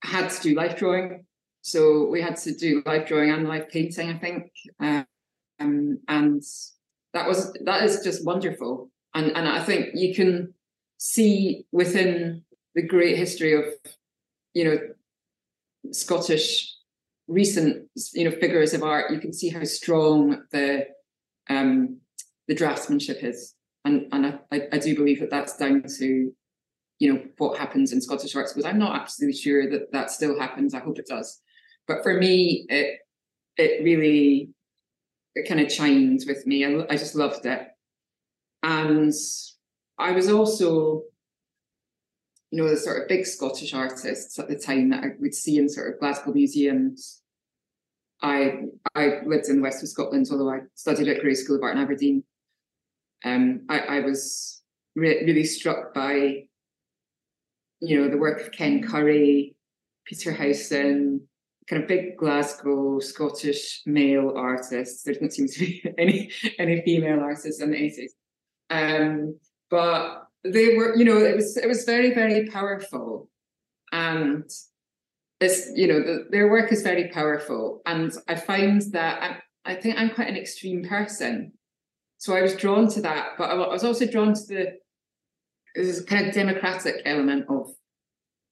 had 0.02 0.30
to 0.30 0.42
do 0.42 0.54
life 0.54 0.76
drawing. 0.76 1.26
So 1.62 2.06
we 2.06 2.22
had 2.22 2.36
to 2.38 2.54
do 2.54 2.82
life 2.86 3.06
drawing 3.06 3.30
and 3.30 3.46
life 3.46 3.68
painting, 3.70 4.10
I 4.10 4.18
think. 4.18 4.50
Um, 4.80 5.98
and 6.08 6.42
that 7.12 7.28
was 7.28 7.52
that 7.64 7.84
is 7.84 8.02
just 8.02 8.24
wonderful. 8.24 8.90
And 9.14 9.36
and 9.36 9.48
I 9.48 9.62
think 9.62 9.90
you 9.94 10.14
can 10.14 10.54
see 10.98 11.66
within 11.72 12.44
the 12.74 12.82
great 12.82 13.16
history 13.16 13.54
of, 13.54 13.64
you 14.54 14.64
know, 14.64 14.78
Scottish 15.92 16.74
recent, 17.26 17.88
you 18.14 18.24
know, 18.24 18.36
figures 18.36 18.74
of 18.74 18.82
art, 18.82 19.12
you 19.12 19.18
can 19.18 19.32
see 19.32 19.48
how 19.48 19.64
strong 19.64 20.42
the 20.52 20.86
um 21.48 21.98
the 22.48 22.54
draftsmanship 22.54 23.22
is. 23.22 23.54
And 23.84 24.06
and 24.12 24.38
I, 24.50 24.68
I 24.72 24.78
do 24.78 24.94
believe 24.94 25.20
that 25.20 25.30
that's 25.30 25.56
down 25.56 25.84
to 25.98 26.32
you 27.00 27.12
know 27.12 27.22
what 27.38 27.58
happens 27.58 27.92
in 27.92 28.00
Scottish 28.00 28.36
art 28.36 28.48
schools. 28.48 28.66
I'm 28.66 28.78
not 28.78 29.00
absolutely 29.00 29.38
sure 29.38 29.68
that 29.70 29.90
that 29.90 30.10
still 30.10 30.38
happens. 30.38 30.74
I 30.74 30.80
hope 30.80 30.98
it 30.98 31.08
does. 31.08 31.40
But 31.88 32.02
for 32.02 32.14
me, 32.14 32.66
it 32.68 33.00
it 33.56 33.82
really 33.82 34.50
it 35.34 35.48
kind 35.48 35.60
of 35.60 35.70
chimed 35.70 36.20
with 36.28 36.46
me. 36.46 36.64
I, 36.64 36.84
I 36.90 36.96
just 36.96 37.16
loved 37.16 37.46
it, 37.46 37.66
and 38.62 39.12
I 39.98 40.12
was 40.12 40.28
also, 40.28 41.04
you 42.50 42.62
know, 42.62 42.68
the 42.68 42.76
sort 42.76 43.02
of 43.02 43.08
big 43.08 43.26
Scottish 43.26 43.72
artists 43.72 44.38
at 44.38 44.48
the 44.48 44.58
time 44.58 44.90
that 44.90 45.02
I 45.02 45.08
would 45.18 45.34
see 45.34 45.56
in 45.56 45.70
sort 45.70 45.94
of 45.94 46.00
Glasgow 46.00 46.32
museums. 46.32 47.22
I 48.20 48.64
I 48.94 49.22
lived 49.24 49.48
in 49.48 49.56
the 49.56 49.62
west 49.62 49.82
of 49.82 49.88
Scotland, 49.88 50.28
although 50.30 50.50
I 50.50 50.60
studied 50.74 51.08
at 51.08 51.22
Gray's 51.22 51.42
School 51.42 51.56
of 51.56 51.62
Art 51.62 51.76
in 51.76 51.82
Aberdeen. 51.82 52.24
Um, 53.24 53.62
I, 53.70 53.78
I 53.80 54.00
was 54.00 54.62
re- 54.94 55.24
really 55.24 55.44
struck 55.44 55.94
by 55.94 56.44
you 57.80 58.00
know, 58.00 58.08
the 58.08 58.18
work 58.18 58.40
of 58.40 58.52
Ken 58.52 58.82
Currie, 58.82 59.56
Peter 60.04 60.32
Howson, 60.32 61.26
kind 61.68 61.82
of 61.82 61.88
big 61.88 62.16
Glasgow 62.16 62.98
Scottish 63.00 63.82
male 63.86 64.32
artists. 64.36 65.02
There 65.02 65.14
doesn't 65.14 65.32
seem 65.32 65.48
to 65.48 65.58
be 65.60 65.84
any 65.98 66.30
any 66.58 66.82
female 66.82 67.20
artists 67.20 67.60
in 67.60 67.70
the 67.70 67.76
80s. 67.76 68.10
Um, 68.70 69.38
but 69.70 70.26
they 70.44 70.76
were, 70.76 70.96
you 70.96 71.04
know, 71.04 71.18
it 71.18 71.36
was 71.36 71.56
it 71.56 71.66
was 71.66 71.84
very, 71.84 72.12
very 72.12 72.46
powerful. 72.48 73.28
And 73.92 74.44
it's, 75.40 75.70
you 75.74 75.88
know, 75.88 76.00
the, 76.00 76.26
their 76.30 76.50
work 76.50 76.70
is 76.72 76.82
very 76.82 77.08
powerful. 77.08 77.82
And 77.86 78.12
I 78.28 78.34
find 78.34 78.82
that 78.92 79.22
I'm, 79.22 79.36
I 79.64 79.74
think 79.74 79.98
I'm 79.98 80.10
quite 80.10 80.28
an 80.28 80.36
extreme 80.36 80.84
person. 80.84 81.52
So 82.18 82.36
I 82.36 82.42
was 82.42 82.54
drawn 82.54 82.88
to 82.90 83.00
that, 83.02 83.30
but 83.38 83.50
I 83.50 83.54
was 83.54 83.82
also 83.82 84.06
drawn 84.06 84.34
to 84.34 84.46
the 84.46 84.72
there's 85.74 86.00
a 86.00 86.04
kind 86.04 86.26
of 86.26 86.34
democratic 86.34 87.02
element 87.04 87.46
of 87.48 87.70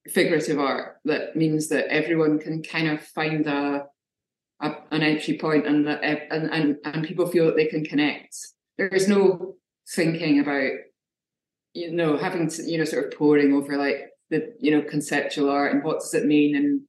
figurative 0.07 0.59
art 0.59 0.97
that 1.05 1.35
means 1.35 1.69
that 1.69 1.91
everyone 1.91 2.39
can 2.39 2.63
kind 2.63 2.89
of 2.89 3.01
find 3.01 3.45
a, 3.47 3.85
a 4.61 4.75
an 4.91 5.03
entry 5.03 5.37
point 5.37 5.67
and 5.67 5.87
that 5.87 6.03
and, 6.03 6.51
and 6.51 6.77
and 6.83 7.07
people 7.07 7.27
feel 7.27 7.45
that 7.45 7.55
they 7.55 7.67
can 7.67 7.83
connect. 7.83 8.35
There 8.77 8.87
is 8.87 9.07
no 9.07 9.55
thinking 9.95 10.39
about 10.39 10.71
you 11.73 11.91
know 11.91 12.17
having 12.17 12.49
to 12.49 12.63
you 12.63 12.77
know 12.77 12.85
sort 12.85 13.05
of 13.05 13.17
poring 13.17 13.53
over 13.53 13.77
like 13.77 14.09
the 14.29 14.53
you 14.59 14.71
know 14.71 14.81
conceptual 14.81 15.49
art 15.49 15.73
and 15.73 15.83
what 15.83 15.99
does 15.99 16.13
it 16.13 16.25
mean 16.25 16.55
and 16.55 16.81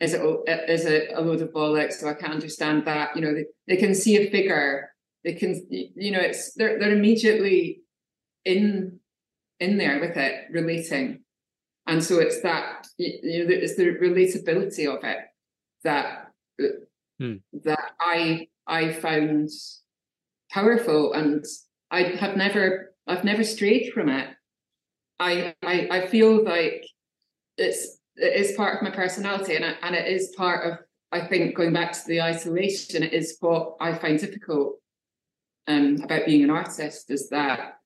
is 0.00 0.14
it 0.14 0.22
is 0.68 0.84
it 0.84 1.10
a 1.14 1.20
load 1.20 1.42
of 1.42 1.52
bollocks? 1.52 1.94
So 1.94 2.08
I 2.08 2.14
can't 2.14 2.32
understand 2.32 2.86
that? 2.86 3.16
You 3.16 3.22
know 3.22 3.34
they, 3.34 3.46
they 3.66 3.76
can 3.76 3.94
see 3.94 4.16
a 4.16 4.30
figure. 4.30 4.90
They 5.24 5.32
can 5.32 5.66
you 5.68 6.12
know 6.12 6.20
it's 6.20 6.54
they're 6.54 6.78
they're 6.78 6.92
immediately 6.92 7.80
in 8.44 9.00
in 9.60 9.78
there 9.78 10.00
with 10.00 10.16
it, 10.16 10.44
relating. 10.50 11.20
And 11.86 12.02
so 12.02 12.18
it's 12.18 12.42
that 12.42 12.86
you 12.98 13.44
know 13.44 13.50
it's 13.50 13.76
the 13.76 13.84
relatability 13.84 14.94
of 14.94 15.02
it 15.04 15.18
that 15.84 16.32
hmm. 17.18 17.36
that 17.64 17.92
I 18.00 18.48
I 18.66 18.92
found 18.92 19.48
powerful, 20.50 21.14
and 21.14 21.44
I 21.90 22.02
have 22.02 22.36
never 22.36 22.94
I've 23.06 23.24
never 23.24 23.42
strayed 23.42 23.92
from 23.92 24.10
it. 24.10 24.28
I 25.18 25.54
I, 25.62 25.88
I 25.90 26.06
feel 26.08 26.44
like 26.44 26.84
it's 27.56 27.98
it 28.16 28.34
is 28.34 28.56
part 28.56 28.76
of 28.76 28.82
my 28.82 28.90
personality 28.90 29.54
and 29.54 29.64
I, 29.64 29.74
and 29.82 29.94
it 29.94 30.08
is 30.08 30.34
part 30.36 30.70
of 30.70 30.78
I 31.10 31.26
think 31.26 31.56
going 31.56 31.72
back 31.72 31.92
to 31.92 32.06
the 32.06 32.20
isolation, 32.20 33.02
it 33.02 33.14
is 33.14 33.38
what 33.40 33.76
I 33.80 33.94
find 33.94 34.18
difficult 34.18 34.74
um, 35.66 36.00
about 36.02 36.26
being 36.26 36.44
an 36.44 36.50
artist 36.50 37.10
is 37.10 37.30
that 37.30 37.77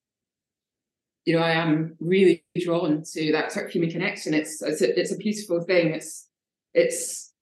you 1.25 1.37
know 1.37 1.43
I 1.43 1.53
am 1.53 1.97
really 2.01 2.45
drawn 2.59 3.03
to 3.13 3.33
that 3.33 3.53
sort 3.53 3.67
of 3.67 3.73
human 3.73 3.91
connection. 3.91 4.35
It's 4.35 4.63
it's 4.63 4.83
a, 4.83 4.99
it's 4.99 5.13
a 5.13 5.17
beautiful 5.17 5.63
thing. 5.63 5.95
It's 5.95 6.29
it's 6.75 7.33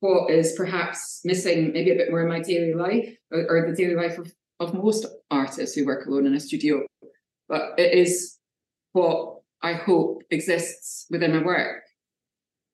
what 0.00 0.30
is 0.30 0.52
perhaps 0.52 1.20
missing 1.24 1.72
maybe 1.72 1.90
a 1.90 1.96
bit 1.96 2.10
more 2.10 2.22
in 2.22 2.28
my 2.28 2.40
daily 2.40 2.74
life 2.74 3.16
or, 3.30 3.46
or 3.48 3.70
the 3.70 3.76
daily 3.76 3.94
life 3.94 4.18
of, 4.18 4.32
of 4.60 4.74
most 4.74 5.06
artists 5.30 5.74
who 5.74 5.86
work 5.86 6.06
alone 6.06 6.26
in 6.26 6.34
a 6.34 6.40
studio. 6.40 6.84
But 7.48 7.78
it 7.78 7.94
is 7.94 8.36
what 8.92 9.40
I 9.62 9.72
hope 9.74 10.22
exists 10.30 11.06
within 11.10 11.32
my 11.32 11.42
work. 11.42 11.82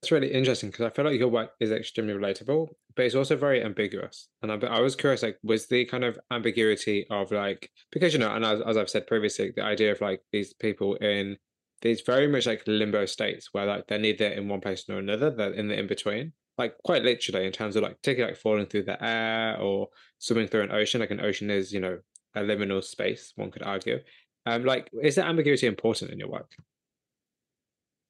It's 0.03 0.11
really 0.11 0.33
interesting 0.33 0.71
because 0.71 0.85
I 0.85 0.91
feel 0.91 1.05
like 1.05 1.19
your 1.19 1.29
work 1.29 1.51
is 1.61 1.71
extremely 1.71 2.13
relatable, 2.15 2.67
but 2.97 3.05
it's 3.05 3.15
also 3.15 3.37
very 3.37 3.63
ambiguous. 3.63 4.29
And 4.43 4.51
I, 4.51 4.57
I 4.67 4.81
was 4.81 4.97
curious, 4.97 5.23
like, 5.23 5.39
was 5.45 5.69
the 5.69 5.85
kind 5.85 6.03
of 6.03 6.19
ambiguity 6.33 7.07
of 7.09 7.31
like, 7.31 7.71
because, 7.93 8.13
you 8.13 8.19
know, 8.19 8.35
and 8.35 8.45
as, 8.45 8.61
as 8.63 8.77
I've 8.77 8.91
said 8.91 9.07
previously, 9.07 9.53
the 9.55 9.63
idea 9.63 9.93
of 9.93 10.01
like 10.01 10.21
these 10.33 10.55
people 10.55 10.97
in 10.97 11.37
these 11.83 12.01
very 12.01 12.27
much 12.27 12.47
like 12.47 12.65
limbo 12.67 13.07
states 13.07 13.51
where 13.53 13.67
like 13.67 13.87
they're 13.87 13.99
neither 13.99 14.27
in 14.27 14.49
one 14.49 14.61
place 14.61 14.85
nor 14.89 14.99
another, 14.99 15.31
they're 15.31 15.53
in 15.53 15.69
the 15.69 15.79
in 15.79 15.87
between, 15.87 16.33
like 16.59 16.77
quite 16.85 17.05
literally 17.05 17.47
in 17.47 17.53
terms 17.53 17.77
of 17.77 17.85
like 17.85 18.03
taking 18.03 18.25
like 18.25 18.37
falling 18.37 18.67
through 18.67 18.83
the 18.83 19.03
air 19.05 19.57
or 19.61 19.89
swimming 20.19 20.49
through 20.49 20.63
an 20.63 20.73
ocean. 20.73 21.01
Like 21.01 21.13
an 21.13 21.21
ocean 21.21 21.49
is, 21.49 21.73
you 21.73 21.79
know, 21.79 21.99
a 22.35 22.41
liminal 22.41 22.83
space, 22.83 23.33
one 23.37 23.53
could 23.53 23.63
argue. 23.63 24.01
Um, 24.47 24.65
like, 24.65 24.91
is 25.01 25.15
that 25.15 25.27
ambiguity 25.27 25.69
important 25.69 26.11
in 26.11 26.19
your 26.19 26.29
work? 26.29 26.51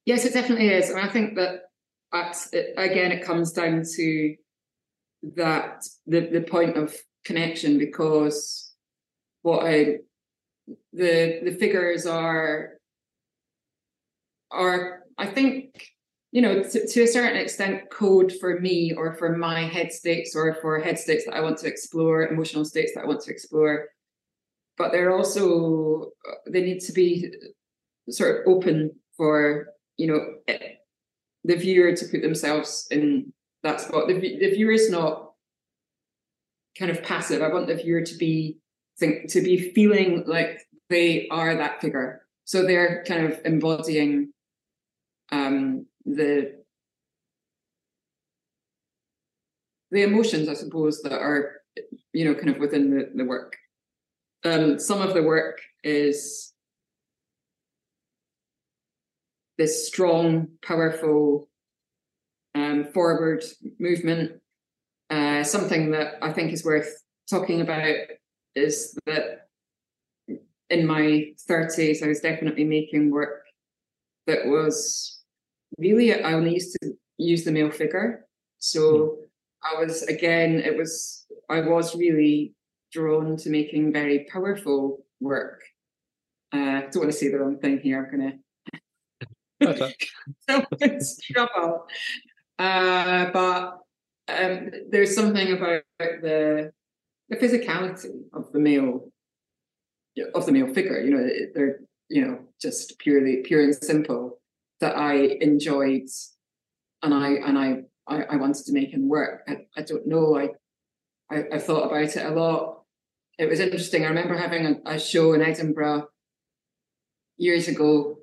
Yes, 0.07 0.24
it 0.24 0.32
definitely 0.32 0.68
is. 0.68 0.88
And 0.88 0.99
I 0.99 1.09
think 1.09 1.34
that 1.36 1.64
again, 2.12 3.12
it 3.12 3.24
comes 3.24 3.52
down 3.52 3.84
to 3.96 4.36
that 5.36 5.84
the 6.06 6.20
the 6.20 6.42
point 6.42 6.76
of 6.76 6.94
connection 7.24 7.78
because 7.78 8.74
what 9.42 9.64
I 9.64 9.98
the 10.92 11.40
the 11.44 11.56
figures 11.58 12.06
are 12.06 12.74
are 14.50 15.02
I 15.16 15.26
think 15.26 15.88
you 16.32 16.42
know 16.42 16.62
to, 16.62 16.86
to 16.86 17.02
a 17.02 17.06
certain 17.06 17.36
extent 17.36 17.90
code 17.90 18.32
for 18.40 18.60
me 18.60 18.92
or 18.94 19.14
for 19.14 19.36
my 19.36 19.60
head 19.60 19.92
states 19.92 20.34
or 20.34 20.54
for 20.60 20.80
head 20.80 20.98
states 20.98 21.24
that 21.24 21.34
I 21.34 21.40
want 21.40 21.58
to 21.58 21.68
explore 21.68 22.26
emotional 22.26 22.64
states 22.64 22.92
that 22.94 23.04
I 23.04 23.06
want 23.06 23.22
to 23.22 23.30
explore. 23.30 23.88
But 24.76 24.92
they're 24.92 25.16
also 25.16 26.10
they 26.48 26.62
need 26.62 26.80
to 26.80 26.92
be 26.92 27.32
sort 28.08 28.40
of 28.40 28.52
open 28.52 28.92
for 29.16 29.68
you 29.96 30.06
know 30.08 30.56
the 31.45 31.57
viewer 31.57 31.95
to 31.95 32.05
put 32.07 32.22
themselves 32.22 32.86
in 32.90 33.32
that 33.62 33.80
spot. 33.80 34.09
The, 34.09 34.14
the 34.14 34.51
viewer 34.51 34.72
is 34.72 34.90
not 34.90 35.32
kind 36.78 36.90
of 36.90 37.03
passive. 37.03 37.43
I 37.43 37.49
want 37.49 37.66
the 37.66 37.74
viewer 37.74 38.03
to 38.03 38.14
be 38.16 38.59
think 38.99 39.30
to 39.30 39.40
be 39.40 39.72
feeling 39.72 40.24
like 40.26 40.61
they 40.88 41.28
are 41.28 41.57
that 41.57 41.80
figure. 41.80 42.22
So 42.45 42.66
they're 42.66 43.05
kind 43.05 43.26
of 43.26 43.40
embodying 43.45 44.32
um, 45.30 45.86
the 46.05 46.62
the 49.90 50.03
emotions, 50.03 50.49
I 50.49 50.55
suppose, 50.55 51.03
that 51.03 51.12
are 51.12 51.62
you 52.12 52.24
know 52.24 52.34
kind 52.34 52.51
of 52.51 52.59
within 52.59 52.90
the, 52.90 53.11
the 53.14 53.24
work. 53.24 53.57
Um, 54.45 54.78
some 54.78 55.01
of 55.01 55.14
the 55.14 55.22
work 55.22 55.61
is 55.84 56.51
this 59.59 59.86
strong, 59.86 60.48
powerful 60.66 61.48
um, 62.55 62.84
forward 62.92 63.44
movement. 63.78 64.40
Uh, 65.11 65.44
something 65.44 65.90
that 65.90 66.14
I 66.22 66.32
think 66.32 66.53
is 66.53 66.64
worth 66.64 67.03
talking 67.28 67.61
about 67.61 67.94
is 68.55 68.96
that 69.07 69.48
in 70.70 70.86
my 70.86 71.32
30s, 71.48 72.03
I 72.03 72.09
was 72.09 72.20
definitely 72.20 72.64
making 72.64 73.11
work 73.11 73.42
that 74.26 74.46
was 74.46 75.22
really, 75.78 76.14
I 76.14 76.32
only 76.32 76.55
used 76.55 76.76
to 76.80 76.92
use 77.18 77.44
the 77.44 77.53
male 77.53 77.70
figure. 77.70 78.26
So 78.59 79.18
I 79.62 79.78
was, 79.78 80.03
again, 80.05 80.61
it 80.61 80.76
was, 80.76 81.26
I 81.50 81.61
was 81.61 81.94
really 81.94 82.55
drawn 82.92 83.36
to 83.38 83.50
making 83.50 83.92
very 83.92 84.26
powerful 84.30 85.05
work. 85.20 85.62
Uh, 86.55 86.59
I 86.59 86.80
don't 86.90 86.96
want 86.96 87.11
to 87.11 87.12
say 87.12 87.28
the 87.28 87.38
wrong 87.38 87.59
thing 87.59 87.80
here. 87.80 88.05
I'm 88.05 88.16
going 88.16 88.32
to 88.32 88.38
so 90.48 90.64
it's 90.80 91.18
trouble. 91.18 91.86
Uh, 92.58 93.30
but 93.32 93.78
um, 94.28 94.70
there's 94.90 95.14
something 95.14 95.52
about 95.52 95.82
the 95.98 96.72
the 97.28 97.36
physicality 97.36 98.22
of 98.32 98.52
the 98.52 98.58
male 98.58 99.10
of 100.34 100.46
the 100.46 100.52
male 100.52 100.72
figure. 100.72 101.00
You 101.00 101.10
know, 101.10 101.28
they're 101.54 101.80
you 102.08 102.24
know 102.24 102.38
just 102.60 102.98
purely 102.98 103.38
pure 103.38 103.62
and 103.62 103.74
simple 103.74 104.40
that 104.80 104.96
I 104.96 105.14
enjoyed, 105.40 106.08
and 107.02 107.14
I 107.14 107.30
and 107.32 107.58
I 107.58 107.82
I, 108.06 108.22
I 108.24 108.36
wanted 108.36 108.64
to 108.66 108.72
make 108.72 108.90
him 108.90 109.08
work. 109.08 109.42
I, 109.48 109.66
I 109.76 109.82
don't 109.82 110.06
know. 110.06 110.36
I, 110.38 110.50
I 111.30 111.44
I 111.54 111.58
thought 111.58 111.86
about 111.86 112.16
it 112.16 112.16
a 112.16 112.30
lot. 112.30 112.82
It 113.38 113.48
was 113.48 113.60
interesting. 113.60 114.04
I 114.04 114.08
remember 114.08 114.36
having 114.36 114.66
a, 114.66 114.94
a 114.94 114.98
show 115.00 115.32
in 115.32 115.42
Edinburgh 115.42 116.08
years 117.38 117.66
ago 117.66 118.18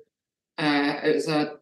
uh, 0.60 1.00
it 1.04 1.14
was 1.14 1.28
a 1.28 1.54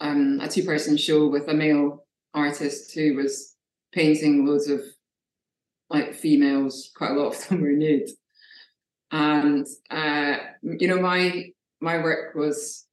um, 0.00 0.40
a 0.40 0.48
two 0.48 0.62
person 0.62 0.96
show 0.96 1.28
with 1.28 1.48
a 1.48 1.54
male 1.54 2.06
artist 2.32 2.94
who 2.94 3.14
was 3.14 3.54
painting 3.92 4.46
loads 4.46 4.68
of 4.68 4.80
like 5.90 6.14
females. 6.14 6.90
Quite 6.96 7.10
a 7.10 7.14
lot 7.14 7.34
of 7.34 7.48
them 7.48 7.60
were 7.60 7.72
nude, 7.72 8.08
and 9.12 9.66
uh, 9.90 10.36
you 10.62 10.88
know 10.88 11.00
my 11.00 11.50
my 11.80 11.98
work 11.98 12.34
was 12.34 12.86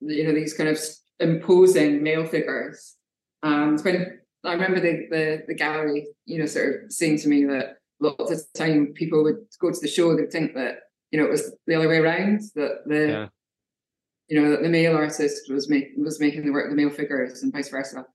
you 0.00 0.24
know 0.24 0.34
these 0.34 0.54
kind 0.54 0.68
of 0.68 0.78
imposing 1.20 2.02
male 2.02 2.26
figures. 2.26 2.96
And 3.42 3.80
when 3.82 4.20
I 4.44 4.52
remember 4.54 4.80
the, 4.80 5.06
the 5.10 5.42
the 5.46 5.54
gallery, 5.54 6.08
you 6.26 6.40
know, 6.40 6.46
sort 6.46 6.84
of 6.84 6.92
saying 6.92 7.18
to 7.18 7.28
me 7.28 7.44
that 7.44 7.76
lots 8.00 8.32
of 8.32 8.42
time 8.54 8.92
people 8.94 9.22
would 9.22 9.46
go 9.60 9.70
to 9.70 9.80
the 9.80 9.88
show, 9.88 10.16
they'd 10.16 10.32
think 10.32 10.54
that 10.54 10.80
you 11.12 11.20
know 11.20 11.26
it 11.26 11.30
was 11.30 11.54
the 11.68 11.76
other 11.76 11.88
way 11.88 11.98
around 11.98 12.40
that 12.56 12.82
the 12.86 13.06
yeah 13.06 13.28
you 14.30 14.40
know, 14.40 14.48
that 14.50 14.62
the 14.62 14.68
male 14.68 14.96
artist 14.96 15.50
was 15.50 15.68
making 15.68 16.02
was 16.02 16.20
making 16.20 16.46
the 16.46 16.52
work 16.52 16.70
the 16.70 16.76
male 16.76 16.88
figures 16.88 17.42
and 17.42 17.52
vice 17.52 17.68
versa. 17.68 18.06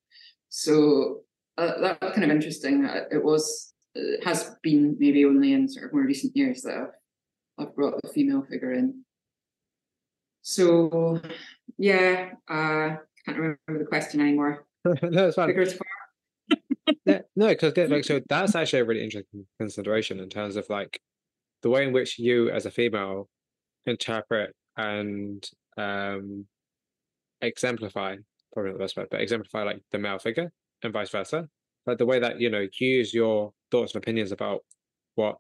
So 0.50 1.22
uh, 1.58 1.80
that 1.82 2.00
kind 2.00 2.24
of 2.24 2.30
interesting. 2.30 2.86
It 3.12 3.24
was 3.24 3.74
it 3.94 4.24
has 4.24 4.56
been 4.64 4.96
maybe 4.98 5.26
only 5.26 5.54
in 5.54 5.68
sort 5.68 5.86
of 5.86 5.94
more 5.94 6.04
recent 6.04 6.36
years 6.36 6.62
that 6.62 6.78
I've, 6.78 7.68
I've 7.68 7.76
brought 7.76 8.02
the 8.02 8.10
female 8.10 8.44
figure 8.50 8.72
in. 8.72 9.04
So 10.42 11.22
yeah, 11.78 12.32
uh, 12.48 12.96
can't 13.26 13.38
remember 13.38 13.58
the 13.68 13.86
question 13.86 14.22
anymore. 14.22 14.66
no, 14.86 15.28
it's 15.28 15.36
fine. 15.36 15.54
yeah, 17.06 17.22
no, 17.36 17.48
because 17.50 17.76
like 17.90 18.06
so 18.06 18.22
that's 18.30 18.56
actually 18.56 18.80
a 18.80 18.86
really 18.86 19.04
interesting 19.04 19.46
consideration 19.60 20.22
in 20.22 20.30
terms 20.30 20.56
of 20.56 20.70
like 20.70 20.98
the 21.62 21.70
way 21.70 21.86
in 21.86 21.92
which 21.92 22.18
you 22.20 22.50
as 22.52 22.66
a 22.66 22.72
female 22.72 23.28
interpret 23.86 24.56
and 24.78 25.50
um, 25.78 26.46
exemplify 27.42 28.18
probably 28.54 28.72
not 28.72 28.78
the 28.78 28.84
best 28.84 28.98
word, 28.98 29.08
but 29.12 29.22
exemplify 29.22 29.64
like 29.64 29.82
the 29.92 30.00
male 30.00 30.20
figure 30.20 30.52
and 30.84 30.94
vice 30.94 31.10
versa. 31.10 31.48
Like 31.86 31.98
the 31.98 32.06
way 32.06 32.20
that 32.20 32.40
you 32.40 32.50
know 32.50 32.62
you 32.80 32.88
use 32.88 33.14
your 33.14 33.54
thoughts 33.70 33.94
and 33.94 34.04
opinions 34.04 34.32
about 34.32 34.62
what 35.16 35.38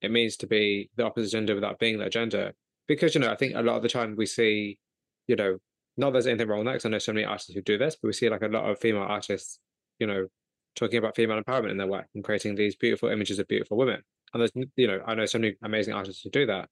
it 0.00 0.10
means 0.10 0.36
to 0.38 0.46
be 0.46 0.90
the 0.96 1.04
opposite 1.04 1.30
gender 1.30 1.54
without 1.54 1.78
being 1.78 1.98
that 1.98 2.12
gender. 2.12 2.52
Because 2.86 3.14
you 3.14 3.20
know, 3.20 3.30
I 3.30 3.36
think 3.36 3.54
a 3.54 3.62
lot 3.62 3.76
of 3.76 3.82
the 3.82 3.88
time 3.88 4.16
we 4.16 4.26
see, 4.26 4.78
you 5.26 5.36
know, 5.36 5.58
not 5.96 6.12
there's 6.12 6.26
anything 6.26 6.48
wrong 6.48 6.60
with 6.60 6.66
that 6.66 6.72
because 6.74 6.86
I 6.86 6.90
know 6.90 6.98
so 6.98 7.12
many 7.12 7.26
artists 7.26 7.52
who 7.52 7.62
do 7.62 7.78
this, 7.78 7.96
but 8.00 8.08
we 8.08 8.12
see 8.12 8.28
like 8.28 8.42
a 8.42 8.48
lot 8.48 8.68
of 8.68 8.78
female 8.78 9.02
artists, 9.02 9.60
you 9.98 10.06
know, 10.06 10.26
talking 10.74 10.98
about 10.98 11.16
female 11.16 11.40
empowerment 11.42 11.70
in 11.70 11.76
their 11.76 11.86
work 11.86 12.06
and 12.14 12.24
creating 12.24 12.54
these 12.54 12.76
beautiful 12.76 13.08
images 13.10 13.38
of 13.38 13.48
beautiful 13.48 13.76
women. 13.76 14.00
And 14.32 14.40
there's, 14.40 14.52
you 14.76 14.86
know, 14.86 15.00
I 15.06 15.14
know 15.14 15.26
so 15.26 15.38
many 15.38 15.56
amazing 15.62 15.94
artists 15.94 16.22
who 16.22 16.30
do 16.30 16.46
that. 16.46 16.68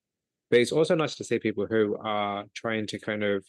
But 0.50 0.60
it's 0.60 0.72
also 0.72 0.94
nice 0.94 1.16
to 1.16 1.24
see 1.24 1.38
people 1.38 1.66
who 1.66 1.96
are 2.00 2.44
trying 2.54 2.86
to 2.88 2.98
kind 2.98 3.24
of 3.24 3.44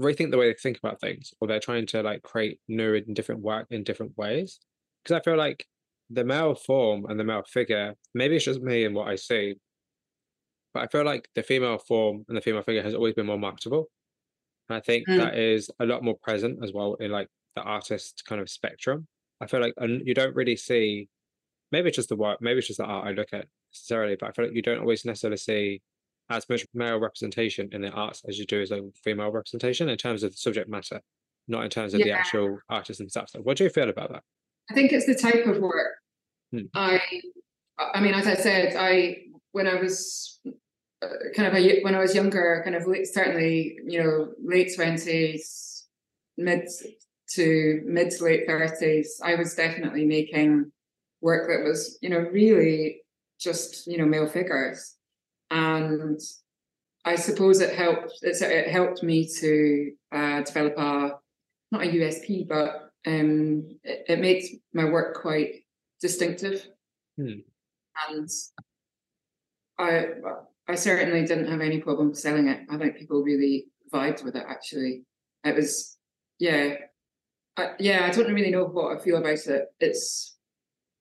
rethink 0.00 0.30
the 0.30 0.38
way 0.38 0.48
they 0.48 0.54
think 0.54 0.78
about 0.78 1.00
things, 1.00 1.32
or 1.40 1.48
they're 1.48 1.60
trying 1.60 1.86
to 1.88 2.02
like 2.02 2.22
create 2.22 2.60
new 2.68 2.94
and 2.94 3.14
different 3.14 3.42
work 3.42 3.66
in 3.70 3.84
different 3.84 4.16
ways. 4.16 4.60
Because 5.02 5.16
I 5.16 5.22
feel 5.22 5.36
like 5.36 5.66
the 6.10 6.24
male 6.24 6.54
form 6.54 7.06
and 7.08 7.18
the 7.18 7.24
male 7.24 7.42
figure, 7.46 7.94
maybe 8.14 8.36
it's 8.36 8.44
just 8.44 8.62
me 8.62 8.84
and 8.84 8.94
what 8.94 9.08
I 9.08 9.16
see, 9.16 9.56
but 10.72 10.82
I 10.82 10.86
feel 10.86 11.04
like 11.04 11.28
the 11.34 11.42
female 11.42 11.78
form 11.78 12.24
and 12.28 12.36
the 12.36 12.40
female 12.40 12.62
figure 12.62 12.82
has 12.82 12.94
always 12.94 13.14
been 13.14 13.26
more 13.26 13.38
marketable. 13.38 13.90
And 14.68 14.76
I 14.76 14.80
think 14.80 15.08
mm. 15.08 15.16
that 15.18 15.36
is 15.36 15.70
a 15.80 15.86
lot 15.86 16.02
more 16.02 16.16
present 16.22 16.62
as 16.62 16.72
well 16.72 16.94
in 16.94 17.10
like 17.10 17.28
the 17.56 17.62
artist 17.62 18.22
kind 18.26 18.40
of 18.40 18.50
spectrum. 18.50 19.06
I 19.40 19.46
feel 19.46 19.60
like 19.60 19.74
and 19.76 20.06
you 20.06 20.14
don't 20.14 20.34
really 20.34 20.56
see, 20.56 21.08
maybe 21.72 21.88
it's 21.88 21.96
just 21.96 22.08
the 22.08 22.16
work, 22.16 22.38
maybe 22.40 22.58
it's 22.58 22.66
just 22.66 22.78
the 22.78 22.84
art 22.84 23.06
I 23.06 23.12
look 23.12 23.28
at 23.32 23.46
necessarily, 23.72 24.16
but 24.18 24.28
I 24.28 24.32
feel 24.32 24.46
like 24.46 24.54
you 24.54 24.62
don't 24.62 24.80
always 24.80 25.04
necessarily 25.04 25.36
see 25.36 25.82
as 26.30 26.48
much 26.48 26.66
male 26.74 26.98
representation 26.98 27.68
in 27.72 27.82
the 27.82 27.90
arts 27.90 28.22
as 28.28 28.38
you 28.38 28.46
do 28.46 28.60
as 28.60 28.70
a 28.70 28.82
female 29.02 29.30
representation 29.30 29.88
in 29.88 29.96
terms 29.96 30.22
of 30.22 30.30
the 30.32 30.36
subject 30.36 30.68
matter, 30.68 31.00
not 31.46 31.64
in 31.64 31.70
terms 31.70 31.94
of 31.94 32.00
the 32.00 32.10
actual 32.10 32.58
artists 32.68 32.98
themselves. 32.98 33.34
What 33.42 33.56
do 33.56 33.64
you 33.64 33.70
feel 33.70 33.88
about 33.88 34.12
that? 34.12 34.22
I 34.70 34.74
think 34.74 34.92
it's 34.92 35.06
the 35.06 35.14
type 35.14 35.46
of 35.46 35.58
work. 35.58 35.94
Hmm. 36.52 36.66
I, 36.74 37.00
I 37.78 38.00
mean, 38.00 38.14
as 38.14 38.26
I 38.26 38.34
said, 38.34 38.76
I 38.76 39.18
when 39.52 39.66
I 39.66 39.76
was 39.76 40.40
uh, 41.02 41.08
kind 41.34 41.48
of 41.48 41.54
a, 41.54 41.80
when 41.82 41.94
I 41.94 42.00
was 42.00 42.14
younger, 42.14 42.60
kind 42.64 42.76
of 42.76 42.86
late, 42.86 43.06
certainly, 43.06 43.78
you 43.86 44.02
know, 44.02 44.28
late 44.42 44.74
twenties, 44.74 45.86
mid 46.36 46.68
to 47.30 47.82
mid 47.84 48.10
to 48.10 48.24
late 48.24 48.46
thirties, 48.46 49.20
I 49.24 49.34
was 49.36 49.54
definitely 49.54 50.04
making 50.04 50.70
work 51.20 51.48
that 51.48 51.64
was, 51.64 51.98
you 52.02 52.10
know, 52.10 52.20
really 52.20 53.02
just 53.40 53.86
you 53.86 53.98
know 53.98 54.06
male 54.06 54.28
figures, 54.28 54.96
and 55.50 56.20
I 57.04 57.16
suppose 57.16 57.60
it 57.60 57.74
helped. 57.74 58.18
It 58.22 58.68
helped 58.68 59.02
me 59.02 59.28
to 59.40 59.92
uh, 60.12 60.42
develop 60.42 60.76
a 60.76 61.12
not 61.70 61.84
a 61.84 61.86
USP, 61.86 62.48
but 62.48 62.90
um, 63.06 63.68
it, 63.82 64.04
it 64.08 64.20
makes 64.20 64.48
my 64.72 64.84
work 64.84 65.20
quite 65.20 65.64
distinctive. 66.00 66.66
Hmm. 67.16 67.40
And 68.08 68.28
I 69.78 70.06
I 70.68 70.74
certainly 70.74 71.24
didn't 71.24 71.50
have 71.50 71.60
any 71.60 71.80
problem 71.80 72.14
selling 72.14 72.48
it. 72.48 72.60
I 72.68 72.76
think 72.76 72.96
people 72.96 73.22
really 73.22 73.66
vibed 73.92 74.24
with 74.24 74.36
it. 74.36 74.44
Actually, 74.46 75.04
it 75.44 75.56
was 75.56 75.96
yeah, 76.38 76.74
I, 77.56 77.70
yeah. 77.78 78.06
I 78.06 78.10
don't 78.10 78.32
really 78.32 78.50
know 78.50 78.64
what 78.64 78.96
I 78.96 79.00
feel 79.00 79.16
about 79.16 79.46
it. 79.46 79.66
It's 79.80 80.36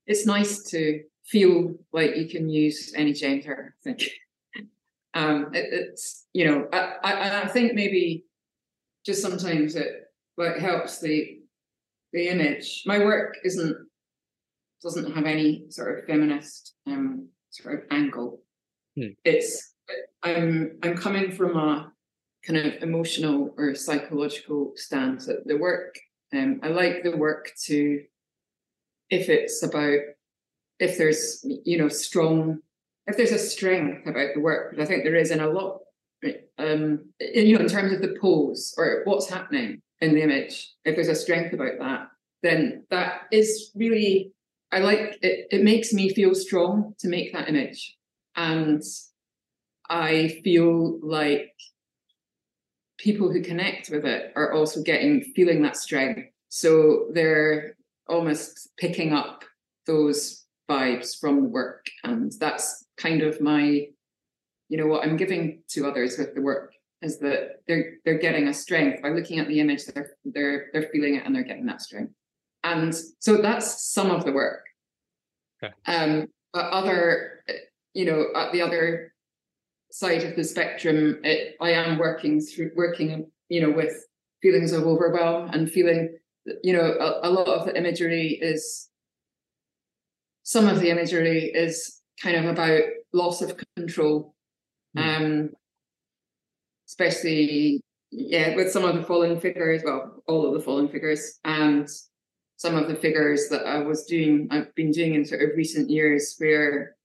it's 0.06 0.26
nice 0.26 0.64
to 0.70 1.02
feel 1.26 1.76
like 1.92 2.16
you 2.16 2.30
can 2.30 2.50
use 2.50 2.94
any 2.96 3.14
gender. 3.14 3.76
I 3.82 3.84
think. 3.84 4.10
Um, 5.18 5.50
it, 5.52 5.66
it's 5.72 6.28
you 6.34 6.46
know, 6.46 6.68
I, 6.72 6.94
I 7.04 7.42
I 7.42 7.48
think 7.48 7.74
maybe 7.74 8.26
just 9.04 9.22
sometimes 9.22 9.76
it 9.76 10.04
like 10.38 10.58
helps 10.58 11.00
the 11.00 11.40
the 12.14 12.28
image. 12.30 12.84
My 12.86 13.00
work 13.00 13.38
isn't 13.44 13.76
doesn't 14.84 15.12
have 15.16 15.26
any 15.26 15.66
sort 15.70 15.98
of 15.98 16.06
feminist 16.06 16.76
um 16.86 17.30
sort 17.50 17.76
of 17.76 17.82
angle. 17.90 18.44
Hmm. 18.96 19.14
It's 19.26 19.74
I'm 20.22 20.78
I'm 20.84 20.96
coming 20.96 21.32
from 21.32 21.58
a 21.58 21.92
kind 22.46 22.60
of 22.60 22.84
emotional 22.84 23.56
or 23.58 23.74
psychological 23.74 24.74
stance. 24.76 25.26
That 25.26 25.48
the 25.48 25.58
work 25.58 25.96
um 26.32 26.60
I 26.62 26.68
like 26.68 27.02
the 27.02 27.18
work 27.18 27.54
to 27.66 28.04
if 29.10 29.30
it's 29.30 29.64
about 29.64 30.00
if 30.80 31.00
there's 31.00 31.44
you 31.44 31.80
know 31.80 31.90
strong 31.90 32.60
if 33.08 33.18
there's 33.18 33.32
a 33.32 33.40
strength 33.40 34.08
about 34.08 34.30
the 34.34 34.42
work, 34.42 34.72
which 34.72 34.80
I 34.80 34.86
think 34.86 35.04
there 35.04 35.16
is 35.16 35.32
in 35.32 35.40
a 35.40 35.50
lot 35.50 35.80
um 36.58 37.06
you 37.20 37.54
know 37.54 37.60
in 37.64 37.70
terms 37.70 37.94
of 37.94 38.02
the 38.02 38.18
pose 38.20 38.74
or 38.76 39.02
what's 39.06 39.30
happening 39.30 39.80
in 40.02 40.16
the 40.16 40.22
image 40.24 40.74
if 40.84 40.96
there's 40.96 41.08
a 41.08 41.14
strength 41.14 41.54
about 41.54 41.78
that 41.78 42.08
then 42.42 42.84
that 42.90 43.22
is 43.32 43.72
really 43.76 44.32
i 44.72 44.80
like 44.80 45.20
it 45.22 45.48
it 45.52 45.64
makes 45.64 45.94
me 45.94 46.10
feel 46.10 46.34
strong 46.34 46.96
to 46.98 47.08
make 47.08 47.32
that 47.34 47.50
image. 47.50 47.96
And 48.36 48.82
i 49.90 50.40
feel 50.44 51.00
like 51.02 51.54
people 52.98 53.32
who 53.32 53.42
connect 53.42 53.90
with 53.90 54.06
it 54.06 54.34
are 54.36 54.54
also 54.54 54.82
getting 54.82 55.22
feeling 55.36 55.62
that 55.62 55.78
strength. 55.78 56.30
So 56.50 57.08
they're 57.14 57.76
almost 58.08 58.70
picking 58.78 59.14
up 59.14 59.44
those 59.86 60.37
vibes 60.70 61.18
from 61.20 61.44
the 61.44 61.50
work. 61.50 61.86
And 62.04 62.32
that's 62.40 62.86
kind 62.98 63.22
of 63.22 63.42
my 63.42 63.88
you 64.70 64.78
know 64.78 64.88
what 64.88 65.04
i'm 65.04 65.16
giving 65.16 65.62
to 65.70 65.88
others 65.88 66.18
with 66.18 66.36
the 66.36 66.42
work 66.42 66.74
is 67.02 67.20
that 67.20 67.62
they're 67.68 67.94
they're 68.04 68.18
getting 68.18 68.48
a 68.48 68.54
strength 68.54 69.02
by 69.02 69.10
looking 69.10 69.40
at 69.40 69.48
the 69.48 69.60
image 69.60 69.86
they're 69.86 70.12
they're 70.26 70.68
they're 70.74 70.90
feeling 70.92 71.16
it 71.16 71.26
and 71.26 71.36
they're 71.36 71.44
getting 71.44 71.66
that 71.66 71.82
strength. 71.82 72.14
And 72.64 72.94
so 73.20 73.42
that's 73.42 73.94
some 73.94 74.12
of 74.12 74.26
the 74.26 74.32
work. 74.32 74.64
Okay. 75.64 75.74
um 75.86 76.28
but 76.54 76.66
other 76.66 77.44
you 77.94 78.06
know 78.06 78.28
at 78.36 78.52
the 78.52 78.62
other 78.62 79.14
side 79.92 80.24
of 80.24 80.36
the 80.36 80.44
spectrum 80.44 81.20
it, 81.24 81.56
i 81.60 81.72
am 81.72 81.98
working 81.98 82.40
through 82.40 82.70
working 82.76 83.32
you 83.50 83.62
know 83.62 83.72
with 83.72 84.06
feelings 84.42 84.72
of 84.72 84.84
overwhelm 84.84 85.50
and 85.50 85.72
feeling 85.72 86.16
you 86.62 86.74
know 86.74 86.82
a, 86.82 87.28
a 87.28 87.32
lot 87.32 87.48
of 87.48 87.66
the 87.66 87.76
imagery 87.76 88.38
is 88.40 88.90
some 90.48 90.66
of 90.66 90.80
the 90.80 90.90
imagery 90.90 91.52
is 91.54 92.02
kind 92.24 92.38
of 92.38 92.46
about 92.46 92.82
loss 93.12 93.42
of 93.42 93.54
control 93.76 94.34
Hmm. 94.96 95.04
um 95.04 95.50
especially 96.88 97.82
yeah 98.12 98.56
with 98.56 98.72
some 98.72 98.86
of 98.86 98.96
the 98.96 99.04
fallen 99.04 99.38
figures 99.40 99.82
well 99.84 100.24
all 100.28 100.48
of 100.48 100.54
the 100.54 100.62
fallen 100.62 100.88
figures 100.88 101.40
and 101.44 101.90
some 102.56 102.76
of 102.76 102.88
the 102.88 102.96
figures 102.96 103.50
that 103.50 103.66
i 103.68 103.80
was 103.80 104.06
doing 104.06 104.48
i've 104.50 104.74
been 104.76 104.92
doing 104.92 105.16
in 105.16 105.26
sort 105.26 105.42
of 105.42 105.50
recent 105.58 105.90
years 105.90 106.36
where 106.38 106.96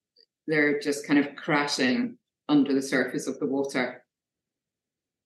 they're 0.46 0.78
just 0.78 1.04
kind 1.04 1.18
of 1.18 1.34
crashing 1.34 2.16
under 2.48 2.72
the 2.72 2.80
surface 2.94 3.26
of 3.26 3.38
the 3.40 3.46
water 3.46 4.04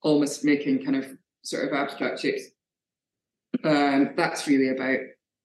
almost 0.01 0.43
making 0.43 0.83
kind 0.83 0.95
of 0.95 1.05
sort 1.43 1.67
of 1.67 1.73
abstract 1.73 2.19
shapes 2.19 2.45
um 3.63 4.09
that's 4.17 4.47
really 4.47 4.69
about 4.69 4.99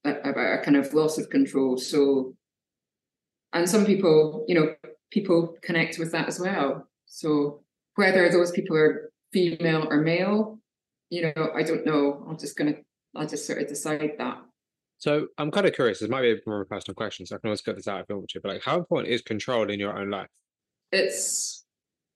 about 0.04 0.58
a 0.58 0.62
kind 0.64 0.78
of 0.78 0.94
loss 0.94 1.18
of 1.18 1.28
control 1.28 1.76
so 1.76 2.34
and 3.52 3.68
some 3.68 3.84
people 3.84 4.44
you 4.48 4.54
know 4.54 4.74
people 5.10 5.54
connect 5.62 5.98
with 5.98 6.12
that 6.12 6.28
as 6.28 6.40
well 6.40 6.86
so 7.06 7.62
whether 7.96 8.28
those 8.30 8.50
people 8.50 8.76
are 8.76 9.12
female 9.32 9.86
or 9.90 10.00
male, 10.00 10.58
you 11.10 11.22
know, 11.22 11.50
I 11.54 11.62
don't 11.62 11.84
know. 11.84 12.24
I'm 12.28 12.38
just 12.38 12.56
gonna, 12.56 12.76
I'll 13.16 13.26
just 13.26 13.46
sort 13.46 13.60
of 13.60 13.68
decide 13.68 14.12
that. 14.18 14.38
So 14.98 15.28
I'm 15.36 15.50
kind 15.50 15.66
of 15.66 15.74
curious. 15.74 15.98
This 15.98 16.08
might 16.08 16.22
be 16.22 16.36
more 16.46 16.60
of 16.60 16.66
a 16.66 16.68
personal 16.68 16.94
question, 16.94 17.26
so 17.26 17.34
I 17.34 17.38
can 17.38 17.48
always 17.48 17.60
cut 17.60 17.76
this 17.76 17.88
out 17.88 18.00
if 18.00 18.06
you 18.08 18.16
want 18.16 18.28
to. 18.30 18.40
But 18.40 18.52
like, 18.52 18.64
how 18.64 18.78
important 18.78 19.12
is 19.12 19.22
control 19.22 19.68
in 19.68 19.80
your 19.80 19.98
own 19.98 20.10
life? 20.10 20.28
It's, 20.92 21.64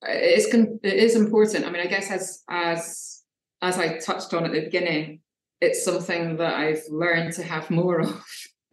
it's, 0.03 0.55
it 0.55 0.81
is 0.83 1.17
important. 1.17 1.65
I 1.65 1.71
mean, 1.71 1.83
I 1.83 1.87
guess 1.87 2.11
as 2.11 2.43
as 2.49 3.23
as 3.63 3.79
I 3.79 3.99
touched 3.99 4.35
on 4.35 4.45
at 4.45 4.53
the 4.53 4.61
beginning, 4.61 5.21
it's 5.61 5.85
something 5.85 6.37
that 6.37 6.55
I've 6.55 6.83
learned 6.91 7.33
to 7.35 7.43
have 7.43 7.71
more 7.71 8.01
of. 8.01 8.25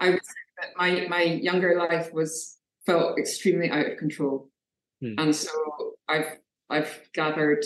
I 0.00 0.10
would 0.10 0.20
that 0.58 0.70
my 0.76 1.06
my 1.08 1.22
younger 1.22 1.76
life 1.76 2.12
was 2.12 2.58
felt 2.86 3.18
extremely 3.18 3.70
out 3.70 3.86
of 3.86 3.98
control, 3.98 4.50
Hmm. 5.00 5.14
and 5.18 5.34
so 5.34 5.50
I've 6.08 6.38
I've 6.70 7.00
gathered 7.14 7.64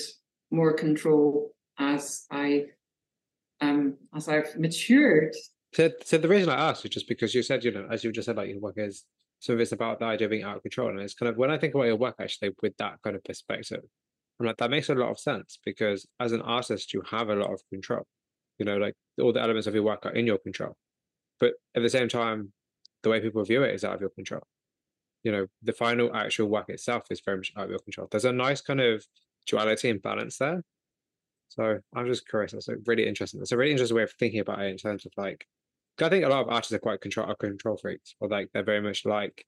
more 0.51 0.75
control 0.75 1.53
as 1.79 2.27
I 2.31 2.67
um 3.61 3.97
as 4.15 4.29
I've 4.29 4.57
matured. 4.59 5.35
So, 5.75 5.91
so 6.05 6.19
the 6.19 6.29
reason 6.29 6.51
I 6.51 6.69
asked 6.69 6.85
is 6.85 6.91
just 6.91 7.09
because 7.09 7.35
you 7.35 7.43
said, 7.43 7.65
you 7.65 7.71
know, 7.73 7.89
as 7.91 8.05
you 8.05 8.13
just 8.13 8.27
said, 8.27 8.37
like 8.37 8.51
your 8.51 8.61
work 8.61 8.75
is 8.77 9.05
some 9.41 9.55
of 9.55 9.61
it's 9.61 9.73
about 9.73 9.99
the 9.99 10.05
idea 10.05 10.27
of 10.27 10.31
being 10.31 10.43
out 10.45 10.57
of 10.57 10.63
control, 10.63 10.91
and 10.91 11.01
it's 11.01 11.15
kind 11.15 11.31
of 11.31 11.37
when 11.37 11.51
I 11.51 11.59
think 11.59 11.75
about 11.75 11.87
your 11.87 11.97
work 11.97 12.17
actually 12.21 12.51
with 12.63 12.77
that 12.77 13.01
kind 13.03 13.17
of 13.17 13.25
perspective, 13.25 13.83
I'm 14.39 14.47
like 14.47 14.59
that 14.59 14.71
makes 14.71 14.89
a 14.91 14.95
lot 14.95 15.11
of 15.11 15.19
sense 15.19 15.59
because 15.65 16.07
as 16.21 16.33
an 16.33 16.43
artist, 16.43 16.93
you 16.93 17.03
have 17.11 17.31
a 17.31 17.35
lot 17.37 17.51
of 17.53 17.61
control. 17.71 18.07
You 18.59 18.67
know, 18.67 18.77
like 18.77 18.95
all 19.21 19.33
the 19.33 19.41
elements 19.41 19.67
of 19.67 19.75
your 19.75 19.83
work 19.83 20.05
are 20.05 20.13
in 20.13 20.27
your 20.27 20.39
control, 20.39 20.77
but 21.41 21.55
at 21.75 21.83
the 21.83 21.89
same 21.89 22.09
time, 22.09 22.53
the 23.03 23.11
way 23.11 23.21
people 23.21 23.45
view 23.45 23.63
it 23.63 23.75
is 23.75 23.85
out 23.85 23.95
of 23.95 24.01
your 24.01 24.11
control. 24.11 24.43
You 25.23 25.33
know, 25.33 25.47
the 25.63 25.73
final 25.73 26.15
actual 26.15 26.49
work 26.49 26.69
itself 26.69 27.05
is 27.11 27.21
very 27.25 27.37
much 27.37 27.53
out 27.57 27.65
of 27.65 27.71
your 27.71 27.79
control. 27.79 28.09
There's 28.11 28.25
a 28.25 28.33
nice 28.33 28.61
kind 28.61 28.81
of 28.81 29.05
duality 29.47 29.91
and 29.91 30.03
balance 30.03 30.39
there. 30.39 30.63
So 31.49 31.79
I'm 31.95 32.07
just 32.07 32.29
curious. 32.29 32.53
That's 32.53 32.69
like 32.69 32.79
really 32.87 33.07
interesting. 33.07 33.41
It's 33.41 33.53
a 33.53 33.57
really 33.57 33.73
interesting 33.73 33.97
way 33.97 34.05
of 34.05 34.13
thinking 34.13 34.41
about 34.41 34.61
it 34.61 34.71
in 34.71 34.79
terms 34.79 35.05
of 35.05 35.13
like, 35.17 35.47
I 36.01 36.09
think 36.09 36.25
a 36.25 36.29
lot 36.29 36.43
of 36.43 36.49
artists 36.49 36.73
are 36.73 36.79
quite 36.79 37.01
control 37.01 37.27
are 37.27 37.35
control 37.37 37.77
freaks, 37.77 38.15
or 38.21 38.29
like 38.29 38.49
they're 38.53 38.65
very 38.65 38.81
much 38.81 39.05
like 39.05 39.45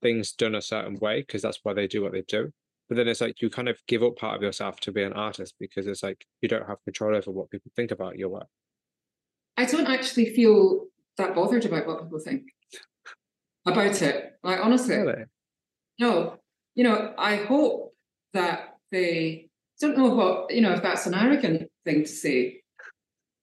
things 0.00 0.32
done 0.32 0.54
a 0.54 0.62
certain 0.62 0.96
way 0.96 1.20
because 1.20 1.42
that's 1.42 1.60
why 1.62 1.74
they 1.74 1.86
do 1.86 2.02
what 2.02 2.12
they 2.12 2.22
do. 2.22 2.50
But 2.88 2.96
then 2.96 3.08
it's 3.08 3.20
like 3.20 3.40
you 3.40 3.50
kind 3.50 3.68
of 3.68 3.78
give 3.86 4.02
up 4.02 4.16
part 4.16 4.36
of 4.36 4.42
yourself 4.42 4.80
to 4.80 4.92
be 4.92 5.02
an 5.02 5.12
artist 5.12 5.54
because 5.60 5.86
it's 5.86 6.02
like 6.02 6.26
you 6.40 6.48
don't 6.48 6.66
have 6.66 6.82
control 6.84 7.14
over 7.14 7.30
what 7.30 7.50
people 7.50 7.70
think 7.76 7.90
about 7.90 8.18
your 8.18 8.30
work. 8.30 8.48
I 9.56 9.66
don't 9.66 9.86
actually 9.86 10.34
feel 10.34 10.86
that 11.18 11.34
bothered 11.34 11.66
about 11.66 11.86
what 11.86 12.02
people 12.02 12.18
think 12.18 12.44
about 13.66 14.00
it. 14.02 14.32
Like 14.42 14.60
honestly, 14.60 14.96
Really? 14.96 15.24
no. 15.98 16.38
You 16.74 16.84
know, 16.84 17.12
I 17.18 17.36
hope 17.36 17.94
that 18.32 18.78
they 18.90 19.48
don't 19.80 19.96
know 19.96 20.08
what 20.14 20.50
you 20.54 20.60
know 20.62 20.72
if 20.72 20.82
that's 20.82 21.06
an 21.06 21.14
arrogant 21.14 21.68
thing 21.84 22.02
to 22.04 22.08
say, 22.08 22.62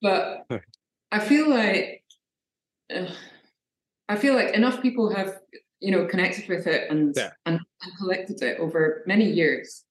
but 0.02 0.46
Right. 0.50 0.62
I 1.12 1.20
feel 1.20 1.50
like 1.50 2.04
uh, 2.94 3.12
I 4.08 4.16
feel 4.18 4.34
like 4.34 4.56
enough 4.56 4.82
people 4.82 5.14
have 5.14 5.38
you 5.80 5.92
know 5.92 6.06
connected 6.08 6.48
with 6.50 6.66
it 6.66 6.90
and 6.90 7.14
Yeah. 7.16 7.32
and, 7.46 7.60
and 7.82 7.98
collected 8.00 8.42
it 8.42 8.60
over 8.60 9.04
many 9.06 9.30
years. 9.30 9.84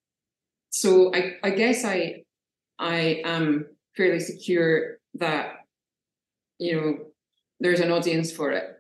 So 0.71 1.15
I 1.15 1.37
I 1.45 1.51
guess 1.51 1.85
I 1.85 2.25
I 2.79 3.23
am 3.25 3.67
fairly 3.97 4.21
secure 4.21 4.99
that 5.15 5.61
you 6.59 6.75
know 6.81 6.99
there's 7.61 7.81
an 7.81 7.93
audience 7.93 8.33
for 8.33 8.51
it. 8.51 8.78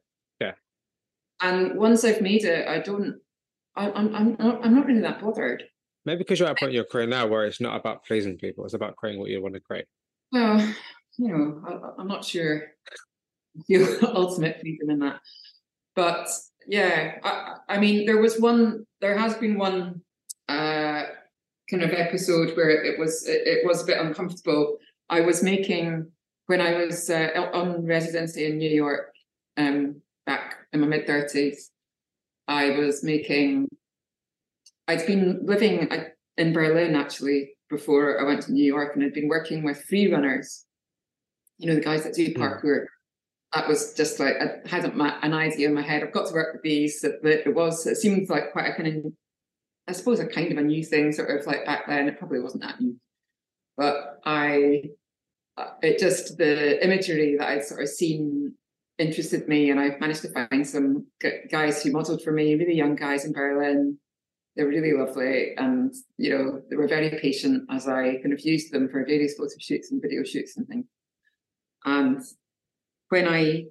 And 1.41 1.78
once 1.78 2.05
I've 2.05 2.20
made 2.20 2.45
it, 2.45 2.66
I 2.66 2.80
don't 2.80 3.20
I, 3.78 3.91
I'm 3.93 4.14
I'm 4.14 4.36
not, 4.39 4.64
I'm 4.64 4.74
not 4.74 4.86
really 4.86 5.01
that 5.01 5.20
bothered. 5.20 5.64
Maybe 6.05 6.18
because 6.18 6.39
you're 6.39 6.49
at 6.49 6.57
a 6.57 6.59
point 6.59 6.70
in 6.70 6.76
your 6.76 6.84
career 6.84 7.07
now 7.07 7.26
where 7.26 7.47
it's 7.47 7.61
not 7.61 7.78
about 7.78 8.05
pleasing 8.05 8.36
people; 8.36 8.64
it's 8.64 8.74
about 8.74 8.97
creating 8.97 9.20
what 9.20 9.30
you 9.30 9.41
want 9.41 9.55
to 9.55 9.61
create. 9.61 9.86
Well, 10.32 10.59
you 11.16 11.28
know, 11.28 11.62
I, 11.66 12.01
I'm 12.01 12.09
not 12.09 12.24
sure 12.24 12.62
you 13.68 13.99
ultimate 14.03 14.61
freedom 14.61 14.91
in 14.91 14.99
that, 14.99 15.20
but 15.95 16.28
yeah, 16.66 17.18
I, 17.22 17.55
I 17.68 17.78
mean, 17.78 18.05
there 18.05 18.18
was 18.18 18.41
one. 18.41 18.84
There 19.01 19.16
has 19.16 19.34
been 19.36 19.59
one 19.59 20.03
uh, 20.49 21.05
kind 21.70 21.82
of 21.82 21.93
episode 21.93 22.57
where 22.57 22.70
it 22.70 22.99
was 22.99 23.28
it, 23.28 23.47
it 23.47 23.66
was 23.66 23.82
a 23.82 23.86
bit 23.86 24.01
uncomfortable. 24.01 24.78
I 25.09 25.20
was 25.20 25.43
making 25.43 26.11
when 26.47 26.61
I 26.61 26.84
was 26.84 27.09
uh, 27.09 27.51
on 27.55 27.86
residency 27.86 28.47
in 28.47 28.59
New 28.59 28.70
York 28.70 29.12
um, 29.57 30.03
back 30.26 30.57
in 30.72 30.80
my 30.80 30.86
mid 30.86 31.06
thirties. 31.06 31.70
I 32.46 32.70
was 32.70 33.02
making. 33.02 33.68
I'd 34.86 35.06
been 35.06 35.40
living 35.44 35.88
in 36.38 36.52
Berlin 36.52 36.96
actually 36.96 37.50
before 37.68 38.18
I 38.18 38.24
went 38.24 38.42
to 38.42 38.52
New 38.52 38.64
York, 38.64 38.94
and 38.94 39.04
I'd 39.04 39.12
been 39.12 39.28
working 39.28 39.62
with 39.62 39.84
free 39.84 40.10
runners. 40.10 40.64
You 41.58 41.68
know, 41.68 41.74
the 41.74 41.80
guys 41.80 42.04
that 42.04 42.14
do 42.14 42.26
hmm. 42.26 42.40
parkour. 42.40 42.86
That 43.54 43.66
was 43.66 43.94
just 43.94 44.20
like 44.20 44.34
I 44.40 44.68
hadn't 44.68 45.00
an 45.00 45.32
idea 45.32 45.68
in 45.68 45.74
my 45.74 45.82
head. 45.82 46.02
I've 46.02 46.12
got 46.12 46.28
to 46.28 46.34
work 46.34 46.52
with 46.52 46.62
these. 46.62 47.00
That 47.00 47.24
it 47.24 47.54
was. 47.54 47.86
It 47.86 47.96
seemed 47.96 48.28
like 48.28 48.52
quite 48.52 48.66
a 48.66 48.74
kind 48.74 49.04
of, 49.06 49.12
I 49.86 49.92
suppose, 49.92 50.20
a 50.20 50.26
kind 50.26 50.52
of 50.52 50.58
a 50.58 50.62
new 50.62 50.84
thing. 50.84 51.12
Sort 51.12 51.30
of 51.30 51.46
like 51.46 51.64
back 51.64 51.86
then, 51.86 52.08
it 52.08 52.18
probably 52.18 52.40
wasn't 52.40 52.62
that 52.62 52.78
new, 52.78 52.96
but 53.76 54.20
I 54.24 54.90
uh, 55.56 55.70
it 55.82 55.98
just 55.98 56.36
the 56.36 56.82
imagery 56.84 57.36
that 57.38 57.48
I'd 57.48 57.64
sort 57.64 57.82
of 57.82 57.88
seen 57.88 58.54
interested 58.99 59.49
me, 59.49 59.70
and 59.70 59.78
I've 59.78 60.01
managed 60.01 60.22
to 60.22 60.32
find 60.32 60.66
some 60.66 61.07
guys 61.51 61.82
who 61.82 61.92
modelled 61.92 62.22
for 62.22 62.32
me, 62.32 62.55
really 62.55 62.74
young 62.74 62.96
guys 62.96 63.24
in 63.24 63.32
Berlin. 63.32 63.99
They 64.57 64.64
were 64.64 64.70
really 64.70 64.92
lovely, 64.92 65.55
and 65.57 65.94
you 66.16 66.30
know 66.30 66.62
they 66.68 66.76
were 66.76 66.88
very 66.88 67.11
patient 67.20 67.64
as 67.70 67.86
I 67.86 68.16
kind 68.16 68.32
of 68.32 68.40
used 68.40 68.72
them 68.72 68.88
for 68.88 69.05
various 69.05 69.34
photo 69.36 69.55
shoots 69.59 69.92
and 69.92 70.03
video 70.03 70.24
shoots 70.24 70.57
and 70.57 70.66
things. 70.66 70.86
And 71.84 72.20
when 73.09 73.28
I 73.28 73.66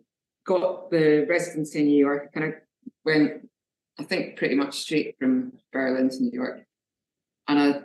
got 0.45 0.89
the 0.89 1.25
residency 1.29 1.79
in 1.79 1.87
New 1.87 1.99
York, 1.99 2.29
I 2.29 2.39
kind 2.39 2.53
of 2.53 2.59
went, 3.03 3.49
I 3.99 4.03
think, 4.03 4.37
pretty 4.37 4.55
much 4.55 4.79
straight 4.79 5.17
from 5.19 5.53
Berlin 5.73 6.09
to 6.09 6.23
New 6.23 6.31
York, 6.31 6.61
and 7.49 7.59
I 7.59 7.81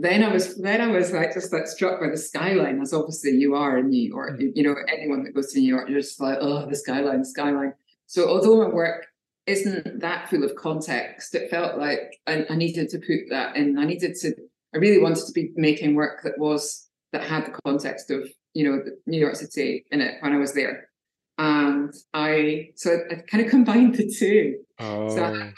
then 0.00 0.22
I 0.22 0.32
was 0.32 0.56
then 0.56 0.80
I 0.80 0.86
was 0.86 1.12
like 1.12 1.34
just 1.34 1.52
like 1.52 1.66
struck 1.66 2.00
by 2.00 2.08
the 2.08 2.16
skyline, 2.16 2.80
as 2.80 2.94
obviously 2.94 3.32
you 3.32 3.56
are 3.56 3.78
in 3.78 3.90
New 3.90 4.08
York. 4.08 4.38
Mm. 4.38 4.40
You, 4.40 4.52
you, 4.54 4.62
know, 4.62 4.76
anyone 4.86 5.24
that 5.24 5.34
goes 5.34 5.52
to 5.52 5.58
New 5.58 5.68
York, 5.68 5.88
you're 5.88 6.00
just 6.00 6.20
like, 6.20 6.38
oh, 6.40 6.66
the 6.66 6.76
skyline, 6.76 7.24
skyline. 7.24 7.74
So 8.06 8.28
although 8.28 8.62
my 8.62 8.72
work 8.72 9.06
isn't 9.46 10.00
that 10.00 10.30
full 10.30 10.44
of 10.44 10.54
context, 10.54 11.34
it 11.34 11.50
felt 11.50 11.78
like 11.78 12.20
I, 12.28 12.46
I 12.48 12.54
needed 12.54 12.90
to 12.90 12.98
put 12.98 13.28
that 13.30 13.56
in. 13.56 13.76
I 13.76 13.84
needed 13.84 14.14
to. 14.20 14.34
I 14.72 14.78
really 14.78 15.02
wanted 15.02 15.26
to 15.26 15.32
be 15.32 15.50
making 15.56 15.96
work 15.96 16.22
that 16.22 16.38
was 16.38 16.88
that 17.12 17.24
had 17.24 17.46
the 17.46 17.58
context 17.64 18.10
of 18.12 18.28
you 18.54 18.70
know 18.70 18.82
New 19.06 19.18
York 19.18 19.34
City 19.34 19.84
in 19.90 20.00
it 20.00 20.22
when 20.22 20.32
I 20.32 20.36
was 20.36 20.54
there, 20.54 20.90
and 21.38 21.92
I 22.14 22.68
so 22.76 22.92
I, 22.92 23.14
I 23.14 23.22
kind 23.28 23.44
of 23.44 23.50
combined 23.50 23.96
the 23.96 24.08
two. 24.08 24.58
Oh. 24.78 25.08
So 25.08 25.24
I, 25.24 25.32
I 25.32 25.52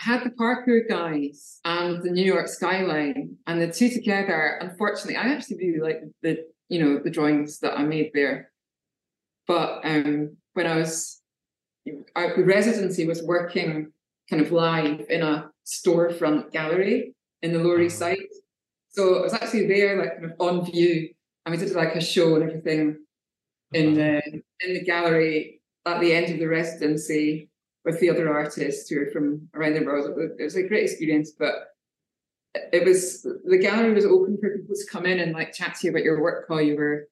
had 0.00 0.24
the 0.24 0.30
parkour 0.30 0.88
guys 0.88 1.60
and 1.66 2.02
the 2.02 2.10
New 2.10 2.24
York 2.24 2.48
skyline, 2.48 3.36
and 3.46 3.60
the 3.60 3.70
two 3.70 3.90
together. 3.90 4.58
Unfortunately, 4.62 5.16
I 5.16 5.28
actually 5.28 5.58
really 5.58 5.80
like 5.80 6.00
the 6.22 6.46
you 6.70 6.82
know 6.82 7.00
the 7.04 7.10
drawings 7.10 7.58
that 7.58 7.78
I 7.78 7.84
made 7.84 8.10
there. 8.14 8.50
But 9.46 9.80
um, 9.84 10.36
when 10.54 10.66
I 10.66 10.76
was, 10.76 11.20
I, 12.16 12.28
the 12.34 12.44
residency 12.44 13.06
was 13.06 13.22
working 13.22 13.92
kind 14.30 14.40
of 14.40 14.52
live 14.52 15.04
in 15.10 15.22
a 15.22 15.50
storefront 15.66 16.50
gallery 16.50 17.14
in 17.42 17.52
the 17.52 17.58
Lower 17.58 17.80
East 17.80 17.98
Side. 17.98 18.16
So 18.88 19.18
I 19.18 19.22
was 19.22 19.34
actually 19.34 19.66
there, 19.66 19.98
like 19.98 20.14
kind 20.14 20.32
of 20.32 20.32
on 20.40 20.64
view, 20.64 21.10
and 21.44 21.54
we 21.54 21.58
did 21.58 21.76
like 21.76 21.94
a 21.94 22.00
show 22.00 22.36
and 22.36 22.44
everything 22.44 22.96
in 23.74 23.92
the 23.92 24.22
in 24.60 24.74
the 24.74 24.82
gallery 24.82 25.60
at 25.84 26.00
the 26.00 26.14
end 26.14 26.32
of 26.32 26.38
the 26.38 26.46
residency 26.46 27.49
with 27.84 28.00
the 28.00 28.10
other 28.10 28.32
artists 28.32 28.88
who 28.88 29.00
are 29.00 29.10
from 29.10 29.48
around 29.54 29.74
the 29.74 29.84
world. 29.84 30.18
It 30.38 30.42
was 30.42 30.56
a 30.56 30.66
great 30.66 30.84
experience, 30.84 31.32
but 31.38 31.54
it 32.54 32.84
was 32.84 33.22
the 33.22 33.58
gallery 33.58 33.92
was 33.92 34.04
open 34.04 34.36
for 34.40 34.56
people 34.56 34.74
to 34.74 34.90
come 34.90 35.06
in 35.06 35.20
and 35.20 35.32
like 35.32 35.52
chat 35.52 35.76
to 35.76 35.86
you 35.86 35.90
about 35.90 36.02
your 36.02 36.20
work 36.20 36.48
while 36.48 36.60
you 36.60 36.76
were 36.76 37.08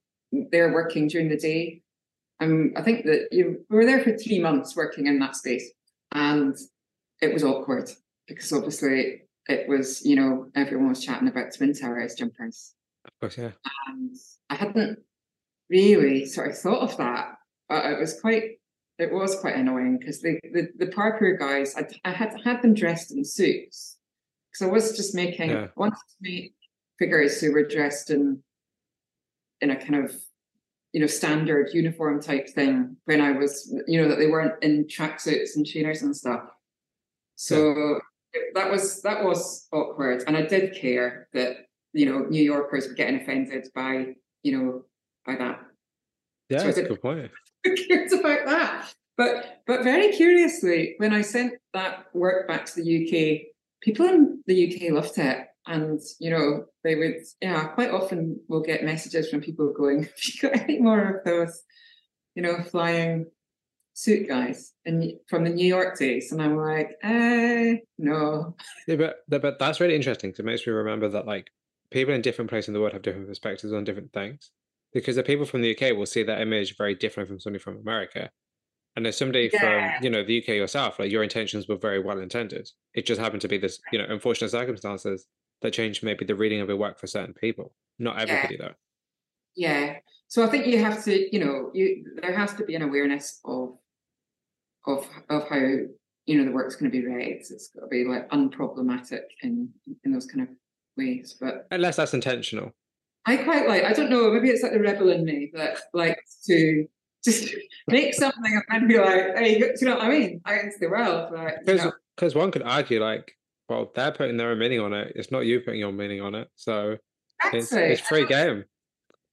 there 0.50 0.72
working 0.72 1.08
during 1.08 1.28
the 1.28 1.36
day. 1.36 1.82
Um, 2.40 2.72
I 2.76 2.82
think 2.82 3.04
that 3.06 3.28
you 3.32 3.64
we 3.68 3.76
were 3.76 3.86
there 3.86 4.02
for 4.02 4.16
three 4.16 4.40
months 4.40 4.76
working 4.76 5.06
in 5.06 5.18
that 5.20 5.36
space, 5.36 5.70
and 6.12 6.56
it 7.20 7.32
was 7.32 7.44
awkward 7.44 7.90
because 8.26 8.52
obviously 8.52 9.22
it 9.48 9.68
was 9.68 10.04
you 10.04 10.16
know 10.16 10.50
everyone 10.54 10.90
was 10.90 11.04
chatting 11.04 11.28
about 11.28 11.54
twin 11.54 11.72
towers 11.72 12.14
jumpers. 12.14 12.74
Of 13.04 13.20
course, 13.20 13.38
yeah. 13.38 13.52
And 13.88 14.14
I 14.50 14.54
hadn't 14.54 14.98
really 15.70 16.26
sort 16.26 16.50
of 16.50 16.58
thought 16.58 16.82
of 16.82 16.96
that, 16.98 17.36
but 17.68 17.86
it 17.86 17.98
was 17.98 18.20
quite 18.20 18.58
it 18.98 19.12
was 19.12 19.38
quite 19.40 19.56
annoying 19.56 19.98
because 19.98 20.20
the, 20.20 20.40
the, 20.52 20.68
the 20.76 20.86
parkour 20.86 21.38
guys, 21.38 21.76
I, 21.76 21.86
I 22.04 22.12
had 22.12 22.34
had 22.44 22.62
them 22.62 22.74
dressed 22.74 23.12
in 23.12 23.24
suits 23.24 23.96
because 24.50 24.68
I 24.68 24.70
was 24.72 24.96
just 24.96 25.14
making 25.14 25.50
yeah. 25.50 25.64
I 25.64 25.68
wanted 25.76 25.96
to 25.96 26.16
make 26.20 26.54
figures 26.98 27.40
who 27.40 27.52
were 27.52 27.66
dressed 27.66 28.10
in 28.10 28.42
in 29.60 29.70
a 29.70 29.76
kind 29.76 29.96
of 29.96 30.14
you 30.92 31.00
know 31.00 31.06
standard 31.06 31.70
uniform 31.72 32.20
type 32.20 32.48
thing 32.48 32.96
when 33.04 33.20
I 33.20 33.32
was 33.32 33.72
you 33.86 34.02
know 34.02 34.08
that 34.08 34.18
they 34.18 34.26
weren't 34.26 34.62
in 34.62 34.86
tracksuits 34.86 35.56
and 35.56 35.66
trainers 35.66 36.02
and 36.02 36.16
stuff. 36.16 36.42
So 37.36 38.00
yeah. 38.34 38.40
that 38.54 38.70
was 38.70 39.02
that 39.02 39.22
was 39.22 39.68
awkward, 39.72 40.24
and 40.26 40.36
I 40.36 40.42
did 40.42 40.74
care 40.74 41.28
that 41.34 41.68
you 41.92 42.06
know 42.06 42.20
New 42.20 42.42
Yorkers 42.42 42.88
were 42.88 42.94
getting 42.94 43.20
offended 43.20 43.68
by 43.74 44.14
you 44.42 44.58
know 44.58 44.84
by 45.24 45.36
that. 45.36 45.60
Yeah, 46.48 46.58
so 46.58 46.64
that's 46.64 46.78
a 46.78 46.82
good 46.84 47.02
point. 47.02 47.30
cares 47.88 48.12
about 48.12 48.46
that? 48.46 48.94
But 49.16 49.62
but 49.66 49.82
very 49.82 50.12
curiously, 50.12 50.94
when 50.98 51.12
I 51.12 51.22
sent 51.22 51.54
that 51.74 52.06
work 52.14 52.46
back 52.46 52.64
to 52.66 52.82
the 52.82 52.82
UK, 53.04 53.52
people 53.82 54.06
in 54.06 54.42
the 54.46 54.74
UK 54.74 54.92
loved 54.92 55.18
it. 55.18 55.44
And 55.66 56.00
you 56.18 56.30
know, 56.30 56.64
they 56.82 56.94
would, 56.94 57.16
yeah, 57.42 57.66
quite 57.68 57.90
often 57.90 58.40
we'll 58.48 58.62
get 58.62 58.84
messages 58.84 59.28
from 59.28 59.42
people 59.42 59.72
going, 59.72 60.02
"Have 60.04 60.12
you 60.24 60.40
got 60.40 60.60
any 60.60 60.78
more 60.78 61.16
of 61.16 61.24
those, 61.24 61.62
you 62.34 62.42
know, 62.42 62.62
flying 62.62 63.26
suit 63.92 64.28
guys 64.28 64.72
and 64.86 65.12
from 65.28 65.44
the 65.44 65.50
New 65.50 65.66
York 65.66 65.98
days?" 65.98 66.32
And 66.32 66.40
I'm 66.40 66.56
like, 66.56 66.96
eh, 67.02 67.76
no. 67.98 68.56
Yeah, 68.86 68.96
but 68.96 69.24
but 69.28 69.58
that's 69.58 69.80
really 69.80 69.96
interesting. 69.96 70.30
Because 70.30 70.40
it 70.40 70.46
makes 70.46 70.66
me 70.66 70.72
remember 70.72 71.08
that 71.08 71.26
like 71.26 71.50
people 71.90 72.14
in 72.14 72.22
different 72.22 72.50
places 72.50 72.68
in 72.68 72.74
the 72.74 72.80
world 72.80 72.92
have 72.92 73.02
different 73.02 73.28
perspectives 73.28 73.72
on 73.72 73.84
different 73.84 74.12
things 74.12 74.52
because 74.92 75.16
the 75.16 75.22
people 75.22 75.44
from 75.44 75.62
the 75.62 75.76
UK 75.76 75.96
will 75.96 76.06
see 76.06 76.22
that 76.22 76.40
image 76.40 76.76
very 76.76 76.94
different 76.94 77.28
from 77.28 77.40
somebody 77.40 77.62
from 77.62 77.78
America. 77.78 78.30
And 78.96 79.06
as 79.06 79.16
somebody 79.16 79.50
yeah. 79.52 79.96
from, 79.96 80.04
you 80.04 80.10
know, 80.10 80.24
the 80.24 80.42
UK 80.42 80.48
yourself, 80.48 80.98
like 80.98 81.10
your 81.10 81.22
intentions 81.22 81.68
were 81.68 81.76
very 81.76 82.02
well 82.02 82.18
intended. 82.18 82.68
It 82.94 83.06
just 83.06 83.20
happened 83.20 83.42
to 83.42 83.48
be 83.48 83.58
this, 83.58 83.80
you 83.92 83.98
know, 83.98 84.06
unfortunate 84.08 84.50
circumstances 84.50 85.26
that 85.62 85.72
changed 85.72 86.02
maybe 86.02 86.24
the 86.24 86.34
reading 86.34 86.60
of 86.60 86.68
your 86.68 86.76
work 86.76 86.98
for 86.98 87.06
certain 87.06 87.34
people. 87.34 87.74
Not 87.98 88.18
everybody 88.18 88.56
yeah. 88.58 88.66
though. 88.66 88.74
Yeah. 89.54 89.96
So 90.28 90.44
I 90.44 90.48
think 90.48 90.66
you 90.66 90.82
have 90.82 91.04
to, 91.04 91.34
you 91.34 91.44
know, 91.44 91.70
you 91.74 92.04
there 92.20 92.36
has 92.36 92.54
to 92.54 92.64
be 92.64 92.74
an 92.74 92.82
awareness 92.82 93.40
of 93.44 93.76
of 94.86 95.08
of 95.28 95.48
how 95.48 95.56
you 96.26 96.38
know 96.38 96.44
the 96.44 96.52
work's 96.52 96.76
going 96.76 96.90
to 96.90 96.96
be 96.96 97.06
read. 97.06 97.38
It's 97.50 97.68
got 97.68 97.82
to 97.82 97.86
be 97.88 98.04
like 98.04 98.28
unproblematic 98.30 99.22
in 99.42 99.68
in 100.04 100.12
those 100.12 100.26
kind 100.26 100.42
of 100.42 100.48
ways. 100.96 101.36
But 101.40 101.66
unless 101.70 101.96
that's 101.96 102.14
intentional. 102.14 102.72
I 103.28 103.36
quite 103.36 103.68
like, 103.68 103.84
I 103.84 103.92
don't 103.92 104.08
know, 104.08 104.30
maybe 104.32 104.48
it's 104.48 104.62
like 104.62 104.72
the 104.72 104.80
rebel 104.80 105.10
in 105.10 105.22
me 105.22 105.50
that 105.52 105.76
likes 105.92 106.42
to 106.46 106.88
just 107.22 107.54
make 107.86 108.14
something 108.14 108.62
and 108.70 108.88
be 108.88 108.98
like, 108.98 109.36
hey, 109.36 109.58
do 109.58 109.74
you 109.78 109.86
know 109.86 109.96
what 109.96 110.04
I 110.04 110.08
mean? 110.08 110.40
I 110.46 110.56
can 110.56 110.72
the 110.80 110.88
world. 110.88 111.30
because 112.16 112.34
one 112.34 112.50
could 112.50 112.62
argue 112.62 113.02
like, 113.04 113.30
well, 113.68 113.92
they're 113.94 114.12
putting 114.12 114.38
their 114.38 114.52
own 114.52 114.58
meaning 114.58 114.80
on 114.80 114.94
it. 114.94 115.12
It's 115.14 115.30
not 115.30 115.40
you 115.40 115.60
putting 115.60 115.80
your 115.80 115.92
meaning 115.92 116.22
on 116.22 116.34
it. 116.34 116.48
So 116.56 116.96
it's, 117.52 117.70
it's 117.70 118.00
free 118.00 118.22
I 118.22 118.28
game. 118.28 118.64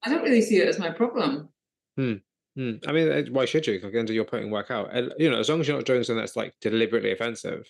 I 0.03 0.09
don't 0.09 0.23
really 0.23 0.41
see 0.41 0.57
it 0.57 0.67
as 0.67 0.77
my 0.77 0.89
problem. 0.89 1.47
Hmm. 1.95 2.15
Hmm. 2.57 2.73
I 2.85 2.91
mean, 2.91 3.33
why 3.33 3.45
should 3.45 3.65
you? 3.65 3.75
Again, 3.75 4.07
you're 4.07 4.25
putting 4.25 4.51
work 4.51 4.71
out. 4.71 4.89
And, 4.93 5.13
you 5.17 5.29
know, 5.29 5.39
as 5.39 5.47
long 5.47 5.61
as 5.61 5.69
you're 5.69 5.77
not 5.77 5.85
doing 5.85 6.03
something 6.03 6.19
that's 6.19 6.35
like 6.35 6.53
deliberately 6.59 7.13
offensive, 7.13 7.65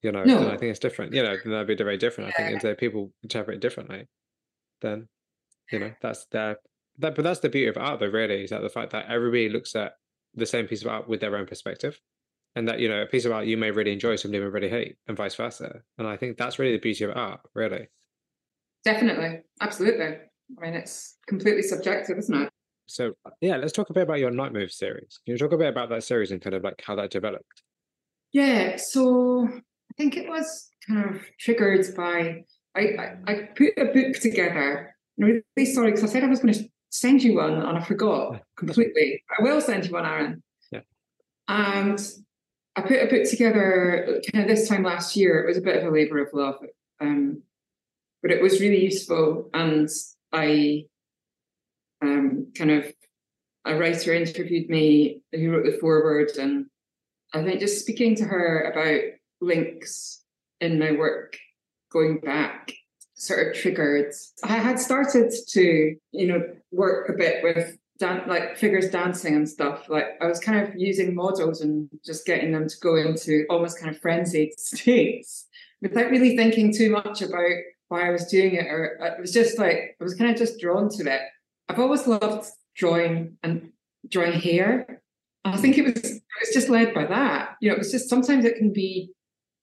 you 0.00 0.10
know, 0.10 0.24
no. 0.24 0.46
I 0.46 0.56
think 0.56 0.70
it's 0.70 0.78
different. 0.78 1.12
You 1.12 1.22
know, 1.22 1.36
then 1.36 1.52
that'd 1.52 1.66
be 1.66 1.74
very 1.74 1.98
different. 1.98 2.32
Yeah. 2.38 2.46
I 2.46 2.48
think 2.48 2.64
if 2.64 2.78
people 2.78 3.12
interpret 3.22 3.56
it 3.56 3.60
differently, 3.60 4.08
then 4.80 5.06
you 5.70 5.78
know, 5.78 5.92
that's 6.00 6.26
the 6.26 6.56
that. 6.98 7.14
But 7.14 7.22
that's 7.22 7.40
the 7.40 7.48
beauty 7.48 7.68
of 7.68 7.76
art, 7.76 8.00
though. 8.00 8.06
Really, 8.06 8.44
is 8.44 8.50
that 8.50 8.62
the 8.62 8.68
fact 8.68 8.92
that 8.92 9.06
everybody 9.08 9.48
looks 9.48 9.74
at 9.76 9.92
the 10.34 10.46
same 10.46 10.66
piece 10.66 10.82
of 10.82 10.88
art 10.88 11.08
with 11.08 11.20
their 11.20 11.36
own 11.36 11.46
perspective, 11.46 12.00
and 12.54 12.68
that 12.68 12.80
you 12.80 12.88
know, 12.88 13.02
a 13.02 13.06
piece 13.06 13.24
of 13.24 13.32
art 13.32 13.46
you 13.46 13.56
may 13.56 13.70
really 13.70 13.92
enjoy, 13.92 14.16
somebody 14.16 14.42
may 14.42 14.50
really 14.50 14.68
hate, 14.68 14.96
and 15.06 15.16
vice 15.16 15.34
versa. 15.34 15.80
And 15.98 16.06
I 16.06 16.16
think 16.16 16.36
that's 16.36 16.58
really 16.58 16.72
the 16.72 16.80
beauty 16.80 17.04
of 17.04 17.16
art, 17.16 17.40
really. 17.54 17.88
Definitely, 18.84 19.40
absolutely. 19.60 20.16
I 20.56 20.60
mean, 20.60 20.74
it's 20.74 21.16
completely 21.26 21.62
subjective, 21.62 22.18
isn't 22.18 22.42
it? 22.42 22.50
So 22.86 23.12
yeah, 23.40 23.56
let's 23.56 23.72
talk 23.72 23.90
a 23.90 23.92
bit 23.92 24.04
about 24.04 24.18
your 24.18 24.30
Night 24.30 24.52
Move 24.52 24.72
series. 24.72 25.20
Can 25.24 25.32
you 25.32 25.38
talk 25.38 25.52
a 25.52 25.58
bit 25.58 25.68
about 25.68 25.90
that 25.90 26.04
series 26.04 26.30
and 26.30 26.40
kind 26.40 26.54
of 26.54 26.64
like 26.64 26.82
how 26.84 26.96
that 26.96 27.10
developed? 27.10 27.62
Yeah, 28.32 28.76
so 28.76 29.46
I 29.46 29.94
think 29.96 30.16
it 30.16 30.28
was 30.28 30.70
kind 30.86 31.04
of 31.04 31.22
triggered 31.38 31.86
by 31.94 32.44
I, 32.74 32.80
I, 32.80 33.16
I 33.26 33.34
put 33.56 33.72
a 33.76 33.86
book 33.86 34.16
together. 34.20 34.94
I'm 35.20 35.42
really 35.56 35.66
sorry 35.66 35.90
because 35.90 36.04
I 36.04 36.12
said 36.12 36.24
I 36.24 36.28
was 36.28 36.40
going 36.40 36.54
to 36.54 36.68
send 36.90 37.22
you 37.22 37.36
one 37.36 37.54
and 37.54 37.78
I 37.78 37.82
forgot 37.82 38.40
completely. 38.56 39.22
I 39.38 39.42
will 39.42 39.60
send 39.60 39.86
you 39.86 39.92
one, 39.92 40.06
Aaron. 40.06 40.42
Yeah. 40.70 40.80
And 41.48 42.00
I 42.76 42.82
put 42.82 43.02
a 43.02 43.06
book 43.06 43.28
together 43.28 44.20
kind 44.32 44.44
of 44.44 44.48
this 44.48 44.68
time 44.68 44.84
last 44.84 45.16
year. 45.16 45.42
It 45.42 45.48
was 45.48 45.56
a 45.56 45.62
bit 45.62 45.76
of 45.76 45.84
a 45.84 45.90
labour 45.92 46.18
of 46.18 46.28
love, 46.32 46.56
um, 47.00 47.42
but 48.22 48.30
it 48.30 48.40
was 48.40 48.60
really 48.60 48.84
useful. 48.84 49.50
And 49.52 49.88
I 50.32 50.84
um, 52.02 52.52
kind 52.56 52.70
of 52.70 52.92
a 53.64 53.76
writer 53.76 54.14
interviewed 54.14 54.70
me 54.70 55.22
who 55.32 55.50
wrote 55.50 55.66
the 55.66 55.78
foreword, 55.78 56.30
and 56.38 56.66
I 57.34 57.42
think 57.42 57.58
just 57.58 57.80
speaking 57.80 58.14
to 58.16 58.24
her 58.24 58.70
about 58.70 59.00
links 59.40 60.22
in 60.60 60.78
my 60.78 60.92
work 60.92 61.36
going 61.90 62.20
back 62.20 62.72
sort 63.18 63.46
of 63.46 63.54
triggered. 63.54 64.12
I 64.44 64.56
had 64.56 64.78
started 64.78 65.32
to, 65.48 65.96
you 66.12 66.26
know, 66.26 66.42
work 66.70 67.08
a 67.08 67.12
bit 67.12 67.42
with 67.42 67.76
dan- 67.98 68.26
like 68.28 68.56
figures 68.56 68.90
dancing 68.90 69.34
and 69.34 69.48
stuff. 69.48 69.88
Like 69.88 70.16
I 70.20 70.26
was 70.26 70.40
kind 70.40 70.66
of 70.66 70.74
using 70.76 71.14
models 71.14 71.60
and 71.60 71.88
just 72.04 72.24
getting 72.24 72.52
them 72.52 72.68
to 72.68 72.76
go 72.80 72.96
into 72.96 73.44
almost 73.50 73.78
kind 73.78 73.94
of 73.94 74.00
frenzied 74.00 74.54
states 74.58 75.46
without 75.82 76.10
really 76.10 76.36
thinking 76.36 76.72
too 76.72 76.90
much 76.90 77.20
about 77.20 77.56
why 77.88 78.06
I 78.06 78.10
was 78.10 78.26
doing 78.26 78.54
it. 78.54 78.66
Or 78.66 78.98
uh, 79.02 79.14
it 79.14 79.20
was 79.20 79.32
just 79.32 79.58
like 79.58 79.96
I 80.00 80.04
was 80.04 80.14
kind 80.14 80.30
of 80.30 80.36
just 80.36 80.60
drawn 80.60 80.88
to 80.90 81.12
it. 81.12 81.22
I've 81.68 81.80
always 81.80 82.06
loved 82.06 82.48
drawing 82.76 83.36
and 83.42 83.72
drawing 84.08 84.40
hair. 84.40 85.02
I 85.44 85.56
think 85.56 85.76
it 85.76 85.82
was 85.82 86.04
it 86.04 86.22
was 86.40 86.54
just 86.54 86.68
led 86.68 86.94
by 86.94 87.06
that. 87.06 87.56
You 87.60 87.68
know, 87.68 87.74
it 87.74 87.78
was 87.78 87.90
just 87.90 88.08
sometimes 88.08 88.44
it 88.44 88.56
can 88.56 88.72
be 88.72 89.10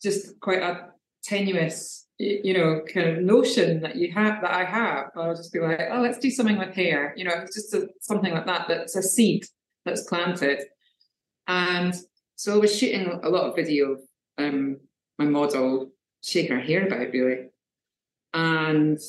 just 0.02 0.40
quite 0.42 0.62
a 0.62 0.90
tenuous 1.26 2.06
you 2.18 2.54
know, 2.54 2.82
kind 2.94 3.10
of 3.10 3.24
notion 3.24 3.82
that 3.82 3.98
you 3.98 4.12
have 4.14 4.42
that 4.42 4.54
I 4.54 4.64
have. 4.64 5.08
I'll 5.18 5.36
just 5.36 5.52
be 5.52 5.60
like, 5.60 5.82
oh, 5.92 6.00
let's 6.00 6.18
do 6.18 6.32
something 6.32 6.58
with 6.58 6.74
hair. 6.74 7.14
You 7.18 7.26
know, 7.26 7.34
it's 7.42 7.56
just 7.56 7.74
a, 7.74 7.90
something 8.00 8.34
like 8.34 8.46
that. 8.46 8.68
That's 8.70 8.96
a 8.96 9.04
seed 9.04 9.46
that's 9.84 10.04
planted. 10.04 10.62
And 11.48 11.94
so 12.36 12.54
I 12.54 12.58
was 12.58 12.78
shooting 12.78 13.20
a 13.22 13.30
lot 13.30 13.50
of 13.50 13.56
video 13.56 13.98
um, 14.38 14.78
my 15.18 15.26
model 15.26 15.92
shaking 16.22 16.56
her 16.56 16.62
hair 16.62 16.88
about 16.88 17.12
really, 17.14 17.48
and 18.34 19.00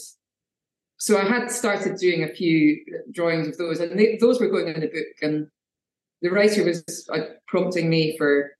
so 0.99 1.19
I 1.19 1.25
had 1.25 1.51
started 1.51 1.99
doing 1.99 2.23
a 2.23 2.29
few 2.29 2.85
drawings 3.11 3.49
of 3.49 3.59
those, 3.59 3.81
and 3.81 3.99
they, 3.99 4.17
those 4.21 4.41
were 4.41 4.49
going 4.49 4.69
in 4.69 4.81
the 4.81 4.87
book. 4.87 5.07
And 5.21 5.49
the 6.23 6.31
writer 6.31 6.65
was 6.65 6.85
uh, 7.13 7.35
prompting 7.49 7.91
me 7.91 8.17
for 8.17 8.53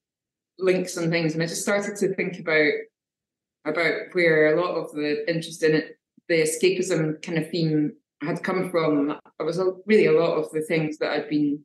links 0.59 0.97
and 0.97 1.11
things, 1.11 1.35
and 1.35 1.43
I 1.43 1.47
just 1.47 1.63
started 1.63 1.97
to 1.99 2.15
think 2.15 2.41
about 2.41 2.73
about 3.67 3.93
where 4.13 4.55
a 4.55 4.61
lot 4.61 4.77
of 4.77 4.93
the 4.93 5.29
interest 5.29 5.63
in 5.63 5.75
it, 5.75 5.99
the 6.29 6.43
escapism 6.43 7.21
kind 7.23 7.39
of 7.39 7.51
theme 7.51 7.93
had 8.23 8.43
come 8.43 8.71
from. 8.71 9.19
It 9.39 9.43
was 9.43 9.59
a, 9.59 9.73
really 9.87 10.07
a 10.07 10.19
lot 10.19 10.37
of 10.37 10.51
the 10.53 10.63
things 10.63 10.99
that 10.99 11.11
I'd 11.11 11.29
been 11.29 11.63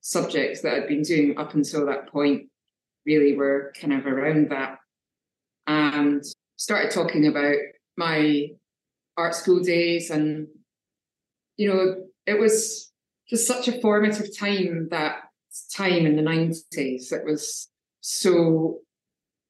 subjects 0.00 0.60
that 0.60 0.74
I'd 0.74 0.88
been 0.88 1.02
doing 1.02 1.38
up 1.38 1.54
until 1.54 1.86
that 1.86 2.08
point 2.08 2.48
really 3.06 3.36
were 3.36 3.72
kind 3.80 3.92
of 3.92 4.06
around 4.06 4.50
that. 4.50 4.78
And 5.66 6.22
started 6.56 6.90
talking 6.90 7.26
about 7.26 7.56
my 7.96 8.48
art 9.16 9.34
school 9.34 9.60
days 9.60 10.10
and 10.10 10.48
you 11.56 11.68
know, 11.68 12.06
it 12.26 12.38
was 12.38 12.92
just 13.28 13.46
such 13.46 13.68
a 13.68 13.80
formative 13.80 14.36
time 14.36 14.88
that 14.90 15.16
time 15.74 16.06
in 16.06 16.16
the 16.16 16.22
90s. 16.22 17.12
It 17.12 17.24
was 17.24 17.68
so 18.00 18.78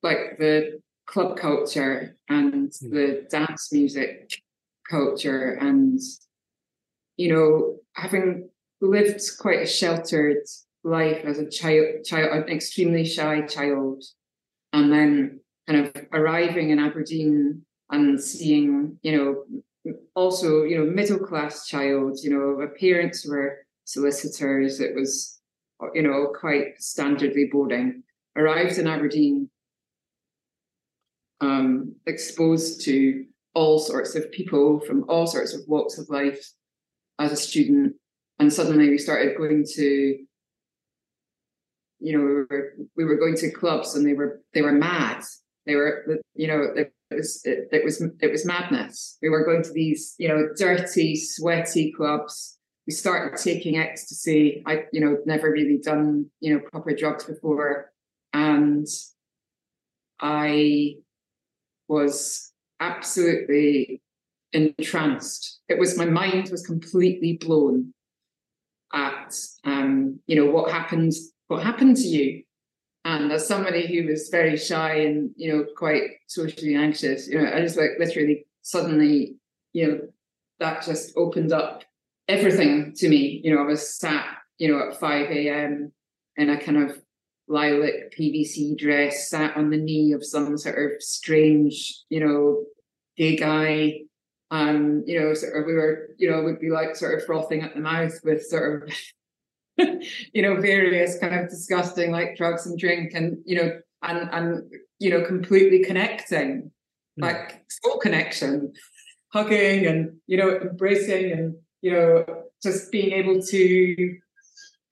like 0.03 0.39
the 0.39 0.81
club 1.07 1.37
culture 1.37 2.17
and 2.29 2.71
mm. 2.71 2.91
the 2.91 3.27
dance 3.31 3.73
music 3.73 4.41
culture 4.89 5.53
and 5.55 6.01
you 7.17 7.33
know 7.33 7.77
having 7.95 8.49
lived 8.81 9.23
quite 9.39 9.63
a 9.63 9.67
sheltered 9.67 10.45
life 10.85 11.25
as 11.25 11.39
a 11.39 11.49
child 11.49 12.05
child 12.05 12.33
an 12.33 12.49
extremely 12.49 13.05
shy 13.05 13.41
child 13.43 14.03
and 14.73 14.93
then 14.93 15.41
kind 15.69 15.87
of 15.87 16.07
arriving 16.13 16.71
in 16.71 16.79
aberdeen 16.79 17.63
and 17.91 18.21
seeing 18.21 18.99
you 19.03 19.17
know 19.17 19.93
also 20.15 20.63
you 20.63 20.77
know 20.79 20.91
middle 20.91 21.19
class 21.19 21.67
child 21.67 22.19
you 22.23 22.31
know 22.31 22.59
my 22.59 22.67
parents 22.79 23.27
were 23.27 23.59
solicitors 23.85 24.81
it 24.81 24.95
was 24.95 25.41
you 25.95 26.03
know 26.03 26.33
quite 26.39 26.79
standardly 26.81 27.51
boarding 27.51 28.03
arrived 28.37 28.79
in 28.79 28.87
aberdeen 28.87 29.49
um, 31.43 31.95
exposed 32.07 32.83
to 32.83 33.27
all 33.55 33.79
sorts 33.79 34.15
of 34.15 34.31
people 34.33 34.81
from 34.81 35.05
all 35.09 35.27
sorts 35.27 35.53
of 35.55 35.61
walks 35.67 35.99
of 35.99 36.09
life 36.09 36.49
as 37.19 37.33
a 37.33 37.37
student. 37.37 37.95
And 38.39 38.51
suddenly 38.51 38.89
we 38.89 38.97
started 38.97 39.37
going 39.37 39.67
to, 39.75 40.19
you 41.99 42.13
know, 42.17 42.25
we 42.25 42.33
were, 42.35 42.73
we 42.97 43.05
were 43.05 43.17
going 43.17 43.37
to 43.37 43.51
clubs 43.51 43.95
and 43.95 44.07
they 44.07 44.15
were 44.15 44.41
they 44.55 44.63
were 44.63 44.73
mad. 44.73 45.23
They 45.67 45.75
were, 45.75 46.19
you 46.35 46.47
know, 46.49 46.63
it 46.75 46.93
was 47.11 47.43
it, 47.45 47.69
it 47.73 47.85
was 47.85 48.03
it 48.21 48.31
was 48.31 48.47
madness. 48.47 49.19
We 49.21 49.29
were 49.29 49.45
going 49.45 49.63
to 49.65 49.73
these, 49.73 50.15
you 50.19 50.29
know, 50.29 50.49
dirty, 50.57 51.17
sweaty 51.17 51.93
clubs. 51.93 52.59
We 52.87 52.93
started 52.93 53.39
taking 53.39 53.77
ecstasy. 53.79 54.63
I, 54.67 54.85
you 54.93 55.01
know, 55.01 55.19
never 55.25 55.53
really 55.53 55.79
done, 55.79 56.31
you 56.41 56.55
know, 56.55 56.61
proper 56.73 56.97
drugs 56.97 57.25
before, 57.25 57.93
and 58.33 58.89
I 60.21 60.97
was 61.89 62.53
absolutely 62.81 64.03
entranced. 64.53 65.61
It 65.69 65.79
was 65.79 65.97
my 65.97 66.05
mind 66.05 66.51
was 66.51 66.67
completely 66.67 67.39
blown 67.39 67.95
at 68.93 69.35
um, 69.65 70.21
you 70.27 70.37
know 70.37 70.51
what 70.51 70.71
happened 70.71 71.13
what 71.49 71.63
happened 71.63 71.97
to 71.97 72.09
you. 72.09 72.43
And 73.05 73.33
as 73.33 73.49
somebody 73.49 73.87
who 73.87 74.09
was 74.09 74.29
very 74.29 74.57
shy 74.57 74.95
and 75.01 75.31
you 75.37 75.53
know 75.53 75.67
quite 75.77 76.11
socially 76.29 76.75
anxious, 76.75 77.29
you 77.29 77.41
know, 77.41 77.51
I 77.53 77.61
just 77.61 77.77
like 77.77 77.93
literally 77.99 78.47
suddenly, 78.63 79.37
you 79.73 79.89
know, 79.89 80.01
that 80.61 80.85
just 80.85 81.17
opened 81.17 81.53
up 81.53 81.85
everything 82.29 82.95
to 82.97 83.09
me. 83.09 83.41
You 83.43 83.55
know, 83.55 83.63
I 83.63 83.67
was 83.67 83.97
sat, 83.97 84.27
you 84.59 84.69
know, 84.69 84.89
at 84.89 85.01
5 85.01 85.31
a.m. 85.31 85.93
in 86.37 86.51
a 86.51 86.61
kind 86.61 86.79
of 86.79 87.01
lilac 87.49 88.15
PVC 88.19 88.77
dress, 88.77 89.29
sat 89.29 89.57
on 89.57 89.71
the 89.71 89.77
knee 89.77 90.13
of 90.13 90.25
some 90.25 90.57
sort 90.57 90.93
of 90.93 91.03
strange, 91.03 92.03
you 92.09 92.21
know, 92.21 92.65
gay 93.17 93.37
guy. 93.37 94.01
Um, 94.51 95.03
you 95.07 95.19
know, 95.19 95.33
sort 95.33 95.57
of 95.57 95.67
we 95.67 95.73
were, 95.73 96.11
you 96.19 96.31
know, 96.31 96.43
would 96.43 96.61
be 96.61 96.71
like 96.71 96.95
sort 96.95 97.19
of 97.19 97.25
frothing 97.25 97.63
at 97.63 97.75
the 97.75 97.81
mouth 97.81 98.13
with 98.23 98.45
sort 98.45 98.83
of, 98.83 98.95
you 100.33 100.43
know, 100.43 100.61
various 100.61 101.19
kind 101.19 101.35
of 101.35 101.49
disgusting 101.49 102.13
like 102.13 102.37
drugs 102.37 102.67
and 102.67 102.79
drink 102.79 103.13
and, 103.15 103.39
you 103.47 103.57
know, 103.57 103.81
and 104.03 104.29
and 104.31 104.73
you 104.99 105.11
know, 105.11 105.25
completely 105.25 105.83
connecting, 105.83 106.71
mm. 107.19 107.23
like 107.23 107.65
soul 107.69 107.99
connection, 107.99 108.73
hugging 109.33 109.87
and, 109.87 110.17
you 110.27 110.37
know, 110.37 110.57
embracing 110.59 111.33
and, 111.33 111.57
you 111.81 111.91
know, 111.91 112.25
just 112.63 112.93
being 112.93 113.13
able 113.13 113.43
to 113.43 114.19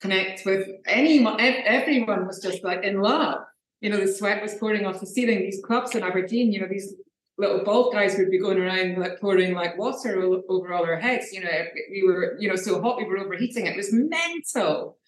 connect 0.01 0.45
with 0.47 0.69
anyone. 0.87 1.41
Everyone 1.41 2.27
was 2.27 2.41
just 2.43 2.65
like 2.65 2.83
in 2.85 3.01
love. 3.01 3.43
You 3.81 3.91
know, 3.91 3.99
the 3.99 4.13
sweat 4.13 4.43
was 4.43 4.55
pouring 4.55 4.87
off 4.87 5.01
the 5.01 5.07
ceiling. 5.07 5.41
These 5.41 5.63
clubs 5.65 5.95
in 5.95 6.03
Aberdeen, 6.03 6.53
you 6.53 6.61
know, 6.61 6.69
these 6.69 6.95
little 7.39 7.65
bald 7.65 7.93
guys 7.93 8.17
would 8.19 8.31
be 8.31 8.39
going 8.39 8.59
around 8.59 8.99
like 8.99 9.19
pouring 9.21 9.55
like 9.55 9.79
water 9.79 10.23
over 10.23 10.73
all 10.73 10.85
our 10.85 10.97
heads. 10.97 11.33
You 11.33 11.45
know, 11.45 11.51
we 11.91 12.03
were, 12.03 12.37
you 12.39 12.49
know, 12.49 12.57
so 12.57 12.81
hot 12.81 12.99
we 12.99 13.05
were 13.05 13.19
overheating. 13.19 13.67
It 13.67 13.77
was 13.77 13.93
mental. 13.93 14.99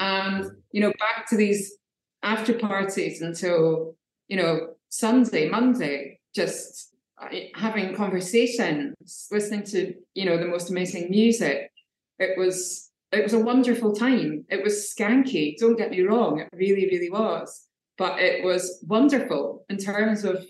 And 0.00 0.50
you 0.72 0.80
know, 0.80 0.92
back 0.98 1.28
to 1.30 1.36
these 1.36 1.76
after 2.22 2.54
parties 2.54 3.22
until 3.22 3.96
you 4.28 4.36
know 4.36 4.74
Sunday, 4.90 5.48
Monday, 5.48 6.20
just 6.34 6.94
uh, 7.20 7.28
having 7.54 7.94
conversations, 7.94 9.28
listening 9.30 9.64
to 9.64 9.94
you 10.14 10.24
know 10.24 10.36
the 10.36 10.46
most 10.46 10.70
amazing 10.70 11.10
music. 11.10 11.70
It 12.18 12.36
was 12.36 12.87
it 13.12 13.22
was 13.22 13.32
a 13.32 13.38
wonderful 13.38 13.94
time. 13.94 14.44
It 14.48 14.62
was 14.62 14.94
skanky, 14.94 15.56
don't 15.58 15.78
get 15.78 15.90
me 15.90 16.02
wrong, 16.02 16.40
it 16.40 16.48
really, 16.52 16.86
really 16.86 17.10
was. 17.10 17.66
But 17.96 18.20
it 18.20 18.44
was 18.44 18.84
wonderful 18.86 19.64
in 19.68 19.78
terms 19.78 20.24
of 20.24 20.44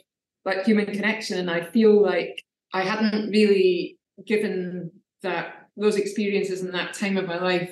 like 0.45 0.65
human 0.65 0.87
connection. 0.87 1.39
And 1.39 1.51
I 1.51 1.65
feel 1.65 2.03
like 2.03 2.43
I 2.73 2.83
hadn't 2.83 3.31
really 3.31 3.99
given 4.27 4.91
that 5.23 5.69
those 5.77 5.97
experiences 5.97 6.63
in 6.63 6.73
that 6.73 6.95
time 6.95 7.17
of 7.17 7.27
my 7.27 7.39
life 7.39 7.71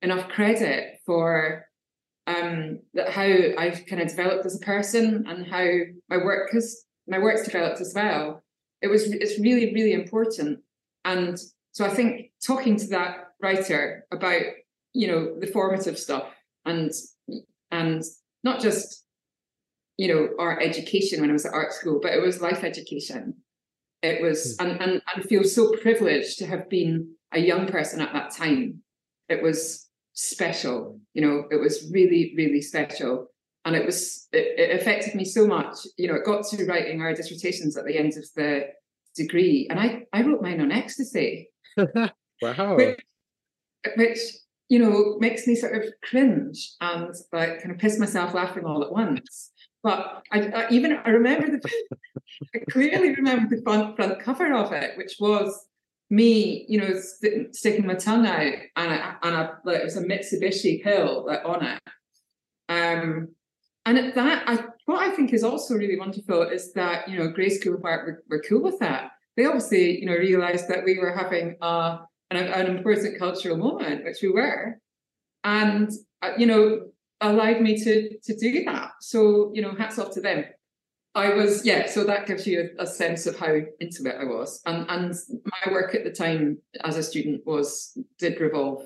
enough 0.00 0.28
credit 0.28 0.98
for 1.06 1.66
um 2.26 2.78
that 2.94 3.10
how 3.10 3.22
I've 3.22 3.84
kind 3.86 4.00
of 4.00 4.08
developed 4.08 4.46
as 4.46 4.56
a 4.56 4.64
person 4.64 5.24
and 5.28 5.46
how 5.46 5.66
my 6.08 6.16
work 6.16 6.50
has 6.52 6.84
my 7.06 7.18
work's 7.18 7.44
developed 7.44 7.80
as 7.80 7.92
well. 7.94 8.42
It 8.80 8.88
was 8.88 9.10
it's 9.12 9.38
really, 9.38 9.72
really 9.74 9.92
important. 9.92 10.60
And 11.04 11.38
so 11.72 11.84
I 11.84 11.90
think 11.90 12.30
talking 12.44 12.76
to 12.76 12.86
that 12.88 13.31
writer 13.42 14.06
about 14.12 14.42
you 14.92 15.08
know 15.08 15.38
the 15.38 15.46
formative 15.46 15.98
stuff 15.98 16.28
and 16.64 16.90
and 17.70 18.02
not 18.44 18.60
just 18.60 19.02
you 20.02 20.08
know, 20.08 20.30
art 20.38 20.62
education 20.62 21.20
when 21.20 21.30
I 21.30 21.34
was 21.34 21.46
at 21.46 21.54
art 21.54 21.72
school, 21.72 22.00
but 22.02 22.12
it 22.12 22.20
was 22.20 22.40
life 22.40 22.64
education. 22.64 23.34
It 24.02 24.22
was, 24.22 24.56
mm. 24.56 24.64
and, 24.64 24.80
and, 24.80 25.02
and 25.14 25.24
feel 25.24 25.44
so 25.44 25.72
privileged 25.80 26.38
to 26.38 26.46
have 26.46 26.68
been 26.68 27.14
a 27.32 27.38
young 27.38 27.66
person 27.66 28.00
at 28.00 28.12
that 28.12 28.34
time. 28.34 28.82
It 29.28 29.42
was 29.42 29.88
special, 30.14 30.98
you 31.14 31.22
know, 31.22 31.44
it 31.50 31.56
was 31.60 31.88
really, 31.92 32.34
really 32.36 32.60
special. 32.60 33.28
And 33.64 33.76
it 33.76 33.86
was, 33.86 34.26
it, 34.32 34.58
it 34.58 34.80
affected 34.80 35.14
me 35.14 35.24
so 35.24 35.46
much. 35.46 35.76
You 35.96 36.08
know, 36.08 36.16
it 36.16 36.24
got 36.24 36.44
to 36.48 36.66
writing 36.66 37.00
our 37.00 37.14
dissertations 37.14 37.76
at 37.76 37.84
the 37.84 37.96
end 37.96 38.14
of 38.16 38.24
the 38.34 38.64
degree. 39.14 39.68
And 39.70 39.78
I, 39.78 40.02
I 40.12 40.22
wrote 40.22 40.42
mine 40.42 40.60
on 40.60 40.72
ecstasy. 40.72 41.48
wow. 41.76 42.76
Which, 42.76 42.98
which, 43.96 44.18
you 44.68 44.78
know, 44.78 45.16
makes 45.18 45.46
me 45.46 45.54
sort 45.54 45.74
of 45.76 45.92
cringe 46.02 46.72
and 46.80 47.14
like 47.32 47.60
kind 47.60 47.72
of 47.72 47.78
piss 47.78 47.98
myself 47.98 48.34
laughing 48.34 48.64
all 48.64 48.82
at 48.82 48.92
once. 48.92 49.50
But 49.82 50.22
I, 50.30 50.40
I 50.40 50.70
even 50.70 50.98
I 51.04 51.10
remember 51.10 51.50
the 51.50 51.70
I 52.54 52.58
clearly 52.70 53.14
remember 53.14 53.54
the 53.54 53.62
front 53.62 53.96
front 53.96 54.20
cover 54.20 54.54
of 54.54 54.72
it, 54.72 54.96
which 54.96 55.16
was 55.18 55.66
me, 56.08 56.66
you 56.68 56.78
know, 56.78 57.00
st- 57.00 57.54
sticking 57.56 57.86
my 57.86 57.94
tongue 57.94 58.26
out 58.26 58.52
and 58.76 58.92
I, 58.92 59.14
and 59.22 59.36
I, 59.36 59.50
like 59.64 59.80
it 59.80 59.84
was 59.84 59.96
a 59.96 60.04
Mitsubishi 60.04 60.82
pill 60.82 61.24
like 61.26 61.44
on 61.44 61.64
it. 61.64 61.80
Um, 62.68 63.28
and 63.84 63.98
at 63.98 64.14
that, 64.14 64.44
I 64.46 64.64
what 64.86 65.00
I 65.00 65.10
think 65.10 65.32
is 65.32 65.42
also 65.42 65.74
really 65.74 65.98
wonderful 65.98 66.42
is 66.42 66.72
that 66.74 67.08
you 67.08 67.18
know 67.18 67.28
Gray's 67.28 67.60
School 67.60 67.78
were, 67.78 68.22
were 68.28 68.42
cool 68.48 68.62
with 68.62 68.78
that. 68.78 69.10
They 69.36 69.46
obviously 69.46 69.98
you 70.00 70.06
know 70.06 70.12
realised 70.16 70.68
that 70.68 70.84
we 70.84 70.98
were 70.98 71.16
having 71.16 71.56
a 71.60 72.00
an, 72.36 72.48
an 72.48 72.76
important 72.76 73.18
cultural 73.18 73.56
moment, 73.56 74.04
which 74.04 74.22
we 74.22 74.30
were, 74.30 74.78
and 75.44 75.90
uh, 76.22 76.32
you 76.36 76.46
know 76.46 76.92
allowed 77.20 77.60
me 77.60 77.82
to 77.82 78.18
to 78.18 78.36
do 78.36 78.64
that. 78.64 78.90
So 79.00 79.50
you 79.54 79.62
know, 79.62 79.74
hats 79.74 79.98
off 79.98 80.12
to 80.14 80.20
them. 80.20 80.44
I 81.14 81.34
was 81.34 81.64
yeah. 81.64 81.88
So 81.88 82.04
that 82.04 82.26
gives 82.26 82.46
you 82.46 82.70
a, 82.78 82.84
a 82.84 82.86
sense 82.86 83.26
of 83.26 83.38
how 83.38 83.54
into 83.80 84.06
it 84.06 84.16
I 84.20 84.24
was, 84.24 84.60
and 84.66 84.86
and 84.88 85.14
my 85.44 85.72
work 85.72 85.94
at 85.94 86.04
the 86.04 86.10
time 86.10 86.58
as 86.84 86.96
a 86.96 87.02
student 87.02 87.42
was 87.46 87.96
did 88.18 88.40
revolve 88.40 88.82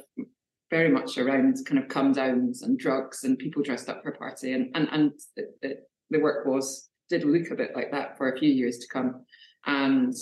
very 0.70 0.90
much 0.90 1.16
around 1.16 1.56
kind 1.64 1.80
of 1.80 1.88
come 1.88 2.12
downs 2.12 2.62
and 2.62 2.76
drugs 2.76 3.22
and 3.22 3.38
people 3.38 3.62
dressed 3.62 3.88
up 3.88 4.02
for 4.02 4.12
party, 4.12 4.52
and 4.52 4.70
and 4.74 4.88
and 4.92 5.12
the, 5.36 5.78
the 6.10 6.18
work 6.18 6.46
was 6.46 6.88
did 7.08 7.24
look 7.24 7.50
a 7.50 7.54
bit 7.54 7.76
like 7.76 7.92
that 7.92 8.16
for 8.16 8.32
a 8.32 8.38
few 8.38 8.50
years 8.50 8.78
to 8.78 8.88
come, 8.88 9.24
and 9.66 10.14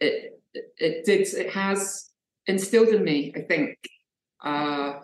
it 0.00 0.40
it 0.54 1.04
did 1.04 1.28
it 1.34 1.50
has 1.50 2.11
instilled 2.46 2.88
in 2.88 3.04
me, 3.04 3.32
I 3.36 3.40
think, 3.40 3.78
uh, 4.44 5.00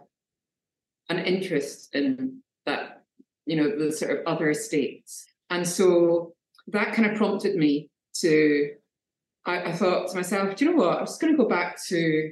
an 1.08 1.18
interest 1.18 1.94
in 1.94 2.42
that, 2.66 3.02
you 3.46 3.56
know, 3.56 3.78
the 3.78 3.92
sort 3.92 4.10
of 4.12 4.26
other 4.26 4.52
states. 4.54 5.24
And 5.50 5.66
so 5.66 6.34
that 6.68 6.92
kind 6.92 7.10
of 7.10 7.16
prompted 7.16 7.56
me 7.56 7.90
to, 8.20 8.72
I, 9.46 9.70
I 9.70 9.72
thought 9.72 10.10
to 10.10 10.16
myself, 10.16 10.56
do 10.56 10.64
you 10.64 10.70
know 10.72 10.76
what? 10.76 10.98
I'm 10.98 11.06
just 11.06 11.20
going 11.20 11.32
to 11.32 11.42
go 11.42 11.48
back 11.48 11.78
to, 11.86 12.30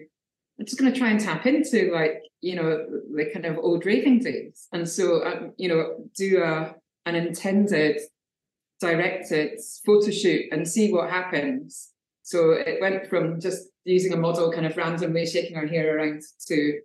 I'm 0.58 0.66
just 0.66 0.78
going 0.78 0.92
to 0.92 0.98
try 0.98 1.10
and 1.10 1.20
tap 1.20 1.46
into 1.46 1.90
like, 1.92 2.22
you 2.42 2.56
know, 2.56 2.86
the 3.14 3.30
kind 3.32 3.46
of 3.46 3.58
old 3.58 3.86
raving 3.86 4.20
days. 4.20 4.68
And 4.72 4.88
so, 4.88 5.24
um, 5.24 5.52
you 5.56 5.68
know, 5.68 6.08
do 6.16 6.42
a, 6.42 6.74
an 7.06 7.14
intended, 7.14 8.00
directed 8.80 9.58
photo 9.86 10.10
shoot 10.10 10.46
and 10.52 10.68
see 10.68 10.92
what 10.92 11.08
happens. 11.08 11.92
So 12.26 12.50
it 12.50 12.80
went 12.80 13.06
from 13.06 13.40
just 13.40 13.68
using 13.84 14.12
a 14.12 14.16
model 14.16 14.50
kind 14.50 14.66
of 14.66 14.76
randomly 14.76 15.24
shaking 15.26 15.56
our 15.56 15.66
hair 15.68 15.96
around 15.96 16.22
to 16.48 16.80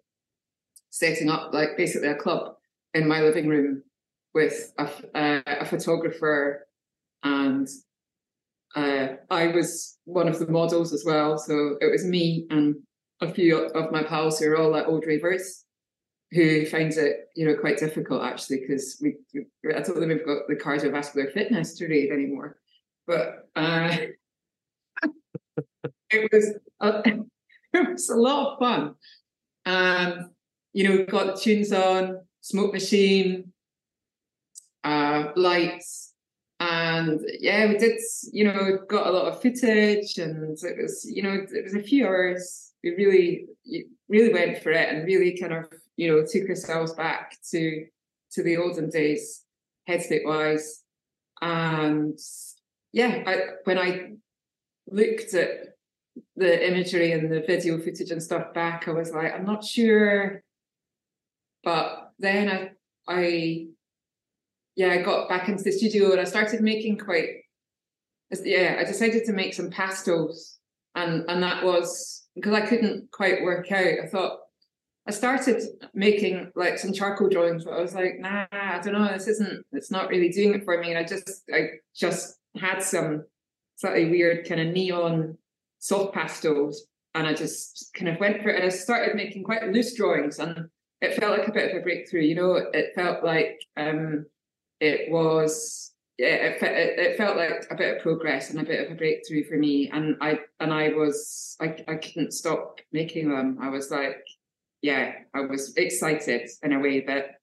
setting 0.91 1.31
up 1.31 1.51
like 1.51 1.75
basically 1.75 2.09
a 2.09 2.15
club 2.15 2.57
in 2.93 3.07
my 3.07 3.21
living 3.21 3.47
room 3.47 3.81
with 4.35 4.71
a, 4.77 4.87
uh, 5.17 5.41
a 5.47 5.65
photographer 5.65 6.67
and 7.23 7.67
uh, 8.75 9.07
I 9.31 9.47
was 9.47 9.97
one 10.05 10.27
of 10.27 10.37
the 10.37 10.45
models 10.45 10.93
as 10.93 11.03
well. 11.03 11.39
So 11.39 11.75
it 11.81 11.89
was 11.91 12.05
me 12.05 12.45
and 12.51 12.75
a 13.19 13.33
few 13.33 13.65
of 13.65 13.91
my 13.91 14.03
pals 14.03 14.37
who 14.37 14.51
are 14.51 14.57
all 14.57 14.69
like 14.69 14.87
old 14.87 15.07
ravers 15.07 15.65
who 16.29 16.67
finds 16.67 16.97
it, 16.97 17.29
you 17.35 17.47
know, 17.47 17.55
quite 17.55 17.79
difficult 17.79 18.23
actually 18.23 18.59
because 18.59 19.01
we, 19.01 19.15
I 19.75 19.81
told 19.81 19.97
them 19.97 20.09
we've 20.09 20.23
got 20.23 20.47
the 20.47 20.55
cardiovascular 20.55 21.33
fitness 21.33 21.73
to 21.79 21.87
read 21.87 22.11
anymore. 22.11 22.57
But 23.07 23.49
uh, 23.55 23.97
it 26.09 26.29
was 26.31 26.53
a, 26.79 27.03
it 27.73 27.89
was 27.89 28.09
a 28.09 28.15
lot 28.15 28.53
of 28.53 28.59
fun. 28.59 28.95
And 29.65 30.29
you 30.73 30.87
know, 30.87 31.05
got 31.05 31.39
tunes 31.39 31.71
on, 31.71 32.19
smoke 32.41 32.73
machine, 32.73 33.51
uh, 34.83 35.31
lights, 35.35 36.13
and 36.59 37.19
yeah, 37.39 37.67
we 37.67 37.77
did. 37.77 37.99
You 38.31 38.45
know, 38.45 38.79
got 38.87 39.07
a 39.07 39.11
lot 39.11 39.27
of 39.27 39.41
footage, 39.41 40.17
and 40.17 40.57
it 40.63 40.77
was 40.81 41.05
you 41.09 41.23
know 41.23 41.45
it 41.51 41.63
was 41.63 41.75
a 41.75 41.81
few 41.83 42.05
hours. 42.05 42.71
We 42.83 42.91
really 42.91 43.45
really 44.07 44.33
went 44.33 44.61
for 44.61 44.71
it, 44.71 44.89
and 44.89 45.05
really 45.05 45.37
kind 45.37 45.53
of 45.53 45.65
you 45.97 46.11
know 46.11 46.25
took 46.25 46.49
ourselves 46.49 46.93
back 46.93 47.37
to 47.51 47.85
to 48.33 48.43
the 48.43 48.57
olden 48.57 48.89
days, 48.89 49.43
headspace 49.89 50.25
wise, 50.25 50.83
and 51.41 52.17
yeah, 52.93 53.23
I, 53.25 53.37
when 53.63 53.77
I 53.77 54.13
looked 54.91 55.33
at 55.33 55.75
the 56.35 56.67
imagery 56.67 57.13
and 57.13 57.31
the 57.31 57.41
video 57.41 57.77
footage 57.77 58.11
and 58.11 58.21
stuff 58.21 58.53
back, 58.53 58.87
I 58.87 58.91
was 58.91 59.11
like, 59.11 59.33
I'm 59.33 59.45
not 59.45 59.63
sure. 59.63 60.43
But 61.63 62.11
then 62.19 62.49
I, 62.49 62.71
I, 63.07 63.67
yeah, 64.75 64.89
I 64.89 65.01
got 65.01 65.29
back 65.29 65.47
into 65.47 65.63
the 65.63 65.71
studio 65.71 66.11
and 66.11 66.21
I 66.21 66.25
started 66.25 66.61
making 66.61 66.97
quite, 66.97 67.29
yeah, 68.43 68.77
I 68.79 68.85
decided 68.85 69.25
to 69.25 69.33
make 69.33 69.53
some 69.53 69.69
pastels, 69.69 70.57
and 70.95 71.25
and 71.29 71.43
that 71.43 71.65
was 71.65 72.25
because 72.33 72.53
I 72.53 72.61
couldn't 72.61 73.11
quite 73.11 73.41
work 73.43 73.69
out. 73.71 73.99
I 74.03 74.07
thought 74.07 74.39
I 75.05 75.11
started 75.11 75.61
making 75.93 76.51
like 76.55 76.79
some 76.79 76.93
charcoal 76.93 77.27
drawings, 77.27 77.65
but 77.65 77.73
I 77.73 77.81
was 77.81 77.93
like, 77.93 78.19
nah, 78.19 78.45
I 78.51 78.79
don't 78.81 78.93
know, 78.93 79.11
this 79.11 79.27
isn't, 79.27 79.65
it's 79.73 79.91
not 79.91 80.09
really 80.09 80.29
doing 80.29 80.53
it 80.53 80.63
for 80.63 80.79
me. 80.79 80.91
And 80.91 80.97
I 80.97 81.03
just, 81.03 81.43
I 81.53 81.67
just 81.95 82.37
had 82.55 82.81
some 82.81 83.25
slightly 83.81 84.11
weird 84.11 84.47
kind 84.47 84.61
of 84.61 84.67
neon 84.67 85.37
soft 85.79 86.13
pastels 86.13 86.85
and 87.15 87.27
I 87.27 87.33
just 87.33 87.91
kind 87.95 88.09
of 88.09 88.19
went 88.19 88.41
for 88.41 88.49
it 88.49 88.57
and 88.57 88.63
I 88.63 88.69
started 88.69 89.15
making 89.15 89.43
quite 89.43 89.67
loose 89.71 89.95
drawings 89.95 90.37
and 90.37 90.69
it 91.01 91.15
felt 91.15 91.37
like 91.37 91.47
a 91.47 91.51
bit 91.51 91.71
of 91.71 91.77
a 91.77 91.81
breakthrough 91.81 92.21
you 92.21 92.35
know? 92.35 92.53
It 92.55 92.93
felt 92.93 93.23
like 93.23 93.59
um 93.75 94.27
it 94.79 95.11
was 95.11 95.93
yeah 96.19 96.27
it, 96.27 96.61
it, 96.61 96.99
it 96.99 97.17
felt 97.17 97.37
like 97.37 97.65
a 97.71 97.75
bit 97.75 97.97
of 97.97 98.03
progress 98.03 98.51
and 98.51 98.59
a 98.59 98.63
bit 98.63 98.85
of 98.85 98.91
a 98.91 98.95
breakthrough 98.95 99.43
for 99.45 99.57
me 99.57 99.89
and 99.89 100.15
I 100.21 100.39
and 100.59 100.71
I 100.71 100.89
was 100.89 101.57
I, 101.59 101.75
I 101.87 101.95
couldn't 101.95 102.33
stop 102.33 102.79
making 102.91 103.31
them. 103.31 103.57
I 103.59 103.69
was 103.69 103.89
like 103.89 104.23
yeah 104.83 105.13
I 105.33 105.41
was 105.41 105.75
excited 105.75 106.51
in 106.61 106.73
a 106.73 106.79
way 106.79 107.01
that 107.07 107.39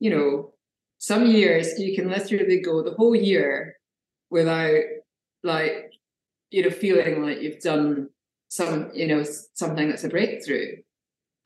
you 0.00 0.10
know 0.10 0.52
some 0.98 1.26
years 1.26 1.78
you 1.78 1.94
can 1.94 2.10
literally 2.10 2.60
go 2.60 2.82
the 2.82 2.94
whole 2.94 3.14
year 3.14 3.76
without 4.30 4.82
like 5.46 5.92
you 6.50 6.62
know, 6.62 6.70
feeling 6.70 7.22
like 7.22 7.40
you've 7.40 7.60
done 7.60 8.08
some, 8.48 8.90
you 8.94 9.06
know, 9.06 9.24
something 9.54 9.88
that's 9.88 10.04
a 10.04 10.08
breakthrough. 10.08 10.76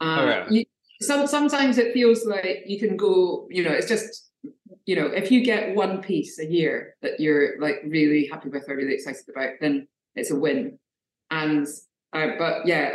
Um, 0.01 0.18
oh, 0.18 0.26
yeah. 0.26 0.46
you, 0.51 0.64
some 1.01 1.26
sometimes 1.26 1.78
it 1.78 1.92
feels 1.92 2.26
like 2.26 2.64
you 2.66 2.78
can 2.78 2.96
go, 2.96 3.48
you 3.51 3.64
know, 3.64 3.72
it's 3.72 3.88
just, 3.88 4.30
you 4.86 4.96
know, 4.96 5.07
if 5.07 5.30
you 5.30 5.42
get 5.42 5.74
one 5.74 6.03
piece 6.03 6.38
a 6.38 6.46
year 6.46 6.96
that 7.03 7.20
you're 7.20 7.61
like 7.61 7.76
really 7.86 8.28
happy 8.30 8.51
with 8.51 8.68
or 8.68 8.76
really 8.76 8.94
excited 8.94 9.24
about, 9.28 9.55
then 9.61 9.88
it's 10.14 10.30
a 10.30 10.36
win. 10.36 10.78
And 11.30 11.66
uh, 12.12 12.28
but 12.38 12.66
yeah, 12.66 12.90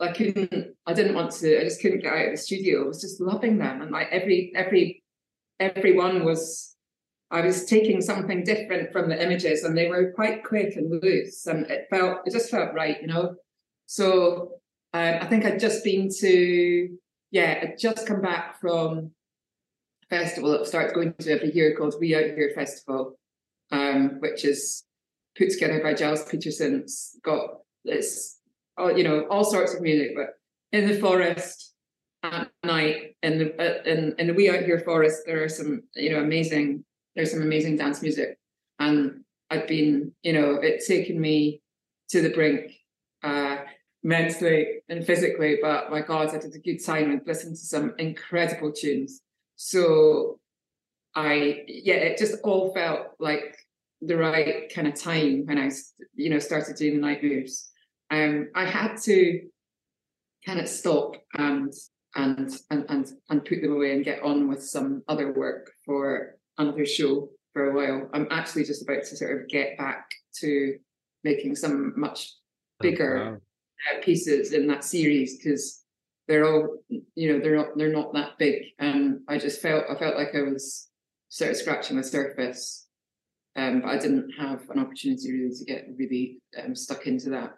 I 0.00 0.04
I 0.04 0.12
couldn't, 0.12 0.76
I 0.86 0.92
didn't 0.92 1.14
want 1.14 1.32
to, 1.32 1.60
I 1.60 1.64
just 1.64 1.80
couldn't 1.80 2.00
get 2.00 2.12
out 2.12 2.26
of 2.26 2.32
the 2.32 2.36
studio. 2.36 2.84
I 2.84 2.88
was 2.88 3.00
just 3.00 3.20
loving 3.20 3.58
them, 3.58 3.80
and 3.80 3.90
like 3.90 4.08
every 4.10 4.52
every 4.54 5.02
everyone 5.58 6.24
was 6.24 6.75
I 7.30 7.40
was 7.40 7.64
taking 7.64 8.00
something 8.00 8.44
different 8.44 8.92
from 8.92 9.08
the 9.08 9.20
images 9.20 9.64
and 9.64 9.76
they 9.76 9.88
were 9.88 10.12
quite 10.12 10.44
quick 10.44 10.76
and 10.76 11.02
loose 11.02 11.46
and 11.46 11.66
it 11.66 11.86
felt 11.90 12.20
it 12.24 12.32
just 12.32 12.50
felt 12.50 12.74
right, 12.74 13.00
you 13.00 13.08
know. 13.08 13.34
So 13.86 14.52
um, 14.92 15.14
I 15.20 15.26
think 15.26 15.44
I'd 15.44 15.60
just 15.60 15.82
been 15.82 16.08
to 16.20 16.96
yeah, 17.32 17.58
I'd 17.62 17.78
just 17.78 18.06
come 18.06 18.22
back 18.22 18.60
from 18.60 19.10
a 20.04 20.16
festival 20.16 20.52
that 20.52 20.66
starts 20.66 20.92
going 20.92 21.14
to 21.18 21.32
every 21.32 21.52
year 21.52 21.76
called 21.76 21.96
We 22.00 22.14
Out 22.14 22.36
Here 22.36 22.52
Festival, 22.54 23.18
um, 23.72 24.20
which 24.20 24.44
is 24.44 24.84
put 25.36 25.50
together 25.50 25.82
by 25.82 25.94
Gilles 25.94 26.24
Peterson. 26.28 26.76
It's 26.76 27.18
got 27.24 27.58
this 27.84 28.38
all 28.78 28.96
you 28.96 29.04
know, 29.04 29.26
all 29.30 29.44
sorts 29.44 29.74
of 29.74 29.80
music, 29.80 30.12
but 30.14 30.34
in 30.72 30.86
the 30.86 31.00
forest 31.00 31.72
at 32.22 32.50
night 32.64 33.16
in 33.22 33.38
the 33.38 33.60
uh, 33.60 33.82
in 33.84 34.14
in 34.18 34.28
the 34.28 34.34
We 34.34 34.48
Out 34.48 34.62
Here 34.62 34.80
forest, 34.80 35.22
there 35.26 35.42
are 35.42 35.48
some 35.48 35.82
you 35.94 36.10
know 36.10 36.20
amazing 36.20 36.84
there's 37.16 37.32
some 37.32 37.42
amazing 37.42 37.76
dance 37.76 38.02
music. 38.02 38.38
And 38.78 39.22
I've 39.50 39.66
been, 39.66 40.12
you 40.22 40.34
know, 40.34 40.58
it's 40.62 40.86
taken 40.86 41.20
me 41.20 41.62
to 42.10 42.20
the 42.20 42.28
brink 42.30 42.72
uh, 43.24 43.58
mentally 44.02 44.82
and 44.88 45.04
physically, 45.04 45.58
but 45.60 45.90
my 45.90 46.02
God, 46.02 46.28
I 46.28 46.38
did 46.38 46.54
a 46.54 46.58
good 46.58 46.84
time 46.84 47.10
and 47.10 47.22
listened 47.26 47.56
to 47.56 47.62
some 47.62 47.94
incredible 47.98 48.70
tunes. 48.70 49.22
So 49.56 50.38
I 51.14 51.64
yeah, 51.66 51.94
it 51.94 52.18
just 52.18 52.36
all 52.44 52.74
felt 52.74 53.08
like 53.18 53.56
the 54.02 54.16
right 54.16 54.72
kind 54.72 54.86
of 54.86 54.94
time 54.94 55.46
when 55.46 55.58
I 55.58 55.70
you 56.14 56.28
know 56.28 56.38
started 56.38 56.76
doing 56.76 56.96
the 56.96 57.00
night 57.00 57.24
moves. 57.24 57.70
Um, 58.10 58.50
I 58.54 58.66
had 58.66 58.96
to 59.04 59.48
kind 60.44 60.60
of 60.60 60.68
stop 60.68 61.16
and 61.34 61.72
and 62.14 62.54
and 62.70 62.84
and 62.90 63.12
and 63.30 63.44
put 63.44 63.62
them 63.62 63.72
away 63.72 63.92
and 63.94 64.04
get 64.04 64.22
on 64.22 64.48
with 64.48 64.62
some 64.62 65.02
other 65.08 65.32
work 65.32 65.72
for 65.86 66.35
another 66.58 66.86
show 66.86 67.28
for 67.52 67.70
a 67.70 67.74
while. 67.74 68.08
I'm 68.12 68.28
actually 68.30 68.64
just 68.64 68.82
about 68.82 69.04
to 69.04 69.16
sort 69.16 69.40
of 69.40 69.48
get 69.48 69.78
back 69.78 70.10
to 70.40 70.78
making 71.24 71.56
some 71.56 71.92
much 71.96 72.34
bigger 72.80 73.18
oh, 73.18 73.30
wow. 73.32 74.00
pieces 74.02 74.52
in 74.52 74.66
that 74.68 74.84
series 74.84 75.38
because 75.38 75.82
they're 76.28 76.44
all 76.44 76.78
you 76.88 77.32
know 77.32 77.40
they're 77.40 77.56
not 77.56 77.68
they're 77.76 77.92
not 77.92 78.12
that 78.12 78.36
big 78.36 78.64
and 78.78 79.20
I 79.28 79.38
just 79.38 79.62
felt 79.62 79.84
I 79.88 79.94
felt 79.94 80.16
like 80.16 80.34
I 80.34 80.42
was 80.42 80.88
sort 81.28 81.52
of 81.52 81.56
scratching 81.56 81.96
the 81.96 82.02
surface 82.02 82.86
um, 83.56 83.80
but 83.80 83.88
I 83.88 83.98
didn't 83.98 84.30
have 84.38 84.68
an 84.70 84.78
opportunity 84.78 85.32
really 85.32 85.54
to 85.54 85.64
get 85.64 85.88
really 85.96 86.40
um, 86.62 86.76
stuck 86.76 87.06
into 87.06 87.30
that. 87.30 87.54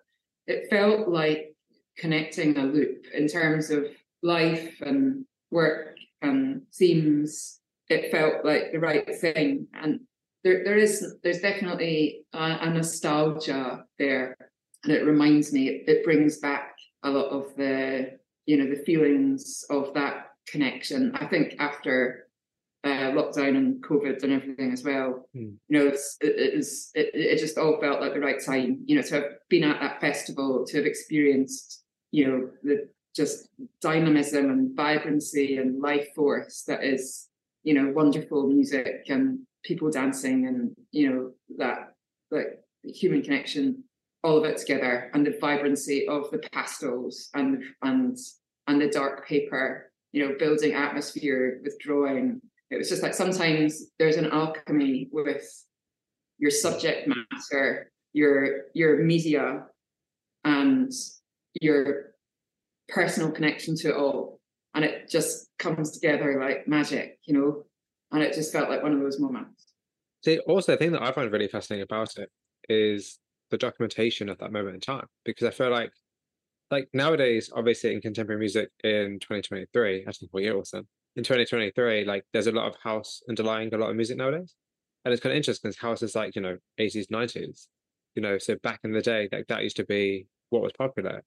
It 0.46 0.70
felt 0.70 1.08
like 1.08 1.56
connecting 1.98 2.56
a 2.56 2.62
loop 2.62 3.06
in 3.12 3.26
terms 3.26 3.70
of 3.70 3.86
life 4.22 4.74
and 4.80 5.24
work 5.50 5.96
and 6.22 6.62
themes. 6.72 7.57
It 7.88 8.10
felt 8.10 8.44
like 8.44 8.72
the 8.72 8.78
right 8.78 9.08
thing, 9.18 9.66
and 9.74 10.00
there 10.44 10.62
there 10.64 10.76
is 10.76 11.16
there's 11.22 11.40
definitely 11.40 12.24
a, 12.34 12.58
a 12.60 12.70
nostalgia 12.70 13.84
there, 13.98 14.36
and 14.84 14.92
it 14.92 15.04
reminds 15.04 15.52
me. 15.52 15.68
It, 15.68 15.88
it 15.88 16.04
brings 16.04 16.38
back 16.38 16.76
a 17.02 17.10
lot 17.10 17.30
of 17.30 17.54
the 17.56 18.18
you 18.46 18.56
know 18.58 18.68
the 18.68 18.82
feelings 18.84 19.64
of 19.70 19.94
that 19.94 20.32
connection. 20.46 21.14
I 21.14 21.26
think 21.26 21.54
after 21.58 22.28
uh, 22.84 23.10
lockdown 23.12 23.56
and 23.56 23.82
COVID 23.82 24.22
and 24.22 24.32
everything 24.32 24.72
as 24.72 24.84
well. 24.84 25.28
Mm. 25.36 25.54
You 25.68 25.78
know, 25.78 25.86
it's, 25.88 26.16
it, 26.20 26.38
it, 26.38 26.56
was, 26.56 26.90
it, 26.94 27.10
it 27.12 27.38
just 27.38 27.58
all 27.58 27.80
felt 27.80 28.00
like 28.00 28.14
the 28.14 28.20
right 28.20 28.42
time. 28.44 28.82
You 28.86 28.96
know, 28.96 29.02
to 29.02 29.14
have 29.14 29.24
been 29.48 29.64
at 29.64 29.80
that 29.80 30.00
festival, 30.00 30.64
to 30.66 30.76
have 30.76 30.86
experienced, 30.86 31.82
you 32.12 32.26
know, 32.26 32.50
the 32.62 32.88
just 33.16 33.48
dynamism 33.80 34.50
and 34.50 34.76
vibrancy 34.76 35.56
and 35.56 35.80
life 35.80 36.08
force 36.14 36.62
that 36.68 36.84
is, 36.84 37.27
you 37.68 37.74
know, 37.74 37.92
wonderful 37.92 38.46
music 38.46 39.04
and 39.10 39.40
people 39.62 39.90
dancing 39.90 40.46
and 40.46 40.74
you 40.90 41.10
know 41.10 41.32
that 41.58 41.92
like 42.30 42.60
human 42.82 43.20
connection, 43.20 43.84
all 44.24 44.38
of 44.38 44.44
it 44.44 44.56
together, 44.56 45.10
and 45.12 45.26
the 45.26 45.36
vibrancy 45.38 46.08
of 46.08 46.30
the 46.30 46.38
pastels 46.50 47.28
and 47.34 47.62
and 47.82 48.16
and 48.68 48.80
the 48.80 48.88
dark 48.88 49.28
paper. 49.28 49.92
You 50.12 50.26
know, 50.26 50.36
building 50.38 50.72
atmosphere 50.72 51.60
with 51.62 51.78
drawing 51.78 52.40
it 52.70 52.78
was 52.78 52.88
just 52.88 53.02
like 53.02 53.12
sometimes 53.12 53.82
there's 53.98 54.16
an 54.16 54.30
alchemy 54.30 55.10
with 55.12 55.46
your 56.38 56.50
subject 56.50 57.06
matter, 57.06 57.90
your 58.14 58.62
your 58.72 59.04
media, 59.04 59.66
and 60.44 60.90
your 61.60 62.14
personal 62.88 63.30
connection 63.30 63.76
to 63.76 63.90
it 63.90 63.96
all, 63.96 64.40
and 64.74 64.86
it 64.86 65.10
just 65.10 65.47
comes 65.58 65.90
together 65.90 66.38
like 66.40 66.68
magic, 66.68 67.18
you 67.24 67.34
know. 67.34 67.64
And 68.10 68.22
it 68.22 68.34
just 68.34 68.52
felt 68.52 68.70
like 68.70 68.82
one 68.82 68.92
of 68.92 69.00
those 69.00 69.20
moments. 69.20 69.74
See, 70.24 70.38
also 70.40 70.72
the 70.72 70.78
thing 70.78 70.92
that 70.92 71.02
I 71.02 71.12
find 71.12 71.30
really 71.30 71.48
fascinating 71.48 71.82
about 71.82 72.16
it 72.16 72.30
is 72.68 73.18
the 73.50 73.58
documentation 73.58 74.28
of 74.28 74.38
that 74.38 74.52
moment 74.52 74.74
in 74.74 74.80
time, 74.80 75.06
because 75.24 75.46
I 75.46 75.50
feel 75.50 75.70
like 75.70 75.90
like 76.70 76.88
nowadays, 76.92 77.50
obviously 77.54 77.94
in 77.94 78.00
contemporary 78.00 78.38
music 78.38 78.70
in 78.84 79.18
2023, 79.20 80.04
actually 80.06 80.28
four 80.28 80.40
years 80.40 80.70
then, 80.72 80.86
in 81.16 81.24
2023, 81.24 82.04
like 82.04 82.24
there's 82.32 82.46
a 82.46 82.52
lot 82.52 82.68
of 82.68 82.76
house 82.82 83.22
underlying 83.28 83.72
a 83.72 83.78
lot 83.78 83.90
of 83.90 83.96
music 83.96 84.18
nowadays. 84.18 84.54
And 85.04 85.12
it's 85.12 85.22
kind 85.22 85.32
of 85.32 85.38
interesting 85.38 85.70
because 85.70 85.80
house 85.80 86.02
is 86.02 86.14
like, 86.14 86.34
you 86.36 86.42
know, 86.42 86.58
80s, 86.78 87.06
90s, 87.06 87.68
you 88.14 88.22
know, 88.22 88.36
so 88.36 88.56
back 88.62 88.80
in 88.84 88.92
the 88.92 89.00
day, 89.00 89.28
like 89.32 89.46
that 89.48 89.62
used 89.62 89.76
to 89.76 89.84
be 89.84 90.26
what 90.50 90.62
was 90.62 90.72
popular. 90.76 91.22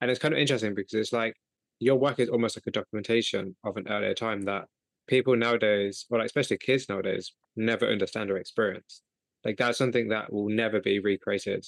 And 0.00 0.10
it's 0.10 0.20
kind 0.20 0.32
of 0.32 0.40
interesting 0.40 0.74
because 0.74 0.94
it's 0.94 1.12
like 1.12 1.36
your 1.78 1.96
work 1.96 2.18
is 2.18 2.28
almost 2.28 2.56
like 2.56 2.66
a 2.66 2.70
documentation 2.70 3.56
of 3.64 3.76
an 3.76 3.88
earlier 3.88 4.14
time 4.14 4.42
that 4.42 4.64
people 5.06 5.36
nowadays, 5.36 6.06
or 6.10 6.18
like 6.18 6.26
especially 6.26 6.58
kids 6.58 6.88
nowadays, 6.88 7.32
never 7.54 7.86
understand 7.86 8.30
or 8.30 8.38
experience. 8.38 9.02
Like 9.44 9.56
that's 9.56 9.78
something 9.78 10.08
that 10.08 10.32
will 10.32 10.48
never 10.48 10.80
be 10.80 10.98
recreated. 10.98 11.66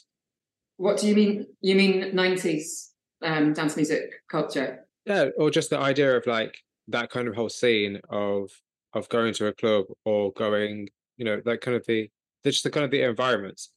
What 0.76 0.98
do 0.98 1.08
you 1.08 1.14
mean? 1.14 1.46
You 1.60 1.74
mean 1.74 2.12
90s 2.12 2.88
um, 3.22 3.52
dance 3.52 3.76
music 3.76 4.10
culture? 4.30 4.86
Yeah, 5.04 5.26
or 5.36 5.50
just 5.50 5.70
the 5.70 5.78
idea 5.78 6.16
of 6.16 6.26
like 6.26 6.58
that 6.88 7.10
kind 7.10 7.28
of 7.28 7.34
whole 7.34 7.48
scene 7.48 8.00
of 8.08 8.50
of 8.94 9.08
going 9.08 9.34
to 9.34 9.46
a 9.46 9.52
club 9.52 9.84
or 10.04 10.32
going, 10.32 10.88
you 11.16 11.24
know, 11.24 11.40
that 11.44 11.60
kind 11.60 11.76
of 11.76 11.84
the 11.86 12.10
just 12.44 12.64
the 12.64 12.70
kind 12.70 12.84
of 12.84 12.90
the 12.90 13.02
environments. 13.02 13.70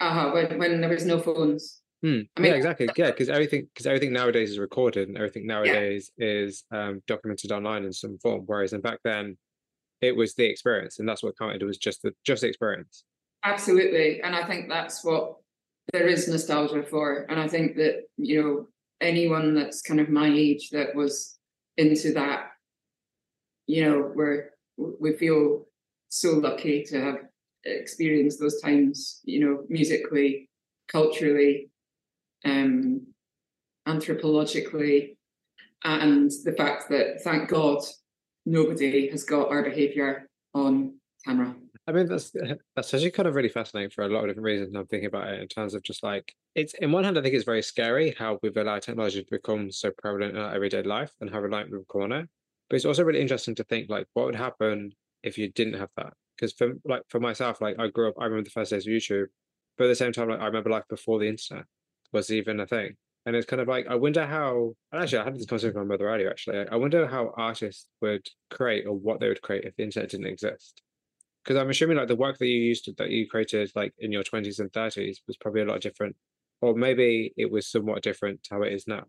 Uh-huh. 0.00 0.30
When 0.32 0.58
when 0.58 0.80
there 0.80 0.90
was 0.90 1.04
no 1.04 1.18
phones. 1.18 1.79
Hmm. 2.02 2.20
I 2.36 2.40
mean, 2.40 2.52
yeah, 2.52 2.56
exactly. 2.56 2.88
Yeah, 2.96 3.10
because 3.10 3.28
everything 3.28 3.68
because 3.72 3.86
everything 3.86 4.12
nowadays 4.12 4.50
is 4.50 4.58
recorded 4.58 5.08
and 5.08 5.18
everything 5.18 5.46
nowadays 5.46 6.10
yeah. 6.16 6.26
is 6.26 6.64
um, 6.70 7.02
documented 7.06 7.52
online 7.52 7.84
in 7.84 7.92
some 7.92 8.18
form. 8.18 8.42
Whereas 8.46 8.72
in 8.72 8.80
back 8.80 9.00
then, 9.04 9.36
it 10.00 10.16
was 10.16 10.34
the 10.34 10.46
experience, 10.46 10.98
and 10.98 11.08
that's 11.08 11.22
what 11.22 11.38
counted. 11.38 11.60
It 11.62 11.66
was 11.66 11.78
just 11.78 12.02
the 12.02 12.12
just 12.24 12.40
the 12.40 12.48
experience. 12.48 13.04
Absolutely, 13.44 14.22
and 14.22 14.34
I 14.34 14.46
think 14.46 14.68
that's 14.68 15.04
what 15.04 15.36
there 15.92 16.06
is 16.06 16.26
nostalgia 16.26 16.82
for. 16.82 17.26
And 17.28 17.38
I 17.38 17.48
think 17.48 17.76
that 17.76 18.04
you 18.16 18.42
know 18.42 18.68
anyone 19.02 19.54
that's 19.54 19.82
kind 19.82 20.00
of 20.00 20.08
my 20.08 20.28
age 20.28 20.70
that 20.70 20.94
was 20.94 21.38
into 21.76 22.12
that 22.12 22.50
you 23.66 23.84
know 23.84 24.12
we're 24.14 24.50
we 24.76 25.12
feel 25.12 25.66
so 26.08 26.32
lucky 26.32 26.82
to 26.84 27.00
have 27.00 27.18
experienced 27.64 28.40
those 28.40 28.60
times 28.60 29.20
you 29.24 29.40
know 29.40 29.64
musically 29.68 30.48
culturally 30.88 31.70
um 32.44 33.06
anthropologically 33.88 35.16
and 35.84 36.30
the 36.44 36.52
fact 36.52 36.88
that 36.88 37.22
thank 37.22 37.48
god 37.48 37.82
nobody 38.46 39.08
has 39.08 39.24
got 39.24 39.50
our 39.50 39.62
behavior 39.62 40.28
on 40.54 40.94
camera 41.24 41.54
I 41.86 41.92
mean, 41.92 42.06
that's 42.06 42.30
that's 42.76 42.94
actually 42.94 43.10
kind 43.10 43.28
of 43.28 43.34
really 43.34 43.48
fascinating 43.48 43.90
for 43.90 44.04
a 44.04 44.08
lot 44.08 44.20
of 44.20 44.28
different 44.28 44.44
reasons. 44.44 44.76
I'm 44.76 44.86
thinking 44.86 45.08
about 45.08 45.28
it 45.28 45.40
in 45.40 45.48
terms 45.48 45.74
of 45.74 45.82
just 45.82 46.02
like 46.02 46.32
it's. 46.54 46.74
In 46.74 46.92
one 46.92 47.04
hand, 47.04 47.18
I 47.18 47.22
think 47.22 47.34
it's 47.34 47.44
very 47.44 47.62
scary 47.62 48.14
how 48.16 48.38
we've 48.42 48.56
allowed 48.56 48.82
technology 48.82 49.24
to 49.24 49.30
become 49.30 49.72
so 49.72 49.90
prevalent 49.98 50.36
in 50.36 50.42
our 50.42 50.54
everyday 50.54 50.82
life 50.82 51.12
and 51.20 51.30
how 51.30 51.40
reliant 51.40 51.70
we've 51.70 51.86
become 51.86 52.02
on 52.02 52.12
it. 52.12 52.28
But 52.68 52.76
it's 52.76 52.84
also 52.84 53.02
really 53.02 53.20
interesting 53.20 53.56
to 53.56 53.64
think 53.64 53.90
like 53.90 54.06
what 54.14 54.26
would 54.26 54.36
happen 54.36 54.92
if 55.22 55.36
you 55.36 55.50
didn't 55.50 55.74
have 55.74 55.90
that. 55.96 56.12
Because 56.36 56.52
for 56.52 56.74
like 56.84 57.02
for 57.08 57.18
myself, 57.18 57.60
like 57.60 57.78
I 57.78 57.88
grew 57.88 58.08
up, 58.08 58.14
I 58.20 58.24
remember 58.24 58.44
the 58.44 58.50
first 58.50 58.70
days 58.70 58.86
of 58.86 58.92
YouTube, 58.92 59.26
but 59.76 59.84
at 59.84 59.88
the 59.88 59.96
same 59.96 60.12
time, 60.12 60.28
like 60.28 60.40
I 60.40 60.46
remember 60.46 60.70
life 60.70 60.84
before 60.88 61.18
the 61.18 61.28
internet 61.28 61.64
was 62.12 62.30
even 62.30 62.60
a 62.60 62.66
thing. 62.66 62.96
And 63.26 63.36
it's 63.36 63.46
kind 63.46 63.60
of 63.60 63.68
like 63.68 63.86
I 63.88 63.94
wonder 63.96 64.26
how. 64.26 64.74
Actually, 64.94 65.18
I 65.18 65.24
had 65.24 65.34
this 65.34 65.46
conversation 65.46 65.78
with 65.78 65.86
my 65.86 65.94
mother 65.94 66.08
earlier. 66.08 66.30
Actually, 66.30 66.66
I 66.68 66.76
wonder 66.76 67.06
how 67.06 67.32
artists 67.36 67.86
would 68.00 68.26
create 68.50 68.86
or 68.86 68.94
what 68.94 69.20
they 69.20 69.28
would 69.28 69.42
create 69.42 69.64
if 69.64 69.76
the 69.76 69.82
internet 69.82 70.10
didn't 70.10 70.26
exist 70.26 70.82
because 71.44 71.60
I'm 71.60 71.70
assuming 71.70 71.96
like 71.96 72.08
the 72.08 72.16
work 72.16 72.38
that 72.38 72.46
you 72.46 72.60
used 72.60 72.84
to 72.84 72.92
that 72.98 73.10
you 73.10 73.26
created 73.28 73.72
like 73.74 73.94
in 73.98 74.12
your 74.12 74.22
20s 74.22 74.60
and 74.60 74.72
30s 74.72 75.18
was 75.26 75.36
probably 75.36 75.62
a 75.62 75.66
lot 75.66 75.80
different, 75.80 76.16
or 76.60 76.74
maybe 76.74 77.32
it 77.36 77.50
was 77.50 77.66
somewhat 77.66 78.02
different 78.02 78.42
to 78.44 78.54
how 78.54 78.62
it 78.62 78.72
is 78.72 78.86
now. 78.86 79.04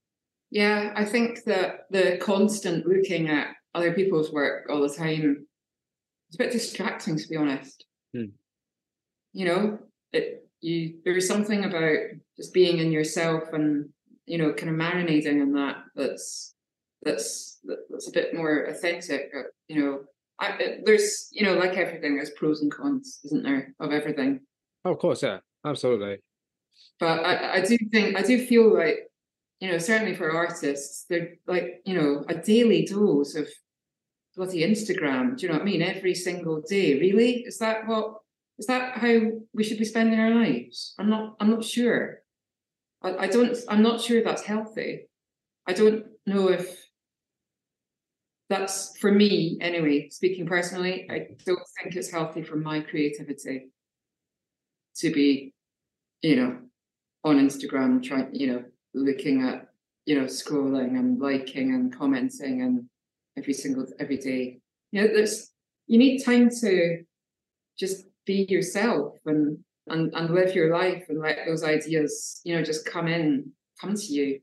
Yeah, 0.49 0.94
I 0.95 1.06
think 1.06 1.44
that 1.45 1.86
the 1.91 2.18
constant 2.22 2.86
looking 2.86 3.30
at 3.30 3.56
other 3.73 3.94
people's 3.94 4.32
work 4.32 4.68
all 4.69 4.82
the 4.82 4.94
time 4.94 5.45
is 6.30 6.36
a 6.36 6.38
bit 6.38 6.52
distracting, 6.52 7.18
to 7.18 7.28
be 7.28 7.38
honest. 7.38 7.86
Hmm. 8.14 8.26
You 9.34 9.45
know, 9.45 9.80
it 10.11 10.48
you 10.62 11.00
there's 11.04 11.28
something 11.28 11.66
about 11.66 11.98
just 12.38 12.54
being 12.54 12.78
in 12.78 12.92
yourself 12.92 13.44
and 13.54 13.90
you 14.26 14.38
know 14.38 14.54
kind 14.54 14.70
of 14.70 14.76
marinating 14.76 15.42
in 15.42 15.54
that 15.54 15.78
that's 15.96 16.54
that's 17.04 17.60
that's 17.90 18.08
a 18.08 18.12
bit 18.12 18.34
more 18.36 18.66
authentic. 18.66 19.32
You 19.68 19.84
know, 19.84 20.00
I, 20.40 20.78
there's 20.86 21.30
you 21.32 21.46
know 21.46 21.56
like 21.56 21.78
everything 21.78 22.16
there's 22.16 22.32
pros 22.32 22.62
and 22.62 22.72
cons 22.72 23.20
isn't 23.26 23.44
there 23.44 23.74
of 23.80 23.92
everything? 23.92 24.42
Oh, 24.86 24.92
of 24.92 25.00
course 25.00 25.24
yeah 25.24 25.40
absolutely. 25.66 26.18
But 27.00 27.26
I, 27.26 27.56
I 27.56 27.62
do 27.62 27.78
think 27.92 28.16
i 28.16 28.22
do 28.22 28.46
feel 28.46 28.74
like 28.74 29.10
you 29.60 29.72
know 29.72 29.78
certainly 29.78 30.16
for 30.16 30.32
artists 30.32 31.06
they're 31.10 31.34
like 31.48 31.82
you 31.86 31.96
know 31.96 32.26
a 32.30 32.36
daily 32.36 32.86
dose 32.86 33.36
of 33.36 33.48
bloody 34.36 34.62
instagram 34.62 35.36
do 35.36 35.46
you 35.46 35.52
know 35.52 35.56
what 35.56 35.64
i 35.64 35.66
mean? 35.66 35.82
Every 35.82 36.16
single 36.16 36.62
day 36.62 37.00
really? 37.00 37.44
Is 37.44 37.58
that 37.60 37.88
what 37.88 38.20
is 38.62 38.68
that 38.68 39.00
how 39.00 39.20
we 39.54 39.64
should 39.64 39.80
be 39.80 39.86
spending 39.86 40.20
our 40.20 40.36
lives? 40.36 40.94
I'm 41.00 41.10
not 41.10 41.36
i'm 41.40 41.50
not 41.50 41.66
sure. 41.66 42.20
I, 43.02 43.26
I 43.26 43.28
don't 43.28 43.58
i'm 43.68 43.82
not 43.82 44.02
sure 44.02 44.24
that's 44.24 44.44
healthy. 44.44 45.10
I 45.68 45.74
don't 45.74 46.06
know 46.28 46.50
if 46.50 46.68
that's 48.50 48.96
for 49.00 49.12
me 49.12 49.58
anyway 49.62 50.10
speaking 50.10 50.46
personally. 50.46 51.08
I 51.10 51.30
don't 51.44 51.68
think 51.82 51.96
it's 51.96 52.12
healthy 52.12 52.44
for 52.44 52.56
my 52.56 52.82
creativity 52.82 53.72
to 54.98 55.12
be 55.12 55.56
you 56.22 56.36
know 56.36 56.60
on 57.24 57.38
instagram 57.38 58.04
trying 58.04 58.30
you 58.36 58.46
know 58.46 58.64
looking 58.94 59.42
at 59.42 59.70
you 60.06 60.20
know 60.20 60.28
scrolling 60.28 61.00
and 61.00 61.20
liking 61.20 61.74
and 61.74 61.98
commenting 61.98 62.62
and 62.62 62.86
every 63.40 63.54
single 63.54 63.88
every 64.00 64.18
day. 64.18 64.60
You 64.92 65.02
know 65.02 65.08
there's 65.08 65.50
you 65.88 65.98
need 65.98 66.24
time 66.24 66.52
to 66.62 67.04
just 67.80 68.06
be 68.26 68.45
yourself 68.49 69.18
and 69.26 69.57
and 69.88 70.14
and 70.14 70.34
live 70.34 70.56
your 70.56 70.76
life 70.76 71.06
and 71.10 71.19
let 71.19 71.39
those 71.45 71.64
ideas 71.64 72.41
you 72.43 72.56
know 72.56 72.64
just 72.64 72.85
come 72.85 73.07
in 73.07 73.52
come 73.80 73.95
to 73.95 74.06
you. 74.06 74.39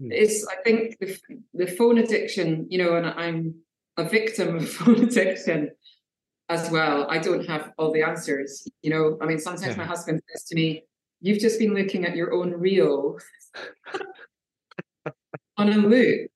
Mm. 0.00 0.08
it's 0.12 0.46
i 0.48 0.56
think 0.62 0.98
the, 1.00 1.16
the 1.54 1.66
phone 1.66 1.96
addiction 1.96 2.66
you 2.68 2.76
know 2.76 2.96
and 2.96 3.06
i'm 3.06 3.54
a 3.96 4.04
victim 4.04 4.56
of 4.56 4.68
phone 4.78 5.04
addiction 5.04 5.70
as 6.48 6.70
well. 6.70 7.10
I 7.10 7.18
don't 7.18 7.44
have 7.48 7.72
all 7.76 7.92
the 7.92 8.02
answers 8.02 8.68
you 8.82 8.90
know? 8.90 9.18
I 9.20 9.26
mean 9.26 9.38
sometimes 9.38 9.76
yeah. 9.76 9.82
my 9.82 9.84
husband 9.84 10.20
says 10.28 10.44
to 10.44 10.54
me 10.54 10.84
you've 11.20 11.40
just 11.40 11.58
been 11.58 11.74
looking 11.74 12.04
at 12.04 12.14
your 12.14 12.32
own 12.34 12.52
reel 12.52 13.18
on 15.56 15.72
a 15.72 15.76
loop 15.76 16.30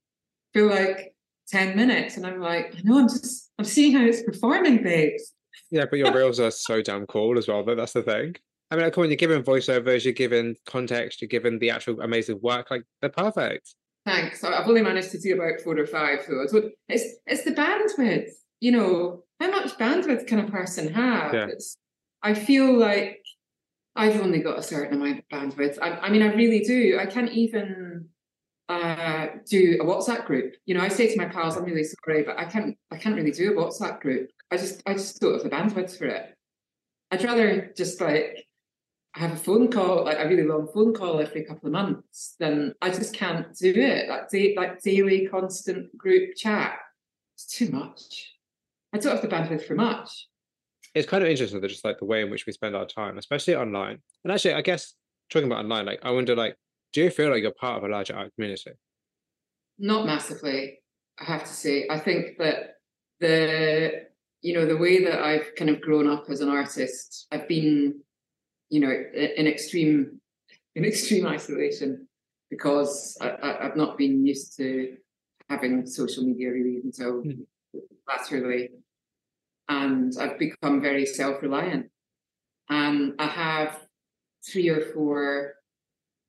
for 0.53 0.63
like 0.63 1.15
10 1.49 1.77
minutes. 1.77 2.17
And 2.17 2.27
i'm 2.27 2.41
like 2.41 2.75
i 2.77 2.81
know 2.83 2.99
i'm 2.99 3.09
just 3.09 3.51
i'm 3.59 3.65
seeing 3.65 3.93
how 3.93 4.05
it's 4.05 4.23
performing 4.23 4.83
babes 4.83 5.33
yeah, 5.71 5.87
but 5.89 5.99
your 5.99 6.13
reels 6.13 6.41
are 6.41 6.51
so 6.51 6.83
damn 6.83 7.07
cool 7.07 7.39
as 7.39 7.49
well. 7.49 7.63
But 7.63 7.77
that's 7.77 7.93
the 7.93 8.03
thing. 8.03 8.37
I 8.71 8.77
mean, 8.77 8.85
like 8.85 8.97
when 8.97 9.11
you're 9.11 9.17
given 9.17 9.43
voiceovers, 9.43 10.05
you're 10.05 10.13
given 10.13 10.57
context, 10.67 11.21
you're 11.21 11.29
given 11.29 11.59
the 11.59 11.71
actual 11.71 12.01
amazing 12.01 12.41
work. 12.43 12.71
Like 12.71 12.85
they're 13.01 13.11
perfect. 13.11 13.75
Thanks. 14.07 14.43
I've 14.45 14.69
only 14.69 14.83
managed 14.83 15.11
to 15.11 15.19
do 15.19 15.35
about 15.35 15.61
four 15.61 15.77
or 15.79 15.87
five. 15.87 16.21
So 16.27 16.71
it's 16.89 17.05
it's 17.27 17.45
the 17.45 17.53
bandwidth. 17.53 18.31
You 18.61 18.73
know, 18.73 19.25
how 19.41 19.51
much 19.51 19.77
bandwidth 19.79 20.27
can 20.27 20.41
a 20.41 20.51
person 20.51 20.93
have? 20.93 21.35
Yeah. 21.35 21.47
It's, 21.47 21.77
I 22.23 22.35
feel 22.35 22.77
like 22.77 23.23
I've 23.97 24.21
only 24.21 24.41
got 24.41 24.59
a 24.59 24.63
certain 24.63 25.01
amount 25.01 25.19
of 25.21 25.25
bandwidth. 25.33 25.79
I, 25.81 25.91
I 25.93 26.11
mean, 26.11 26.23
I 26.23 26.33
really 26.35 26.61
do. 26.61 26.99
I 27.01 27.07
can't 27.07 27.33
even 27.33 28.10
uh, 28.71 29.27
do 29.49 29.79
a 29.81 29.85
WhatsApp 29.85 30.27
group. 30.27 30.55
You 30.65 30.75
know, 30.75 30.81
I 30.81 30.89
say 30.89 31.13
to 31.13 31.19
my 31.19 31.27
pals, 31.27 31.57
"I'm 31.57 31.65
really 31.65 31.85
sorry, 31.85 32.23
but 32.23 32.39
I 32.39 32.45
can't. 32.45 32.79
I 32.91 32.97
can't 32.97 33.17
really 33.17 33.33
do 33.33 33.53
a 33.53 33.55
WhatsApp 33.55 34.01
group. 34.01 34.31
I 34.51 34.57
just 34.57 34.83
I 34.87 34.95
just 34.95 35.21
don't 35.21 35.35
have 35.35 35.43
the 35.43 35.51
bandwidth 35.51 35.99
for 35.99 36.07
it. 36.07 36.35
I'd 37.11 37.25
rather 37.25 37.73
just 37.77 38.01
like 38.01 38.47
have 39.15 39.33
a 39.33 39.37
phone 39.37 39.71
call, 39.71 40.05
like 40.05 40.19
a 40.19 40.29
really 40.29 40.45
long 40.45 40.69
phone 40.73 40.95
call 40.95 41.21
every 41.21 41.45
couple 41.45 41.67
of 41.67 41.73
months, 41.73 42.37
then 42.39 42.75
I 42.81 42.91
just 42.91 43.13
can't 43.13 43.53
do 43.57 43.73
it. 43.75 44.09
Like 44.09 44.31
da- 44.31 44.55
like 44.57 44.81
daily 44.83 45.27
constant 45.27 45.97
group 45.99 46.37
chat. 46.37 46.79
It's 47.35 47.47
too 47.47 47.71
much. 47.71 48.33
I 48.93 48.99
don't 48.99 49.13
have 49.13 49.23
the 49.23 49.29
bandwidth 49.29 49.67
for 49.67 49.75
much. 49.75 50.29
It's 50.95 51.09
kind 51.09 51.25
of 51.25 51.31
interesting 51.31 51.61
that 51.61 51.69
just 51.69 51.85
like 51.85 51.99
the 51.99 52.05
way 52.05 52.23
in 52.23 52.31
which 52.31 52.47
we 52.47 52.53
spend 52.53 52.77
our 52.77 52.87
time, 52.87 53.19
especially 53.19 53.57
online. 53.57 53.99
And 54.25 54.33
actually, 54.33 54.55
I 54.55 54.63
guess 54.63 54.95
talking 55.29 55.47
about 55.47 55.65
online, 55.65 55.87
like 55.87 56.01
I 56.03 56.11
wonder, 56.11 56.37
like, 56.37 56.57
do 56.93 57.03
you 57.03 57.11
feel 57.11 57.31
like 57.31 57.43
you're 57.43 57.53
part 57.53 57.79
of 57.79 57.85
a 57.85 57.93
larger 57.93 58.17
art 58.17 58.35
community? 58.35 58.73
Not 59.79 60.07
massively, 60.07 60.81
I 61.19 61.25
have 61.25 61.45
to 61.45 61.53
say. 61.53 61.87
I 61.89 61.99
think 61.99 62.39
that 62.39 62.77
the 63.21 64.07
you 64.43 64.55
know 64.55 64.67
the 64.67 64.77
way 64.77 65.05
that 65.05 65.21
I've 65.21 65.55
kind 65.57 65.71
of 65.71 65.81
grown 65.81 66.09
up 66.09 66.25
as 66.29 66.41
an 66.41 66.49
artist, 66.49 67.27
I've 67.31 67.49
been, 67.49 68.01
you 68.69 68.81
know, 68.81 68.91
in 68.91 69.47
extreme 69.47 70.21
in 70.75 70.85
extreme 70.85 71.27
isolation 71.27 72.09
because 72.51 73.17
I, 73.21 73.59
have 73.63 73.77
not 73.77 73.97
been 73.97 74.27
used 74.27 74.57
to 74.57 74.97
having 75.49 75.87
social 75.87 76.25
media 76.25 76.51
really 76.51 76.81
until 76.83 77.23
mm. 77.23 77.47
latterly, 78.09 78.71
and 79.69 80.13
I've 80.19 80.39
become 80.39 80.81
very 80.81 81.07
self-reliant. 81.07 81.91
And 82.69 83.15
I 83.19 83.27
have 83.27 83.81
three 84.49 84.69
or 84.69 84.81
four 84.93 85.55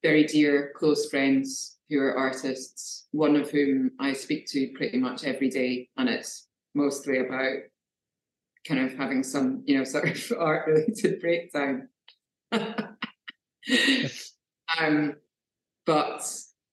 very 0.03 0.23
dear 0.25 0.73
close 0.75 1.09
friends 1.09 1.77
who 1.89 1.99
are 1.99 2.17
artists, 2.17 3.07
one 3.11 3.35
of 3.35 3.51
whom 3.51 3.91
I 3.99 4.13
speak 4.13 4.47
to 4.47 4.71
pretty 4.75 4.97
much 4.97 5.23
every 5.23 5.49
day, 5.49 5.89
and 5.97 6.09
it's 6.09 6.47
mostly 6.73 7.19
about 7.19 7.57
kind 8.65 8.79
of 8.79 8.97
having 8.97 9.23
some, 9.23 9.63
you 9.65 9.77
know, 9.77 9.83
sort 9.85 10.09
of 10.09 10.33
art 10.39 10.67
related 10.67 11.19
breakdown. 11.19 11.89
um, 14.79 15.15
but 15.85 16.27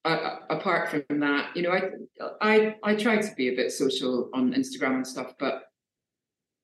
uh, 0.05 0.37
apart 0.51 0.91
from 0.91 1.21
that, 1.21 1.57
you 1.57 1.63
know, 1.63 1.71
I, 1.71 1.83
I 2.41 2.77
I 2.83 2.95
try 2.95 3.19
to 3.19 3.35
be 3.37 3.49
a 3.49 3.57
bit 3.57 3.73
social 3.73 4.31
on 4.33 4.55
Instagram 4.55 4.97
and 4.97 5.07
stuff, 5.07 5.33
but 5.39 5.65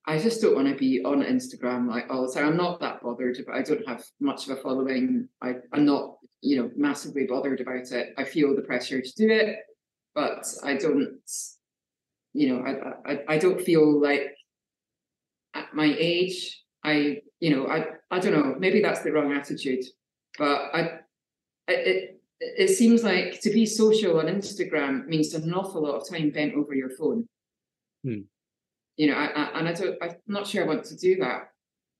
I 0.07 0.19
just 0.19 0.43
don't 0.43 0.55
want 0.55 0.69
to 0.69 0.75
be 0.75 1.03
on 1.05 1.23
Instagram 1.23 1.89
like 1.89 2.07
all 2.11 2.27
the 2.27 2.33
time. 2.33 2.49
I'm 2.49 2.57
not 2.57 2.81
that 2.81 3.03
bothered, 3.03 3.39
but 3.47 3.55
I 3.55 3.63
don't 3.63 3.87
have 3.89 4.05
much 4.21 4.47
of 4.47 4.59
a 4.59 4.61
following. 4.61 5.29
I, 5.41 5.55
I'm 5.73 5.87
not, 5.87 6.19
you 6.43 6.59
know, 6.59 6.71
massively 6.77 7.27
bothered 7.27 7.61
about 7.61 7.91
it. 7.91 8.15
I 8.19 8.25
feel 8.25 8.55
the 8.55 8.63
pressure 8.63 9.01
to 9.01 9.13
do 9.17 9.31
it, 9.31 9.57
but 10.15 10.47
I 10.63 10.75
don't, 10.75 11.19
you 12.35 12.49
know, 12.49 12.63
I 12.63 13.13
I, 13.13 13.19
I 13.29 13.39
don't 13.39 13.61
feel 13.61 14.01
like 14.01 14.35
at 15.55 15.73
my 15.73 15.95
age, 15.99 16.63
I, 16.83 17.23
you 17.41 17.51
know, 17.57 17.69
I, 17.69 17.87
I 18.11 18.19
don't 18.19 18.33
know, 18.33 18.57
maybe 18.59 18.83
that's 18.83 19.01
the 19.01 19.13
wrong 19.13 19.33
attitude, 19.33 19.85
but 20.37 20.71
I, 20.75 20.99
it, 21.69 22.21
it 22.39 22.69
seems 22.69 23.03
like 23.03 23.41
to 23.41 23.51
be 23.51 23.65
social 23.65 24.19
on 24.19 24.27
Instagram 24.27 25.07
means 25.07 25.33
an 25.33 25.55
awful 25.55 25.83
lot 25.83 25.95
of 25.95 26.09
time 26.09 26.31
bent 26.31 26.55
over 26.55 26.75
your 26.75 26.91
phone. 26.91 27.27
Hmm. 28.05 28.23
You 28.97 29.09
know, 29.09 29.15
I, 29.15 29.27
I, 29.27 29.59
and 29.59 29.69
I 29.69 29.73
don't, 29.73 29.97
I'm 30.03 30.17
not 30.27 30.47
sure 30.47 30.65
I 30.65 30.67
want 30.67 30.85
to 30.85 30.97
do 30.97 31.17
that. 31.17 31.49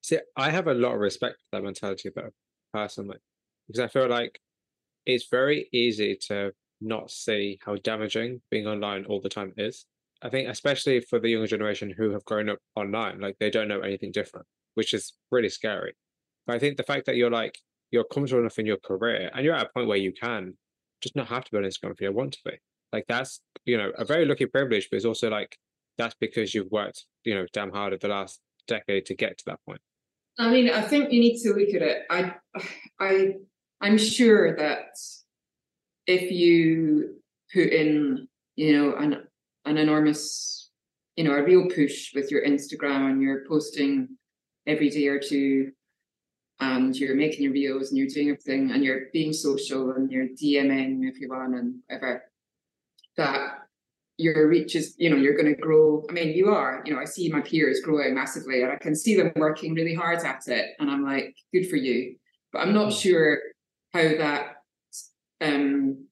See, 0.03 0.19
I 0.37 0.51
have 0.51 0.67
a 0.67 0.75
lot 0.75 0.95
of 0.95 1.01
respect 1.01 1.37
for 1.39 1.57
that 1.57 1.65
mentality 1.65 2.11
though, 2.15 2.31
personally, 2.73 3.19
because 3.67 3.81
I 3.81 3.89
feel 3.89 4.09
like 4.09 4.39
it's 5.07 5.29
very 5.31 5.69
easy 5.73 6.17
to 6.29 6.53
not 6.81 7.11
see 7.11 7.59
how 7.65 7.77
damaging 7.77 8.43
being 8.51 8.67
online 8.67 9.05
all 9.07 9.21
the 9.21 9.29
time 9.29 9.53
is. 9.57 9.87
I 10.23 10.29
think 10.29 10.49
especially 10.49 11.01
for 11.01 11.19
the 11.19 11.29
younger 11.29 11.47
generation 11.47 11.93
who 11.97 12.11
have 12.11 12.25
grown 12.25 12.49
up 12.49 12.59
online, 12.77 13.21
like 13.21 13.37
they 13.39 13.51
don't 13.51 13.69
know 13.69 13.81
anything 13.81 14.13
different, 14.13 14.47
which 14.75 14.95
is 14.95 15.15
really 15.31 15.49
scary. 15.49 15.95
But 16.47 16.57
I 16.57 16.59
think 16.59 16.77
the 16.77 16.83
fact 16.83 17.07
that 17.07 17.17
you're 17.17 17.31
like 17.31 17.59
you're 17.91 18.05
comfortable 18.05 18.41
enough 18.41 18.59
in 18.59 18.67
your 18.67 18.79
career 18.79 19.31
and 19.33 19.45
you're 19.45 19.55
at 19.55 19.67
a 19.67 19.71
point 19.71 19.87
where 19.87 19.97
you 19.97 20.13
can 20.13 20.55
just 21.01 21.15
not 21.15 21.29
have 21.29 21.45
to 21.45 21.51
be 21.51 21.59
on 21.59 21.65
Instagram 21.65 21.93
if 21.93 22.01
you 22.01 22.13
want 22.13 22.33
to 22.33 22.39
be. 22.45 22.59
Like 22.93 23.05
that's 23.09 23.41
you 23.65 23.77
know 23.77 23.93
a 23.97 24.05
very 24.05 24.25
lucky 24.25 24.47
privilege, 24.47 24.89
but 24.91 24.97
it's 24.97 25.07
also 25.07 25.31
like 25.31 25.59
that's 25.99 26.17
because 26.21 26.55
you've 26.55 26.71
worked 26.71 27.05
you 27.25 27.35
know 27.35 27.47
damn 27.53 27.71
hard 27.71 27.93
at 27.93 28.01
the 28.01 28.09
last 28.09 28.41
decade 28.67 29.07
to 29.07 29.15
get 29.15 29.39
to 29.39 29.45
that 29.47 29.61
point. 29.67 29.81
I 30.39 30.51
mean, 30.51 30.71
I 30.71 30.83
think 30.83 31.13
you 31.13 31.21
need 31.21 31.41
to 31.43 31.51
look 31.51 31.75
at 31.75 31.83
it. 31.83 32.03
I, 32.11 32.35
I, 33.01 33.35
I'm 33.81 33.99
sure 33.99 34.57
that 34.57 34.97
if 36.07 36.31
you 36.31 37.21
put 37.53 37.69
in, 37.69 38.29
you 38.57 38.77
know, 38.77 38.97
an 38.97 39.27
an 39.65 39.79
enormous, 39.79 40.71
you 41.17 41.25
know, 41.25 41.33
a 41.33 41.43
real 41.43 41.69
push 41.69 42.13
with 42.15 42.31
your 42.31 42.45
Instagram 42.45 43.11
and 43.11 43.23
you're 43.23 43.47
posting 43.49 44.09
every 44.67 44.91
day 44.91 45.07
or 45.07 45.19
two 45.21 45.73
and 46.61 46.95
you're 46.97 47.15
making 47.15 47.45
your 47.45 47.53
videos 47.53 47.89
and 47.89 47.99
you're 47.99 48.09
doing 48.09 48.29
everything 48.29 48.73
and 48.73 48.85
you're 48.85 49.07
being 49.13 49.33
social 49.33 49.93
and 49.93 50.11
you're 50.11 50.29
DMing 50.29 51.01
want 51.29 51.55
and 51.55 51.77
whatever, 51.87 52.25
that 53.17 53.54
your 54.17 54.49
reach 54.49 54.77
is, 54.77 54.95
you 54.99 55.11
know, 55.11 55.17
you're 55.17 55.37
going 55.37 55.53
to 55.53 55.61
grow. 55.61 56.05
I 56.09 56.13
mean, 56.13 56.37
you 56.37 56.51
are, 56.51 56.83
you 56.85 56.95
know, 56.95 57.01
I 57.01 57.05
see 57.05 57.29
my 57.31 57.41
peers 57.41 57.81
growing 57.81 58.15
massively 58.15 58.63
and 58.63 58.71
I 58.71 58.77
can 58.77 58.95
see 58.95 59.17
them 59.17 59.33
working 59.37 59.75
really 59.75 59.95
hard 59.95 60.19
at 60.21 60.47
it. 60.47 60.71
And 60.79 60.91
I'm 60.91 61.05
like, 61.05 61.37
good 61.53 61.69
for 61.69 61.77
you. 61.77 62.17
But 62.53 62.61
I'm 62.61 62.75
not 62.75 62.93
sure 62.93 63.39
how 63.93 64.03
that 64.03 64.57
um, 65.41 66.07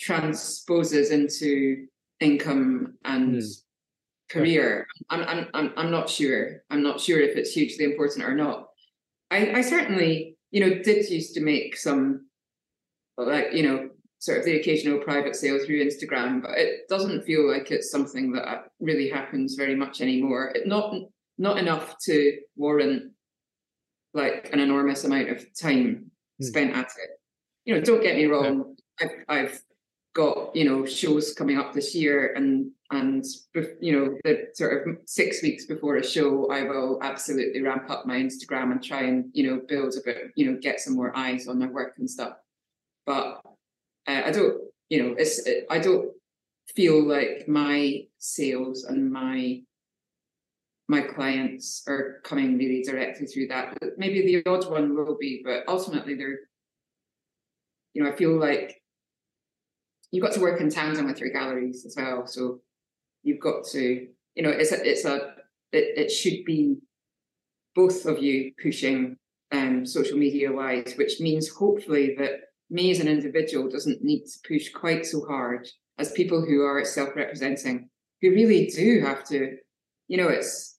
transposes 0.00 1.10
into 1.10 1.86
income 2.20 2.94
and 3.04 3.34
mm. 3.34 3.54
career. 4.30 4.86
I'm, 5.10 5.22
I'm, 5.22 5.48
I'm, 5.52 5.72
I'm 5.76 5.90
not 5.90 6.08
sure. 6.08 6.62
I'm 6.70 6.82
not 6.82 7.00
sure 7.00 7.20
if 7.20 7.36
it's 7.36 7.52
hugely 7.52 7.84
important 7.84 8.24
or 8.24 8.34
not. 8.34 8.68
I, 9.30 9.52
I 9.52 9.60
certainly, 9.60 10.36
you 10.50 10.60
know, 10.60 10.82
did 10.82 11.10
used 11.10 11.34
to 11.34 11.42
make 11.42 11.76
some, 11.76 12.26
like, 13.18 13.52
you 13.52 13.62
know, 13.64 13.90
sort 14.18 14.38
of 14.38 14.44
the 14.44 14.58
occasional 14.58 14.98
private 14.98 15.36
sale 15.36 15.58
through 15.64 15.84
Instagram, 15.84 16.42
but 16.42 16.58
it 16.58 16.88
doesn't 16.88 17.24
feel 17.24 17.50
like 17.50 17.70
it's 17.70 17.90
something 17.90 18.32
that 18.32 18.66
really 18.80 19.08
happens 19.08 19.54
very 19.54 19.74
much 19.74 20.00
anymore. 20.00 20.52
It 20.54 20.66
not 20.66 20.94
not 21.38 21.58
enough 21.58 21.96
to 22.06 22.38
warrant 22.56 23.12
like 24.14 24.50
an 24.52 24.58
enormous 24.58 25.04
amount 25.04 25.30
of 25.30 25.44
time 25.58 26.10
mm. 26.42 26.44
spent 26.44 26.74
at 26.74 26.86
it. 26.86 27.10
You 27.64 27.74
know, 27.74 27.80
don't 27.80 28.02
get 28.02 28.16
me 28.16 28.24
wrong. 28.26 28.76
I've, 29.00 29.10
I've 29.28 29.60
got 30.14 30.54
you 30.56 30.64
know 30.64 30.84
shows 30.84 31.32
coming 31.34 31.58
up 31.58 31.72
this 31.72 31.94
year 31.94 32.32
and 32.34 32.72
and 32.90 33.24
you 33.80 33.92
know 33.92 34.18
the 34.24 34.48
sort 34.54 34.88
of 34.88 34.96
six 35.06 35.42
weeks 35.42 35.66
before 35.66 35.96
a 35.96 36.04
show 36.04 36.50
i 36.50 36.62
will 36.62 36.98
absolutely 37.02 37.62
ramp 37.62 37.88
up 37.88 38.04
my 38.04 38.16
instagram 38.16 38.72
and 38.72 38.82
try 38.82 39.02
and 39.02 39.26
you 39.32 39.48
know 39.48 39.60
build 39.68 39.94
a 39.94 40.00
bit 40.04 40.32
you 40.34 40.50
know 40.50 40.58
get 40.60 40.80
some 40.80 40.96
more 40.96 41.16
eyes 41.16 41.46
on 41.46 41.58
my 41.58 41.66
work 41.66 41.94
and 41.98 42.10
stuff 42.10 42.32
but 43.06 43.40
uh, 44.08 44.22
i 44.24 44.30
don't 44.30 44.58
you 44.88 45.02
know 45.02 45.14
it's 45.18 45.46
it, 45.46 45.66
i 45.70 45.78
don't 45.78 46.10
feel 46.74 47.06
like 47.06 47.46
my 47.48 48.00
sales 48.18 48.84
and 48.84 49.10
my 49.12 49.60
my 50.88 51.02
clients 51.02 51.84
are 51.86 52.20
coming 52.24 52.56
really 52.56 52.82
directly 52.82 53.26
through 53.26 53.46
that 53.46 53.76
maybe 53.96 54.22
the 54.22 54.50
odd 54.50 54.70
one 54.70 54.94
will 54.94 55.16
be 55.18 55.42
but 55.44 55.62
ultimately 55.68 56.14
they're 56.14 56.40
you 57.94 58.02
know 58.02 58.10
i 58.10 58.16
feel 58.16 58.38
like 58.38 58.80
you've 60.10 60.24
got 60.24 60.32
to 60.32 60.40
work 60.40 60.60
in 60.60 60.70
tandem 60.70 61.06
with 61.06 61.20
your 61.20 61.30
galleries 61.30 61.84
as 61.84 61.94
well. 61.96 62.26
So 62.26 62.60
you've 63.22 63.40
got 63.40 63.64
to, 63.72 64.06
you 64.34 64.42
know, 64.42 64.50
it's 64.50 64.72
a, 64.72 64.88
it's 64.88 65.04
a 65.04 65.34
it, 65.72 65.98
it 65.98 66.10
should 66.10 66.44
be 66.44 66.76
both 67.74 68.06
of 68.06 68.22
you 68.22 68.52
pushing 68.62 69.16
um, 69.52 69.84
social 69.84 70.18
media 70.18 70.50
wise, 70.50 70.94
which 70.96 71.20
means 71.20 71.48
hopefully 71.48 72.14
that 72.18 72.40
me 72.70 72.90
as 72.90 73.00
an 73.00 73.08
individual 73.08 73.68
doesn't 73.68 74.02
need 74.02 74.24
to 74.24 74.38
push 74.46 74.70
quite 74.70 75.06
so 75.06 75.24
hard 75.26 75.68
as 75.98 76.12
people 76.12 76.44
who 76.44 76.62
are 76.62 76.84
self-representing, 76.84 77.88
who 78.20 78.30
really 78.30 78.66
do 78.66 79.00
have 79.00 79.24
to, 79.28 79.56
you 80.06 80.16
know, 80.16 80.28
it's 80.28 80.78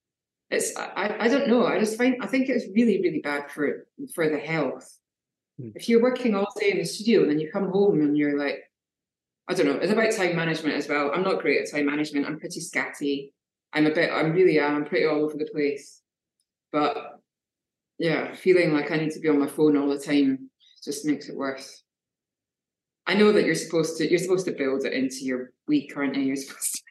it's 0.50 0.76
I, 0.78 1.16
I 1.20 1.28
don't 1.28 1.48
know. 1.48 1.66
I 1.66 1.80
just 1.80 1.98
find 1.98 2.18
I 2.22 2.28
think 2.28 2.50
it's 2.50 2.66
really, 2.74 3.02
really 3.02 3.20
bad 3.20 3.52
for 3.52 3.88
for 4.14 4.30
the 4.30 4.40
health. 4.40 4.98
Mm. 5.60 5.74
If 5.76 5.90
you're 5.90 6.02
working 6.02 6.36
all 6.36 6.48
day 6.60 6.72
in 6.72 6.78
the 6.78 6.86
studio 6.86 7.22
and 7.22 7.30
then 7.30 7.40
you 7.40 7.52
come 7.52 7.70
home 7.70 8.02
and 8.02 8.18
you're 8.18 8.38
like, 8.38 8.64
I 9.48 9.54
don't 9.54 9.66
know, 9.66 9.74
it's 9.74 9.92
about 9.92 10.12
time 10.12 10.36
management 10.36 10.76
as 10.76 10.88
well. 10.88 11.12
I'm 11.14 11.24
not 11.24 11.42
great 11.42 11.62
at 11.62 11.72
time 11.72 11.86
management. 11.86 12.26
I'm 12.26 12.40
pretty 12.40 12.62
scatty. 12.62 13.32
I'm 13.74 13.86
a 13.86 13.94
bit 13.94 14.12
I'm 14.12 14.34
really 14.34 14.60
am, 14.60 14.76
I'm 14.76 14.86
pretty 14.86 15.06
all 15.06 15.24
over 15.24 15.38
the 15.38 15.50
place. 15.52 16.02
But 16.72 17.20
yeah, 18.00 18.34
feeling 18.34 18.74
like 18.74 18.92
I 18.92 18.98
need 18.98 19.12
to 19.12 19.20
be 19.20 19.30
on 19.30 19.40
my 19.40 19.48
phone 19.48 19.78
all 19.78 19.90
the 19.90 20.00
time 20.00 20.49
just 20.84 21.06
makes 21.06 21.30
it 21.30 21.36
worse. 21.36 21.84
I 23.08 23.16
know 23.16 23.32
that 23.32 23.46
you're 23.46 23.56
supposed 23.56 23.98
to 23.98 24.10
you're 24.10 24.20
supposed 24.20 24.46
to 24.46 24.52
build 24.52 24.86
it 24.86 24.94
into 24.94 25.26
your 25.26 25.52
week, 25.68 25.94
aren't 25.96 26.16
you? 26.16 26.24
You're 26.24 26.36
supposed 26.48 26.76
to 26.76 26.82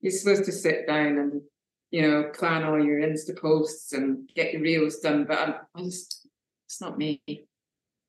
you're 0.00 0.12
supposed 0.12 0.44
to 0.44 0.52
sit 0.52 0.86
down 0.86 1.18
and 1.18 1.42
you 1.90 2.02
know 2.02 2.30
plan 2.34 2.64
all 2.64 2.82
your 2.82 3.00
Insta 3.00 3.38
posts 3.38 3.92
and 3.92 4.28
get 4.34 4.52
your 4.52 4.62
reels 4.62 5.00
done, 5.00 5.24
but 5.28 5.38
I'm, 5.38 5.54
I 5.74 5.82
just 5.82 6.26
it's 6.66 6.80
not 6.80 6.98
me. 6.98 7.20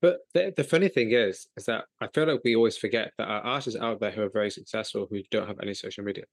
But 0.02 0.20
the, 0.34 0.54
the 0.56 0.64
funny 0.64 0.88
thing 0.88 1.12
is, 1.12 1.48
is 1.58 1.66
that 1.66 1.86
I 2.00 2.08
feel 2.08 2.26
like 2.26 2.42
we 2.46 2.56
always 2.56 2.78
forget 2.78 3.12
that 3.18 3.28
our 3.28 3.42
artists 3.42 3.80
out 3.80 4.00
there 4.00 4.12
who 4.12 4.22
are 4.22 4.30
very 4.30 4.50
successful 4.50 5.08
who 5.10 5.22
don't 5.30 5.48
have 5.48 5.60
any 5.62 5.74
social 5.74 6.06
media. 6.06 6.24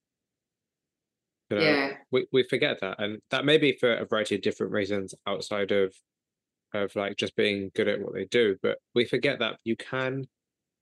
You 1.51 1.57
know, 1.57 1.63
yeah. 1.63 1.91
we, 2.13 2.27
we 2.33 2.45
forget 2.45 2.81
that. 2.81 3.01
And 3.01 3.19
that 3.31 3.45
may 3.45 3.59
be 3.59 3.77
for 3.79 3.93
a 3.93 4.07
variety 4.07 4.37
of 4.37 4.43
different 4.43 4.73
reasons 4.73 5.15
outside 5.27 5.73
of 5.73 5.93
of 6.83 6.95
like 6.97 7.17
just 7.17 7.37
being 7.37 7.71
good 7.75 7.89
at 7.89 8.01
what 8.01 8.15
they 8.15 8.25
do. 8.27 8.57
But 8.63 8.79
we 8.95 9.05
forget 9.05 9.39
that 9.41 9.59
you 9.65 9.77
can 9.77 10.27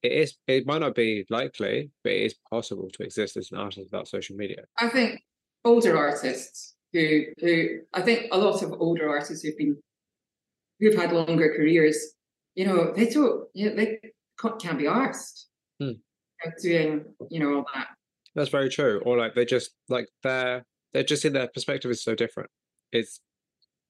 it 0.05 0.13
is 0.13 0.37
it 0.47 0.67
might 0.67 0.83
not 0.83 0.95
be 0.95 1.25
likely, 1.31 1.91
but 2.05 2.13
it 2.13 2.23
is 2.27 2.35
possible 2.51 2.91
to 2.93 3.03
exist 3.03 3.39
as 3.39 3.51
an 3.51 3.59
artist 3.59 3.91
without 3.91 4.07
social 4.07 4.37
media. 4.37 4.65
I 4.79 4.89
think 4.89 5.23
older 5.65 5.97
artists 5.97 6.75
who 6.93 7.23
who 7.41 7.79
I 7.95 8.03
think 8.03 8.29
a 8.31 8.39
lot 8.39 8.63
of 8.63 8.73
older 8.75 9.09
artists 9.09 9.43
who've 9.43 9.57
been 9.57 9.79
who've 10.79 10.95
had 10.95 11.13
longer 11.13 11.55
careers, 11.57 12.15
you 12.55 12.67
know, 12.67 12.93
they 12.93 13.09
don't 13.09 13.49
you 13.55 13.71
know, 13.71 13.77
they 13.77 13.99
can't 14.39 14.79
be 14.79 14.87
asked 14.87 15.49
hmm. 15.81 15.93
doing 16.61 17.07
you 17.31 17.41
know 17.41 17.55
all 17.55 17.65
that. 17.75 17.89
That's 18.35 18.51
very 18.51 18.69
true. 18.69 19.01
Or 19.07 19.17
like 19.17 19.35
they 19.35 19.47
just 19.47 19.71
like 19.89 20.09
their 20.23 20.67
they're 20.93 21.03
just 21.03 21.25
in 21.25 21.33
their 21.33 21.49
perspective 21.49 21.91
is 21.91 22.05
so 22.05 22.15
different. 22.15 22.51
It's 22.93 23.21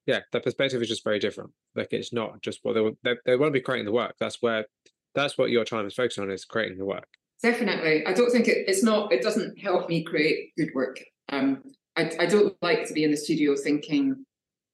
yeah, 0.06 0.20
their 0.32 0.40
perspective 0.40 0.82
is 0.82 0.88
just 0.88 1.04
very 1.04 1.18
different. 1.18 1.50
Like 1.74 1.92
it's 1.92 2.12
not 2.12 2.42
just 2.42 2.60
what 2.62 2.74
they 2.74 2.80
want. 2.80 2.98
They, 3.02 3.14
they 3.24 3.36
want 3.36 3.52
to 3.52 3.58
be 3.58 3.62
creating 3.62 3.86
the 3.86 3.92
work. 3.92 4.14
That's 4.18 4.42
where 4.42 4.66
that's 5.14 5.38
what 5.38 5.50
your 5.50 5.64
time 5.64 5.86
is 5.86 5.94
focused 5.94 6.18
on 6.18 6.30
is 6.30 6.44
creating 6.44 6.78
the 6.78 6.84
work. 6.84 7.06
Definitely. 7.42 8.06
I 8.06 8.12
don't 8.12 8.30
think 8.30 8.48
it, 8.48 8.64
it's 8.66 8.82
not, 8.82 9.12
it 9.12 9.22
doesn't 9.22 9.58
help 9.58 9.88
me 9.88 10.02
create 10.02 10.50
good 10.56 10.70
work. 10.74 10.98
Um, 11.28 11.62
I, 11.96 12.10
I 12.18 12.26
don't 12.26 12.56
like 12.62 12.86
to 12.88 12.94
be 12.94 13.04
in 13.04 13.10
the 13.10 13.16
studio 13.16 13.54
thinking, 13.54 14.24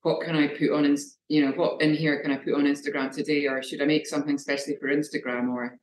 what 0.02 0.24
can 0.24 0.34
I 0.36 0.48
put 0.48 0.72
on, 0.72 0.96
you 1.28 1.44
know, 1.44 1.52
what 1.52 1.82
in 1.82 1.94
here 1.94 2.22
can 2.22 2.30
I 2.30 2.36
put 2.36 2.54
on 2.54 2.64
Instagram 2.64 3.14
today? 3.14 3.46
Or 3.46 3.62
should 3.62 3.82
I 3.82 3.84
make 3.84 4.06
something 4.06 4.34
especially 4.34 4.76
for 4.80 4.88
Instagram? 4.88 5.52
Or 5.52 5.78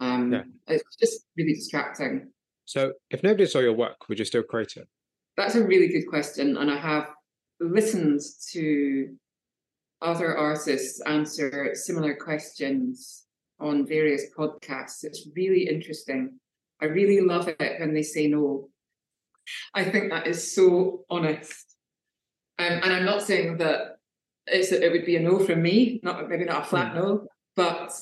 um, 0.00 0.32
yeah. 0.32 0.42
it's 0.68 0.96
just 0.98 1.26
really 1.36 1.54
distracting. 1.54 2.30
So 2.64 2.92
if 3.10 3.22
nobody 3.22 3.46
saw 3.46 3.58
your 3.58 3.74
work, 3.74 4.08
would 4.08 4.18
you 4.18 4.24
still 4.24 4.42
create 4.42 4.76
it? 4.76 4.88
That's 5.36 5.56
a 5.56 5.66
really 5.66 5.88
good 5.88 6.06
question. 6.08 6.56
And 6.56 6.70
I 6.70 6.76
have 6.76 7.08
listened 7.60 8.20
to 8.52 9.14
other 10.02 10.36
artists 10.36 11.00
answer 11.02 11.72
similar 11.74 12.14
questions 12.14 13.24
on 13.60 13.86
various 13.86 14.24
podcasts. 14.36 15.04
It's 15.04 15.28
really 15.36 15.68
interesting. 15.68 16.38
I 16.80 16.86
really 16.86 17.20
love 17.20 17.48
it 17.48 17.80
when 17.80 17.92
they 17.92 18.02
say 18.02 18.26
no. 18.26 18.70
I 19.74 19.84
think 19.84 20.10
that 20.10 20.26
is 20.26 20.54
so 20.54 21.04
honest. 21.10 21.76
Um, 22.58 22.80
and 22.82 22.92
I'm 22.92 23.04
not 23.04 23.22
saying 23.22 23.58
that 23.58 23.98
it's, 24.46 24.72
it 24.72 24.90
would 24.90 25.04
be 25.04 25.16
a 25.16 25.20
no 25.20 25.38
from 25.38 25.62
me, 25.62 26.00
not 26.02 26.28
maybe 26.28 26.44
not 26.44 26.62
a 26.62 26.66
flat 26.66 26.92
mm. 26.92 26.96
no, 26.96 27.26
but 27.56 27.92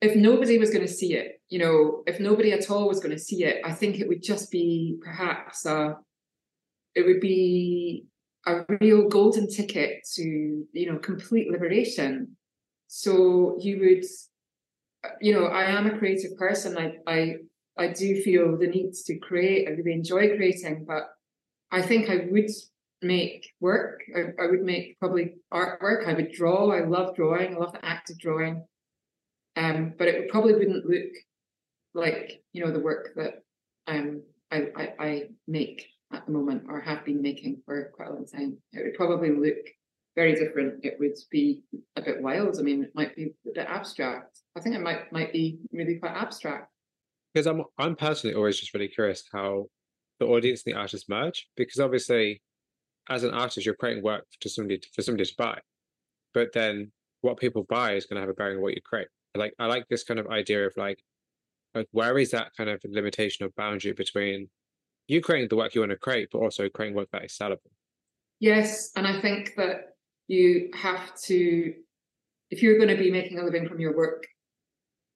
if 0.00 0.14
nobody 0.14 0.58
was 0.58 0.70
going 0.70 0.86
to 0.86 0.92
see 0.92 1.14
it, 1.14 1.40
you 1.48 1.58
know, 1.58 2.02
if 2.06 2.20
nobody 2.20 2.52
at 2.52 2.70
all 2.70 2.88
was 2.88 3.00
going 3.00 3.14
to 3.14 3.18
see 3.18 3.44
it, 3.44 3.62
I 3.64 3.72
think 3.72 3.98
it 3.98 4.08
would 4.08 4.22
just 4.22 4.50
be 4.50 4.98
perhaps 5.02 5.64
a, 5.64 5.96
it 6.94 7.06
would 7.06 7.20
be 7.20 8.06
a 8.46 8.64
real 8.80 9.08
golden 9.08 9.48
ticket 9.50 10.06
to, 10.14 10.66
you 10.72 10.92
know, 10.92 10.98
complete 10.98 11.50
liberation. 11.50 12.36
So 12.86 13.58
you 13.60 13.80
would 13.80 14.04
you 15.20 15.32
know, 15.32 15.46
I 15.46 15.64
am 15.64 15.86
a 15.86 15.98
creative 15.98 16.36
person. 16.36 16.76
I, 16.78 16.94
I, 17.06 17.36
I 17.78 17.88
do 17.88 18.22
feel 18.22 18.56
the 18.56 18.66
need 18.66 18.92
to 19.06 19.18
create. 19.18 19.68
I 19.68 19.72
really 19.72 19.92
enjoy 19.92 20.36
creating, 20.36 20.84
but 20.86 21.08
I 21.70 21.82
think 21.82 22.08
I 22.08 22.26
would 22.30 22.50
make 23.02 23.52
work. 23.60 24.02
I, 24.14 24.42
I 24.42 24.46
would 24.46 24.62
make 24.62 24.98
probably 24.98 25.36
artwork. 25.52 26.06
I 26.06 26.14
would 26.14 26.32
draw. 26.32 26.72
I 26.72 26.84
love 26.84 27.14
drawing. 27.16 27.54
I 27.54 27.58
love 27.58 27.72
the 27.72 27.84
act 27.84 28.10
of 28.10 28.18
drawing. 28.18 28.64
Um, 29.56 29.94
but 29.96 30.08
it 30.08 30.28
probably 30.28 30.54
wouldn't 30.54 30.86
look 30.86 31.12
like 31.94 32.42
you 32.52 32.62
know 32.62 32.70
the 32.70 32.78
work 32.78 33.14
that 33.16 33.42
um 33.86 34.22
I, 34.50 34.66
I, 34.76 34.92
I 35.00 35.22
make 35.48 35.86
at 36.16 36.26
the 36.26 36.32
moment 36.32 36.64
or 36.68 36.80
have 36.80 37.04
been 37.04 37.22
making 37.22 37.62
for 37.64 37.90
quite 37.94 38.08
a 38.08 38.12
long 38.12 38.26
time. 38.26 38.56
It 38.72 38.84
would 38.84 38.94
probably 38.94 39.30
look 39.30 39.58
very 40.16 40.34
different. 40.34 40.84
It 40.84 40.96
would 40.98 41.16
be 41.30 41.62
a 41.96 42.02
bit 42.02 42.22
wild. 42.22 42.58
I 42.58 42.62
mean, 42.62 42.84
it 42.84 42.92
might 42.94 43.14
be 43.14 43.34
a 43.46 43.52
bit 43.54 43.66
abstract. 43.68 44.40
I 44.56 44.60
think 44.60 44.74
it 44.74 44.80
might 44.80 45.12
might 45.12 45.32
be 45.32 45.58
really 45.72 45.96
quite 45.96 46.16
abstract. 46.16 46.72
Because 47.32 47.46
I'm 47.46 47.62
I'm 47.78 47.94
personally 47.94 48.34
always 48.34 48.58
just 48.58 48.72
really 48.74 48.88
curious 48.88 49.24
how 49.32 49.66
the 50.18 50.26
audience 50.26 50.62
and 50.64 50.74
the 50.74 50.78
artist 50.78 51.08
merge. 51.08 51.46
Because 51.56 51.78
obviously, 51.78 52.42
as 53.08 53.22
an 53.22 53.34
artist, 53.34 53.66
you're 53.66 53.74
creating 53.74 54.02
work 54.02 54.24
to 54.40 54.48
somebody 54.48 54.80
for 54.94 55.02
somebody 55.02 55.26
to 55.26 55.34
buy, 55.36 55.58
but 56.32 56.52
then 56.52 56.92
what 57.20 57.38
people 57.38 57.64
buy 57.68 57.94
is 57.94 58.06
going 58.06 58.16
to 58.16 58.20
have 58.20 58.30
a 58.30 58.34
bearing 58.34 58.56
on 58.56 58.62
what 58.62 58.74
you 58.74 58.80
create. 58.82 59.08
Like 59.34 59.52
I 59.58 59.66
like 59.66 59.86
this 59.88 60.04
kind 60.04 60.18
of 60.18 60.28
idea 60.28 60.66
of 60.66 60.72
like, 60.76 60.98
like 61.74 61.88
where 61.90 62.18
is 62.18 62.30
that 62.30 62.52
kind 62.56 62.70
of 62.70 62.80
limitation 62.88 63.44
of 63.44 63.54
boundary 63.54 63.92
between 63.92 64.48
you 65.08 65.20
creating 65.20 65.48
the 65.48 65.56
work 65.56 65.74
you 65.74 65.80
want 65.80 65.92
to 65.92 65.96
create, 65.96 66.28
but 66.32 66.38
also 66.38 66.68
creating 66.68 66.96
work 66.96 67.08
that 67.12 67.24
is 67.24 67.32
sellable. 67.32 67.70
Yes, 68.40 68.92
and 68.96 69.06
I 69.06 69.20
think 69.20 69.54
that 69.56 69.96
you 70.28 70.70
have 70.74 71.14
to, 71.22 71.74
if 72.50 72.62
you're 72.62 72.76
going 72.76 72.88
to 72.88 72.96
be 72.96 73.10
making 73.10 73.38
a 73.38 73.44
living 73.44 73.68
from 73.68 73.80
your 73.80 73.96
work, 73.96 74.26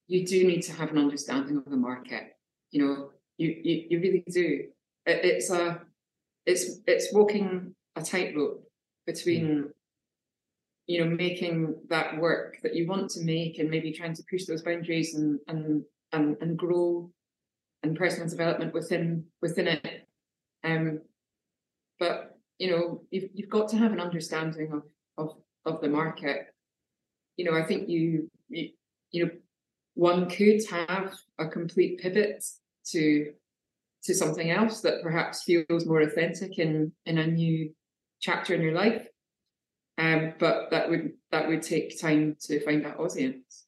you 0.07 0.27
do 0.27 0.47
need 0.47 0.62
to 0.62 0.73
have 0.73 0.91
an 0.91 0.99
understanding 0.99 1.57
of 1.57 1.65
the 1.65 1.77
market. 1.77 2.37
You 2.71 2.87
know, 2.87 3.11
you 3.37 3.49
you, 3.62 3.87
you 3.91 4.01
really 4.01 4.25
do. 4.31 4.69
It, 5.07 5.25
it's 5.25 5.51
a, 5.51 5.81
it's 6.47 6.81
it's 6.87 7.12
walking 7.12 7.75
a 7.97 8.03
tightrope 8.03 8.65
between, 9.07 9.47
mm. 9.47 9.69
you 10.87 11.05
know, 11.05 11.11
making 11.11 11.77
that 11.89 12.19
work 12.19 12.59
that 12.62 12.75
you 12.75 12.87
want 12.87 13.11
to 13.11 13.23
make 13.23 13.59
and 13.59 13.71
maybe 13.71 13.93
trying 13.93 14.15
to 14.15 14.23
push 14.31 14.47
those 14.47 14.62
boundaries 14.62 15.15
and 15.15 15.39
and 15.49 15.85
and, 16.12 16.37
and 16.41 16.57
grow 16.57 17.11
and 17.82 17.97
personal 17.97 18.28
development 18.28 18.74
within 18.74 19.24
within 19.40 19.69
it. 19.69 20.09
Um, 20.65 21.01
but 21.98 22.39
you 22.59 22.70
know, 22.70 23.02
you've 23.11 23.31
you've 23.35 23.51
got 23.51 23.69
to 23.70 23.77
have 23.77 23.93
an 23.93 24.01
understanding 24.01 24.73
of 24.73 24.82
of 25.16 25.36
of 25.65 25.81
the 25.81 25.89
market. 25.89 26.55
You 27.36 27.47
know, 27.47 27.57
I 27.57 27.62
think 27.62 27.89
you 27.89 28.31
you, 28.48 28.70
you 29.11 29.24
know 29.24 29.31
one 29.94 30.28
could 30.28 30.61
have 30.70 31.15
a 31.39 31.48
complete 31.48 32.01
pivot 32.01 32.44
to 32.86 33.32
to 34.02 34.15
something 34.15 34.51
else 34.51 34.81
that 34.81 35.02
perhaps 35.02 35.43
feels 35.43 35.86
more 35.86 36.01
authentic 36.01 36.59
in 36.59 36.93
in 37.07 37.19
a 37.19 37.27
new 37.27 37.73
chapter 38.20 38.55
in 38.55 38.62
your 38.62 38.74
life. 38.74 39.07
Um, 39.98 40.35
but 40.39 40.70
that 40.70 40.89
would 40.89 41.12
that 41.31 41.48
would 41.48 41.62
take 41.62 42.01
time 42.01 42.36
to 42.43 42.61
find 42.61 42.85
that 42.85 42.98
audience. 42.98 43.66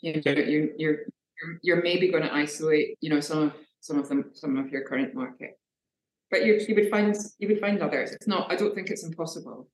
You 0.00 0.14
know, 0.14 0.32
you're 0.32 0.68
you're 0.76 0.98
you're 1.62 1.82
maybe 1.82 2.10
going 2.10 2.22
to 2.22 2.34
isolate, 2.34 2.96
you 3.00 3.10
know, 3.10 3.20
some 3.20 3.42
of 3.42 3.52
some 3.80 3.98
of 3.98 4.08
them 4.08 4.30
some 4.32 4.56
of 4.56 4.70
your 4.70 4.82
current 4.82 5.14
market, 5.14 5.58
but 6.30 6.44
you 6.44 6.60
you 6.68 6.74
would 6.74 6.90
find 6.90 7.14
you 7.38 7.48
would 7.48 7.60
find 7.60 7.82
others. 7.82 8.12
It's 8.12 8.26
not. 8.26 8.50
I 8.50 8.56
don't 8.56 8.74
think 8.74 8.90
it's 8.90 9.04
impossible 9.04 9.68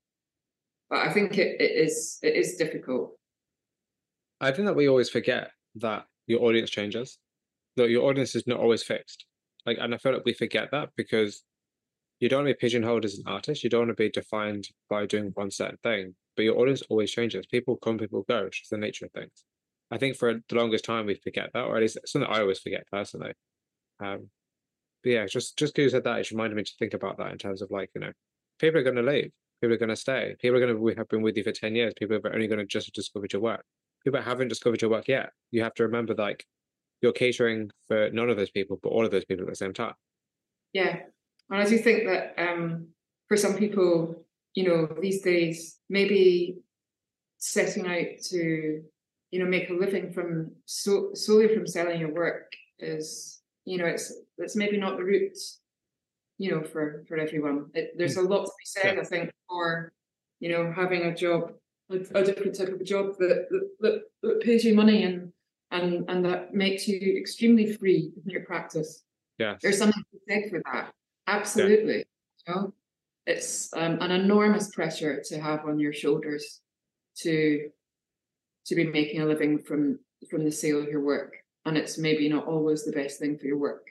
but 0.93 1.09
I 1.09 1.11
think 1.11 1.39
it, 1.39 1.59
it 1.59 1.73
is 1.73 2.19
it 2.23 2.37
is 2.37 2.57
difficult. 2.57 3.17
I 4.43 4.53
think 4.53 4.67
that 4.67 4.77
we 4.77 4.89
always 4.89 5.09
forget 5.09 5.51
that 5.77 6.05
your 6.27 6.43
audience 6.43 6.69
changes, 6.69 7.19
that 7.77 7.89
your 7.89 8.05
audience 8.05 8.35
is 8.35 8.47
not 8.47 8.61
always 8.61 8.83
fixed. 8.83 9.25
Like, 9.65 9.79
and 9.81 9.95
I 9.95 9.99
feel 9.99 10.13
like 10.13 10.27
we 10.27 10.35
forget 10.35 10.71
that 10.73 10.91
because 10.95 11.45
you 12.21 12.29
don't 12.29 12.45
want 12.45 12.49
to 12.49 12.55
be 12.55 12.59
pigeonholed 12.59 13.07
as 13.07 13.15
an 13.15 13.25
artist. 13.27 13.65
You 13.65 13.71
don't 13.71 13.87
want 13.87 13.97
to 13.97 14.03
be 14.03 14.11
defined 14.11 14.69
by 14.91 15.07
doing 15.07 15.31
one 15.35 15.51
certain 15.51 15.79
thing. 15.83 16.15
But 16.37 16.43
your 16.43 16.59
audience 16.59 16.83
always 16.91 17.11
changes. 17.11 17.47
People 17.47 17.77
come, 17.77 17.97
people 17.97 18.27
go. 18.29 18.45
It's 18.45 18.59
just 18.59 18.71
the 18.71 18.77
nature 18.77 19.07
of 19.07 19.13
things. 19.13 19.45
I 19.93 19.99
think 19.99 20.17
for 20.17 20.41
the 20.49 20.55
longest 20.55 20.85
time 20.85 21.07
we 21.07 21.15
forget 21.15 21.51
that, 21.53 21.65
or 21.65 21.77
at 21.77 21.83
least 21.83 21.99
something 22.07 22.31
I 22.31 22.41
always 22.41 22.59
forget 22.59 22.87
personally. 22.91 23.35
Um, 24.03 24.31
but 25.05 25.11
yeah, 25.11 25.27
just 25.27 25.57
just 25.59 25.75
because 25.75 25.85
you 25.85 25.97
said 25.97 26.05
that, 26.05 26.19
it 26.19 26.31
reminded 26.31 26.57
me 26.57 26.65
to 26.65 26.73
think 26.79 26.95
about 26.95 27.19
that 27.19 27.31
in 27.31 27.39
terms 27.39 27.63
of 27.63 27.71
like 27.71 27.91
you 27.95 28.01
know 28.01 28.13
people 28.59 28.81
are 28.81 28.85
going 28.85 28.97
to 28.97 29.03
leave. 29.03 29.31
People 29.61 29.75
are 29.75 29.79
going 29.79 29.91
to 29.91 29.97
stay. 29.97 30.35
People 30.41 30.57
are 30.57 30.67
going 30.67 30.77
to 30.77 30.99
have 30.99 31.09
been 31.09 31.23
with 31.23 31.37
you 31.37 31.45
for 31.45 31.53
10 31.53 31.77
years. 31.77 31.93
People 31.97 32.17
are 32.17 32.35
only 32.35 32.49
going 32.49 32.59
to 32.59 32.67
just 32.67 32.93
discovered 32.95 33.33
your 33.33 33.43
work. 33.43 33.65
People 34.05 34.21
haven't 34.21 34.49
discovered 34.49 34.83
your 34.83 34.91
work 34.91 35.07
yet. 35.07 35.31
You 35.51 35.63
have 35.63 35.75
to 35.75 35.85
remember, 35.85 36.15
like, 36.15 36.45
you're 37.01 37.13
catering 37.13 37.71
for 37.87 38.11
none 38.11 38.29
of 38.31 38.37
those 38.37 38.51
people, 38.51 38.79
but 38.83 38.89
all 38.89 39.05
of 39.05 39.11
those 39.11 39.25
people 39.25 39.45
at 39.45 39.51
the 39.51 39.57
same 39.57 39.73
time. 39.73 39.95
Yeah. 40.73 41.01
And 41.51 41.61
I 41.61 41.65
do 41.65 41.79
think 41.79 42.07
that 42.07 42.35
um, 42.39 42.89
for 43.29 43.37
some 43.37 43.55
people, 43.55 44.25
you 44.55 44.67
know, 44.67 44.89
these 45.01 45.23
days, 45.23 45.79
maybe 45.89 46.59
setting 47.39 47.87
out 47.87 48.21
to, 48.31 48.83
you 49.33 49.39
know, 49.41 49.47
make 49.47 49.71
a 49.71 49.73
living 49.73 50.13
from 50.13 50.53
so, 50.67 51.11
solely 51.15 51.49
from 51.53 51.67
selling 51.67 51.99
your 51.99 52.13
work 52.13 52.53
is, 52.79 53.41
you 53.65 53.79
know, 53.79 53.87
it's 53.87 54.13
it's 54.39 54.55
maybe 54.55 54.77
not 54.77 54.99
the 54.99 55.03
route, 55.03 55.39
you 56.39 56.51
know, 56.51 56.63
for 56.63 57.05
for 57.09 57.17
everyone. 57.17 57.71
It, 57.75 57.95
there's 57.97 58.19
a 58.19 58.23
lot 58.23 58.45
to 58.45 58.53
be 58.59 58.65
said. 58.65 58.99
I 58.99 59.05
think, 59.05 59.31
for 59.49 59.93
you 60.41 60.51
know 60.51 60.71
having 60.71 61.03
a 61.05 61.17
job, 61.17 61.53
a, 61.91 61.97
a 62.15 62.23
different 62.23 62.57
type 62.57 62.69
of 62.69 62.81
a 62.81 62.85
job 62.85 63.17
that, 63.19 63.49
that 63.81 64.03
that 64.21 64.41
pays 64.43 64.65
you 64.65 64.75
money 64.75 65.05
and 65.05 65.33
and 65.71 66.05
and 66.09 66.25
that 66.27 66.53
makes 66.53 66.87
you 66.87 67.17
extremely 67.19 67.73
free 67.73 68.13
in 68.23 68.31
your 68.31 68.45
practice. 68.45 69.03
Yeah, 69.39 69.57
there's 69.63 69.79
something 69.79 70.05
to 70.13 70.19
say 70.29 70.51
for 70.51 70.61
that. 70.71 70.93
Absolutely, 71.27 72.05
yeah. 72.47 72.55
you 72.55 72.55
know, 72.55 72.75
it's 73.27 73.73
um, 73.75 73.99
an 74.03 74.11
enormous 74.11 74.69
pressure 74.75 75.23
to 75.25 75.41
have 75.41 75.65
on 75.65 75.79
your 75.79 75.95
shoulders 75.95 76.61
to 77.21 77.71
to 78.67 78.75
be 78.75 78.85
making 78.85 79.21
a 79.21 79.27
living 79.27 79.59
from 79.59 79.99
from 80.31 80.45
the 80.45 80.53
sale 80.53 80.81
of 80.81 80.89
your 80.89 81.01
work, 81.01 81.35
and 81.65 81.77
it's 81.77 81.99
maybe 81.99 82.29
not 82.29 82.47
always 82.47 82.85
the 82.85 82.93
best 82.93 83.19
thing 83.19 83.39
for 83.39 83.47
your 83.47 83.59
work. 83.59 83.89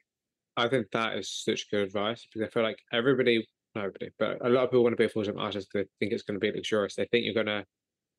I 0.58 0.68
think 0.68 0.92
that 0.92 1.18
is 1.18 1.30
such 1.30 1.70
good 1.72 1.82
advice 1.82 2.26
because 2.26 2.48
I 2.48 2.52
feel 2.52 2.64
like 2.64 2.80
everybody, 2.92 3.48
not 3.76 3.86
everybody, 3.86 4.12
but 4.20 4.38
a 4.46 4.50
lot 4.50 4.64
of 4.64 4.70
people 4.70 4.84
want 4.84 4.94
to 4.94 4.98
be 4.98 5.06
a 5.06 5.10
full 5.10 5.24
time 5.24 5.40
artist 5.40 5.70
because 5.72 5.88
they 5.88 6.06
think 6.06 6.14
it's 6.14 6.24
going 6.24 6.40
to 6.40 6.46
be 6.46 6.56
luxurious. 6.56 6.96
They 6.96 7.06
think 7.06 7.26
you're 7.26 7.34
going 7.34 7.48
to 7.48 7.66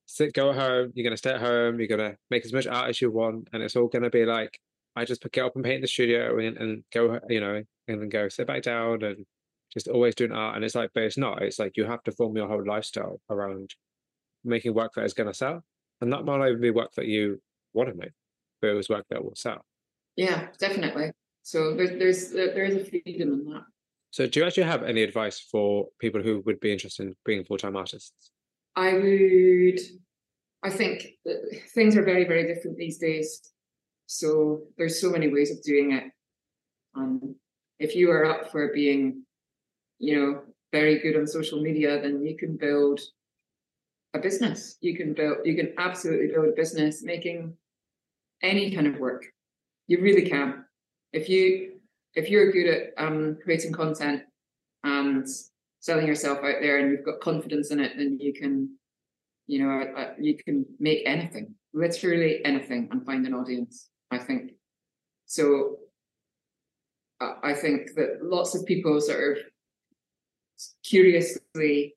sit, 0.07 0.35
go 0.35 0.53
home, 0.53 0.93
you're 0.95 1.05
going 1.05 1.13
to 1.13 1.19
stay 1.19 1.33
at 1.33 1.41
home, 1.41 1.79
you're 1.79 1.89
going 1.89 2.13
to 2.13 2.17
make 2.31 2.45
as 2.45 2.53
much 2.53 2.67
art 2.67 2.91
as 2.91 3.01
you 3.01 3.11
want, 3.11 3.49
and 3.53 3.63
it's 3.63 3.77
all 3.77 3.89
going 3.89 4.03
to 4.03 4.11
be 4.11 4.25
like, 4.25 4.59
I 4.97 5.05
just 5.05 5.23
pick 5.23 5.37
it 5.37 5.41
up 5.41 5.55
and 5.55 5.65
paint 5.65 5.77
in 5.77 5.81
the 5.83 5.89
studio 5.89 6.39
and, 6.39 6.57
and 6.57 6.85
go, 6.93 7.19
you 7.29 7.41
know, 7.41 7.63
and 7.89 8.01
then 8.01 8.09
go 8.09 8.29
sit 8.29 8.47
back 8.47 8.63
down 8.63 9.03
and 9.03 9.25
just 9.73 9.89
always 9.89 10.15
doing 10.15 10.33
art. 10.33 10.57
And 10.57 10.65
it's 10.65 10.75
like, 10.75 10.91
but 10.95 11.05
it's 11.05 11.17
not. 11.17 11.43
It's 11.43 11.59
like 11.59 11.77
you 11.77 11.85
have 11.85 12.03
to 12.05 12.13
form 12.13 12.37
your 12.37 12.49
whole 12.49 12.65
lifestyle 12.67 13.21
around 13.31 13.75
making 14.45 14.75
work 14.75 14.93
that 14.95 15.05
is 15.05 15.15
going 15.15 15.29
to 15.29 15.35
sell. 15.35 15.65
And 16.03 16.13
that 16.13 16.25
might 16.25 16.45
even 16.49 16.61
be 16.61 16.71
work 16.71 16.93
that 16.97 17.07
you 17.07 17.41
want 17.75 17.89
to 17.89 17.95
make, 17.95 18.11
but 18.61 18.71
it 18.71 18.75
was 18.75 18.89
work 18.89 19.07
that 19.09 19.25
will 19.25 19.37
sell. 19.37 19.65
Yeah, 20.17 20.49
definitely. 20.59 21.13
So 21.45 21.77
there's 21.77 21.91
there's 21.91 22.31
there 22.31 22.65
is 22.65 22.75
a 22.75 22.85
freedom 22.85 23.33
in 23.33 23.45
that. 23.45 23.63
So 24.11 24.27
do 24.27 24.41
you 24.41 24.47
actually 24.47 24.65
have 24.65 24.83
any 24.83 25.05
advice 25.05 25.39
for 25.39 25.87
people 26.01 26.21
who 26.21 26.43
would 26.45 26.59
be 26.59 26.73
interested 26.73 27.07
in 27.07 27.15
being 27.25 27.45
full 27.45 27.57
time 27.57 27.77
artists? 27.77 28.33
I 28.75 28.95
would. 28.95 29.81
I 30.65 30.71
think 30.71 31.07
things 31.73 31.97
are 31.97 32.05
very 32.05 32.25
very 32.25 32.53
different 32.53 32.77
these 32.77 32.99
days. 32.99 33.53
So 34.07 34.63
there's 34.77 35.01
so 35.01 35.09
many 35.09 35.29
ways 35.29 35.53
of 35.53 35.63
doing 35.63 35.93
it. 35.93 36.05
Um, 36.97 37.37
if 37.79 37.95
you 37.95 38.11
are 38.11 38.25
up 38.25 38.51
for 38.51 38.73
being, 38.75 39.23
you 40.01 40.17
know, 40.17 40.43
very 40.73 40.99
good 40.99 41.17
on 41.17 41.29
social 41.29 41.63
media, 41.63 42.03
then 42.03 42.27
you 42.27 42.37
can 42.37 42.57
build 42.57 43.01
a 44.15 44.19
business. 44.19 44.77
You 44.81 44.97
can 44.97 45.15
build. 45.15 45.39
You 45.45 45.57
can 45.57 45.75
absolutely 45.79 46.29
build 46.29 46.49
a 46.49 46.53
business 46.53 47.03
making 47.03 47.55
any 48.43 48.75
kind 48.75 48.87
of 48.87 48.99
work. 48.99 49.25
You 49.87 50.01
really 50.01 50.29
can. 50.29 50.65
If 51.13 51.29
you 51.29 51.81
if 52.15 52.29
you're 52.29 52.53
good 52.53 52.69
at 52.69 53.05
um, 53.05 53.39
creating 53.43 53.73
content 53.73 54.23
and 54.85 55.27
selling 55.81 56.07
yourself 56.07 56.39
out 56.39 56.57
there 56.61 56.79
and 56.79 56.91
you've 56.91 57.05
got 57.05 57.21
confidence 57.21 57.71
in 57.71 57.81
it, 57.81 57.93
then 57.97 58.19
you 58.21 58.33
can, 58.33 58.77
you 59.47 59.65
know, 59.65 59.83
uh, 59.97 60.13
you 60.19 60.37
can 60.37 60.67
make 60.79 61.03
anything, 61.07 61.55
literally 61.73 62.45
anything, 62.45 62.89
and 62.93 63.05
find 63.05 63.27
an 63.27 63.35
audience. 63.35 63.89
I 64.11 64.19
think 64.19 64.53
so. 65.27 65.79
Uh, 67.21 67.35
I 67.43 67.55
think 67.55 67.95
that 67.95 68.19
lots 68.23 68.55
of 68.55 68.67
people 68.67 69.01
sort 69.01 69.39
of 69.39 69.45
curiously 70.85 71.95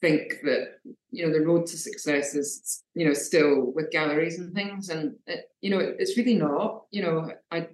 think 0.00 0.40
that 0.42 0.78
you 1.10 1.26
know 1.26 1.32
the 1.32 1.44
road 1.44 1.66
to 1.66 1.76
success 1.76 2.34
is 2.34 2.82
you 2.94 3.06
know 3.06 3.12
still 3.12 3.72
with 3.74 3.90
galleries 3.90 4.38
and 4.38 4.54
things 4.54 4.88
and 4.88 5.14
it, 5.26 5.50
you 5.60 5.70
know 5.70 5.78
it's 5.78 6.16
really 6.16 6.34
not 6.34 6.84
you 6.90 7.02
know 7.02 7.30
i 7.50 7.66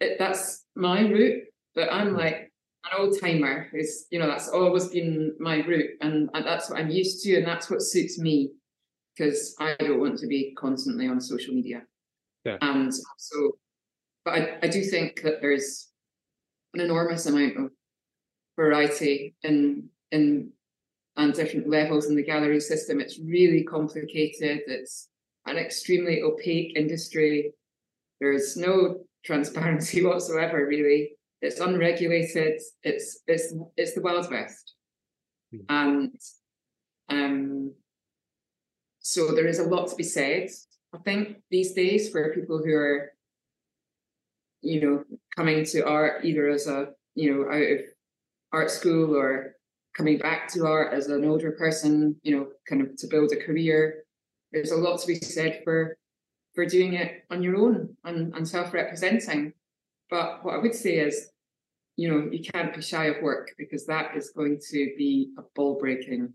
it, 0.00 0.18
that's 0.18 0.64
my 0.76 1.00
route 1.00 1.42
but 1.74 1.92
i'm 1.92 2.14
mm. 2.14 2.18
like 2.18 2.52
an 2.84 3.00
old 3.00 3.18
timer 3.20 3.68
Is 3.72 4.06
you 4.10 4.18
know 4.18 4.26
that's 4.26 4.48
always 4.48 4.88
been 4.88 5.34
my 5.40 5.56
route 5.64 5.90
and, 6.00 6.28
and 6.34 6.46
that's 6.46 6.70
what 6.70 6.78
i'm 6.78 6.90
used 6.90 7.24
to 7.24 7.36
and 7.36 7.46
that's 7.46 7.70
what 7.70 7.82
suits 7.82 8.18
me 8.18 8.50
because 9.16 9.56
i 9.58 9.74
don't 9.78 10.00
want 10.00 10.18
to 10.18 10.26
be 10.26 10.54
constantly 10.56 11.08
on 11.08 11.20
social 11.20 11.54
media 11.54 11.82
yeah. 12.44 12.58
and 12.60 12.92
so 13.16 13.56
but 14.24 14.34
I, 14.34 14.58
I 14.62 14.68
do 14.68 14.82
think 14.82 15.22
that 15.22 15.40
there's 15.42 15.88
an 16.74 16.80
enormous 16.80 17.26
amount 17.26 17.56
of 17.56 17.70
variety 18.56 19.34
in 19.42 19.88
in 20.10 20.50
and 21.16 21.34
different 21.34 21.68
levels 21.68 22.06
in 22.06 22.16
the 22.16 22.22
gallery 22.22 22.60
system 22.60 23.00
it's 23.00 23.18
really 23.18 23.62
complicated 23.62 24.60
it's 24.66 25.08
an 25.46 25.56
extremely 25.56 26.22
opaque 26.22 26.76
industry 26.76 27.52
there's 28.20 28.56
no 28.56 28.96
transparency 29.24 30.04
whatsoever 30.04 30.66
really 30.66 31.16
it's 31.44 31.60
unregulated. 31.60 32.60
It's 32.82 33.20
it's 33.26 33.54
it's 33.76 33.94
the 33.94 34.00
Wild 34.00 34.30
West, 34.30 34.74
mm. 35.54 35.64
and 35.68 36.14
um, 37.10 37.74
so 39.00 39.32
there 39.32 39.46
is 39.46 39.58
a 39.58 39.68
lot 39.68 39.88
to 39.88 39.96
be 39.96 40.04
said. 40.04 40.48
I 40.94 40.98
think 40.98 41.42
these 41.50 41.72
days 41.74 42.08
for 42.08 42.32
people 42.34 42.62
who 42.64 42.74
are, 42.74 43.12
you 44.62 44.80
know, 44.80 45.04
coming 45.36 45.64
to 45.66 45.86
art 45.86 46.24
either 46.24 46.48
as 46.48 46.66
a 46.66 46.94
you 47.14 47.34
know 47.34 47.50
out 47.50 47.70
of 47.72 47.80
art 48.52 48.70
school 48.70 49.14
or 49.14 49.53
coming 49.96 50.18
back 50.18 50.48
to 50.48 50.66
art 50.66 50.92
as 50.92 51.06
an 51.08 51.24
older 51.24 51.52
person, 51.52 52.16
you 52.22 52.36
know, 52.36 52.48
kind 52.68 52.82
of 52.82 52.96
to 52.96 53.06
build 53.06 53.32
a 53.32 53.36
career. 53.36 54.04
There's 54.52 54.72
a 54.72 54.76
lot 54.76 55.00
to 55.00 55.06
be 55.06 55.16
said 55.16 55.60
for 55.64 55.96
for 56.54 56.64
doing 56.66 56.94
it 56.94 57.24
on 57.30 57.42
your 57.42 57.56
own 57.56 57.96
and, 58.04 58.32
and 58.34 58.46
self-representing. 58.46 59.52
But 60.08 60.44
what 60.44 60.54
I 60.54 60.58
would 60.58 60.74
say 60.74 60.98
is 60.98 61.30
you 61.96 62.10
know, 62.10 62.28
you 62.30 62.42
can't 62.42 62.74
be 62.74 62.82
shy 62.82 63.06
of 63.06 63.22
work 63.22 63.52
because 63.56 63.86
that 63.86 64.16
is 64.16 64.30
going 64.30 64.60
to 64.70 64.94
be 64.98 65.30
a 65.38 65.42
ball 65.54 65.78
breaking 65.78 66.32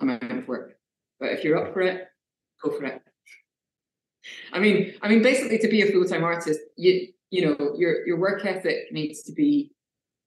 amount 0.00 0.32
of 0.32 0.48
work. 0.48 0.78
But 1.20 1.32
if 1.32 1.44
you're 1.44 1.58
up 1.58 1.72
for 1.72 1.82
it, 1.82 2.08
go 2.62 2.70
for 2.70 2.84
it. 2.84 3.02
I 4.52 4.58
mean, 4.58 4.94
I 5.02 5.08
mean, 5.08 5.22
basically, 5.22 5.58
to 5.58 5.68
be 5.68 5.82
a 5.82 5.92
full 5.92 6.04
time 6.04 6.24
artist, 6.24 6.60
you 6.76 7.08
you 7.30 7.44
know, 7.44 7.74
your 7.76 8.06
your 8.06 8.18
work 8.18 8.44
ethic 8.44 8.90
needs 8.90 9.22
to 9.24 9.32
be 9.32 9.72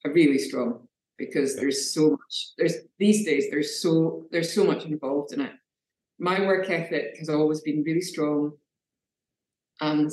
a 0.05 0.09
really 0.09 0.37
strong 0.37 0.87
because 1.19 1.55
there's 1.55 1.93
so 1.93 2.11
much. 2.11 2.47
There's 2.57 2.77
these 2.97 3.25
days 3.25 3.51
there's 3.51 3.79
so 3.81 4.25
there's 4.31 4.51
so 4.51 4.63
much 4.63 4.85
involved 4.85 5.33
in 5.33 5.41
it. 5.41 5.51
My 6.17 6.41
work 6.41 6.69
ethic 6.69 7.17
has 7.19 7.29
always 7.29 7.61
been 7.61 7.83
really 7.83 8.01
strong, 8.01 8.53
and 9.81 10.11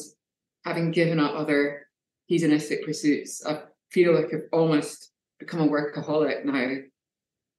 having 0.67 0.91
given 0.91 1.19
up 1.19 1.35
other 1.35 1.87
hedonistic 2.27 2.85
pursuits, 2.85 3.47
I've 3.47 3.63
feel 3.91 4.15
like 4.15 4.33
I've 4.33 4.49
almost 4.53 5.13
become 5.39 5.61
a 5.61 5.69
workaholic 5.69 6.45
now, 6.45 6.77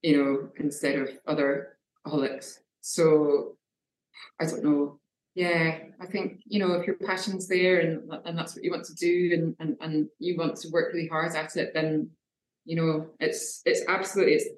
you 0.02 0.18
know, 0.18 0.49
instead 0.57 0.95
of 0.99 1.10
other 1.26 1.78
holics. 2.06 2.60
So 2.82 3.57
I 4.40 4.45
don't 4.45 4.64
know. 4.64 4.99
Yeah, 5.36 5.78
I 6.02 6.06
think, 6.07 6.41
you 6.45 6.60
know, 6.60 6.74
if 6.74 6.88
your 6.88 6.95
passion's 6.95 7.48
there 7.48 7.80
and 7.80 8.11
and 8.26 8.38
that's 8.38 8.56
what 8.56 8.64
you 8.64 8.72
want 8.72 8.86
to 8.86 8.95
do 8.95 9.32
and 9.34 9.56
and, 9.60 9.78
and 9.82 10.07
you 10.19 10.36
want 10.38 10.56
to 10.57 10.69
work 10.69 10.94
really 10.94 11.07
hard 11.07 11.36
at 11.36 11.56
it, 11.56 11.74
then 11.74 12.10
you 12.68 12.76
know, 12.76 13.07
it's 13.19 13.61
it's 13.65 13.81
absolutely 13.88 14.34
it's 14.35 14.49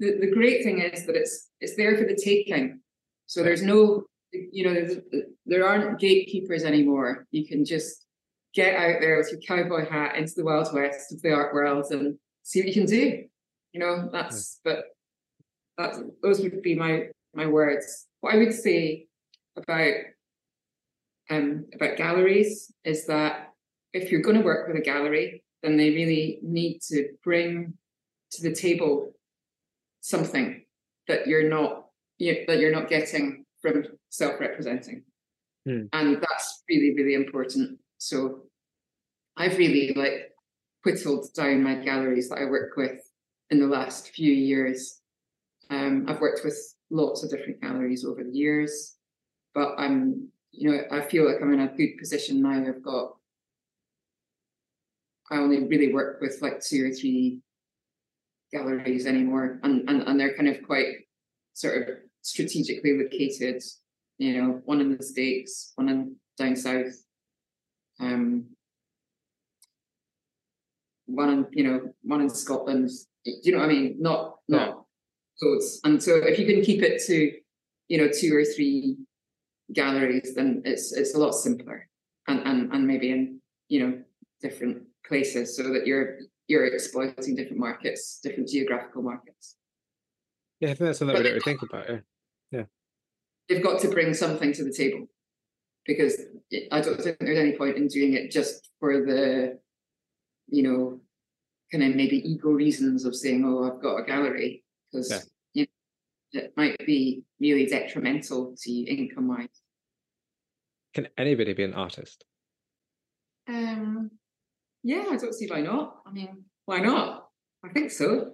the, 0.00 0.18
the 0.20 0.30
great 0.32 0.64
thing 0.64 0.80
is 0.80 1.06
that 1.06 1.14
it's 1.14 1.50
it's 1.60 1.76
there 1.76 1.96
for 1.96 2.04
the 2.04 2.16
taking. 2.16 2.80
So 3.26 3.42
there's 3.42 3.62
no 3.62 4.04
you 4.32 4.64
know, 4.64 5.22
there 5.46 5.66
aren't 5.66 5.98
gatekeepers 5.98 6.64
anymore. 6.64 7.26
You 7.30 7.46
can 7.46 7.64
just 7.64 8.04
get 8.54 8.74
out 8.74 9.00
there 9.00 9.18
with 9.18 9.30
your 9.30 9.40
cowboy 9.40 9.88
hat 9.88 10.16
into 10.16 10.32
the 10.36 10.44
wild 10.44 10.72
west 10.72 11.12
of 11.12 11.22
the 11.22 11.32
art 11.32 11.54
world 11.54 11.86
and 11.90 12.18
see 12.42 12.60
what 12.60 12.68
you 12.68 12.74
can 12.74 12.86
do. 12.86 13.24
You 13.72 13.80
know, 13.80 14.08
that's 14.10 14.60
but 14.64 14.84
that's 15.76 16.00
those 16.22 16.40
would 16.40 16.62
be 16.62 16.74
my 16.74 17.08
my 17.34 17.46
words. 17.46 18.06
What 18.20 18.34
I 18.34 18.38
would 18.38 18.54
say 18.54 19.06
about 19.56 19.94
um 21.30 21.66
about 21.74 21.98
galleries 21.98 22.72
is 22.84 23.06
that 23.06 23.52
if 23.92 24.10
you're 24.10 24.22
going 24.22 24.36
to 24.36 24.44
work 24.44 24.68
with 24.68 24.76
a 24.76 24.84
gallery, 24.84 25.42
then 25.62 25.76
they 25.76 25.90
really 25.90 26.38
need 26.42 26.80
to 26.88 27.08
bring 27.24 27.74
to 28.30 28.42
the 28.42 28.54
table 28.54 29.12
something 30.00 30.64
that 31.06 31.26
you're 31.26 31.48
not 31.48 31.86
you, 32.18 32.44
that 32.46 32.58
you're 32.58 32.72
not 32.72 32.88
getting 32.88 33.44
from 33.62 33.84
self-representing, 34.10 35.02
hmm. 35.64 35.82
and 35.92 36.16
that's 36.20 36.62
really 36.68 36.94
really 36.94 37.14
important. 37.14 37.78
So 37.98 38.42
I've 39.36 39.58
really 39.58 39.92
like 39.94 40.32
whittled 40.84 41.26
down 41.34 41.62
my 41.62 41.76
galleries 41.76 42.28
that 42.28 42.38
I 42.38 42.44
work 42.44 42.76
with 42.76 43.00
in 43.50 43.60
the 43.60 43.66
last 43.66 44.10
few 44.10 44.32
years. 44.32 45.00
Um, 45.70 46.06
I've 46.08 46.20
worked 46.20 46.40
with 46.44 46.56
lots 46.90 47.22
of 47.22 47.30
different 47.30 47.60
galleries 47.60 48.04
over 48.04 48.24
the 48.24 48.32
years, 48.32 48.96
but 49.54 49.74
I'm, 49.78 50.28
you 50.50 50.70
know, 50.70 50.80
I 50.90 51.02
feel 51.02 51.26
like 51.26 51.42
I'm 51.42 51.52
in 51.52 51.60
a 51.60 51.76
good 51.76 51.98
position 51.98 52.42
now. 52.42 52.64
I've 52.66 52.82
got, 52.82 53.16
I 55.30 55.36
only 55.36 55.66
really 55.66 55.92
work 55.92 56.20
with 56.20 56.38
like 56.40 56.60
two 56.60 56.86
or 56.86 56.92
three 56.92 57.40
galleries 58.52 59.06
anymore, 59.06 59.60
and 59.62 59.88
and, 59.88 60.02
and 60.02 60.18
they're 60.18 60.34
kind 60.34 60.48
of 60.48 60.62
quite 60.62 60.94
sort 61.54 61.88
of 61.88 61.94
strategically 62.22 62.98
located. 62.98 63.62
You 64.18 64.42
know, 64.42 64.62
one 64.64 64.80
in 64.80 64.96
the 64.96 65.02
states, 65.02 65.72
one 65.76 65.88
in 65.88 66.16
down 66.36 66.56
south, 66.56 66.92
um, 68.00 68.46
one 71.06 71.30
in 71.30 71.46
you 71.52 71.64
know 71.64 71.94
one 72.02 72.20
in 72.20 72.30
Scotland. 72.30 72.90
Do 73.24 73.32
you 73.42 73.52
know 73.52 73.58
what 73.58 73.70
I 73.70 73.72
mean? 73.72 73.96
Not 74.00 74.36
not 74.48 74.84
loads. 75.42 75.80
And 75.84 76.02
so 76.02 76.16
if 76.16 76.38
you 76.38 76.46
can 76.46 76.62
keep 76.62 76.82
it 76.82 77.02
to 77.06 77.32
you 77.88 77.98
know 77.98 78.08
two 78.08 78.34
or 78.34 78.44
three 78.44 78.96
galleries, 79.72 80.34
then 80.34 80.62
it's 80.64 80.92
it's 80.92 81.14
a 81.14 81.18
lot 81.18 81.32
simpler, 81.32 81.88
and 82.26 82.40
and 82.46 82.72
and 82.72 82.86
maybe 82.86 83.10
in 83.10 83.40
you 83.68 83.86
know 83.86 84.02
different 84.40 84.82
places, 85.08 85.56
so 85.56 85.64
that 85.72 85.86
you're 85.86 86.18
you're 86.46 86.66
exploiting 86.66 87.34
different 87.34 87.58
markets, 87.58 88.20
different 88.22 88.48
geographical 88.48 89.02
markets. 89.02 89.56
Yeah, 90.60 90.70
I 90.70 90.74
think 90.74 90.88
that's 90.88 90.98
something 90.98 91.16
but 91.16 91.24
we 91.24 91.30
don't 91.30 91.42
think 91.42 91.62
about. 91.62 91.88
Yeah, 91.88 91.98
yeah. 92.50 92.64
They've 93.48 93.62
got 93.62 93.80
to 93.82 93.88
bring 93.88 94.14
something 94.14 94.52
to 94.54 94.64
the 94.64 94.72
table 94.72 95.06
because 95.86 96.20
I 96.72 96.80
don't 96.80 97.00
think 97.00 97.18
there's 97.18 97.38
any 97.38 97.56
point 97.56 97.76
in 97.76 97.88
doing 97.88 98.14
it 98.14 98.30
just 98.30 98.70
for 98.78 99.04
the, 99.04 99.58
you 100.48 100.62
know, 100.62 101.00
kind 101.72 101.84
of 101.84 101.96
maybe 101.96 102.16
ego 102.28 102.50
reasons 102.50 103.04
of 103.04 103.14
saying, 103.14 103.44
"Oh, 103.44 103.70
I've 103.70 103.82
got 103.82 103.96
a 103.96 104.04
gallery," 104.04 104.64
because 104.90 105.10
yeah. 105.54 105.62
you 105.62 105.66
know, 106.34 106.46
it 106.46 106.52
might 106.56 106.78
be 106.86 107.22
really 107.40 107.66
detrimental 107.66 108.54
to 108.58 108.70
you 108.70 108.86
income 108.86 109.28
wise. 109.28 109.48
Can 110.94 111.08
anybody 111.16 111.52
be 111.52 111.64
an 111.64 111.74
artist? 111.74 112.24
Um, 113.46 114.10
yeah, 114.82 115.06
I 115.10 115.16
don't 115.16 115.34
see 115.34 115.48
why 115.48 115.60
not. 115.60 115.96
I 116.06 116.12
mean, 116.12 116.44
why 116.64 116.80
not? 116.80 117.28
I 117.64 117.68
think 117.70 117.90
so. 117.90 118.32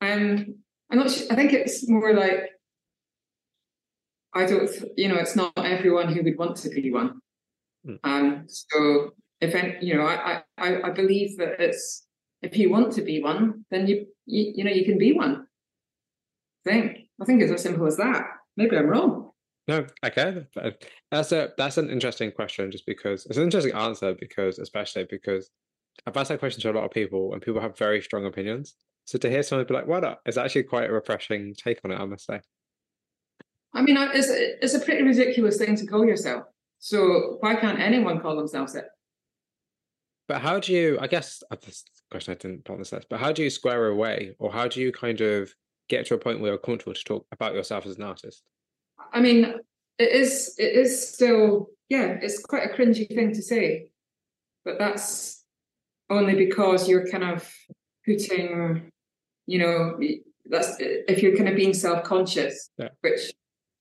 Um, 0.00 0.56
I'm 0.90 0.98
not. 0.98 1.10
Sure, 1.10 1.26
I 1.30 1.34
think 1.34 1.52
it's 1.52 1.88
more 1.88 2.14
like 2.14 2.50
I 4.36 4.44
don't, 4.44 4.70
you 4.96 5.08
know, 5.08 5.16
it's 5.16 5.34
not 5.34 5.52
everyone 5.56 6.12
who 6.12 6.22
would 6.22 6.38
want 6.38 6.56
to 6.58 6.68
be 6.68 6.92
one. 6.92 7.20
Mm. 7.86 7.98
Um, 8.04 8.44
so 8.48 9.12
if 9.40 9.54
any, 9.54 9.76
you 9.80 9.96
know, 9.96 10.06
I, 10.06 10.42
I, 10.58 10.82
I 10.82 10.90
believe 10.90 11.38
that 11.38 11.58
it's 11.58 12.06
if 12.42 12.56
you 12.56 12.68
want 12.68 12.92
to 12.92 13.02
be 13.02 13.22
one, 13.22 13.64
then 13.70 13.86
you, 13.86 14.06
you, 14.26 14.52
you 14.56 14.64
know, 14.64 14.70
you 14.70 14.84
can 14.84 14.98
be 14.98 15.14
one. 15.14 15.46
I 16.66 16.70
think 16.70 16.98
I 17.20 17.24
think 17.24 17.40
it's 17.40 17.52
as 17.52 17.62
simple 17.62 17.86
as 17.86 17.96
that. 17.96 18.26
Maybe 18.58 18.76
I'm 18.76 18.88
wrong. 18.88 19.25
No, 19.68 19.84
okay. 20.04 20.46
That's 21.10 21.32
a 21.32 21.50
that's 21.58 21.76
an 21.76 21.90
interesting 21.90 22.30
question, 22.30 22.70
just 22.70 22.86
because 22.86 23.26
it's 23.26 23.36
an 23.36 23.44
interesting 23.44 23.74
answer 23.74 24.14
because 24.18 24.58
especially 24.58 25.06
because 25.10 25.50
I've 26.06 26.16
asked 26.16 26.28
that 26.28 26.38
question 26.38 26.62
to 26.62 26.70
a 26.70 26.72
lot 26.72 26.84
of 26.84 26.92
people 26.92 27.32
and 27.32 27.42
people 27.42 27.60
have 27.60 27.76
very 27.76 28.00
strong 28.00 28.26
opinions. 28.26 28.76
So 29.06 29.18
to 29.18 29.30
hear 29.30 29.42
someone 29.42 29.66
be 29.66 29.74
like, 29.74 29.86
"Why 29.86 30.00
not?" 30.00 30.20
is 30.26 30.38
actually 30.38 30.64
quite 30.64 30.88
a 30.88 30.92
refreshing 30.92 31.54
take 31.54 31.80
on 31.84 31.90
it. 31.90 31.98
I 31.98 32.04
must 32.04 32.26
say. 32.26 32.40
I 33.74 33.82
mean, 33.82 33.96
it's, 33.98 34.28
it's 34.30 34.74
a 34.74 34.80
pretty 34.80 35.02
ridiculous 35.02 35.58
thing 35.58 35.76
to 35.76 35.86
call 35.86 36.06
yourself. 36.06 36.44
So 36.78 37.36
why 37.40 37.56
can't 37.56 37.78
anyone 37.78 38.20
call 38.20 38.36
themselves 38.36 38.74
it? 38.74 38.86
But 40.28 40.40
how 40.40 40.58
do 40.58 40.72
you, 40.72 40.98
I 41.00 41.06
guess, 41.06 41.42
uh, 41.50 41.56
this 41.64 41.84
question 42.10 42.32
I 42.32 42.36
didn't 42.36 42.64
put 42.64 42.72
on 42.72 42.78
this 42.78 42.92
list, 42.92 43.08
but 43.10 43.20
how 43.20 43.32
do 43.32 43.42
you 43.42 43.50
square 43.50 43.88
away 43.88 44.34
or 44.38 44.50
how 44.50 44.66
do 44.66 44.80
you 44.80 44.92
kind 44.92 45.20
of 45.20 45.54
get 45.88 46.06
to 46.06 46.14
a 46.14 46.18
point 46.18 46.40
where 46.40 46.52
you're 46.52 46.58
comfortable 46.58 46.94
to 46.94 47.04
talk 47.04 47.26
about 47.32 47.54
yourself 47.54 47.86
as 47.86 47.96
an 47.96 48.02
artist? 48.02 48.42
I 49.12 49.20
mean, 49.20 49.54
it 49.98 50.12
is, 50.12 50.54
it 50.58 50.74
is 50.74 51.08
still, 51.08 51.68
yeah, 51.88 52.18
it's 52.20 52.42
quite 52.42 52.70
a 52.70 52.74
cringy 52.74 53.08
thing 53.08 53.32
to 53.32 53.42
say, 53.42 53.90
but 54.64 54.78
that's 54.78 55.44
only 56.10 56.34
because 56.34 56.88
you're 56.88 57.08
kind 57.08 57.24
of 57.24 57.50
putting, 58.04 58.90
you 59.46 59.58
know, 59.58 59.98
that's 60.48 60.76
if 60.78 61.22
you're 61.22 61.36
kind 61.36 61.48
of 61.48 61.56
being 61.56 61.74
self-conscious, 61.74 62.70
yeah. 62.78 62.88
which 63.00 63.32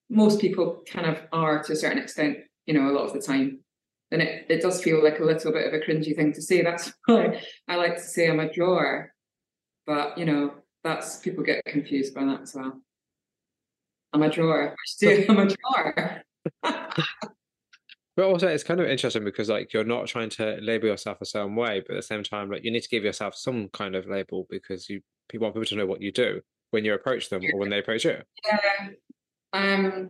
most 0.10 0.40
people 0.40 0.84
kind 0.88 1.08
of 1.08 1.22
are 1.32 1.64
to 1.64 1.74
a 1.74 1.76
certain 1.76 2.00
extent, 2.00 2.38
you 2.66 2.74
know, 2.74 2.90
a 2.90 2.94
lot 2.94 3.06
of 3.06 3.14
the 3.14 3.22
time, 3.22 3.60
then 4.12 4.22
it, 4.22 4.46
it 4.50 4.62
does 4.62 4.84
feel 4.84 5.04
like 5.04 5.20
a 5.20 5.24
little 5.24 5.52
bit 5.52 5.68
of 5.68 5.74
a 5.74 5.80
cringy 5.80 6.16
thing 6.16 6.34
to 6.34 6.42
say. 6.42 6.62
That's 6.62 6.94
why 7.06 7.42
I 7.68 7.76
like 7.76 7.96
to 7.96 8.02
say 8.02 8.30
I'm 8.30 8.40
a 8.40 8.52
drawer. 8.52 9.12
But, 9.86 10.18
you 10.18 10.26
know, 10.26 10.54
that's 10.84 11.18
people 11.18 11.44
get 11.44 11.64
confused 11.66 12.16
by 12.16 12.26
that 12.26 12.42
as 12.42 12.56
well. 12.56 12.82
I'm 14.16 14.24
a 14.24 14.30
drawer. 14.30 14.74
I'm 15.04 15.40
a 15.40 15.48
drawer. 15.48 16.22
but 16.64 18.26
also 18.26 18.48
it's 18.48 18.64
kind 18.64 18.80
of 18.80 18.88
interesting 18.88 19.26
because 19.26 19.50
like 19.50 19.74
you're 19.74 19.84
not 19.84 20.08
trying 20.08 20.30
to 20.30 20.58
label 20.62 20.88
yourself 20.88 21.18
a 21.20 21.26
certain 21.26 21.54
way, 21.54 21.82
but 21.86 21.96
at 21.96 21.98
the 21.98 22.08
same 22.08 22.24
time, 22.24 22.50
like 22.50 22.64
you 22.64 22.72
need 22.72 22.84
to 22.84 22.90
give 22.90 23.04
yourself 23.04 23.36
some 23.36 23.68
kind 23.74 23.94
of 23.94 24.08
label 24.08 24.48
because 24.50 24.90
you 24.90 25.02
people 25.28 25.44
want 25.46 25.56
people 25.56 25.66
to 25.66 25.76
know 25.76 25.86
what 25.86 26.02
you 26.02 26.14
do 26.14 26.40
when 26.72 26.86
you 26.86 26.94
approach 26.94 27.30
them 27.30 27.42
or 27.54 27.60
when 27.60 27.70
they 27.70 27.80
approach 27.80 28.06
you. 28.06 28.18
Yeah, 28.46 28.88
um, 29.52 30.10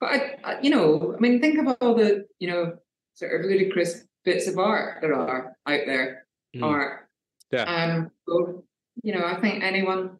but 0.00 0.06
I, 0.06 0.36
I, 0.44 0.60
you 0.62 0.70
know, 0.70 1.14
I 1.14 1.20
mean, 1.20 1.42
think 1.42 1.58
of 1.58 1.76
all 1.82 1.94
the, 1.94 2.24
you 2.38 2.48
know, 2.48 2.78
sort 3.12 3.38
of 3.38 3.46
ludicrous 3.50 4.02
bits 4.24 4.48
of 4.48 4.58
art 4.58 5.02
there 5.02 5.14
are 5.14 5.54
out 5.66 5.80
there. 5.84 6.26
Mm. 6.56 6.62
Art. 6.62 7.08
Yeah. 7.52 7.64
Um. 7.64 8.10
So, 8.26 8.64
you 9.02 9.14
know, 9.14 9.26
I 9.26 9.38
think 9.42 9.62
anyone, 9.62 10.16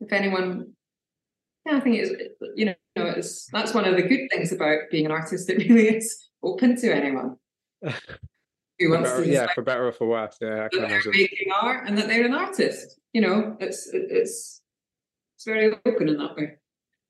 if 0.00 0.12
anyone, 0.12 0.74
yeah, 1.66 1.76
I 1.76 1.80
think 1.80 1.96
it's, 1.96 2.10
you 2.56 2.66
know, 2.66 2.74
it's 2.96 3.46
that's 3.52 3.74
one 3.74 3.84
of 3.84 3.96
the 3.96 4.02
good 4.02 4.28
things 4.30 4.52
about 4.52 4.90
being 4.90 5.06
an 5.06 5.12
artist. 5.12 5.48
It 5.48 5.58
really 5.58 5.88
is 5.88 6.28
open 6.42 6.76
to 6.76 6.94
anyone. 6.94 7.36
Who 8.78 8.90
wants 8.90 9.10
better, 9.10 9.24
to 9.24 9.30
yeah, 9.30 9.46
for 9.54 9.62
better 9.62 9.88
or 9.88 9.92
for 9.92 10.08
worse. 10.08 10.36
Yeah, 10.40 10.64
I 10.64 10.68
can 10.68 10.84
imagine. 10.84 11.12
Making 11.12 11.52
art 11.60 11.86
and 11.86 11.98
that 11.98 12.08
they're 12.08 12.24
an 12.24 12.32
artist. 12.32 12.98
You 13.12 13.20
know, 13.20 13.56
it's 13.60 13.90
it's 13.92 14.62
it's 15.36 15.44
very 15.44 15.74
open 15.84 16.08
in 16.08 16.16
that 16.16 16.36
way. 16.36 16.56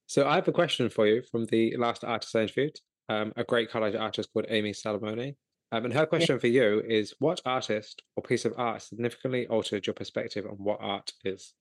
So 0.07 0.27
I 0.27 0.35
have 0.35 0.49
a 0.49 0.53
question 0.53 0.91
for 0.91 1.07
you 1.07 1.23
from 1.31 1.45
the 1.47 1.77
last 1.77 2.03
artist 2.03 2.35
I 2.35 2.43
interviewed, 2.43 2.77
um, 3.09 3.33
a 3.37 3.45
great 3.45 3.71
college 3.71 3.95
artist 3.95 4.31
called 4.33 4.47
Amy 4.49 4.73
Salamone. 4.73 5.37
Um, 5.71 5.85
and 5.85 5.95
her 5.95 6.07
question 6.07 6.35
yeah. 6.35 6.41
for 6.41 6.49
you 6.49 6.83
is 6.85 7.15
what 7.21 7.41
artist 7.47 8.03
or 8.17 8.25
piece 8.25 8.45
of 8.45 8.55
art 8.57 8.83
significantly 8.83 9.47
altered 9.47 9.87
your 9.87 9.95
perspective 9.95 10.45
on 10.47 10.57
what 10.57 10.79
art 10.81 11.13
is? 11.25 11.55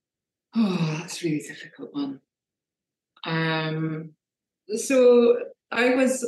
Oh, 0.55 0.97
that's 0.97 1.21
a 1.21 1.25
really 1.25 1.43
difficult 1.47 1.93
one. 1.93 2.21
Um, 3.25 4.11
so 4.75 5.37
I 5.71 5.95
was 5.95 6.25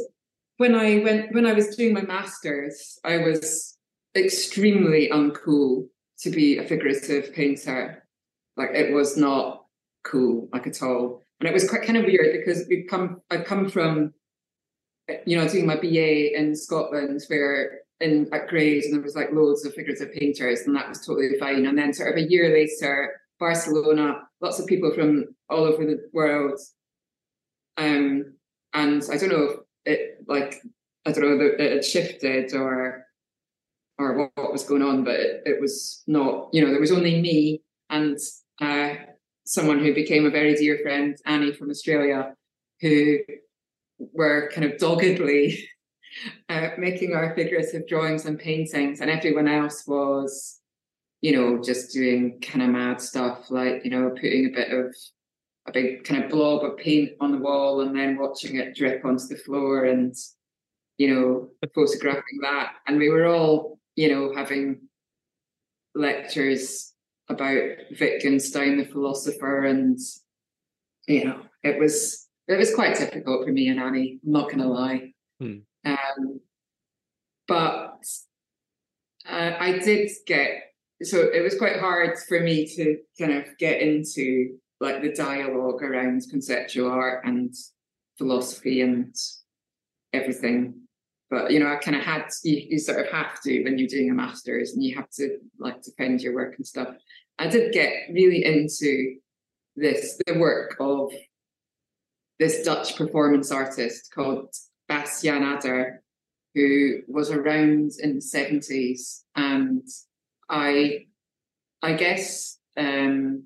when 0.57 0.75
I 0.75 0.99
went 0.99 1.33
when 1.33 1.45
I 1.45 1.53
was 1.53 1.75
doing 1.75 1.93
my 1.93 2.01
masters, 2.01 2.99
I 3.03 3.17
was 3.17 3.77
extremely 4.15 5.09
uncool 5.09 5.87
to 6.19 6.29
be 6.29 6.57
a 6.57 6.67
figurative 6.67 7.33
painter. 7.33 8.05
Like 8.57 8.71
it 8.71 8.93
was 8.93 9.17
not 9.17 9.65
cool, 10.03 10.49
like 10.51 10.67
at 10.67 10.81
all 10.83 11.23
and 11.41 11.49
it 11.49 11.53
was 11.53 11.67
quite 11.67 11.81
kind 11.81 11.97
of 11.97 12.05
weird 12.05 12.37
because 12.37 12.65
we 12.69 12.83
come 12.83 13.19
I 13.31 13.37
come 13.37 13.67
from 13.67 14.13
you 15.25 15.37
know 15.37 15.47
doing 15.47 15.65
my 15.65 15.75
BA 15.75 16.37
in 16.39 16.55
Scotland 16.55 17.21
where 17.27 17.79
in 17.99 18.29
at 18.31 18.47
grade 18.47 18.83
and 18.83 18.93
there 18.93 19.01
was 19.01 19.15
like 19.15 19.33
loads 19.33 19.65
of 19.65 19.73
figurative 19.73 20.13
painters 20.13 20.61
and 20.61 20.75
that 20.75 20.87
was 20.87 21.05
totally 21.05 21.37
fine 21.39 21.65
and 21.65 21.77
then 21.77 21.93
sort 21.93 22.11
of 22.11 22.23
a 22.23 22.29
year 22.29 22.53
later 22.53 23.19
Barcelona 23.39 24.21
lots 24.39 24.59
of 24.59 24.67
people 24.67 24.91
from 24.93 25.25
all 25.49 25.63
over 25.63 25.83
the 25.83 25.99
world 26.13 26.59
um 27.77 28.33
and 28.73 29.03
I 29.11 29.17
don't 29.17 29.29
know 29.29 29.49
if 29.49 29.59
it 29.85 30.17
like 30.27 30.61
I 31.05 31.11
don't 31.11 31.23
know 31.23 31.45
it 31.45 31.71
had 31.71 31.85
shifted 31.85 32.53
or 32.53 33.05
or 33.97 34.17
what, 34.17 34.31
what 34.35 34.51
was 34.51 34.63
going 34.63 34.81
on 34.81 35.03
but 35.03 35.19
it, 35.19 35.41
it 35.45 35.61
was 35.61 36.03
not 36.07 36.49
you 36.53 36.61
know 36.61 36.71
there 36.71 36.79
was 36.79 36.91
only 36.91 37.21
me 37.21 37.61
and 37.89 38.17
uh 38.61 38.95
someone 39.51 39.79
who 39.79 39.93
became 39.93 40.25
a 40.25 40.29
very 40.29 40.55
dear 40.55 40.79
friend, 40.81 41.17
Annie 41.25 41.53
from 41.53 41.69
Australia, 41.69 42.33
who 42.79 43.17
were 43.99 44.49
kind 44.53 44.65
of 44.71 44.79
doggedly 44.79 45.67
uh, 46.49 46.69
making 46.77 47.13
our 47.13 47.35
figurative 47.35 47.87
drawings 47.87 48.25
and 48.25 48.39
paintings, 48.39 49.01
and 49.01 49.09
everyone 49.09 49.47
else 49.47 49.83
was, 49.85 50.59
you 51.21 51.33
know, 51.33 51.61
just 51.61 51.91
doing 51.91 52.39
kind 52.41 52.61
of 52.61 52.69
mad 52.69 53.01
stuff 53.01 53.51
like, 53.51 53.83
you 53.83 53.91
know, 53.91 54.09
putting 54.09 54.47
a 54.47 54.55
bit 54.55 54.71
of 54.71 54.95
a 55.67 55.71
big 55.71 56.03
kind 56.03 56.23
of 56.23 56.29
blob 56.29 56.63
of 56.63 56.77
paint 56.77 57.11
on 57.19 57.31
the 57.31 57.37
wall 57.37 57.81
and 57.81 57.95
then 57.95 58.17
watching 58.17 58.55
it 58.57 58.75
drip 58.75 59.05
onto 59.05 59.27
the 59.27 59.35
floor 59.35 59.85
and, 59.85 60.15
you 60.97 61.13
know, 61.13 61.49
photographing 61.75 62.39
that. 62.41 62.73
And 62.87 62.97
we 62.97 63.09
were 63.09 63.27
all, 63.27 63.79
you 63.95 64.09
know, 64.09 64.33
having 64.35 64.81
lectures 65.93 66.93
about 67.29 67.61
Wittgenstein, 67.99 68.77
the 68.77 68.85
philosopher, 68.85 69.65
and 69.65 69.99
you 71.07 71.25
know, 71.25 71.41
it 71.63 71.79
was 71.79 72.27
it 72.47 72.57
was 72.57 72.75
quite 72.75 72.97
difficult 72.97 73.45
for 73.45 73.51
me 73.51 73.69
and 73.69 73.79
Annie. 73.79 74.19
I'm 74.25 74.31
not 74.31 74.45
going 74.45 74.59
to 74.59 74.67
lie, 74.67 75.13
hmm. 75.39 75.57
um, 75.85 76.39
but 77.47 78.03
uh, 79.29 79.53
I 79.59 79.79
did 79.83 80.09
get 80.25 80.63
so 81.03 81.19
it 81.33 81.41
was 81.41 81.57
quite 81.57 81.79
hard 81.79 82.17
for 82.27 82.39
me 82.39 82.67
to 82.75 82.97
kind 83.19 83.33
of 83.33 83.57
get 83.57 83.81
into 83.81 84.57
like 84.81 85.01
the 85.01 85.13
dialogue 85.13 85.83
around 85.83 86.23
conceptual 86.29 86.91
art 86.91 87.23
and 87.23 87.53
philosophy 88.17 88.81
and 88.81 89.15
everything. 90.11 90.81
But 91.29 91.51
you 91.51 91.59
know, 91.59 91.71
I 91.71 91.75
kind 91.75 91.95
of 91.95 92.03
had 92.03 92.25
you, 92.43 92.67
you 92.71 92.79
sort 92.79 93.05
of 93.05 93.11
have 93.11 93.39
to 93.41 93.63
when 93.63 93.77
you're 93.77 93.87
doing 93.87 94.09
a 94.09 94.13
master's 94.13 94.73
and 94.73 94.83
you 94.83 94.95
have 94.95 95.09
to 95.11 95.37
like 95.59 95.81
defend 95.83 96.21
your 96.21 96.33
work 96.33 96.55
and 96.57 96.65
stuff. 96.65 96.89
I 97.37 97.47
did 97.47 97.73
get 97.73 97.93
really 98.11 98.43
into 98.43 99.17
this 99.75 100.19
the 100.25 100.37
work 100.37 100.75
of 100.79 101.13
this 102.39 102.63
Dutch 102.63 102.97
performance 102.97 103.51
artist 103.51 104.11
called 104.13 104.53
Bas 104.89 105.21
Jan 105.21 105.43
Ader, 105.43 106.01
who 106.55 107.01
was 107.07 107.29
around 107.29 107.91
in 107.99 108.15
the 108.15 108.21
70s. 108.21 109.21
And 109.35 109.87
I 110.49 111.05
I 111.83 111.93
guess 111.93 112.57
um, 112.77 113.43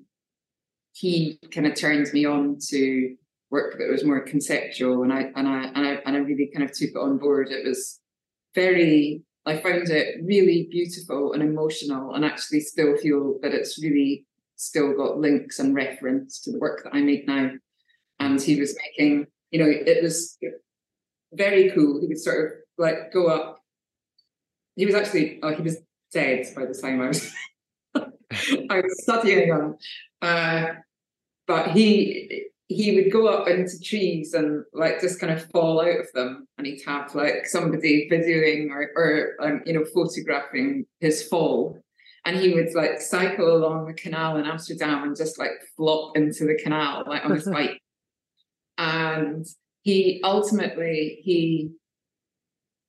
he 0.96 1.38
kind 1.50 1.66
of 1.66 1.74
turned 1.74 2.10
me 2.14 2.24
on 2.24 2.56
to 2.68 3.14
work 3.50 3.76
that 3.78 3.90
was 3.90 4.02
more 4.02 4.20
conceptual 4.20 5.02
and 5.02 5.12
I 5.12 5.30
and 5.36 5.46
I 5.46 5.64
and 5.74 5.86
I 5.86 5.92
and 6.06 6.16
I 6.16 6.20
really 6.20 6.50
kind 6.52 6.64
of 6.64 6.74
took 6.74 6.90
it 6.90 6.96
on 6.96 7.18
board. 7.18 7.50
It 7.50 7.66
was 7.66 8.00
very 8.54 9.22
I 9.44 9.58
found 9.58 9.90
it 9.90 10.16
really 10.24 10.68
beautiful 10.70 11.34
and 11.34 11.42
emotional 11.42 12.14
and 12.14 12.24
actually 12.24 12.60
still 12.60 12.96
feel 12.96 13.38
that 13.42 13.52
it's 13.52 13.80
really 13.80 14.24
still 14.56 14.96
got 14.96 15.18
links 15.18 15.58
and 15.58 15.74
reference 15.74 16.40
to 16.40 16.52
the 16.52 16.58
work 16.58 16.82
that 16.84 16.94
I 16.94 17.02
make 17.02 17.28
now. 17.28 17.50
And 18.18 18.40
he 18.40 18.58
was 18.58 18.74
making, 18.82 19.26
you 19.50 19.58
know, 19.58 19.70
it 19.70 20.02
was 20.02 20.38
very 21.34 21.70
cool. 21.72 22.00
He 22.00 22.06
would 22.06 22.18
sort 22.18 22.46
of 22.46 22.52
like 22.78 23.12
go 23.12 23.26
up. 23.26 23.60
He 24.76 24.86
was 24.86 24.94
actually, 24.94 25.40
oh, 25.42 25.54
he 25.54 25.62
was 25.62 25.76
dead 26.10 26.46
by 26.56 26.64
the 26.64 26.74
time 26.74 27.02
I 27.02 27.08
was 27.08 27.32
I 28.70 28.80
was 28.80 29.02
studying 29.02 29.48
him. 29.48 29.76
Uh, 30.22 30.66
but 31.46 31.70
he 31.70 32.46
he 32.68 32.96
would 32.96 33.12
go 33.12 33.28
up 33.28 33.46
into 33.46 33.78
trees 33.80 34.34
and 34.34 34.64
like 34.72 35.00
just 35.00 35.20
kind 35.20 35.32
of 35.32 35.48
fall 35.50 35.80
out 35.80 36.00
of 36.00 36.12
them 36.14 36.48
and 36.58 36.66
he'd 36.66 36.82
have 36.84 37.14
like 37.14 37.46
somebody 37.46 38.08
videoing 38.10 38.70
or, 38.70 38.90
or 38.96 39.46
um, 39.46 39.62
you 39.64 39.72
know 39.72 39.84
photographing 39.84 40.84
his 41.00 41.22
fall. 41.28 41.80
And 42.24 42.36
he 42.36 42.54
would 42.54 42.74
like 42.74 43.00
cycle 43.00 43.56
along 43.56 43.86
the 43.86 43.94
canal 43.94 44.36
in 44.36 44.46
amsterdam 44.46 45.04
and 45.04 45.16
just 45.16 45.38
like 45.38 45.52
flop 45.76 46.16
into 46.16 46.44
the 46.44 46.58
canal 46.60 47.04
like 47.06 47.24
on 47.24 47.30
his 47.30 47.44
bike. 47.52 47.80
And 48.78 49.46
he 49.82 50.20
ultimately 50.24 51.20
he 51.22 51.70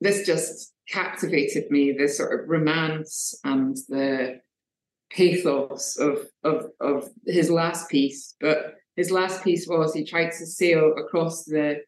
this 0.00 0.26
just 0.26 0.72
captivated 0.88 1.70
me 1.70 1.92
the 1.92 2.08
sort 2.08 2.40
of 2.40 2.48
romance 2.48 3.38
and 3.44 3.76
the 3.88 4.40
pathos 5.10 5.96
of 5.96 6.26
of 6.44 6.66
of 6.80 7.08
his 7.26 7.50
last 7.50 7.88
piece 7.88 8.34
but 8.40 8.74
his 8.96 9.10
last 9.10 9.44
piece 9.44 9.66
was 9.66 9.94
he 9.94 10.04
tried 10.04 10.30
to 10.30 10.44
sail 10.44 10.94
across 10.98 11.44
the 11.44 11.80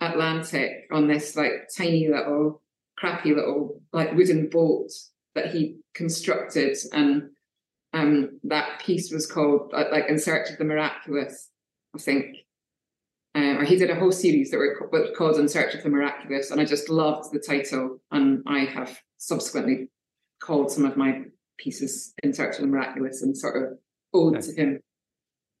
Atlantic 0.00 0.88
on 0.90 1.06
this 1.06 1.36
like 1.36 1.68
tiny 1.76 2.08
little 2.08 2.62
crappy 2.96 3.34
little 3.34 3.80
like 3.92 4.12
wooden 4.14 4.48
boat 4.48 4.90
that 5.34 5.52
he 5.52 5.76
constructed 5.94 6.76
and 6.92 7.30
um 7.92 8.38
that 8.42 8.80
piece 8.80 9.12
was 9.12 9.26
called 9.26 9.72
like 9.72 10.08
in 10.08 10.18
search 10.18 10.50
of 10.50 10.58
the 10.58 10.64
miraculous 10.64 11.48
i 11.94 11.98
think. 11.98 12.36
Uh, 13.34 13.58
or 13.58 13.64
he 13.64 13.76
did 13.76 13.90
a 13.90 13.94
whole 13.94 14.10
series 14.10 14.50
that 14.50 14.58
were 14.58 15.12
called 15.16 15.38
in 15.38 15.48
search 15.48 15.74
of 15.74 15.82
the 15.82 15.88
miraculous 15.88 16.50
and 16.50 16.60
i 16.60 16.64
just 16.64 16.88
loved 16.88 17.32
the 17.32 17.38
title 17.38 18.00
and 18.10 18.42
i 18.46 18.60
have 18.60 19.00
subsequently 19.18 19.88
called 20.40 20.70
some 20.72 20.84
of 20.84 20.96
my 20.96 21.22
pieces 21.58 22.14
in 22.22 22.32
search 22.32 22.56
of 22.56 22.62
the 22.62 22.66
miraculous 22.66 23.22
and 23.22 23.36
sort 23.36 23.56
of 23.56 23.78
ode 24.14 24.40
to 24.40 24.52
him 24.54 24.80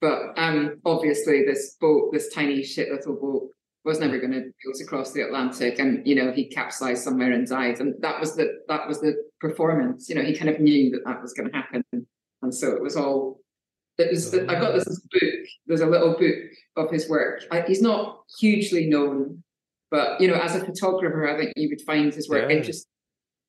but 0.00 0.34
um, 0.36 0.80
obviously, 0.84 1.44
this 1.44 1.76
boat, 1.80 2.12
this 2.12 2.32
tiny 2.32 2.62
shit 2.62 2.90
little 2.90 3.16
boat, 3.16 3.50
was 3.84 4.00
never 4.00 4.18
going 4.18 4.32
to 4.32 4.40
be 4.40 4.52
able 4.66 4.78
to 4.78 4.84
cross 4.84 5.12
the 5.12 5.22
Atlantic, 5.22 5.78
and 5.78 6.06
you 6.06 6.14
know 6.14 6.32
he 6.32 6.46
capsized 6.48 7.02
somewhere 7.02 7.32
and 7.32 7.46
died, 7.46 7.80
and 7.80 7.94
that 8.00 8.20
was 8.20 8.36
the 8.36 8.60
that 8.68 8.86
was 8.86 9.00
the 9.00 9.14
performance. 9.40 10.08
You 10.08 10.14
know, 10.14 10.22
he 10.22 10.36
kind 10.36 10.50
of 10.50 10.60
knew 10.60 10.90
that 10.90 11.04
that 11.04 11.20
was 11.20 11.32
going 11.32 11.50
to 11.50 11.56
happen, 11.56 11.84
and 12.42 12.54
so 12.54 12.74
it 12.74 12.82
was 12.82 12.96
all. 12.96 13.40
It 13.98 14.10
was. 14.10 14.32
I 14.32 14.54
got 14.60 14.74
this 14.74 14.84
book. 14.84 15.32
There's 15.66 15.80
a 15.80 15.86
little 15.86 16.16
book 16.16 16.36
of 16.76 16.90
his 16.92 17.08
work. 17.08 17.42
I, 17.50 17.62
he's 17.62 17.82
not 17.82 18.20
hugely 18.38 18.86
known, 18.86 19.42
but 19.90 20.20
you 20.20 20.28
know, 20.28 20.34
as 20.34 20.54
a 20.54 20.64
photographer, 20.64 21.28
I 21.28 21.36
think 21.36 21.54
you 21.56 21.68
would 21.70 21.80
find 21.80 22.14
his 22.14 22.28
work 22.28 22.48
yeah. 22.48 22.56
interesting. 22.56 22.90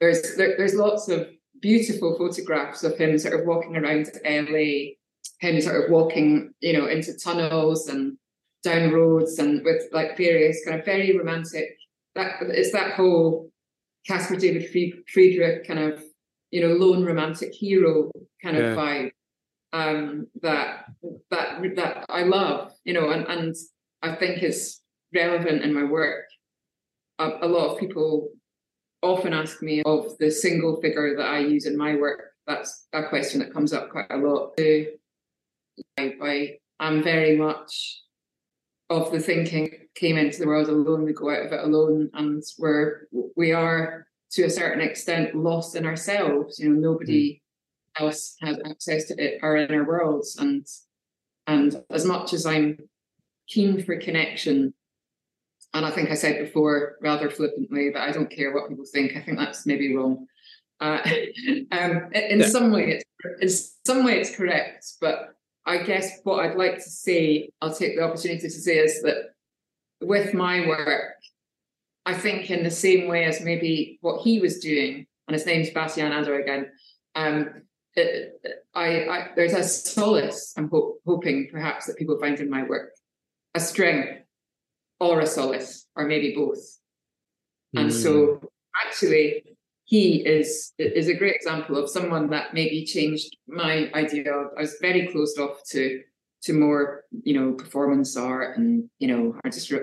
There's 0.01 0.35
there, 0.35 0.55
there's 0.57 0.73
lots 0.73 1.09
of 1.09 1.27
beautiful 1.61 2.17
photographs 2.17 2.83
of 2.83 2.97
him 2.97 3.17
sort 3.17 3.39
of 3.39 3.45
walking 3.45 3.75
around 3.75 4.09
LA 4.25 4.95
him 5.39 5.61
sort 5.61 5.83
of 5.83 5.89
walking, 5.89 6.53
you 6.59 6.73
know, 6.73 6.87
into 6.87 7.17
tunnels 7.17 7.87
and 7.87 8.17
down 8.63 8.91
roads 8.91 9.39
and 9.39 9.63
with 9.63 9.83
like 9.91 10.17
various 10.17 10.63
kind 10.65 10.79
of 10.79 10.85
very 10.85 11.17
romantic. 11.17 11.77
That 12.15 12.41
it's 12.41 12.71
that 12.73 12.93
whole 12.93 13.51
Caspar 14.05 14.35
David 14.35 14.69
Friedrich 15.07 15.65
kind 15.65 15.79
of, 15.79 16.03
you 16.51 16.61
know, 16.61 16.73
lone 16.73 17.05
romantic 17.05 17.53
hero 17.53 18.11
kind 18.43 18.57
of 18.57 18.63
yeah. 18.63 18.75
vibe 18.75 19.11
um, 19.71 20.27
that 20.41 20.85
that 21.31 21.61
that 21.75 22.05
I 22.09 22.23
love, 22.23 22.73
you 22.83 22.93
know, 22.93 23.09
and 23.09 23.25
and 23.27 23.55
I 24.01 24.15
think 24.15 24.43
is 24.43 24.81
relevant 25.13 25.63
in 25.63 25.73
my 25.73 25.83
work. 25.83 26.25
A, 27.19 27.29
a 27.41 27.47
lot 27.47 27.73
of 27.73 27.79
people 27.79 28.29
often 29.01 29.33
ask 29.33 29.61
me 29.61 29.81
of 29.83 30.17
the 30.17 30.29
single 30.29 30.81
figure 30.81 31.15
that 31.15 31.27
I 31.27 31.39
use 31.39 31.65
in 31.65 31.77
my 31.77 31.95
work. 31.95 32.31
That's 32.47 32.87
a 32.93 33.07
question 33.07 33.39
that 33.39 33.53
comes 33.53 33.73
up 33.73 33.89
quite 33.89 34.07
a 34.09 34.17
lot. 34.17 34.55
The 34.57 34.89
I, 35.97 36.57
am 36.79 37.03
very 37.03 37.37
much 37.37 38.01
of 38.89 39.11
the 39.11 39.19
thinking 39.19 39.71
came 39.95 40.17
into 40.17 40.39
the 40.39 40.47
world 40.47 40.67
alone, 40.67 41.03
we 41.03 41.13
go 41.13 41.29
out 41.29 41.45
of 41.45 41.53
it 41.53 41.63
alone, 41.63 42.09
and 42.13 42.43
we're 42.57 43.07
we 43.35 43.51
are 43.51 44.07
to 44.31 44.43
a 44.43 44.49
certain 44.49 44.81
extent 44.81 45.35
lost 45.35 45.75
in 45.75 45.85
ourselves. 45.85 46.59
You 46.59 46.69
know, 46.69 46.91
nobody 46.91 47.41
mm. 47.97 48.03
else 48.03 48.35
has 48.41 48.57
access 48.65 49.05
to 49.05 49.23
it, 49.23 49.39
our 49.43 49.57
inner 49.57 49.85
worlds, 49.85 50.37
and 50.37 50.65
and 51.47 51.83
as 51.89 52.05
much 52.05 52.33
as 52.33 52.45
I'm 52.45 52.77
keen 53.47 53.83
for 53.83 53.97
connection, 53.97 54.73
and 55.73 55.85
I 55.85 55.91
think 55.91 56.09
I 56.09 56.15
said 56.15 56.39
before 56.39 56.97
rather 57.01 57.29
flippantly 57.29 57.91
that 57.91 58.01
I 58.01 58.11
don't 58.11 58.29
care 58.29 58.53
what 58.53 58.69
people 58.69 58.85
think. 58.85 59.15
I 59.15 59.21
think 59.21 59.37
that's 59.37 59.65
maybe 59.65 59.95
wrong. 59.95 60.27
Uh, 60.79 60.99
um, 61.71 62.09
in 62.13 62.39
yeah. 62.39 62.47
some 62.47 62.71
way, 62.71 63.01
it's, 63.39 63.75
in 63.85 63.85
some 63.85 64.05
way 64.05 64.19
it's 64.19 64.35
correct, 64.35 64.85
but 64.99 65.35
I 65.65 65.83
guess 65.83 66.19
what 66.23 66.43
I'd 66.43 66.57
like 66.57 66.75
to 66.75 66.89
say, 66.89 67.49
I'll 67.61 67.73
take 67.73 67.95
the 67.95 68.03
opportunity 68.03 68.41
to 68.41 68.49
say 68.49 68.79
is 68.79 69.01
that 69.03 69.33
with 70.01 70.33
my 70.33 70.65
work, 70.67 71.15
I 72.05 72.13
think 72.15 72.49
in 72.49 72.63
the 72.63 72.71
same 72.71 73.07
way 73.07 73.25
as 73.25 73.41
maybe 73.41 73.99
what 74.01 74.21
he 74.21 74.39
was 74.39 74.59
doing, 74.59 75.05
and 75.27 75.35
his 75.35 75.45
name's 75.45 75.69
Bas 75.69 75.95
Jan 75.95 76.11
Ader 76.11 76.39
again, 76.39 76.71
um, 77.13 77.61
it, 77.95 78.41
I, 78.73 79.05
I, 79.05 79.27
there's 79.35 79.53
a 79.53 79.63
solace 79.63 80.53
I'm 80.57 80.69
ho- 80.69 80.95
hoping 81.05 81.49
perhaps 81.51 81.85
that 81.85 81.97
people 81.97 82.19
find 82.19 82.39
in 82.39 82.49
my 82.49 82.63
work, 82.63 82.93
a 83.53 83.59
strength 83.59 84.18
or 84.99 85.21
a 85.21 85.27
solace, 85.27 85.87
or 85.95 86.05
maybe 86.05 86.33
both. 86.35 86.59
Mm. 87.75 87.81
And 87.81 87.93
so 87.93 88.35
hmm. 88.35 88.45
actually, 88.85 89.43
he 89.89 90.25
is 90.25 90.73
is 90.77 91.07
a 91.07 91.15
great 91.15 91.35
example 91.35 91.75
of 91.77 91.89
someone 91.89 92.29
that 92.29 92.53
maybe 92.53 92.85
changed 92.85 93.35
my 93.47 93.89
idea 93.95 94.31
of 94.31 94.51
I 94.57 94.61
was 94.61 94.77
very 94.81 95.07
closed 95.07 95.39
off 95.39 95.63
to 95.71 96.01
to 96.43 96.53
more 96.53 97.03
you 97.23 97.39
know 97.39 97.53
performance 97.53 98.15
art 98.15 98.57
and 98.57 98.89
you 98.99 99.07
know 99.07 99.35
I 99.43 99.49
just 99.49 99.69
you 99.71 99.81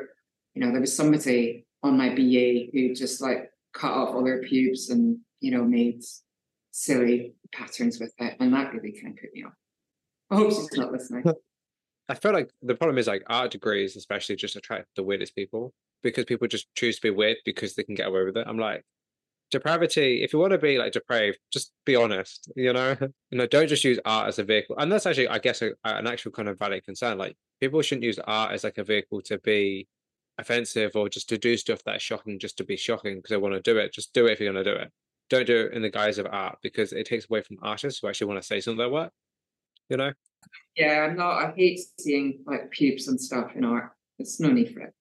know 0.55 0.71
there 0.71 0.81
was 0.81 0.97
somebody 0.97 1.67
on 1.83 1.99
my 1.99 2.15
BA 2.15 2.71
who 2.73 2.95
just 2.95 3.21
like 3.21 3.51
cut 3.75 3.93
off 3.93 4.15
all 4.15 4.25
their 4.25 4.43
pubes 4.43 4.91
and 4.91 5.19
you 5.41 5.51
know 5.51 5.65
made 5.65 6.03
silly 6.71 7.35
patterns 7.53 7.99
with 7.99 8.13
it 8.19 8.37
and 8.39 8.53
that 8.55 8.73
really 8.73 8.93
kind 8.93 9.15
of 9.15 9.21
put 9.21 9.33
me 9.35 9.45
off. 9.45 9.55
I 10.31 10.37
hope 10.37 10.53
she's 10.53 10.79
not 10.79 10.93
listening. 10.93 11.25
I 12.09 12.15
feel 12.15 12.33
like 12.33 12.51
the 12.63 12.75
problem 12.75 12.99
is 12.99 13.07
like 13.07 13.25
art 13.27 13.51
degrees 13.51 13.97
especially 13.97 14.37
just 14.37 14.57
attract 14.57 14.87
the 14.97 15.03
weirdest 15.03 15.35
people 15.35 15.73
because 16.03 16.25
people 16.25 16.47
just 16.47 16.73
choose 16.75 16.97
to 16.97 17.03
be 17.03 17.11
weird 17.11 17.39
because 17.45 17.75
they 17.75 17.83
can 17.83 17.95
get 17.95 18.09
away 18.09 18.25
with 18.25 18.37
it. 18.37 18.47
I'm 18.47 18.59
like, 18.59 18.85
depravity 19.51 20.25
if 20.25 20.33
you 20.33 20.41
want 20.41 20.51
to 20.51 20.59
be 20.59 20.77
like 20.77 20.93
depraved 20.93 21.39
just 21.53 21.71
be 21.85 21.95
honest 21.95 22.51
you 22.57 22.73
know? 22.73 22.97
You 23.31 23.39
know 23.39 23.47
don't 23.47 23.69
just 23.69 23.85
use 23.85 23.99
art 24.05 24.27
as 24.27 24.41
a 24.41 24.45
vehicle 24.45 24.77
and 24.77 24.91
that's 24.91 25.07
actually 25.07 25.29
i 25.29 25.39
guess 25.39 25.63
a, 25.63 25.71
an 25.85 26.09
actual 26.09 26.33
kind 26.33 26.49
of 26.49 26.59
valid 26.59 26.85
concern 26.85 27.17
like 27.17 27.37
people 27.61 27.81
shouldn't 27.83 28.05
use 28.05 28.19
art 28.19 28.53
as 28.53 28.65
like 28.65 28.79
a 28.79 28.85
vehicle 28.85 29.23
to 29.23 29.39
be 29.39 29.87
offensive 30.39 30.95
or 30.95 31.09
just 31.09 31.29
to 31.29 31.39
do 31.39 31.57
stuff 31.57 31.81
that's 31.85 32.03
shocking 32.03 32.39
just 32.39 32.59
to 32.59 32.65
be 32.65 32.77
shocking 32.77 33.17
because 33.17 33.31
they 33.31 33.37
want 33.37 33.55
to 33.55 33.61
do 33.61 33.79
it 33.79 33.93
just 33.93 34.13
do 34.13 34.27
it 34.27 34.33
if 34.33 34.41
you're 34.41 34.53
going 34.53 34.65
to 34.65 34.71
do 34.71 34.77
it. 34.77 34.91
Don't 35.29 35.47
do 35.47 35.67
it 35.67 35.73
in 35.73 35.83
the 35.83 35.91
guise 35.91 36.19
of 36.19 36.27
art 36.31 36.59
because 36.63 36.93
it 36.93 37.07
takes 37.07 37.27
away 37.29 37.41
from 37.41 37.57
artists 37.63 38.01
who 38.01 38.09
actually 38.09 38.29
want 38.29 38.41
to 38.41 38.47
say 38.47 38.61
something 38.61 38.79
their 38.79 38.91
work 38.91 39.13
you 39.89 39.97
know 39.97 40.13
yeah 40.77 41.07
i'm 41.09 41.17
not 41.17 41.43
i 41.43 41.53
hate 41.57 41.81
seeing 41.99 42.39
like 42.47 42.71
pubes 42.71 43.09
and 43.09 43.21
stuff 43.21 43.51
in 43.55 43.65
art 43.65 43.93
it's 44.19 44.41
no 44.41 44.51
need 44.51 44.73
for 44.73 44.81
it 44.81 44.93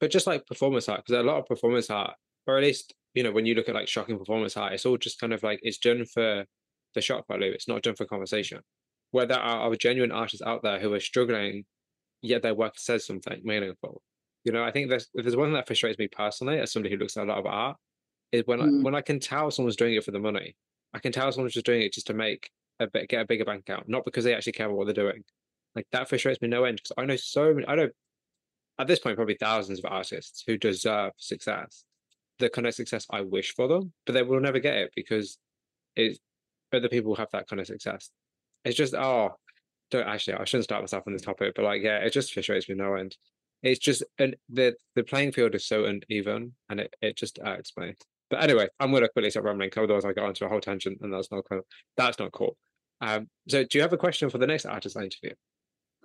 but 0.00 0.10
just 0.10 0.26
like 0.26 0.46
performance 0.46 0.88
art 0.88 1.02
because 1.04 1.18
a 1.18 1.22
lot 1.22 1.38
of 1.38 1.46
performance 1.46 1.90
art 1.90 2.14
or 2.46 2.56
at 2.56 2.62
least 2.62 2.94
you 3.14 3.22
know 3.22 3.32
when 3.32 3.46
you 3.46 3.54
look 3.54 3.68
at 3.68 3.74
like 3.74 3.88
shocking 3.88 4.18
performance 4.18 4.56
art 4.56 4.72
it's 4.72 4.86
all 4.86 4.96
just 4.96 5.20
kind 5.20 5.32
of 5.32 5.42
like 5.42 5.58
it's 5.62 5.78
done 5.78 6.04
for 6.04 6.44
the 6.94 7.00
shock 7.00 7.26
value. 7.26 7.50
It's 7.50 7.68
not 7.68 7.82
done 7.82 7.94
for 7.94 8.04
conversation. 8.04 8.60
Where 9.10 9.26
there 9.26 9.38
are, 9.38 9.70
are 9.70 9.76
genuine 9.76 10.12
artists 10.12 10.44
out 10.44 10.62
there 10.62 10.78
who 10.78 10.92
are 10.94 11.00
struggling, 11.00 11.64
yet 12.22 12.42
their 12.42 12.54
work 12.54 12.74
says 12.76 13.06
something 13.06 13.40
meaningful. 13.44 14.02
You 14.44 14.52
know, 14.52 14.64
I 14.64 14.70
think 14.70 14.88
there's 14.88 15.08
if 15.14 15.24
there's 15.24 15.36
one 15.36 15.48
thing 15.48 15.54
that 15.54 15.66
frustrates 15.66 15.98
me 15.98 16.08
personally 16.08 16.58
as 16.58 16.72
somebody 16.72 16.94
who 16.94 17.00
looks 17.00 17.16
at 17.16 17.24
a 17.24 17.28
lot 17.30 17.38
of 17.38 17.46
art, 17.46 17.76
is 18.32 18.42
when 18.46 18.58
Mm. 18.60 18.80
I 18.80 18.82
when 18.82 18.94
I 18.94 19.00
can 19.00 19.20
tell 19.20 19.50
someone's 19.50 19.76
doing 19.76 19.94
it 19.94 20.04
for 20.04 20.10
the 20.10 20.18
money. 20.18 20.56
I 20.94 20.98
can 20.98 21.12
tell 21.12 21.30
someone's 21.32 21.54
just 21.54 21.66
doing 21.66 21.82
it 21.82 21.92
just 21.92 22.08
to 22.08 22.14
make 22.14 22.50
a 22.82 22.86
bit 22.88 23.08
get 23.08 23.22
a 23.22 23.26
bigger 23.26 23.44
bank 23.44 23.60
account, 23.60 23.88
not 23.88 24.04
because 24.04 24.24
they 24.24 24.34
actually 24.34 24.52
care 24.52 24.66
about 24.66 24.76
what 24.76 24.86
they're 24.86 24.94
doing. 24.94 25.24
Like 25.74 25.86
that 25.92 26.08
frustrates 26.08 26.40
me 26.42 26.48
no 26.48 26.64
end 26.64 26.76
because 26.76 26.92
I 26.96 27.06
know 27.06 27.16
so 27.16 27.54
many. 27.54 27.66
I 27.66 27.74
know 27.74 27.88
at 28.78 28.86
this 28.86 28.98
point 28.98 29.16
probably 29.16 29.36
thousands 29.38 29.78
of 29.78 29.86
artists 29.90 30.44
who 30.46 30.56
deserve 30.58 31.12
success, 31.16 31.84
the 32.38 32.50
kind 32.50 32.66
of 32.66 32.74
success 32.74 33.06
I 33.10 33.22
wish 33.22 33.54
for 33.54 33.68
them, 33.68 33.92
but 34.06 34.12
they 34.12 34.22
will 34.22 34.40
never 34.40 34.58
get 34.58 34.76
it 34.76 34.92
because 34.94 35.38
it's 35.96 36.18
other 36.72 36.88
people 36.88 37.14
have 37.16 37.30
that 37.32 37.48
kind 37.48 37.60
of 37.60 37.66
success. 37.66 38.10
It's 38.64 38.76
just 38.76 38.94
oh, 38.94 39.32
don't 39.90 40.06
actually 40.06 40.34
I 40.34 40.44
shouldn't 40.44 40.64
start 40.64 40.82
myself 40.82 41.04
on 41.06 41.12
this 41.12 41.22
topic, 41.22 41.54
but 41.54 41.64
like 41.64 41.82
yeah, 41.82 41.98
it 41.98 42.12
just 42.12 42.32
frustrates 42.32 42.68
me 42.68 42.74
no 42.74 42.94
end. 42.94 43.16
It's 43.62 43.78
just 43.78 44.02
and 44.18 44.36
the 44.48 44.74
the 44.94 45.04
playing 45.04 45.32
field 45.32 45.54
is 45.54 45.66
so 45.66 45.84
uneven, 45.84 46.54
and 46.68 46.80
it 46.80 46.94
it 47.00 47.16
just 47.16 47.38
irks 47.44 47.72
me. 47.76 47.94
But 48.30 48.42
anyway, 48.42 48.68
I'm 48.80 48.92
gonna 48.92 49.08
quickly 49.08 49.30
stop 49.30 49.44
rambling, 49.44 49.70
otherwise 49.76 50.04
I 50.04 50.12
go 50.12 50.24
onto 50.24 50.44
a 50.44 50.48
whole 50.48 50.60
tangent, 50.60 50.98
and 51.02 51.12
that's 51.12 51.30
not 51.30 51.44
cool. 51.48 51.62
That's 51.96 52.18
not 52.18 52.32
cool. 52.32 52.56
Um, 53.02 53.28
so 53.48 53.64
do 53.64 53.76
you 53.76 53.82
have 53.82 53.92
a 53.92 53.98
question 53.98 54.30
for 54.30 54.38
the 54.38 54.46
next 54.46 54.64
artist 54.64 54.96
I 54.96 55.02
interview? 55.02 55.34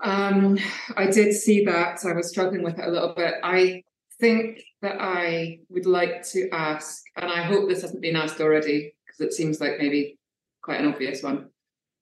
Um, 0.03 0.57
I 0.95 1.05
did 1.05 1.33
see 1.33 1.63
that. 1.65 1.99
I 2.03 2.13
was 2.13 2.29
struggling 2.29 2.63
with 2.63 2.79
it 2.79 2.85
a 2.85 2.91
little 2.91 3.13
bit. 3.15 3.35
I 3.43 3.83
think 4.19 4.63
that 4.81 4.97
I 4.99 5.59
would 5.69 5.85
like 5.85 6.23
to 6.31 6.49
ask, 6.51 7.03
and 7.15 7.31
I 7.31 7.43
hope 7.43 7.69
this 7.69 7.83
hasn't 7.83 8.01
been 8.01 8.15
asked 8.15 8.41
already, 8.41 8.95
because 9.05 9.21
it 9.21 9.33
seems 9.33 9.61
like 9.61 9.77
maybe 9.77 10.17
quite 10.63 10.81
an 10.81 10.91
obvious 10.91 11.21
one. 11.21 11.49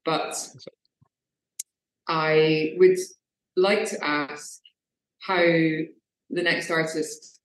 But 0.06 0.36
I 2.08 2.76
would 2.78 2.98
like 3.58 3.90
to 3.90 4.04
ask 4.04 4.62
how 5.20 5.36
the 5.38 5.88
next 6.30 6.72
artist 6.72 7.40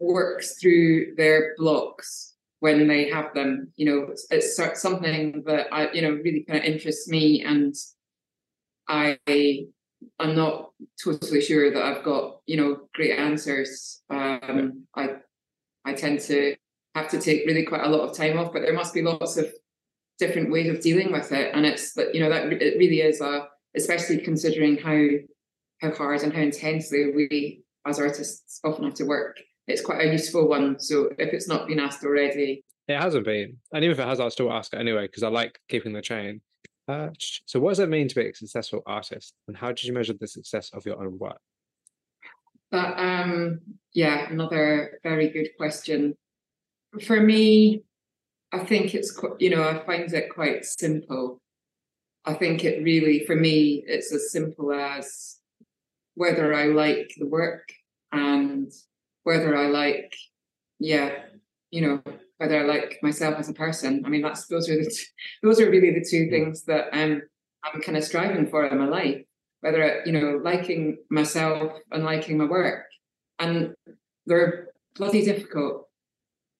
works 0.00 0.58
through 0.60 1.14
their 1.16 1.54
blocks 1.56 2.29
when 2.60 2.86
they 2.86 3.10
have 3.10 3.34
them. 3.34 3.72
You 3.76 3.86
know, 3.86 4.06
it's, 4.10 4.26
it's 4.30 4.80
something 4.80 5.42
that 5.46 5.66
I, 5.72 5.90
you 5.92 6.02
know, 6.02 6.12
really 6.12 6.44
kind 6.48 6.60
of 6.60 6.64
interests 6.64 7.08
me, 7.08 7.42
and 7.42 7.74
I 8.88 9.18
I'm 10.18 10.34
not 10.34 10.70
totally 11.02 11.40
sure 11.40 11.72
that 11.72 11.82
I've 11.82 12.04
got 12.04 12.40
you 12.46 12.56
know 12.56 12.88
great 12.94 13.18
answers. 13.18 14.02
Um, 14.10 14.86
I 14.94 15.16
I 15.84 15.94
tend 15.94 16.20
to 16.22 16.56
have 16.94 17.08
to 17.10 17.20
take 17.20 17.46
really 17.46 17.64
quite 17.64 17.84
a 17.84 17.88
lot 17.88 18.08
of 18.08 18.16
time 18.16 18.38
off, 18.38 18.52
but 18.52 18.62
there 18.62 18.74
must 18.74 18.94
be 18.94 19.02
lots 19.02 19.36
of 19.36 19.52
different 20.18 20.50
ways 20.50 20.68
of 20.68 20.80
dealing 20.80 21.12
with 21.12 21.32
it, 21.32 21.54
and 21.54 21.64
it's 21.66 21.94
that 21.94 22.14
you 22.14 22.20
know 22.20 22.30
that 22.30 22.52
it 22.52 22.78
really 22.78 23.00
is 23.00 23.20
a 23.20 23.48
especially 23.76 24.18
considering 24.18 24.76
how 24.76 25.06
how 25.80 25.94
hard 25.96 26.22
and 26.22 26.32
how 26.32 26.42
intensely 26.42 27.12
we 27.14 27.62
as 27.86 27.98
artists 27.98 28.60
often 28.64 28.84
have 28.84 28.94
to 28.94 29.04
work. 29.04 29.38
It's 29.70 29.80
quite 29.80 30.06
a 30.06 30.12
useful 30.12 30.48
one. 30.48 30.78
So 30.80 31.10
if 31.18 31.32
it's 31.32 31.48
not 31.48 31.66
been 31.66 31.78
asked 31.78 32.04
already, 32.04 32.64
It 32.88 32.98
hasn't 32.98 33.24
been, 33.24 33.56
and 33.72 33.84
even 33.84 33.92
if 33.92 34.00
it 34.00 34.08
has, 34.08 34.18
I'll 34.20 34.30
still 34.30 34.52
ask 34.52 34.74
it 34.74 34.80
anyway 34.80 35.06
because 35.06 35.22
I 35.22 35.28
like 35.28 35.60
keeping 35.68 35.92
the 35.92 36.02
chain. 36.02 36.40
Uh, 36.88 37.10
so, 37.46 37.60
what 37.60 37.70
does 37.70 37.78
it 37.78 37.88
mean 37.88 38.08
to 38.08 38.14
be 38.16 38.28
a 38.28 38.34
successful 38.34 38.82
artist, 38.84 39.34
and 39.46 39.56
how 39.56 39.68
did 39.68 39.84
you 39.84 39.92
measure 39.92 40.12
the 40.12 40.26
success 40.26 40.70
of 40.72 40.84
your 40.84 41.00
own 41.00 41.18
work? 41.18 41.40
But 42.70 42.98
um, 42.98 43.60
yeah, 43.94 44.28
another 44.28 44.98
very 45.04 45.28
good 45.30 45.50
question. 45.56 46.16
For 47.02 47.20
me, 47.20 47.84
I 48.52 48.60
think 48.60 48.94
it's 48.94 49.12
qu- 49.12 49.36
you 49.38 49.50
know 49.50 49.62
I 49.62 49.84
find 49.86 50.12
it 50.12 50.30
quite 50.34 50.64
simple. 50.64 51.40
I 52.24 52.34
think 52.34 52.64
it 52.64 52.82
really, 52.82 53.24
for 53.24 53.36
me, 53.36 53.84
it's 53.86 54.12
as 54.12 54.32
simple 54.32 54.72
as 54.72 55.38
whether 56.14 56.52
I 56.52 56.66
like 56.66 57.14
the 57.16 57.26
work 57.26 57.72
and 58.12 58.70
whether 59.24 59.56
I 59.56 59.66
like, 59.68 60.14
yeah, 60.78 61.10
you 61.70 61.82
know, 61.82 62.02
whether 62.38 62.60
I 62.60 62.64
like 62.64 62.98
myself 63.02 63.36
as 63.38 63.48
a 63.48 63.54
person. 63.54 64.02
I 64.04 64.08
mean, 64.08 64.22
that's 64.22 64.46
those 64.46 64.68
are 64.68 64.76
the 64.76 64.98
those 65.42 65.60
are 65.60 65.70
really 65.70 65.92
the 65.92 66.06
two 66.08 66.26
mm. 66.26 66.30
things 66.30 66.64
that 66.64 66.86
I'm 66.92 67.22
I'm 67.64 67.80
kind 67.82 67.98
of 67.98 68.04
striving 68.04 68.46
for 68.48 68.66
in 68.66 68.78
my 68.78 68.88
life 68.88 69.22
whether 69.60 70.02
you 70.06 70.12
know 70.12 70.40
liking 70.42 70.96
myself 71.10 71.72
and 71.92 72.04
liking 72.04 72.38
my 72.38 72.46
work. 72.46 72.86
And 73.38 73.74
they're 74.26 74.68
bloody 74.96 75.24
difficult 75.24 75.90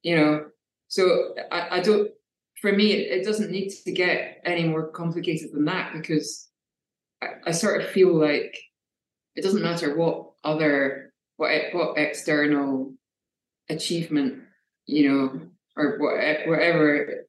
you 0.02 0.16
know? 0.16 0.46
So 0.88 1.34
i, 1.52 1.78
I 1.78 1.80
don't 1.80 2.10
for 2.60 2.72
me 2.72 2.92
it, 2.92 3.20
it 3.20 3.24
doesn't 3.24 3.50
need 3.50 3.70
to 3.70 3.92
get 3.92 4.40
any 4.44 4.64
more 4.64 4.88
complicated 4.88 5.52
than 5.52 5.64
that 5.66 5.92
because 5.92 6.48
I, 7.22 7.28
I 7.46 7.50
sort 7.52 7.80
of 7.80 7.88
feel 7.90 8.14
like 8.14 8.56
it 9.36 9.42
doesn't 9.42 9.62
matter 9.62 9.96
what 9.96 10.32
other 10.44 11.09
what 11.40 11.50
what 11.72 11.96
external 11.96 12.92
achievement 13.70 14.42
you 14.84 15.08
know 15.08 15.40
or 15.74 15.96
what, 15.98 16.46
whatever 16.46 17.24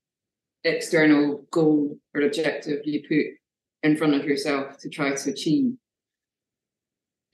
external 0.65 1.45
goal 1.49 1.97
or 2.13 2.21
objective 2.21 2.81
you 2.83 3.01
put 3.07 3.89
in 3.89 3.97
front 3.97 4.13
of 4.13 4.25
yourself 4.25 4.77
to 4.79 4.89
try 4.89 5.15
to 5.15 5.29
achieve. 5.29 5.73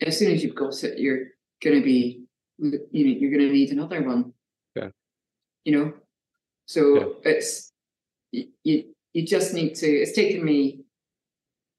As 0.06 0.20
soon 0.20 0.32
as 0.32 0.44
you've 0.44 0.56
got 0.56 0.84
it, 0.84 1.00
you're 1.00 1.26
going 1.64 1.78
to 1.78 1.84
be, 1.84 2.22
you 2.60 2.72
know, 2.72 3.20
you're 3.20 3.32
going 3.32 3.48
to 3.48 3.52
need 3.52 3.72
another 3.72 4.04
one. 4.04 4.34
Yeah. 4.76 4.90
You 5.66 5.78
know, 5.78 5.94
so 6.68 7.16
it's 7.24 7.72
you, 8.32 8.50
you 8.64 8.84
you 9.14 9.26
just 9.26 9.54
need 9.54 9.74
to. 9.76 9.88
It's 9.88 10.14
taken 10.14 10.46
me 10.46 10.82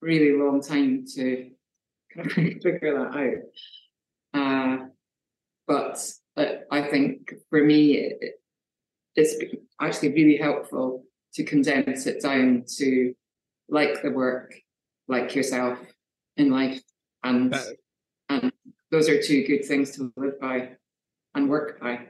really 0.02 0.36
long 0.36 0.60
time 0.60 1.04
to 1.14 1.50
kind 2.14 2.26
of 2.26 2.32
figure 2.34 2.98
that 2.98 3.16
out. 3.16 3.36
Uh, 4.34 4.78
but 5.66 6.02
uh, 6.36 6.46
I 6.70 6.82
think 6.82 7.32
for 7.50 7.62
me, 7.62 7.92
it, 7.96 8.40
it's 9.14 9.34
actually 9.80 10.12
really 10.12 10.36
helpful 10.36 11.04
to 11.34 11.44
condense 11.44 12.06
it 12.06 12.22
down 12.22 12.64
to 12.78 13.14
like 13.68 14.02
the 14.02 14.10
work, 14.10 14.54
like 15.08 15.34
yourself 15.34 15.78
in 16.36 16.50
life, 16.50 16.80
and 17.22 17.52
That- 17.52 17.76
and 18.30 18.52
those 18.90 19.08
are 19.08 19.20
two 19.22 19.46
good 19.46 19.64
things 19.64 19.92
to 19.92 20.12
live 20.16 20.38
by 20.38 20.70
and 21.34 21.48
work 21.48 21.80
by. 21.80 22.06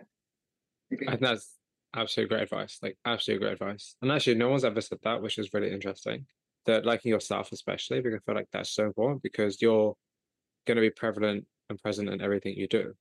I 0.91 0.97
think 0.97 1.21
that's 1.21 1.55
absolutely 1.95 2.35
great 2.35 2.43
advice. 2.45 2.79
Like 2.83 2.97
absolutely 3.05 3.47
great 3.47 3.53
advice. 3.55 3.95
And 4.03 4.11
actually, 4.11 4.35
no 4.37 4.49
one's 4.49 4.65
ever 4.65 4.81
said 4.81 4.99
that, 5.03 5.23
which 5.23 5.39
is 5.39 5.53
really 5.53 5.71
interesting. 5.71 6.27
That 6.67 6.85
liking 6.85 7.11
yourself, 7.11 7.53
especially, 7.53 8.01
because 8.01 8.21
I 8.21 8.23
feel 8.27 8.35
like 8.35 8.49
that's 8.53 8.71
so 8.71 8.85
important 8.85 9.23
because 9.23 9.63
you're 9.63 9.95
going 10.67 10.77
to 10.77 10.81
be 10.83 10.91
prevalent 10.91 11.47
and 11.69 11.81
present 11.83 12.09
in 12.09 12.21
everything 12.21 12.55
you 12.57 12.69
do. 12.69 12.93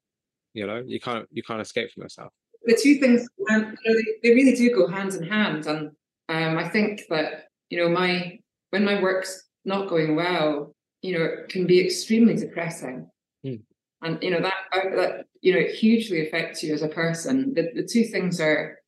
You 0.53 0.67
know, 0.67 0.83
you 0.85 0.99
can't 0.99 1.27
you 1.31 1.43
can't 1.43 1.61
escape 1.61 1.91
from 1.91 2.03
yourself. 2.03 2.31
the 2.65 2.77
two 2.81 2.95
things 2.95 3.27
um, 3.51 3.75
you 3.83 3.91
know, 3.91 3.97
they, 3.97 4.29
they 4.29 4.35
really 4.35 4.55
do 4.55 4.73
go 4.75 4.87
hand 4.87 5.13
in 5.13 5.23
hand 5.23 5.65
and 5.67 5.91
um, 6.29 6.57
i 6.57 6.67
think 6.67 7.03
that 7.09 7.45
you 7.69 7.77
know 7.79 7.87
my 7.89 8.37
when 8.71 8.83
my 8.83 9.01
work's 9.01 9.33
not 9.63 9.87
going 9.87 10.15
well 10.15 10.73
you 11.01 11.17
know 11.17 11.23
it 11.23 11.49
can 11.49 11.65
be 11.67 11.79
extremely 11.85 12.35
depressing 12.35 13.09
Hmm. 13.43 13.61
and 14.01 14.21
you 14.23 14.31
know 14.31 14.41
that 14.41 14.55
that 14.95 15.25
you 15.41 15.53
know 15.53 15.59
it 15.59 15.75
hugely 15.75 16.27
affects 16.27 16.63
you 16.63 16.73
as 16.73 16.81
a 16.81 16.89
person 16.89 17.53
the, 17.53 17.63
the 17.75 17.83
two 17.93 18.03
things 18.05 18.41
are 18.41 18.79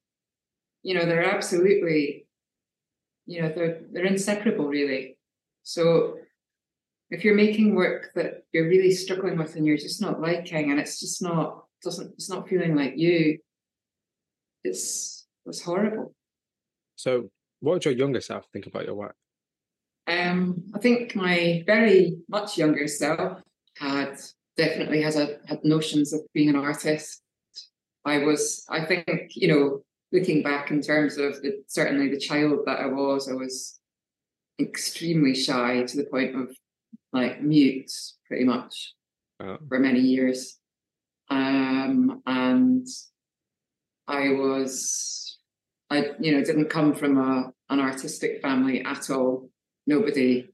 you 0.82 0.94
know 0.96 1.06
they're 1.06 1.32
absolutely 1.36 2.26
you 3.28 3.42
know 3.42 3.50
they're 3.56 3.82
they're 3.92 4.06
inseparable 4.06 4.68
really 4.68 5.18
so 5.64 6.19
if 7.10 7.24
you're 7.24 7.36
making 7.36 7.76
work 7.76 8.12
that 8.16 8.44
you're 8.52 8.68
really 8.68 8.92
struggling 8.92 9.38
with 9.38 9.56
and 9.56 9.66
you're 9.66 9.78
just 9.78 10.02
not 10.02 10.22
liking 10.22 10.72
and 10.72 10.80
it's 10.80 11.00
just 11.00 11.22
not 11.22 11.66
doesn't 11.82 12.12
it's 12.14 12.30
not 12.30 12.48
feeling 12.48 12.76
like 12.76 12.98
you 12.98 13.40
it's 14.64 15.28
it's 15.46 15.62
horrible. 15.62 16.14
So, 16.96 17.30
what 17.60 17.74
would 17.74 17.86
your 17.86 17.94
younger 17.94 18.22
self 18.22 18.46
think 18.52 18.68
about 18.68 18.86
your 18.86 18.96
work? 18.96 19.16
Um, 20.08 20.64
I 20.74 20.80
think 20.80 21.16
my 21.16 21.64
very 21.66 22.18
much 22.28 22.58
younger 22.58 22.88
self 22.88 23.42
had 23.78 24.18
definitely 24.58 25.02
has 25.02 25.16
a 25.16 25.38
had 25.46 25.64
notions 25.64 26.14
of 26.14 26.22
being 26.34 26.50
an 26.50 26.56
artist. 26.56 27.22
I 28.06 28.20
was, 28.20 28.66
I 28.70 28.86
think, 28.86 29.32
you 29.36 29.48
know, 29.48 29.82
looking 30.12 30.42
back 30.42 30.72
in 30.72 30.82
terms 30.82 31.18
of 31.18 31.42
the 31.42 31.64
certainly 31.68 32.10
the 32.10 32.20
child 32.20 32.62
that 32.66 32.80
I 32.80 32.88
was, 32.88 33.30
I 33.30 33.34
was 33.34 33.80
extremely 34.60 35.36
shy 35.36 35.84
to 35.84 35.98
the 35.98 36.06
point 36.06 36.36
of 36.36 36.56
like 37.12 37.42
mute 37.42 37.92
pretty 38.28 38.46
much 38.46 38.94
Uh, 39.40 39.58
for 39.70 39.80
many 39.80 40.02
years. 40.02 40.60
Um, 41.30 42.22
and 42.26 42.86
I 44.08 44.32
was, 44.32 45.38
I, 45.90 46.12
you 46.20 46.32
know, 46.34 46.44
didn't 46.44 46.70
come 46.70 46.94
from 46.94 47.18
a, 47.18 47.54
an 47.70 47.80
artistic 47.80 48.42
family 48.42 48.84
at 48.84 49.10
all. 49.10 49.50
Nobody 49.88 50.50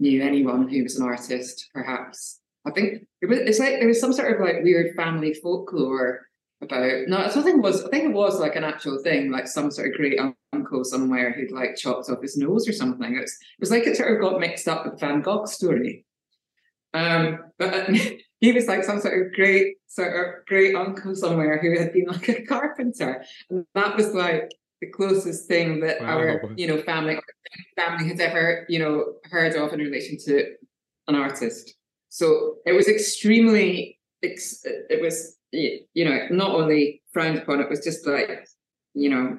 knew 0.00 0.22
anyone 0.22 0.68
who 0.68 0.82
was 0.82 0.98
an 0.98 1.06
artist, 1.06 1.70
perhaps. 1.72 2.40
I 2.66 2.72
think 2.72 3.06
it 3.22 3.26
was, 3.26 3.38
it's 3.38 3.60
like 3.60 3.78
there 3.78 3.86
was 3.86 4.00
some 4.00 4.12
sort 4.12 4.32
of 4.34 4.40
like 4.40 4.64
weird 4.64 4.96
family 4.96 5.34
folklore 5.34 6.25
about 6.62 7.08
no, 7.08 7.18
I 7.18 7.28
don't 7.28 7.42
think 7.42 7.58
it 7.58 7.62
was 7.62 7.84
I 7.84 7.88
think 7.88 8.04
it 8.04 8.14
was 8.14 8.40
like 8.40 8.56
an 8.56 8.64
actual 8.64 8.98
thing, 8.98 9.30
like 9.30 9.46
some 9.46 9.70
sort 9.70 9.88
of 9.88 9.94
great 9.94 10.18
uncle 10.52 10.84
somewhere 10.84 11.32
who'd 11.32 11.52
like 11.52 11.76
chopped 11.76 12.08
off 12.08 12.22
his 12.22 12.36
nose 12.36 12.68
or 12.68 12.72
something. 12.72 13.14
It 13.14 13.20
was, 13.20 13.32
it 13.32 13.60
was 13.60 13.70
like 13.70 13.86
it 13.86 13.96
sort 13.96 14.12
of 14.12 14.20
got 14.20 14.40
mixed 14.40 14.68
up 14.68 14.86
with 14.86 15.00
Van 15.00 15.20
Gogh 15.20 15.44
story. 15.44 16.04
Um, 16.94 17.38
but 17.58 17.90
he 18.40 18.52
was 18.52 18.66
like 18.66 18.84
some 18.84 19.00
sort 19.00 19.26
of 19.26 19.32
great 19.34 19.76
sort 19.86 20.14
of 20.14 20.46
great 20.46 20.74
uncle 20.74 21.14
somewhere 21.14 21.58
who 21.58 21.78
had 21.78 21.92
been 21.92 22.06
like 22.06 22.28
a 22.28 22.44
carpenter. 22.44 23.24
And 23.50 23.66
that 23.74 23.96
was 23.96 24.14
like 24.14 24.50
the 24.80 24.90
closest 24.90 25.48
thing 25.48 25.80
that 25.80 26.00
wow. 26.00 26.18
our, 26.18 26.52
you 26.56 26.66
know, 26.66 26.80
family 26.82 27.18
family 27.76 28.08
has 28.08 28.20
ever, 28.20 28.66
you 28.68 28.78
know, 28.78 29.14
heard 29.24 29.54
of 29.56 29.72
in 29.72 29.80
relation 29.80 30.16
to 30.24 30.54
an 31.08 31.14
artist. 31.14 31.74
So 32.08 32.56
it 32.64 32.72
was 32.72 32.88
extremely 32.88 33.98
it 34.22 35.02
was 35.02 35.35
you 35.52 36.04
know 36.04 36.26
not 36.30 36.50
only 36.50 37.02
frowned 37.12 37.38
upon 37.38 37.60
it 37.60 37.70
was 37.70 37.84
just 37.84 38.06
like 38.06 38.46
you 38.94 39.08
know 39.08 39.38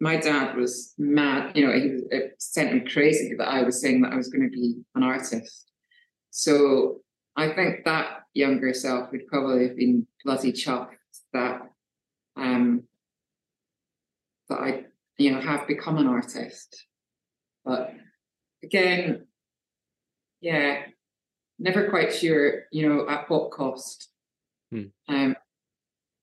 my 0.00 0.16
dad 0.16 0.56
was 0.56 0.94
mad 0.96 1.56
you 1.56 1.66
know 1.66 1.72
he 1.72 1.90
was, 1.90 2.02
it 2.10 2.34
sent 2.38 2.72
me 2.72 2.80
crazy 2.80 3.34
that 3.36 3.48
i 3.48 3.62
was 3.62 3.80
saying 3.80 4.00
that 4.00 4.12
i 4.12 4.16
was 4.16 4.28
going 4.28 4.48
to 4.48 4.50
be 4.50 4.76
an 4.94 5.02
artist. 5.02 5.66
So 6.30 7.00
i 7.36 7.48
think 7.48 7.84
that 7.84 8.22
younger 8.34 8.72
self 8.72 9.10
would 9.10 9.26
probably 9.26 9.66
have 9.68 9.76
been 9.76 10.06
bloody 10.24 10.52
chuffed 10.52 10.94
that 11.32 11.62
um 12.36 12.84
that 14.48 14.60
i 14.60 14.84
you 15.16 15.32
know 15.32 15.40
have 15.40 15.66
become 15.66 15.98
an 15.98 16.06
artist. 16.06 16.86
But 17.64 17.92
again 18.62 19.26
yeah 20.40 20.82
never 21.58 21.90
quite 21.90 22.14
sure, 22.14 22.64
you 22.70 22.88
know, 22.88 23.08
at 23.08 23.28
what 23.28 23.50
cost 23.50 24.10
hmm. 24.70 24.84
um, 25.08 25.36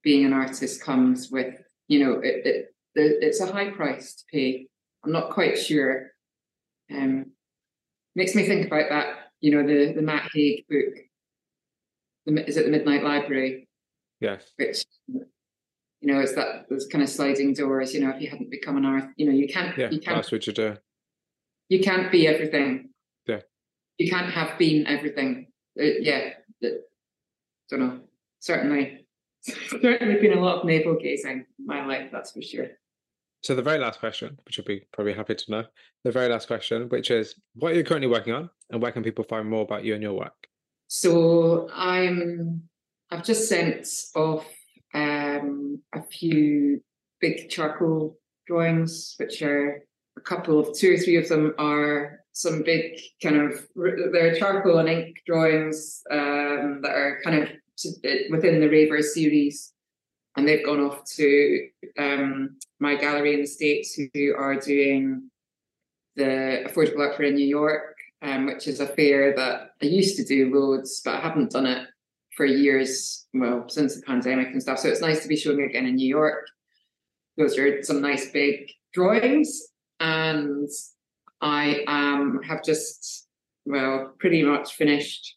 being 0.04 0.26
an 0.26 0.34
artist 0.34 0.82
comes 0.82 1.30
with, 1.32 1.56
you 1.88 2.04
know, 2.04 2.20
it, 2.20 2.46
it, 2.46 2.76
it's 2.96 3.42
a 3.42 3.52
high 3.52 3.72
price 3.72 4.16
to 4.16 4.24
pay. 4.32 4.68
I'm 5.04 5.12
not 5.12 5.32
quite 5.32 5.58
sure. 5.58 6.12
Um, 6.94 7.32
makes 8.16 8.36
me 8.36 8.46
think 8.46 8.68
about 8.68 8.90
that, 8.90 9.08
you 9.42 9.52
know, 9.52 9.66
the 9.66 9.94
the 9.94 10.02
Matt 10.02 10.30
Haig 10.34 10.66
book. 10.70 10.96
The, 12.26 12.48
is 12.48 12.58
it 12.58 12.66
the 12.66 12.72
Midnight 12.72 13.04
Library? 13.04 13.68
Yes. 14.20 14.52
Which 14.58 14.86
you 15.08 16.14
know, 16.14 16.20
it's 16.20 16.36
that 16.36 16.70
those 16.70 16.86
kind 16.86 17.04
of 17.04 17.10
sliding 17.10 17.54
doors. 17.54 17.94
You 17.94 18.02
know, 18.02 18.12
if 18.12 18.22
you 18.22 18.30
hadn't 18.30 18.52
become 18.52 18.78
an 18.78 18.86
art, 18.86 19.06
you 19.18 19.26
know, 19.26 19.34
you 19.34 19.48
can't. 19.48 19.78
Yeah, 19.78 19.90
you 19.90 20.00
can't, 20.00 20.18
that's 20.18 20.32
what 20.32 20.46
you 20.48 20.54
do. 20.54 20.78
You 21.70 21.80
can't 21.80 22.12
be 22.12 22.28
everything 22.28 22.90
Yeah. 23.28 23.42
you 23.98 24.10
can't 24.10 24.32
have 24.32 24.58
been 24.60 24.86
everything. 24.86 25.48
Uh, 25.80 25.84
yeah, 26.00 26.34
uh, 26.64 26.68
don't 27.70 27.80
know. 27.80 28.00
Certainly, 28.46 29.08
certainly 29.42 30.22
been 30.22 30.38
a 30.38 30.40
lot 30.40 30.60
of 30.60 30.66
navel 30.66 30.96
gazing 31.02 31.48
in 31.58 31.66
my 31.66 31.84
life. 31.84 32.10
That's 32.12 32.32
for 32.32 32.44
sure. 32.44 32.68
So 33.42 33.56
the 33.56 33.64
very 33.64 33.80
last 33.80 34.00
question, 34.00 34.38
which 34.46 34.56
you'll 34.56 34.68
be 34.68 34.86
probably 34.94 35.14
happy 35.14 35.34
to 35.34 35.52
know, 35.52 35.64
the 36.04 36.12
very 36.12 36.30
last 36.30 36.46
question, 36.46 36.88
which 36.90 37.10
is, 37.10 37.34
what 37.56 37.72
are 37.72 37.76
you 37.76 37.84
currently 37.84 38.08
working 38.08 38.34
on, 38.34 38.52
and 38.70 38.84
where 38.84 38.92
can 38.92 39.02
people 39.02 39.24
find 39.24 39.50
more 39.50 39.64
about 39.64 39.84
you 39.84 39.96
and 39.96 40.04
your 40.04 40.14
work? 40.14 40.48
So 40.90 41.68
I'm, 41.74 42.62
I've 43.10 43.24
just 43.24 43.50
sent 43.50 43.88
off 44.16 44.46
um, 44.94 45.82
a 45.96 46.04
few 46.04 46.84
big 47.20 47.50
charcoal 47.50 48.20
drawings, 48.46 49.16
which 49.18 49.42
are 49.42 49.84
a 50.18 50.22
couple 50.22 50.60
of 50.60 50.78
two 50.78 50.94
or 50.94 50.98
three 50.98 51.18
of 51.18 51.28
them 51.30 51.56
are 51.58 52.20
some 52.34 52.62
big 52.62 53.00
kind 53.24 53.38
of 53.38 53.68
they're 54.12 54.36
charcoal 54.36 54.78
and 54.78 54.90
ink 54.90 55.18
drawings 55.26 56.04
um, 56.12 56.82
that 56.84 56.92
are 56.92 57.22
kind 57.24 57.42
of 57.42 57.50
within 58.30 58.60
the 58.60 58.70
Raver 58.70 59.02
series, 59.02 59.74
and 60.36 60.48
they've 60.48 60.66
gone 60.66 60.80
off 60.80 61.06
to 61.16 61.68
um, 61.98 62.58
my 62.80 62.96
gallery 62.96 63.34
in 63.34 63.42
the 63.42 63.48
states 63.48 63.96
who 63.96 64.36
are 64.36 64.56
doing 64.56 65.30
the 66.16 66.64
affordable 66.68 67.00
art 67.00 67.18
fair 67.18 67.26
in 67.26 67.36
New 67.36 67.48
York, 67.48 67.96
um, 68.22 68.46
which 68.46 68.68
is 68.68 68.80
a 68.80 68.88
fair 68.88 69.36
that 69.36 69.72
I 69.82 69.86
used 69.86 70.18
to 70.18 70.24
do 70.24 70.54
loads, 70.54 71.02
but 71.04 71.16
I 71.16 71.20
haven't 71.20 71.52
done 71.52 71.66
it 71.66 71.88
for 72.36 72.46
years. 72.46 73.28
Well, 73.34 73.68
since 73.70 73.96
the 73.96 74.02
pandemic 74.02 74.48
and 74.48 74.62
stuff, 74.62 74.80
so 74.80 74.90
it's 74.90 75.02
nice 75.02 75.22
to 75.24 75.28
be 75.28 75.36
showing 75.38 75.62
again 75.62 75.86
in 75.86 75.96
New 75.96 76.08
York. 76.08 76.48
Those 77.38 77.58
are 77.58 77.84
some 77.84 78.02
nice 78.02 78.32
big 78.32 78.72
drawings, 78.94 79.68
and 80.00 80.70
I 81.42 81.84
um, 81.88 82.42
have 82.44 82.64
just, 82.64 83.28
well, 83.66 84.14
pretty 84.20 84.42
much 84.42 84.76
finished 84.76 85.36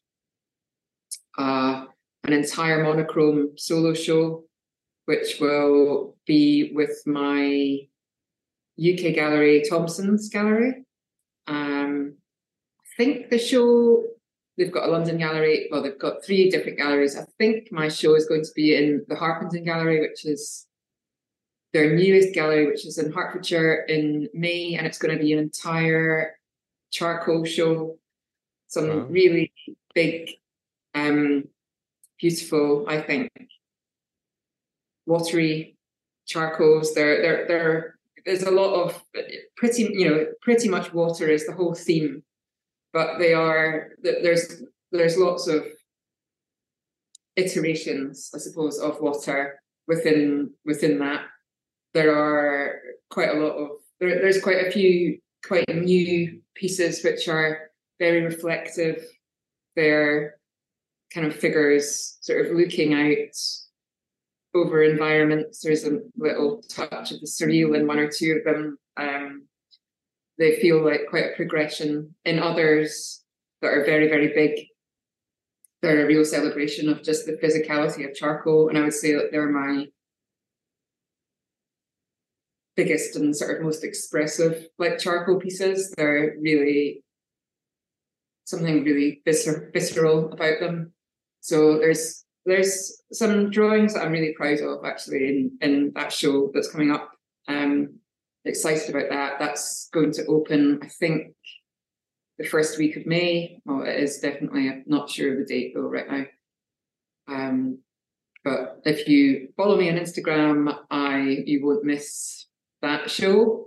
uh, 1.37 1.87
an 2.29 2.35
entire 2.35 2.85
monochrome 2.85 3.57
solo 3.57 3.95
show, 3.95 4.45
which 5.07 5.41
will 5.41 6.15
be 6.27 6.73
with 6.75 7.03
my 7.07 7.89
UK 8.79 9.15
gallery, 9.15 9.65
Thompson's 9.69 10.29
Gallery. 10.29 10.85
Um, 11.47 12.17
I 12.81 12.87
think 12.99 13.31
the 13.31 13.39
show, 13.39 14.05
they've 14.59 14.71
got 14.71 14.87
a 14.87 14.93
London 14.93 15.17
gallery, 15.17 15.69
well, 15.71 15.83
they've 15.83 15.99
got 15.99 16.23
three 16.23 16.51
different 16.51 16.77
galleries. 16.77 17.17
I 17.17 17.25
think 17.39 17.73
my 17.73 17.89
show 17.89 18.15
is 18.15 18.27
going 18.27 18.45
to 18.45 18.53
be 18.55 18.77
in 18.77 19.07
the 19.09 19.17
Harpenden 19.17 19.65
Gallery, 19.65 20.01
which 20.01 20.27
is 20.27 20.67
their 21.73 21.97
newest 21.97 22.35
gallery, 22.35 22.67
which 22.67 22.85
is 22.85 22.99
in 22.99 23.11
Hertfordshire 23.11 23.87
in 23.89 24.29
May, 24.35 24.75
and 24.75 24.87
it's 24.87 24.99
going 24.99 25.17
to 25.17 25.23
be 25.23 25.33
an 25.33 25.39
entire 25.39 26.37
charcoal 26.91 27.47
show. 27.47 27.97
Some 28.67 28.89
wow. 28.89 29.07
really 29.09 29.51
big, 29.95 30.33
um, 30.95 31.45
beautiful, 32.21 32.85
I 32.89 33.01
think, 33.01 33.31
watery 35.07 35.77
charcoals. 36.27 36.95
There, 36.95 37.23
there, 37.23 37.47
there. 37.49 37.95
There's 38.27 38.43
a 38.43 38.51
lot 38.51 38.75
of 38.75 39.03
pretty, 39.57 39.85
you 39.85 40.09
know, 40.09 40.27
pretty 40.43 40.69
much 40.69 40.93
water 40.93 41.29
is 41.29 41.47
the 41.47 41.53
whole 41.53 41.75
theme, 41.75 42.23
but 42.93 43.19
they 43.19 43.33
are 43.33 43.93
there's 44.03 44.63
there's 44.93 45.17
lots 45.17 45.47
of 45.47 45.65
iterations, 47.37 48.31
I 48.35 48.39
suppose, 48.39 48.79
of 48.79 49.01
water 49.01 49.63
within 49.87 50.51
within 50.67 50.99
that 50.99 51.25
there 51.95 52.15
are 52.15 52.81
quite 53.11 53.31
a 53.31 53.41
lot 53.41 53.57
of 53.57 53.71
there, 54.01 54.21
there's 54.21 54.41
quite 54.41 54.67
a 54.67 54.71
few 54.71 55.19
quite 55.45 55.69
new 55.69 56.41
pieces 56.55 57.03
which 57.03 57.29
are 57.29 57.71
very 57.99 58.23
reflective. 58.23 59.05
They're 59.77 60.38
kind 61.13 61.27
of 61.27 61.35
figures 61.35 62.19
sort 62.21 62.47
of 62.47 62.57
looking 62.57 62.95
out 62.95 63.35
over 64.55 64.83
environments. 64.83 65.61
There's 65.61 65.85
a 65.85 66.01
little 66.17 66.63
touch 66.69 67.13
of 67.13 67.21
the 67.21 67.27
surreal 67.27 67.77
in 67.77 67.87
one 67.87 67.99
or 67.99 68.11
two 68.11 68.39
of 68.39 68.45
them. 68.45 68.79
Um, 68.97 69.47
they 70.39 70.57
feel 70.57 70.85
like 70.85 71.07
quite 71.09 71.25
a 71.25 71.37
progression. 71.37 72.15
In 72.25 72.39
others 72.39 73.25
that 73.61 73.69
are 73.69 73.85
very, 73.85 74.09
very 74.09 74.29
big, 74.29 74.67
they're 75.83 76.05
a 76.05 76.07
real 76.07 76.25
celebration 76.25 76.89
of 76.89 77.03
just 77.03 77.27
the 77.27 77.39
physicality 77.43 78.09
of 78.09 78.15
charcoal. 78.15 78.69
And 78.69 78.79
I 78.79 78.83
would 78.83 78.95
say 78.95 79.13
that 79.15 79.31
they're 79.31 79.49
my 79.49 79.87
biggest 82.77 83.17
and 83.17 83.37
sort 83.37 83.57
of 83.57 83.65
most 83.65 83.83
expressive 83.83 84.69
like 84.79 84.99
charcoal 84.99 85.41
pieces. 85.41 85.93
They're 85.97 86.37
really 86.41 87.03
something 88.45 88.85
really 88.85 89.21
viscer- 89.27 89.73
visceral 89.73 90.33
about 90.33 90.61
them. 90.61 90.93
So 91.41 91.79
there's 91.79 92.25
there's 92.47 93.03
some 93.13 93.51
drawings 93.51 93.95
that 93.95 94.05
I'm 94.05 94.13
really 94.13 94.35
proud 94.35 94.61
of 94.61 94.85
actually 94.85 95.29
in, 95.29 95.59
in 95.61 95.93
that 95.95 96.13
show 96.13 96.51
that's 96.55 96.71
coming 96.71 96.91
up. 96.91 97.11
Um 97.47 97.99
excited 98.45 98.91
about 98.91 99.11
that. 99.11 99.39
That's 99.39 99.89
going 99.93 100.13
to 100.13 100.27
open, 100.27 100.81
I 100.83 100.89
think, 100.89 101.35
the 102.39 102.47
first 102.47 102.79
week 102.79 102.97
of 102.97 103.07
May. 103.07 103.61
Well, 103.65 103.83
it 103.83 103.97
is 103.97 104.19
definitely. 104.19 104.69
I'm 104.69 104.85
not 104.87 105.11
sure 105.11 105.33
of 105.33 105.39
the 105.39 105.45
date 105.45 105.73
though 105.75 105.83
right 105.83 106.11
now. 106.11 106.25
Um, 107.29 107.79
but 108.45 108.81
if 108.85 109.09
you 109.09 109.49
follow 109.57 109.77
me 109.77 109.91
on 109.91 109.97
Instagram, 109.97 110.75
I 110.91 111.43
you 111.45 111.65
won't 111.65 111.85
miss 111.85 112.47
that 112.83 113.11
show. 113.11 113.67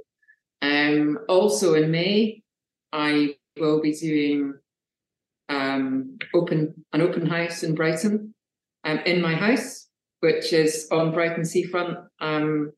Um, 0.62 1.20
also 1.28 1.76
in 1.76 1.92
May, 1.92 2.44
I 2.92 3.36
will 3.60 3.82
be 3.82 3.94
doing 3.94 4.56
um, 5.52 6.18
open 6.34 6.86
an 6.94 7.02
open 7.02 7.26
house 7.26 7.64
in 7.64 7.76
Brighton, 7.76 8.34
um, 8.84 9.00
in 9.00 9.22
my 9.22 9.36
house, 9.36 9.88
which 10.22 10.54
is 10.54 10.88
on 10.92 11.12
Brighton 11.12 11.46
seafront 11.46 11.98
um, 12.20 12.72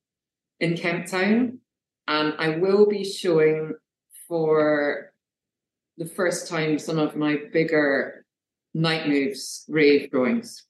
in 0.59 0.75
Kemp 0.75 1.05
Town, 1.05 1.59
and 2.07 2.33
I 2.37 2.57
will 2.57 2.87
be 2.87 3.03
showing 3.03 3.73
for 4.27 5.13
the 5.97 6.05
first 6.05 6.49
time 6.49 6.79
some 6.79 6.97
of 6.97 7.15
my 7.15 7.37
bigger 7.51 8.25
night 8.73 9.07
moves 9.07 9.65
rave 9.69 10.09
drawings. 10.09 10.65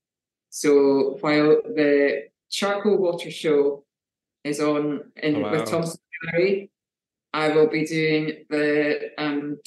So 0.50 1.18
while 1.22 1.62
the 1.64 2.24
charcoal 2.52 2.98
water 2.98 3.32
show 3.32 3.86
is 4.44 4.60
on 4.60 5.02
in 5.18 5.38
oh, 5.38 5.40
wow. 5.40 5.52
with 5.52 5.70
Thompson 5.70 6.00
Gallery. 6.32 6.70
I 7.34 7.50
will 7.50 7.68
be 7.68 7.86
doing 7.86 8.46
the 8.50 9.10
um, 9.18 9.58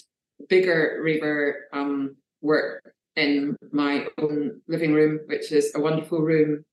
bigger 0.48 1.00
Raver 1.02 1.66
um, 1.72 2.16
work 2.46 2.94
in 3.16 3.56
my 3.72 4.06
own 4.18 4.60
living 4.68 4.92
room, 4.92 5.20
which 5.26 5.50
is 5.52 5.72
a 5.74 5.80
wonderful 5.80 6.20
room 6.20 6.64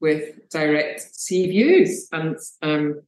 with 0.00 0.48
direct 0.50 1.00
sea 1.14 1.48
views. 1.48 2.08
And 2.12 2.36
um, 2.62 3.02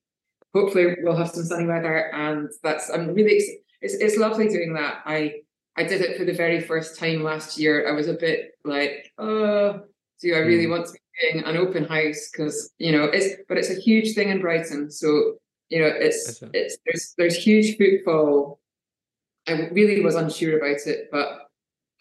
hopefully 0.54 0.96
we'll 1.00 1.16
have 1.16 1.30
some 1.30 1.44
sunny 1.44 1.66
weather. 1.66 2.12
And 2.14 2.50
that's 2.62 2.90
I'm 2.90 3.14
really 3.14 3.42
it's 3.80 3.94
it's 3.94 4.16
lovely 4.16 4.48
doing 4.48 4.74
that. 4.74 5.02
I 5.04 5.42
I 5.76 5.84
did 5.84 6.02
it 6.02 6.18
for 6.18 6.24
the 6.24 6.34
very 6.34 6.60
first 6.60 6.98
time 6.98 7.22
last 7.22 7.58
year. 7.58 7.88
I 7.88 7.92
was 7.92 8.08
a 8.08 8.14
bit 8.14 8.52
like, 8.64 9.10
oh, 9.18 9.80
do 10.20 10.34
I 10.34 10.38
really 10.38 10.66
mm. 10.66 10.70
want 10.70 10.86
to 10.86 10.92
be 10.92 11.32
doing 11.32 11.44
an 11.44 11.56
open 11.56 11.84
house? 11.84 12.30
Because 12.30 12.72
you 12.78 12.92
know, 12.92 13.04
it's 13.04 13.40
but 13.48 13.58
it's 13.58 13.70
a 13.70 13.80
huge 13.80 14.14
thing 14.14 14.28
in 14.28 14.40
Brighton. 14.40 14.90
So 14.90 15.34
you 15.68 15.80
know, 15.80 15.86
it's 15.86 16.42
it's 16.52 16.76
there's 16.84 17.14
there's 17.16 17.36
huge 17.36 17.76
footfall. 17.78 18.60
I 19.48 19.68
really 19.72 20.00
was 20.02 20.14
unsure 20.14 20.58
about 20.58 20.86
it, 20.86 21.08
but 21.10 21.41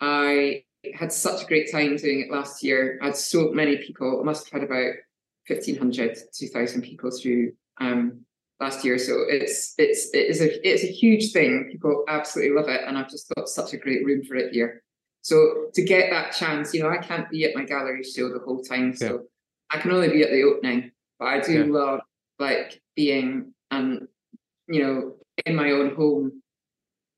I 0.01 0.63
had 0.95 1.13
such 1.13 1.43
a 1.43 1.47
great 1.47 1.71
time 1.71 1.95
doing 1.95 2.21
it 2.21 2.31
last 2.31 2.63
year. 2.63 2.99
I 3.01 3.07
had 3.07 3.15
so 3.15 3.51
many 3.51 3.77
people. 3.77 4.19
I 4.19 4.23
must 4.23 4.49
have 4.49 4.61
had 4.61 4.69
about 4.69 4.95
1,500, 5.47 6.17
2,000 6.33 6.81
people 6.81 7.11
through 7.11 7.53
um, 7.79 8.21
last 8.59 8.83
year. 8.83 8.97
So 8.97 9.23
it's 9.27 9.75
it's 9.77 10.09
it 10.13 10.29
is 10.29 10.41
a 10.41 10.67
it's 10.67 10.83
a 10.83 10.91
huge 10.91 11.31
thing. 11.31 11.69
People 11.71 12.03
absolutely 12.07 12.55
love 12.55 12.69
it, 12.69 12.81
and 12.85 12.97
I've 12.97 13.09
just 13.09 13.31
got 13.35 13.47
such 13.47 13.73
a 13.73 13.77
great 13.77 14.05
room 14.05 14.23
for 14.23 14.35
it 14.35 14.53
here. 14.53 14.83
So 15.23 15.67
to 15.73 15.83
get 15.83 16.09
that 16.09 16.33
chance, 16.33 16.73
you 16.73 16.81
know, 16.81 16.89
I 16.89 16.97
can't 16.97 17.29
be 17.29 17.45
at 17.45 17.55
my 17.55 17.63
gallery 17.63 18.03
show 18.03 18.29
the 18.29 18.39
whole 18.39 18.63
time, 18.63 18.95
so 18.95 19.05
yeah. 19.05 19.17
I 19.69 19.77
can 19.79 19.91
only 19.91 20.09
be 20.09 20.23
at 20.23 20.31
the 20.31 20.43
opening. 20.43 20.91
But 21.19 21.27
I 21.27 21.39
do 21.41 21.53
yeah. 21.53 21.65
love 21.65 21.99
like 22.39 22.81
being 22.95 23.53
and 23.69 24.07
you 24.67 24.83
know 24.83 25.15
in 25.45 25.55
my 25.55 25.71
own 25.71 25.95
home, 25.95 26.41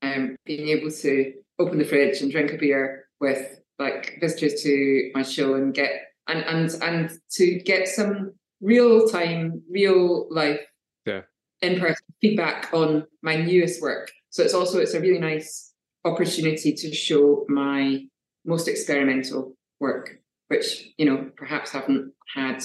and 0.02 0.30
um, 0.30 0.36
being 0.44 0.68
able 0.68 0.90
to 0.90 1.34
open 1.58 1.78
the 1.78 1.84
fridge 1.84 2.20
and 2.20 2.30
drink 2.30 2.52
a 2.52 2.56
beer 2.56 3.06
with 3.20 3.60
like 3.78 4.18
visitors 4.20 4.62
to 4.62 5.10
my 5.14 5.22
show 5.22 5.54
and 5.54 5.74
get 5.74 5.90
and 6.28 6.44
and 6.44 6.82
and 6.82 7.18
to 7.32 7.58
get 7.60 7.88
some 7.88 8.32
real 8.60 9.08
time, 9.08 9.62
real 9.70 10.26
life 10.30 10.60
yeah. 11.04 11.22
in 11.60 11.78
person 11.78 12.04
feedback 12.20 12.72
on 12.72 13.06
my 13.22 13.36
newest 13.36 13.82
work. 13.82 14.10
So 14.30 14.42
it's 14.42 14.54
also 14.54 14.78
it's 14.78 14.94
a 14.94 15.00
really 15.00 15.18
nice 15.18 15.72
opportunity 16.04 16.72
to 16.72 16.94
show 16.94 17.44
my 17.48 18.04
most 18.44 18.68
experimental 18.68 19.54
work, 19.80 20.18
which 20.48 20.88
you 20.96 21.06
know 21.06 21.30
perhaps 21.36 21.70
haven't 21.70 22.12
had. 22.34 22.62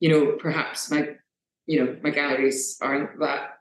You 0.00 0.08
know, 0.08 0.32
perhaps 0.32 0.90
my 0.90 1.10
you 1.66 1.84
know 1.84 1.96
my 2.02 2.10
galleries 2.10 2.76
aren't 2.80 3.20
that 3.20 3.58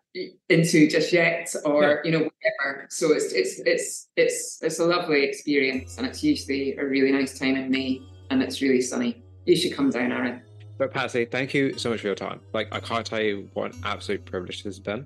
into 0.50 0.88
just 0.90 1.14
yet 1.14 1.54
or 1.64 1.84
yeah. 1.84 1.96
you 2.04 2.12
know 2.12 2.30
whatever 2.42 2.88
so 2.90 3.12
it's 3.14 3.32
it's 3.34 3.60
it's 3.66 4.08
it's 4.16 4.60
it's 4.62 4.80
a 4.80 4.86
lovely 4.86 5.24
experience 5.24 5.98
and 5.98 6.08
it's 6.08 6.24
usually 6.24 6.76
a 6.78 6.86
really 6.86 7.12
nice 7.12 7.38
time 7.38 7.56
in 7.56 7.70
may 7.70 8.02
and 8.30 8.42
it's 8.42 8.62
really 8.62 8.82
sunny. 8.82 9.22
You 9.46 9.56
should 9.58 9.74
come 9.74 9.90
down 9.90 10.12
aaron. 10.12 10.42
But 10.78 10.92
patsy 10.92 11.26
thank 11.26 11.54
you 11.54 11.78
so 11.78 11.90
much 11.90 12.02
for 12.02 12.08
your 12.08 12.16
time. 12.16 12.40
Like 12.54 12.70
i 12.72 12.80
can't 12.80 13.06
tell 13.06 13.22
you 13.22 13.50
what 13.54 13.74
an 13.74 13.82
absolute 13.84 14.26
privilege 14.26 14.64
this 14.64 14.76
has 14.76 14.80
been. 14.80 15.06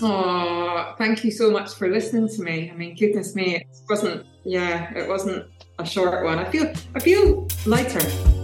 Oh 0.00 0.94
thank 0.98 1.24
you 1.24 1.30
so 1.30 1.50
much 1.50 1.74
for 1.74 1.88
listening 1.88 2.28
to 2.28 2.42
me. 2.42 2.70
I 2.70 2.74
mean 2.74 2.96
goodness 2.96 3.34
me 3.34 3.56
it 3.56 3.66
wasn't 3.88 4.26
yeah 4.44 4.92
it 4.94 5.08
wasn't 5.08 5.46
a 5.78 5.86
short 5.86 6.24
one. 6.24 6.38
I 6.38 6.50
feel 6.50 6.72
i 6.94 7.00
feel 7.00 7.48
lighter 7.66 8.37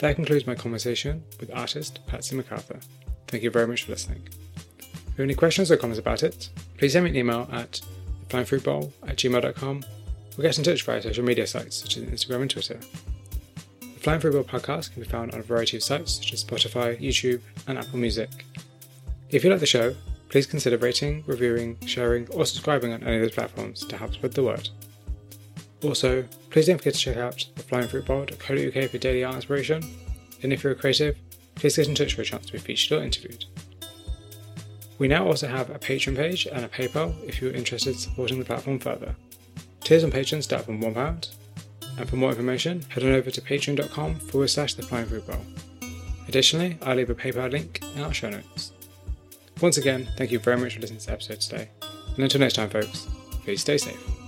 That 0.00 0.16
concludes 0.16 0.46
my 0.46 0.54
conversation 0.54 1.22
with 1.38 1.54
artist 1.54 2.00
Patsy 2.06 2.34
McArthur. 2.34 2.82
Thank 3.26 3.42
you 3.42 3.50
very 3.50 3.66
much 3.66 3.84
for 3.84 3.92
listening. 3.92 4.22
If 4.56 4.96
you 4.96 5.10
have 5.18 5.20
any 5.20 5.34
questions 5.34 5.70
or 5.70 5.76
comments 5.76 5.98
about 5.98 6.22
it, 6.22 6.48
please 6.78 6.94
send 6.94 7.04
me 7.04 7.10
an 7.10 7.16
email 7.16 7.46
at 7.52 7.82
theflyingfruitbowl 8.28 8.92
at 9.06 9.16
gmail.com 9.16 9.84
or 10.38 10.42
get 10.42 10.56
in 10.56 10.64
touch 10.64 10.84
via 10.84 11.02
social 11.02 11.22
media 11.22 11.46
sites 11.46 11.76
such 11.76 11.98
as 11.98 12.04
Instagram 12.04 12.40
and 12.40 12.50
Twitter. 12.50 12.80
The 13.80 14.00
Flying 14.00 14.20
Fruit 14.20 14.32
Bowl 14.32 14.42
podcast 14.42 14.94
can 14.94 15.02
be 15.02 15.08
found 15.08 15.32
on 15.32 15.40
a 15.40 15.42
variety 15.42 15.76
of 15.76 15.82
sites 15.82 16.14
such 16.14 16.32
as 16.32 16.42
Spotify, 16.42 16.98
YouTube, 16.98 17.42
and 17.66 17.76
Apple 17.76 17.98
Music. 17.98 18.30
If 19.28 19.44
you 19.44 19.50
like 19.50 19.60
the 19.60 19.66
show, 19.66 19.94
please 20.30 20.46
consider 20.46 20.78
rating, 20.78 21.24
reviewing, 21.26 21.76
sharing, 21.84 22.26
or 22.30 22.46
subscribing 22.46 22.94
on 22.94 23.02
any 23.02 23.16
of 23.16 23.22
those 23.22 23.34
platforms 23.34 23.84
to 23.84 23.98
help 23.98 24.14
spread 24.14 24.32
the 24.32 24.44
word. 24.44 24.70
Also, 25.82 26.24
please 26.50 26.66
don't 26.66 26.78
forget 26.78 26.94
to 26.94 27.00
check 27.00 27.16
out 27.16 27.46
theflyingfruitbowl.co.uk 27.56 28.90
for 28.90 28.98
daily 28.98 29.24
art 29.24 29.36
inspiration. 29.36 29.82
And 30.42 30.52
if 30.52 30.62
you're 30.62 30.72
a 30.72 30.76
creative, 30.76 31.16
please 31.54 31.76
get 31.76 31.88
in 31.88 31.94
touch 31.94 32.14
for 32.14 32.22
a 32.22 32.24
chance 32.24 32.46
to 32.46 32.52
be 32.52 32.58
featured 32.58 32.98
or 32.98 33.02
interviewed. 33.02 33.44
We 34.98 35.08
now 35.08 35.26
also 35.26 35.48
have 35.48 35.70
a 35.70 35.78
Patreon 35.78 36.16
page 36.16 36.46
and 36.46 36.64
a 36.64 36.68
PayPal 36.68 37.14
if 37.26 37.40
you're 37.40 37.52
interested 37.52 37.94
in 37.94 37.98
supporting 37.98 38.38
the 38.38 38.44
platform 38.44 38.78
further. 38.78 39.16
Tiers 39.80 40.04
on 40.04 40.12
Patreon 40.12 40.42
start 40.42 40.66
from 40.66 40.82
£1, 40.82 41.34
and 41.98 42.08
for 42.08 42.16
more 42.16 42.30
information, 42.30 42.82
head 42.90 43.02
on 43.02 43.12
over 43.12 43.30
to 43.30 43.40
patreon.com 43.40 44.16
forward 44.16 44.48
slash 44.48 44.74
the 44.74 44.82
Flying 44.82 45.06
Fruit 45.06 45.26
Bowl. 45.26 45.40
Additionally, 46.28 46.78
I'll 46.82 46.96
leave 46.96 47.10
a 47.10 47.14
PayPal 47.14 47.50
link 47.50 47.82
in 47.96 48.02
our 48.02 48.12
show 48.12 48.28
notes. 48.28 48.72
Once 49.62 49.78
again, 49.78 50.06
thank 50.16 50.30
you 50.30 50.38
very 50.38 50.58
much 50.58 50.74
for 50.74 50.80
listening 50.80 51.00
to 51.00 51.06
this 51.06 51.12
episode 51.12 51.40
today, 51.40 51.70
and 52.14 52.22
until 52.22 52.40
next 52.40 52.54
time, 52.54 52.68
folks, 52.68 53.08
please 53.42 53.62
stay 53.62 53.78
safe. 53.78 54.19